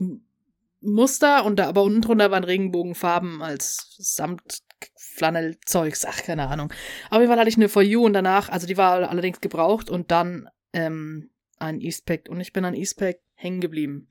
Muster 0.82 1.46
und 1.46 1.58
da 1.58 1.68
aber 1.68 1.84
unten 1.84 2.02
drunter 2.02 2.32
waren 2.32 2.44
Regenbogenfarben 2.44 3.42
als 3.42 3.96
Samtflanellzeugs. 3.98 6.06
Ach, 6.06 6.22
keine 6.24 6.48
Ahnung. 6.50 6.72
Auf 7.10 7.20
jeden 7.20 7.30
Fall 7.30 7.40
hatte 7.40 7.50
ich 7.50 7.58
eine 7.58 7.70
For 7.70 7.82
You 7.82 8.06
und 8.06 8.14
danach, 8.14 8.50
also 8.50 8.68
die 8.68 8.78
war 8.78 9.10
allerdings 9.10 9.42
gebraucht 9.42 9.90
und 9.90 10.12
dann 10.12 10.50
ähm, 10.74 11.30
ein 11.58 11.82
Eastpack 11.82 12.30
und 12.30 12.40
ich 12.40 12.54
bin 12.54 12.66
an 12.66 12.74
Eastpack 12.74 13.20
hängen 13.36 13.62
geblieben. 13.62 14.08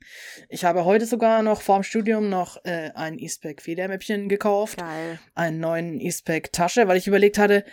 Ich 0.49 0.65
habe 0.65 0.85
heute 0.85 1.05
sogar 1.05 1.43
noch 1.43 1.61
vorm 1.61 1.83
Studium 1.83 2.29
noch 2.29 2.57
äh, 2.65 2.91
ein 2.95 3.19
Eastpack 3.19 3.61
Federmäppchen 3.61 4.27
gekauft 4.27 4.79
Geil. 4.79 5.19
einen 5.35 5.59
neuen 5.59 5.99
Eastpack-Tasche, 5.99 6.87
weil 6.87 6.97
ich 6.97 7.07
überlegt 7.07 7.37
hatte, 7.37 7.63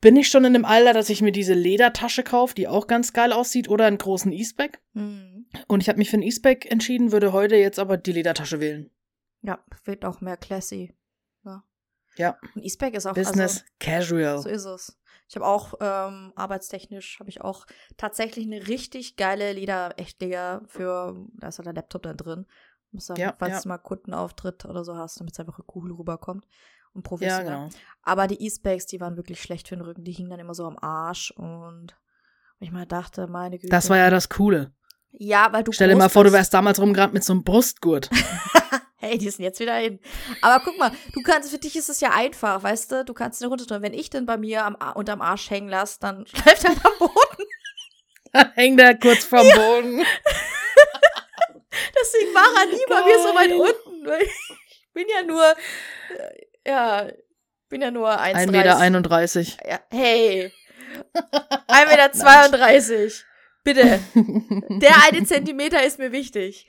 bin 0.00 0.16
ich 0.16 0.28
schon 0.28 0.44
in 0.44 0.52
dem 0.52 0.64
Alter, 0.64 0.92
dass 0.92 1.10
ich 1.10 1.22
mir 1.22 1.32
diese 1.32 1.54
Ledertasche 1.54 2.22
kaufe, 2.22 2.54
die 2.54 2.68
auch 2.68 2.86
ganz 2.86 3.12
geil 3.12 3.32
aussieht, 3.32 3.68
oder 3.68 3.86
einen 3.86 3.98
großen 3.98 4.32
Eastpack? 4.32 4.80
Mhm. 4.92 5.46
Und 5.66 5.80
ich 5.80 5.88
habe 5.88 5.98
mich 5.98 6.10
für 6.10 6.16
einen 6.16 6.22
Eastpack 6.22 6.70
entschieden, 6.70 7.10
würde 7.10 7.32
heute 7.32 7.56
jetzt 7.56 7.78
aber 7.78 7.96
die 7.96 8.12
Ledertasche 8.12 8.60
wählen. 8.60 8.90
Ja, 9.42 9.64
wird 9.84 10.04
auch 10.04 10.20
mehr 10.20 10.36
classy. 10.36 10.92
Ja. 11.44 11.64
Ja. 12.16 12.38
Und 12.54 12.64
E-Spec 12.64 12.94
ist 12.94 13.06
auch 13.06 13.14
Business 13.14 13.64
Casual. 13.80 14.36
Also, 14.36 14.42
so 14.42 14.48
ist 14.48 14.64
es. 14.64 14.98
Ich 15.34 15.36
habe 15.36 15.46
auch 15.48 15.74
ähm, 15.80 16.32
arbeitstechnisch 16.36 17.18
habe 17.18 17.28
ich 17.28 17.40
auch 17.40 17.66
tatsächlich 17.96 18.46
eine 18.46 18.68
richtig 18.68 19.16
geile 19.16 19.52
Leder 19.52 19.98
Echtleder 19.98 20.62
für 20.68 21.26
da 21.40 21.48
ist 21.48 21.58
ja 21.58 21.64
der 21.64 21.72
Laptop 21.72 22.04
dann 22.04 22.16
drin. 22.16 22.46
Muss 22.92 23.06
dann, 23.06 23.16
Ja, 23.16 23.34
falls 23.36 23.50
ja. 23.54 23.60
du 23.62 23.68
mal 23.70 23.78
Kundenauftritt 23.78 24.64
oder 24.64 24.84
so 24.84 24.96
hast, 24.96 25.18
damit 25.18 25.32
es 25.32 25.40
einfach 25.40 25.58
cool 25.74 25.90
rüberkommt 25.90 26.46
und 26.92 27.04
ja, 27.04 27.08
professionell. 27.08 27.44
genau. 27.46 27.68
Aber 28.02 28.28
die 28.28 28.46
E-Specs, 28.46 28.86
die 28.86 29.00
waren 29.00 29.16
wirklich 29.16 29.42
schlecht 29.42 29.66
für 29.66 29.74
den 29.74 29.84
Rücken. 29.84 30.04
Die 30.04 30.12
hingen 30.12 30.30
dann 30.30 30.38
immer 30.38 30.54
so 30.54 30.66
am 30.66 30.78
Arsch 30.80 31.32
und 31.32 31.96
ich 32.60 32.70
mal 32.70 32.86
dachte, 32.86 33.26
meine 33.26 33.58
Güte. 33.58 33.70
Das 33.70 33.90
war 33.90 33.96
ja 33.96 34.10
das 34.10 34.28
Coole. 34.28 34.72
ja, 35.10 35.48
weil 35.52 35.64
du 35.64 35.72
Stell 35.72 35.88
dir 35.88 35.96
mal 35.96 36.10
vor, 36.10 36.22
du 36.22 36.30
wärst 36.30 36.54
damals 36.54 36.80
rumgerannt 36.80 37.12
mit 37.12 37.24
so 37.24 37.32
einem 37.32 37.42
Brustgurt. 37.42 38.08
Hey, 39.04 39.18
die 39.18 39.28
sind 39.28 39.44
jetzt 39.44 39.60
wieder 39.60 39.74
hin. 39.74 40.00
Aber 40.40 40.64
guck 40.64 40.78
mal, 40.78 40.90
du 41.12 41.20
kannst, 41.20 41.50
für 41.50 41.58
dich 41.58 41.76
ist 41.76 41.90
es 41.90 42.00
ja 42.00 42.12
einfach, 42.12 42.62
weißt 42.62 42.90
du? 42.90 43.04
Du 43.04 43.12
kannst 43.12 43.42
den 43.42 43.48
runter 43.48 43.66
tun. 43.66 43.82
Wenn 43.82 43.92
ich 43.92 44.08
den 44.08 44.24
bei 44.24 44.38
mir 44.38 44.64
am, 44.64 44.76
unterm 44.94 45.20
Arsch 45.20 45.50
hängen 45.50 45.68
lasse, 45.68 45.98
dann 46.00 46.26
schleift 46.34 46.64
er 46.64 46.70
am 46.70 46.98
Boden. 46.98 47.44
Dann 48.32 48.52
hängt 48.54 48.80
er 48.80 48.94
kurz 48.94 49.24
vorm 49.24 49.46
Boden. 49.46 49.98
Deswegen 52.00 52.34
war 52.34 52.62
er 52.62 52.66
nie 52.66 52.84
bei 52.88 53.04
mir 53.04 53.18
so 53.18 53.34
weit 53.34 53.52
unten. 53.52 54.08
Ich 54.22 54.88
bin 54.94 55.06
ja 55.14 55.22
nur, 55.22 55.54
äh, 56.16 56.46
ja, 56.66 57.06
bin 57.68 57.82
ja 57.82 57.90
nur 57.90 58.08
1,30 58.08 58.48
1,31 58.48 58.50
Meter. 58.52 59.68
Ja, 59.68 59.80
hey. 59.90 60.50
1,32 61.68 62.94
Meter. 62.94 63.24
Bitte. 63.64 64.00
Der 64.68 64.94
eine 65.06 65.24
Zentimeter 65.24 65.82
ist 65.84 65.98
mir 65.98 66.12
wichtig. 66.12 66.68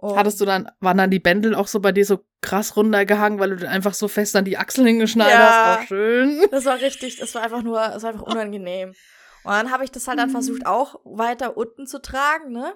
Und 0.00 0.16
Hattest 0.16 0.40
du 0.40 0.44
dann, 0.44 0.70
waren 0.78 0.96
dann 0.96 1.10
die 1.10 1.18
Bändel 1.18 1.56
auch 1.56 1.66
so 1.66 1.80
bei 1.80 1.90
dir 1.90 2.04
so 2.06 2.24
krass 2.40 2.76
runtergehangen, 2.76 3.40
weil 3.40 3.50
du 3.50 3.56
den 3.56 3.66
einfach 3.68 3.94
so 3.94 4.06
fest 4.06 4.36
an 4.36 4.44
die 4.44 4.56
Achseln 4.56 4.86
hingeschnallt 4.86 5.32
Ja. 5.32 5.74
hast? 5.74 5.82
Auch 5.82 5.86
schön. 5.88 6.40
Das 6.52 6.64
war 6.66 6.76
richtig, 6.80 7.16
das 7.16 7.34
war 7.34 7.42
einfach 7.42 7.62
nur, 7.62 7.80
das 7.80 8.04
war 8.04 8.10
einfach 8.10 8.24
unangenehm. 8.26 8.90
Und 9.42 9.52
dann 9.52 9.72
habe 9.72 9.82
ich 9.82 9.90
das 9.90 10.06
halt 10.06 10.20
dann 10.20 10.30
versucht, 10.30 10.66
auch 10.66 11.00
weiter 11.04 11.56
unten 11.56 11.86
zu 11.88 12.00
tragen, 12.00 12.52
ne? 12.52 12.74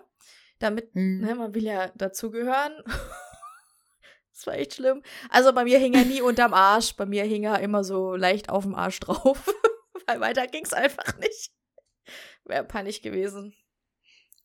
Damit, 0.59 0.93
Hm. 0.95 1.21
ne, 1.21 1.35
man 1.37 1.55
will 1.55 1.63
ja 1.65 1.91
dazugehören. 1.95 2.73
das 4.33 4.47
war 4.47 4.55
echt 4.55 4.75
schlimm. 4.75 5.03
Also 5.31 5.53
bei 5.53 5.63
mir 5.65 5.79
hing 5.79 5.95
er 5.95 6.05
nie 6.05 6.23
unterm 6.23 6.55
Arsch, 6.55 6.97
bei 6.97 7.07
mir 7.07 7.23
hing 7.23 7.45
er 7.45 7.61
immer 7.61 7.85
so 7.85 8.17
leicht 8.17 8.49
auf 8.49 8.65
dem 8.65 8.75
Arsch 8.75 8.99
drauf. 9.01 9.47
Weil 10.09 10.21
weiter 10.21 10.49
ging's 10.49 10.73
einfach 10.73 11.17
nicht. 11.19 11.53
Wäre 12.45 12.65
peinlich 12.65 13.03
gewesen. 13.03 13.55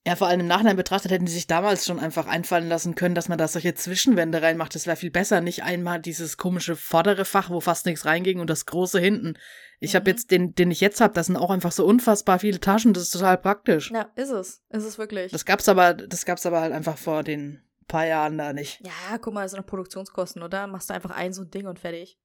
Ja, 0.08 0.16
vor 0.16 0.28
allem 0.28 0.40
im 0.40 0.48
Nachhinein 0.48 0.78
betrachtet 0.78 1.12
hätten 1.12 1.26
die 1.26 1.32
sich 1.34 1.48
damals 1.48 1.86
schon 1.86 2.00
einfach 2.00 2.28
einfallen 2.28 2.70
lassen 2.70 2.96
können, 2.96 3.14
dass 3.14 3.28
man 3.28 3.38
da 3.38 3.46
solche 3.50 3.74
Zwischenwände 3.76 4.42
reinmacht. 4.42 4.74
Das 4.74 4.88
wäre 4.88 4.96
viel 4.96 5.12
besser. 5.12 5.42
Nicht 5.42 5.64
einmal 5.64 6.00
dieses 6.00 6.38
komische 6.38 6.78
vordere 6.78 7.26
Fach, 7.26 7.50
wo 7.50 7.60
fast 7.60 7.86
nichts 7.86 8.06
reinging 8.06 8.40
und 8.40 8.50
das 8.50 8.66
große 8.66 9.00
hinten. 9.02 9.38
Ich 9.82 9.96
habe 9.96 10.04
Mhm. 10.04 10.16
jetzt 10.16 10.32
den, 10.32 10.56
den 10.56 10.72
ich 10.72 10.80
jetzt 10.80 11.02
habe, 11.02 11.14
das 11.14 11.26
sind 11.26 11.36
auch 11.36 11.50
einfach 11.50 11.74
so 11.74 11.86
unfassbar 11.86 12.40
viele 12.40 12.62
Taschen. 12.62 12.94
Das 12.94 13.04
ist 13.04 13.12
total 13.12 13.38
praktisch. 13.38 13.92
Ja, 13.92 14.10
ist 14.16 14.30
es. 14.30 14.64
Ist 14.70 14.86
es 14.86 14.98
wirklich. 14.98 15.34
Das 15.34 15.44
gab's 15.44 15.68
aber, 15.68 15.94
das 15.94 16.24
gab's 16.26 16.46
aber 16.46 16.62
halt 16.62 16.72
einfach 16.72 16.98
vor 16.98 17.24
den 17.24 17.62
paar 17.90 18.06
Jahren 18.06 18.38
da 18.38 18.54
nicht. 18.54 18.80
ja, 18.86 19.18
guck 19.20 19.34
mal, 19.34 19.42
das 19.44 19.52
sind 19.52 19.60
noch 19.60 19.68
Produktionskosten, 19.68 20.42
oder? 20.42 20.68
Machst 20.68 20.90
du 20.90 20.94
einfach 20.94 21.12
ein 21.12 21.34
so 21.34 21.42
ein 21.42 21.52
Ding 21.52 21.68
und 21.68 21.80
fertig. 21.80 22.18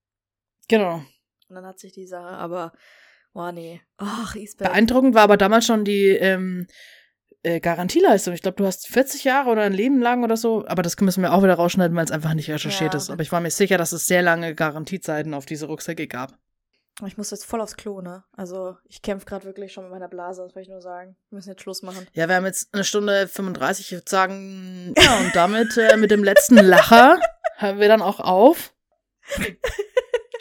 Genau. 0.68 1.02
Und 1.48 1.56
dann 1.56 1.66
hat 1.66 1.80
sich 1.80 1.92
die 1.92 2.06
Sache, 2.06 2.28
aber, 2.36 2.72
oh 3.34 3.50
nee. 3.50 3.80
Ach, 3.96 4.36
Eastback. 4.36 4.68
Beeindruckend 4.68 5.14
war 5.16 5.22
aber 5.22 5.36
damals 5.36 5.66
schon 5.66 5.84
die 5.84 6.06
ähm, 6.06 6.66
äh, 7.43 7.60
Garantieleistung. 7.60 8.35
Ich 8.35 8.43
glaube, 8.43 8.56
du 8.56 8.66
hast 8.66 8.86
40 8.89 9.24
Jahre 9.24 9.51
oder 9.51 9.62
ein 9.62 9.73
Leben 9.73 10.01
lang 10.01 10.23
oder 10.24 10.36
so. 10.36 10.64
Aber 10.66 10.82
das 10.82 10.98
müssen 11.01 11.23
wir 11.23 11.32
auch 11.32 11.43
wieder 11.43 11.55
rausschneiden, 11.55 11.97
weil 11.97 12.05
es 12.05 12.10
einfach 12.10 12.35
nicht 12.35 12.51
recherchiert 12.51 12.94
Ja. 12.94 12.98
ist. 12.98 13.10
Aber 13.10 13.23
ich 13.23 13.32
war 13.32 13.40
mir 13.40 13.51
sicher, 13.51 13.78
dass 13.78 13.93
es 13.93 14.06
sehr 14.06 14.23
lange 14.23 14.55
Garantiezeiten 14.55 15.35
auf 15.35 15.47
diese 15.47 15.66
Rucksäcke 15.66 16.06
gab. 16.06 16.39
Ich 17.06 17.16
muss 17.16 17.31
jetzt 17.31 17.47
voll 17.47 17.60
aufs 17.62 17.77
Klo, 17.77 18.02
ne? 18.02 18.23
Also, 18.36 18.77
ich 18.85 19.01
kämpfe 19.01 19.24
gerade 19.24 19.44
wirklich 19.47 19.73
schon 19.73 19.85
mit 19.85 19.93
meiner 19.93 20.09
Blase, 20.09 20.43
das 20.43 20.55
will 20.55 20.62
ich 20.62 20.69
nur 20.69 20.82
sagen. 20.82 21.16
Wir 21.31 21.36
müssen 21.36 21.48
jetzt 21.48 21.62
Schluss 21.62 21.82
machen. 21.82 22.06
Ja, 22.12 22.28
wir 22.28 22.36
haben 22.36 22.44
jetzt 22.44 22.73
eine 22.74 22.85
Stunde 22.85 23.27
35, 23.28 23.86
ich 23.86 23.93
würde 23.93 24.10
sagen, 24.10 24.94
ja, 24.98 25.16
und 25.19 25.35
damit 25.35 25.77
äh, 25.78 25.97
mit 25.97 26.10
dem 26.10 26.23
letzten 26.23 26.56
Lacher 26.56 27.19
hören 27.56 27.81
wir 27.81 27.89
dann 27.89 28.02
auch 28.02 28.20
auf. 28.20 28.74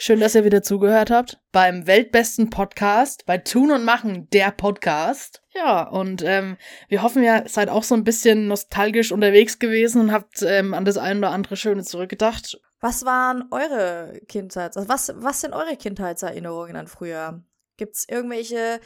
Schön, 0.04 0.18
dass 0.18 0.34
ihr 0.34 0.44
wieder 0.44 0.64
zugehört 0.64 1.12
habt 1.12 1.38
beim 1.52 1.86
weltbesten 1.86 2.50
Podcast, 2.50 3.24
bei 3.24 3.38
Tun 3.38 3.70
und 3.70 3.84
Machen, 3.84 4.28
der 4.30 4.50
Podcast. 4.50 5.44
Ja, 5.54 5.84
und 5.84 6.24
ähm, 6.24 6.56
wir 6.88 7.04
hoffen, 7.04 7.22
ihr 7.22 7.44
seid 7.46 7.68
auch 7.68 7.84
so 7.84 7.94
ein 7.94 8.02
bisschen 8.02 8.48
nostalgisch 8.48 9.12
unterwegs 9.12 9.60
gewesen 9.60 10.00
und 10.00 10.10
habt 10.10 10.42
ähm, 10.42 10.74
an 10.74 10.84
das 10.84 10.98
ein 10.98 11.18
oder 11.18 11.30
andere 11.30 11.56
Schöne 11.56 11.84
zurückgedacht. 11.84 12.60
Was 12.80 13.04
waren 13.04 13.44
eure 13.52 14.20
Kindheits... 14.26 14.76
Also 14.76 14.88
was, 14.88 15.12
was 15.18 15.40
sind 15.40 15.54
eure 15.54 15.76
Kindheitserinnerungen 15.76 16.74
an 16.74 16.88
früher? 16.88 17.44
Gibt 17.76 17.94
es 17.94 18.08
irgendwelche 18.08 18.80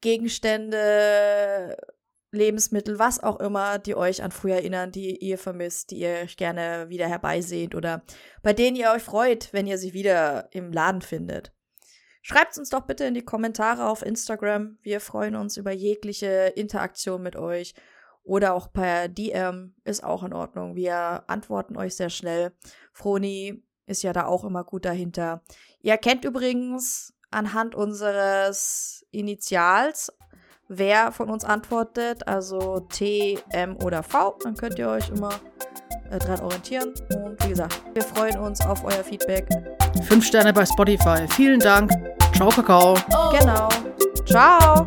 Gegenstände, 0.00 1.78
Lebensmittel, 2.32 2.98
was 2.98 3.22
auch 3.22 3.40
immer, 3.40 3.78
die 3.78 3.96
euch 3.96 4.22
an 4.22 4.30
früher 4.30 4.56
erinnern, 4.56 4.92
die 4.92 5.16
ihr 5.16 5.38
vermisst, 5.38 5.90
die 5.90 5.98
ihr 6.00 6.20
euch 6.22 6.36
gerne 6.36 6.88
wieder 6.88 7.08
herbeisehnt 7.08 7.74
oder 7.74 8.02
bei 8.42 8.52
denen 8.52 8.76
ihr 8.76 8.90
euch 8.92 9.02
freut, 9.02 9.52
wenn 9.52 9.66
ihr 9.66 9.78
sie 9.78 9.92
wieder 9.92 10.48
im 10.52 10.72
Laden 10.72 11.02
findet? 11.02 11.52
Schreibt 12.22 12.58
uns 12.58 12.68
doch 12.68 12.82
bitte 12.82 13.04
in 13.04 13.14
die 13.14 13.24
Kommentare 13.24 13.88
auf 13.88 14.02
Instagram. 14.02 14.78
Wir 14.82 15.00
freuen 15.00 15.36
uns 15.36 15.56
über 15.56 15.72
jegliche 15.72 16.52
Interaktion 16.54 17.22
mit 17.22 17.34
euch. 17.34 17.74
Oder 18.22 18.52
auch 18.54 18.72
per 18.72 19.08
DM 19.08 19.74
ist 19.84 20.04
auch 20.04 20.22
in 20.22 20.34
Ordnung. 20.34 20.76
Wir 20.76 21.24
antworten 21.26 21.76
euch 21.76 21.96
sehr 21.96 22.10
schnell. 22.10 22.52
Froni 22.92 23.64
ist 23.86 24.02
ja 24.02 24.12
da 24.12 24.26
auch 24.26 24.44
immer 24.44 24.64
gut 24.64 24.84
dahinter. 24.84 25.42
Ihr 25.80 25.96
kennt 25.96 26.24
übrigens 26.24 27.14
anhand 27.30 27.74
unseres 27.74 29.06
Initials, 29.10 30.12
wer 30.70 31.12
von 31.12 31.28
uns 31.28 31.44
antwortet, 31.44 32.26
also 32.26 32.80
T, 32.80 33.38
M 33.50 33.76
oder 33.82 34.02
V. 34.02 34.36
Dann 34.42 34.54
könnt 34.54 34.78
ihr 34.78 34.88
euch 34.88 35.10
immer 35.10 35.30
äh, 36.10 36.18
dran 36.18 36.40
orientieren. 36.40 36.94
Und 37.14 37.44
wie 37.44 37.50
gesagt, 37.50 37.82
wir 37.92 38.02
freuen 38.02 38.38
uns 38.38 38.64
auf 38.64 38.84
euer 38.84 39.04
Feedback. 39.04 39.48
Fünf 40.04 40.24
Sterne 40.24 40.52
bei 40.52 40.64
Spotify. 40.64 41.26
Vielen 41.28 41.60
Dank. 41.60 41.90
Ciao, 42.34 42.48
Kakao. 42.48 42.94
Genau. 43.38 43.68
Ciao. 44.24 44.86